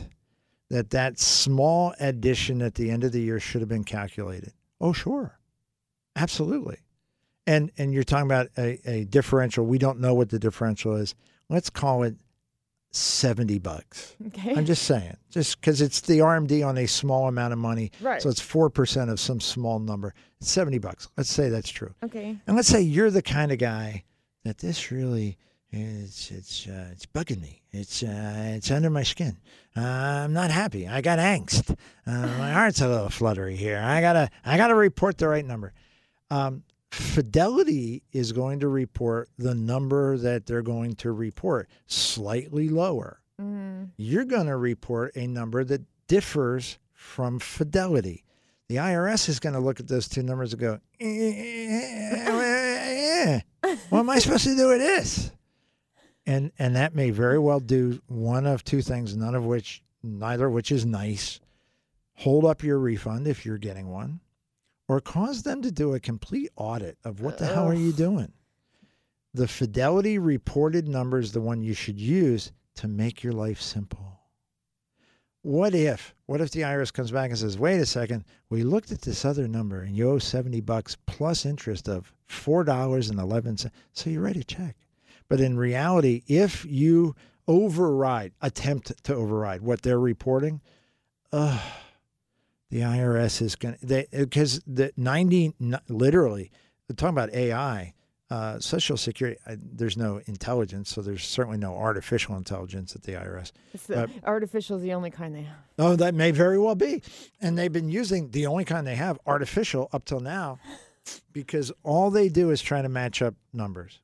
that 0.70 0.92
that 0.92 1.20
small 1.20 1.94
addition 2.00 2.62
at 2.62 2.76
the 2.76 2.90
end 2.90 3.04
of 3.04 3.12
the 3.12 3.22
year 3.22 3.40
should 3.40 3.62
have 3.62 3.70
been 3.70 3.84
calculated? 3.84 4.54
Oh, 4.80 4.94
sure. 4.94 5.38
Absolutely. 6.16 6.78
And, 7.46 7.72
and 7.78 7.94
you're 7.94 8.04
talking 8.04 8.28
about 8.28 8.48
a, 8.58 8.80
a 8.90 9.06
differential. 9.06 9.66
We 9.66 9.80
don't 9.80 10.00
know 10.00 10.14
what 10.14 10.30
the 10.30 10.40
differential 10.40 10.96
is. 10.96 11.16
Let's 11.50 11.70
call 11.70 12.04
it 12.04 12.16
70 12.92 13.60
bucks. 13.60 14.16
Okay. 14.28 14.56
I'm 14.56 14.66
just 14.66 14.84
saying, 14.84 15.16
just 15.30 15.60
because 15.60 15.82
it's 15.82 16.02
the 16.02 16.20
RMD 16.20 16.66
on 16.66 16.78
a 16.78 16.88
small 16.88 17.28
amount 17.28 17.54
of 17.54 17.60
money. 17.60 17.92
Right. 18.02 18.22
So 18.22 18.30
it's 18.30 18.42
4% 18.42 19.12
of 19.12 19.20
some 19.20 19.40
small 19.40 19.80
number. 19.80 20.14
It's 20.42 20.50
70 20.50 20.80
bucks. 20.80 21.08
Let's 21.18 21.30
say 21.30 21.50
that's 21.50 21.70
true. 21.70 21.94
Okay. 22.04 22.38
And 22.48 22.56
let's 22.56 22.68
say 22.68 22.82
you're 22.82 23.12
the 23.12 23.22
kind 23.22 23.52
of 23.52 23.60
guy 23.60 24.04
that 24.44 24.58
this 24.58 24.92
really 24.92 25.38
it's 25.72 26.32
it's 26.32 26.68
uh, 26.68 26.88
it's 26.92 27.06
bugging 27.06 27.42
me. 27.42 27.62
It's 27.72 28.02
uh, 28.02 28.54
it's 28.56 28.72
under 28.72 28.90
my 28.90 29.04
skin. 29.04 29.38
Uh, 29.78 29.82
I'm 29.82 30.34
not 30.34 30.50
happy. 30.50 30.88
I 30.88 31.02
got 31.02 31.20
angst. 31.20 31.76
Uh, 32.08 32.28
my 32.40 32.52
heart's 32.54 32.82
a 32.82 32.88
little 32.88 33.10
fluttery 33.10 33.56
here. 33.56 33.80
I 33.80 34.02
gotta 34.02 34.32
I 34.44 34.58
gotta 34.58 34.74
report 34.74 35.20
the 35.20 35.28
right 35.28 35.46
number. 35.46 35.74
Um, 36.32 36.64
Fidelity 36.92 38.04
is 38.12 38.32
going 38.32 38.60
to 38.62 38.68
report 38.68 39.30
the 39.38 39.54
number 39.54 40.18
that 40.18 40.46
they're 40.46 40.62
going 40.62 40.96
to 40.96 41.12
report, 41.12 41.70
slightly 41.88 42.70
lower. 42.70 43.22
Mm. 43.40 43.90
You're 43.98 44.26
going 44.26 44.48
to 44.48 44.58
report 44.58 45.16
a 45.16 45.28
number 45.28 45.64
that 45.64 45.84
differs 46.08 46.80
from 46.94 47.40
Fidelity. 47.40 48.24
The 48.68 48.76
IRS 48.76 49.30
is 49.30 49.40
going 49.40 49.54
to 49.54 49.60
look 49.60 49.80
at 49.80 49.88
those 49.88 50.08
two 50.08 50.24
numbers 50.24 50.54
and 50.54 50.62
go, 50.62 50.80
"Eh, 51.00 51.06
eh, 51.06 52.16
eh, 52.28 53.42
eh 53.62 53.76
what 53.90 54.00
am 54.00 54.10
I 54.10 54.20
supposed 54.20 54.44
to 54.46 54.56
do 54.56 54.70
with 54.70 54.80
this? 54.80 55.32
And 56.26 56.52
and 56.60 56.76
that 56.76 56.96
may 56.96 57.10
very 57.10 57.40
well 57.40 57.60
do 57.60 58.02
one 58.08 58.46
of 58.46 58.64
two 58.64 58.82
things, 58.82 59.16
none 59.16 59.36
of 59.36 59.46
which, 59.46 59.82
neither 60.04 60.48
of 60.48 60.54
which 60.54 60.72
is 60.72 60.86
nice. 60.86 61.40
Hold 62.18 62.46
up 62.46 62.64
your 62.64 62.78
refund 62.78 63.28
if 63.28 63.46
you're 63.46 63.58
getting 63.58 63.90
one, 63.90 64.20
or 64.90 65.00
cause 65.00 65.44
them 65.44 65.62
to 65.62 65.72
do 65.72 65.94
a 65.94 66.00
complete 66.00 66.50
audit 66.56 66.98
of 67.06 67.22
what 67.22 67.38
the 67.38 67.46
hell 67.46 67.68
are 67.68 67.76
you 67.76 67.94
doing. 67.94 68.34
The 69.36 69.48
Fidelity 69.48 70.18
reported 70.18 70.88
number 70.88 71.20
is 71.20 71.32
the 71.32 71.40
one 71.40 71.62
you 71.62 71.76
should 71.76 72.00
use 72.00 72.52
to 72.74 72.88
make 72.88 73.22
your 73.22 73.34
life 73.34 73.62
simple. 73.62 74.20
What 75.44 75.76
if, 75.76 76.16
what 76.26 76.42
if 76.42 76.50
the 76.50 76.62
IRS 76.62 76.92
comes 76.92 77.12
back 77.12 77.30
and 77.30 77.38
says, 77.38 77.58
wait 77.58 77.80
a 77.80 77.86
second, 77.86 78.26
we 78.50 78.64
looked 78.64 78.92
at 78.92 79.04
this 79.04 79.24
other 79.24 79.48
number 79.48 79.82
and 79.84 79.96
you 79.96 80.10
owe 80.10 80.18
70 80.18 80.60
bucks 80.62 80.98
plus 81.06 81.46
interest 81.46 81.88
of 81.88 82.12
$4.11. 82.28 83.70
So 83.94 84.10
you 84.10 84.20
write 84.20 84.38
a 84.38 84.44
check. 84.44 84.76
But 85.28 85.40
in 85.40 85.56
reality, 85.56 86.24
if 86.28 86.66
you 86.66 87.16
override, 87.48 88.34
attempt 88.42 89.04
to 89.04 89.14
override 89.14 89.62
what 89.62 89.84
they're 89.84 90.00
reporting, 90.00 90.62
uh, 91.32 91.62
the 92.70 92.82
IRS 92.82 93.42
is 93.42 93.56
going 93.56 93.76
to, 93.78 94.08
because 94.12 94.62
the 94.68 94.92
90, 94.96 95.54
literally, 95.88 96.52
talking 96.96 97.10
about 97.18 97.34
AI, 97.34 97.94
uh, 98.30 98.60
Social 98.60 98.96
Security, 98.96 99.40
uh, 99.48 99.56
there's 99.60 99.98
no 99.98 100.22
intelligence, 100.28 100.90
so 100.94 101.02
there's 101.02 101.26
certainly 101.26 101.58
no 101.58 101.76
artificial 101.76 102.36
intelligence 102.36 102.96
at 102.96 103.02
the 103.02 103.14
IRS. 103.14 103.52
The, 103.88 104.04
Uh, 104.04 104.08
artificial 104.24 104.78
is 104.78 104.84
the 104.84 104.94
only 104.94 105.10
kind 105.10 105.34
they 105.34 105.42
have. 105.44 105.58
Oh, 105.80 105.96
that 105.96 106.14
may 106.14 106.30
very 106.30 106.60
well 106.60 106.76
be. 106.76 107.02
And 107.42 107.58
they've 107.58 107.74
been 107.74 107.90
using 107.90 108.30
the 108.30 108.46
only 108.46 108.66
kind 108.66 108.86
they 108.86 108.96
have, 108.98 109.18
artificial, 109.26 109.90
up 109.92 110.06
till 110.06 110.20
now, 110.20 110.60
because 111.34 111.72
all 111.84 112.12
they 112.12 112.30
do 112.30 112.52
is 112.52 112.62
try 112.62 112.84
to 112.84 112.90
match 112.90 113.24
up 113.24 113.34
numbers. 113.52 114.00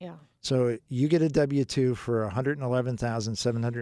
Yeah. 0.00 0.14
So 0.40 0.78
you 0.88 1.08
get 1.08 1.20
a 1.20 1.28
W 1.28 1.64
2 1.66 1.94
for 1.96 2.26
$111,715 2.30 3.78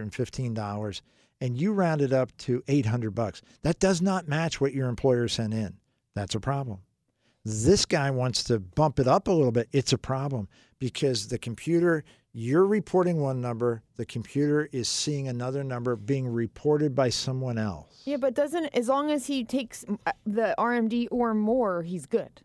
and 0.47 1.01
you 1.41 1.73
round 1.73 2.01
it 2.01 2.13
up 2.13 2.35
to 2.37 2.63
800 2.67 3.11
bucks. 3.11 3.41
That 3.61 3.79
does 3.79 4.01
not 4.01 4.27
match 4.27 4.61
what 4.61 4.73
your 4.73 4.87
employer 4.89 5.27
sent 5.27 5.53
in. 5.53 5.77
That's 6.13 6.35
a 6.35 6.39
problem. 6.39 6.79
This 7.43 7.85
guy 7.85 8.09
wants 8.09 8.43
to 8.45 8.59
bump 8.59 8.99
it 8.99 9.07
up 9.07 9.27
a 9.27 9.31
little 9.31 9.51
bit. 9.51 9.67
It's 9.71 9.93
a 9.93 9.97
problem 9.97 10.47
because 10.79 11.27
the 11.27 11.37
computer 11.37 12.03
You're 12.37 12.65
reporting 12.65 13.21
one 13.21 13.39
number, 13.39 13.81
the 13.95 14.05
computer 14.05 14.67
is 14.73 14.89
seeing 14.89 15.29
another 15.29 15.63
number 15.63 15.95
being 15.95 16.27
reported 16.27 16.93
by 16.93 17.07
someone 17.07 17.57
else. 17.57 18.01
Yeah, 18.03 18.17
but 18.17 18.33
doesn't 18.33 18.65
as 18.75 18.89
long 18.89 19.09
as 19.09 19.27
he 19.27 19.45
takes 19.45 19.85
uh, 20.05 20.11
the 20.25 20.53
RMD 20.57 21.07
or 21.11 21.33
more, 21.33 21.83
he's 21.83 22.05
good. 22.05 22.41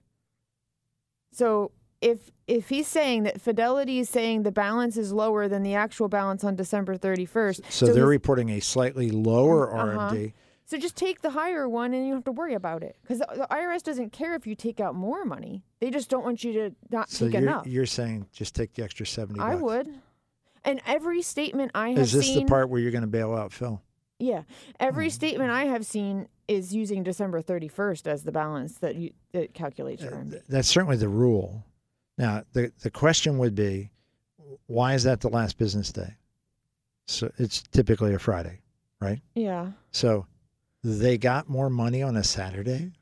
So 1.33 1.73
if 2.01 2.31
if 2.47 2.68
he's 2.68 2.89
saying 2.89 3.22
that 3.24 3.40
Fidelity 3.40 3.98
is 4.01 4.09
saying 4.10 4.43
the 4.43 4.51
balance 4.52 4.97
is 4.97 5.12
lower 5.12 5.47
than 5.48 5.62
the 5.62 5.74
actual 5.74 6.09
balance 6.09 6.43
on 6.44 6.56
December 6.56 6.97
31st, 6.97 7.60
So, 7.70 7.86
they're 7.86 7.94
he's- 7.97 8.06
reporting 8.09 8.51
a 8.51 8.60
slightly 8.60 9.10
lower 9.10 9.72
Uh-huh. 9.74 10.10
RMD. 10.14 10.32
So 10.64 10.78
just 10.78 10.97
take 10.97 11.20
the 11.20 11.31
higher 11.31 11.68
one 11.68 11.93
and 11.93 12.05
you 12.05 12.10
don't 12.12 12.18
have 12.18 12.24
to 12.24 12.32
worry 12.32 12.55
about 12.55 12.82
it 12.85 12.97
because 13.02 13.18
the, 13.18 13.27
the 13.35 13.47
IRS 13.51 13.82
doesn't 13.82 14.12
care 14.12 14.35
if 14.36 14.47
you 14.47 14.55
take 14.55 14.78
out 14.81 14.94
more 14.94 15.24
money. 15.24 15.64
They 15.81 15.90
just 15.90 16.09
don't 16.09 16.24
want 16.24 16.44
you 16.44 16.52
to 16.55 16.74
not 16.90 17.10
So 17.10 17.27
take 17.27 17.35
you're, 17.35 17.43
enough. 17.43 17.66
you're 17.66 17.86
saying 17.86 18.27
just 18.32 18.55
take 18.55 18.74
the 18.74 18.85
extra 18.85 19.05
70 19.05 19.40
I 19.40 19.56
would. 19.56 19.89
And 20.64 20.81
every 20.86 21.22
statement 21.22 21.72
I 21.74 21.90
have 21.90 21.98
Is 21.98 22.12
this 22.12 22.27
seen 22.27 22.44
the 22.44 22.48
part 22.48 22.68
where 22.68 22.81
you're 22.81 22.93
going 22.93 23.02
to 23.02 23.09
bail 23.09 23.35
out 23.35 23.52
Phil? 23.52 23.82
Yeah. 24.20 24.43
Every 24.78 25.06
Hmm. 25.06 25.10
statement 25.10 25.51
I 25.51 25.64
have 25.64 25.85
seen 25.86 26.28
is 26.47 26.74
using 26.74 27.02
December 27.02 27.40
31st 27.43 28.06
as 28.06 28.22
the 28.24 28.32
balance 28.32 28.78
that 28.78 28.94
you 28.97 29.12
that 29.32 29.55
calculates 29.55 30.02
your 30.02 30.12
RMD. 30.12 30.40
That's 30.48 30.68
certainly 30.68 30.97
the 30.97 31.09
rule. 31.09 31.64
Now, 32.21 32.43
the, 32.53 32.71
the 32.83 32.91
question 32.91 33.39
would 33.39 33.55
be 33.55 33.91
why 34.67 34.93
is 34.95 35.05
that 35.05 35.21
the 35.21 35.29
last 35.31 35.57
business 35.57 35.91
day? 35.91 36.15
So 37.07 37.33
it's 37.39 37.63
typically 37.63 38.15
a 38.15 38.19
Friday, 38.19 38.61
right? 39.01 39.21
Yeah. 39.35 39.71
So 39.91 40.27
they 40.85 41.17
got 41.17 41.49
more 41.49 41.71
money 41.71 42.03
on 42.03 42.17
a 42.17 42.23
Saturday. 42.23 42.93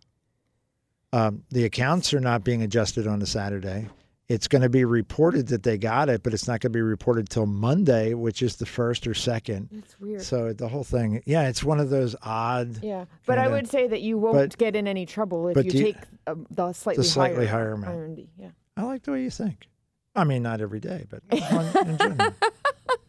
Um, 1.13 1.43
the 1.51 1.65
accounts 1.65 2.15
are 2.15 2.21
not 2.21 2.45
being 2.45 2.63
adjusted 2.63 3.07
on 3.07 3.21
a 3.21 3.27
Saturday. 3.27 3.89
It's 4.29 4.47
going 4.47 4.63
to 4.63 4.69
be 4.69 4.85
reported 4.85 5.49
that 5.49 5.63
they 5.63 5.79
got 5.79 6.09
it, 6.11 6.23
but 6.23 6.33
it's 6.35 6.47
not 6.47 6.61
going 6.61 6.71
to 6.73 6.77
be 6.77 6.83
reported 6.83 7.29
till 7.29 7.47
Monday, 7.47 8.15
which 8.15 8.43
is 8.43 8.57
the 8.57 8.67
first 8.67 9.07
or 9.07 9.15
second. 9.15 9.69
It's 9.73 9.99
weird. 9.99 10.23
So 10.23 10.53
the 10.53 10.69
whole 10.69 10.85
thing, 10.85 11.23
yeah, 11.27 11.49
it's 11.49 11.65
one 11.65 11.81
of 11.81 11.89
those 11.91 12.15
odd. 12.23 12.83
Yeah. 12.83 13.07
But 13.27 13.39
I 13.39 13.45
kinda- 13.45 13.57
would 13.57 13.69
say 13.69 13.89
that 13.89 14.03
you 14.03 14.17
won't 14.19 14.37
but- 14.37 14.59
get 14.59 14.77
in 14.77 14.87
any 14.87 15.07
trouble 15.07 15.49
if 15.49 15.57
you 15.57 15.71
you- 15.73 15.85
take 15.93 15.97
um, 16.27 16.47
the 16.51 16.73
slightly, 16.73 17.05
slightly 17.05 17.47
higher, 17.47 17.75
higher 17.77 17.95
amount. 17.95 18.29
Yeah. 18.39 18.49
I 18.79 18.83
like 18.85 19.03
the 19.03 19.13
way 19.13 19.23
you 19.23 19.31
think. 19.31 19.67
I 20.15 20.25
mean, 20.25 20.43
not 20.43 20.61
every 20.61 20.81
day, 20.81 21.07
but 21.11 21.23
on, 21.53 21.89
in 21.89 21.99
general. 21.99 22.35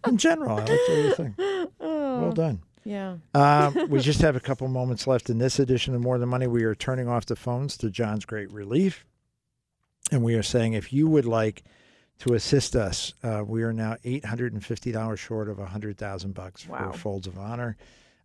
In 0.07 0.17
general, 0.17 0.51
I 0.57 0.59
like 0.59 0.67
the 0.67 0.85
way 0.89 1.03
you 1.05 1.13
think. 1.15 1.35
Oh. 1.79 2.21
Well 2.21 2.31
done. 2.33 2.61
Yeah. 2.83 3.17
Um, 3.35 3.87
we 3.89 3.99
just 4.01 4.21
have 4.21 4.35
a 4.35 4.39
couple 4.39 4.67
moments 4.67 5.05
left 5.07 5.29
in 5.29 5.37
this 5.37 5.59
edition 5.59 5.93
of 5.93 6.01
More 6.01 6.17
Than 6.17 6.29
Money. 6.29 6.47
We 6.47 6.63
are 6.63 6.75
turning 6.75 7.07
off 7.07 7.25
the 7.27 7.35
phones 7.35 7.77
to 7.77 7.89
John's 7.89 8.25
Great 8.25 8.51
Relief. 8.51 9.05
And 10.11 10.23
we 10.23 10.33
are 10.35 10.43
saying 10.43 10.73
if 10.73 10.91
you 10.91 11.07
would 11.07 11.25
like 11.25 11.63
to 12.19 12.33
assist 12.33 12.75
us, 12.75 13.13
uh, 13.23 13.43
we 13.45 13.61
are 13.63 13.71
now 13.73 13.95
$850 14.03 15.17
short 15.17 15.49
of 15.49 15.59
100000 15.59 16.33
bucks 16.33 16.67
Wow. 16.67 16.91
for 16.91 16.97
Folds 16.97 17.27
of 17.27 17.37
Honor. 17.37 17.77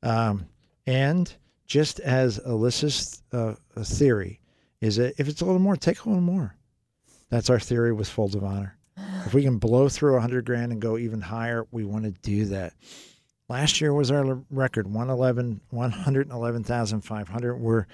Um, 0.02 0.46
and 0.86 1.32
just 1.66 2.00
as 2.00 2.38
Alyssa's 2.40 3.22
uh, 3.32 3.54
theory 3.82 4.40
is 4.80 4.96
that 4.96 5.14
if 5.18 5.28
it's 5.28 5.40
a 5.40 5.44
little 5.44 5.60
more, 5.60 5.76
take 5.76 6.04
a 6.04 6.08
little 6.08 6.22
more. 6.22 6.54
That's 7.30 7.50
our 7.50 7.58
theory 7.58 7.92
with 7.92 8.08
Folds 8.08 8.34
of 8.34 8.44
Honor. 8.44 8.76
If 9.26 9.34
we 9.34 9.42
can 9.42 9.58
blow 9.58 9.88
through 9.88 10.12
100 10.14 10.44
grand 10.44 10.72
and 10.72 10.80
go 10.80 10.98
even 10.98 11.20
higher, 11.20 11.66
we 11.70 11.84
want 11.84 12.04
to 12.04 12.10
do 12.10 12.44
that. 12.46 12.74
Last 13.48 13.80
year 13.80 13.92
was 13.92 14.10
our 14.10 14.42
record, 14.50 14.86
111, 14.86 15.60
111,500. 15.70 17.56
We're 17.56 17.86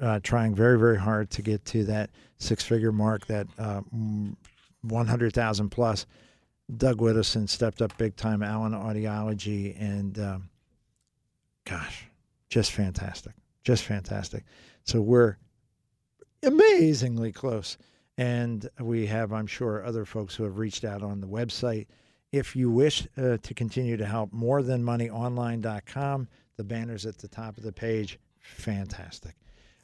uh, 0.00 0.20
trying 0.22 0.54
very, 0.54 0.78
very 0.78 0.98
hard 0.98 1.30
to 1.30 1.42
get 1.42 1.64
to 1.66 1.84
that 1.84 2.10
six-figure 2.38 2.92
mark, 2.92 3.26
that 3.26 3.46
uh, 3.58 3.82
mm, 3.94 4.34
100,000 4.82 5.68
plus. 5.70 6.06
Doug 6.76 6.98
Whittleson 6.98 7.48
stepped 7.48 7.82
up 7.82 7.96
big 7.98 8.16
time, 8.16 8.42
Allen 8.42 8.72
Audiology, 8.72 9.78
and 9.78 10.18
um, 10.18 10.48
gosh, 11.66 12.06
just 12.48 12.72
fantastic. 12.72 13.34
Just 13.62 13.84
fantastic. 13.84 14.44
So 14.84 15.00
we're 15.00 15.36
amazingly 16.42 17.32
close. 17.32 17.76
And 18.16 18.68
we 18.78 19.06
have, 19.06 19.32
I'm 19.32 19.46
sure, 19.46 19.84
other 19.84 20.04
folks 20.04 20.34
who 20.34 20.44
have 20.44 20.58
reached 20.58 20.84
out 20.84 21.02
on 21.02 21.20
the 21.20 21.26
website. 21.26 21.86
If 22.32 22.54
you 22.54 22.70
wish 22.70 23.06
uh, 23.16 23.38
to 23.42 23.54
continue 23.54 23.96
to 23.96 24.06
help, 24.06 24.32
morethanmoneyonline.com. 24.32 26.28
The 26.56 26.64
banner's 26.64 27.06
at 27.06 27.18
the 27.18 27.28
top 27.28 27.56
of 27.56 27.64
the 27.64 27.72
page. 27.72 28.18
Fantastic. 28.40 29.34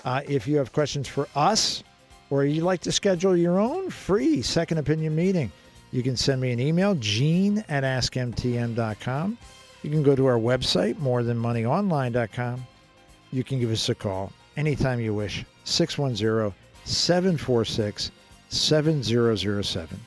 Uh, 0.04 0.22
if 0.28 0.46
you 0.46 0.56
have 0.56 0.72
questions 0.72 1.08
for 1.08 1.28
us 1.34 1.82
or 2.30 2.44
you'd 2.44 2.62
like 2.62 2.80
to 2.82 2.92
schedule 2.92 3.36
your 3.36 3.58
own 3.58 3.90
free 3.90 4.42
second 4.42 4.78
opinion 4.78 5.14
meeting, 5.14 5.50
you 5.92 6.02
can 6.02 6.16
send 6.16 6.40
me 6.40 6.52
an 6.52 6.60
email, 6.60 6.94
gene 6.94 7.64
at 7.68 7.82
askmtm.com. 7.82 9.38
You 9.82 9.90
can 9.90 10.02
go 10.02 10.14
to 10.14 10.26
our 10.26 10.38
website, 10.38 10.94
morethanmoneyonline.com. 10.96 12.66
You 13.32 13.44
can 13.44 13.58
give 13.58 13.70
us 13.70 13.88
a 13.88 13.94
call 13.94 14.32
anytime 14.56 15.00
you 15.00 15.14
wish, 15.14 15.44
610 15.64 16.54
746 16.84 18.10
7007. 18.50 19.98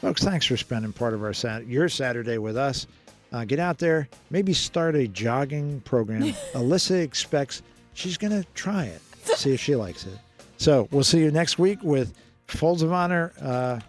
Folks, 0.00 0.22
thanks 0.22 0.44
for 0.46 0.56
spending 0.56 0.92
part 0.92 1.14
of 1.14 1.22
our 1.22 1.32
Sat- 1.32 1.66
your 1.66 1.88
Saturday 1.88 2.38
with 2.38 2.56
us. 2.56 2.86
Uh, 3.32 3.44
get 3.44 3.58
out 3.58 3.78
there, 3.78 4.08
maybe 4.30 4.52
start 4.52 4.94
a 4.94 5.08
jogging 5.08 5.80
program. 5.82 6.22
Alyssa 6.52 7.00
expects 7.02 7.62
she's 7.94 8.18
going 8.18 8.32
to 8.32 8.46
try 8.54 8.84
it, 8.84 9.00
see 9.24 9.54
if 9.54 9.60
she 9.60 9.74
likes 9.74 10.04
it. 10.04 10.18
So 10.58 10.86
we'll 10.90 11.04
see 11.04 11.20
you 11.20 11.30
next 11.30 11.58
week 11.58 11.78
with 11.82 12.12
Folds 12.48 12.82
of 12.82 12.92
Honor, 12.92 13.32
uh, 13.40 13.80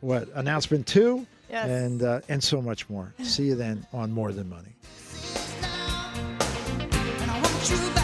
what, 0.00 0.28
announcement 0.34 0.86
two, 0.86 1.26
Yes. 1.50 1.68
and, 1.68 2.02
uh, 2.02 2.20
and 2.28 2.42
so 2.42 2.60
much 2.62 2.88
more. 2.90 3.12
See 3.22 3.46
you 3.46 3.54
then 3.54 3.86
on 3.92 4.12
More 4.12 4.32
Than 4.32 4.48
Money. 4.48 4.74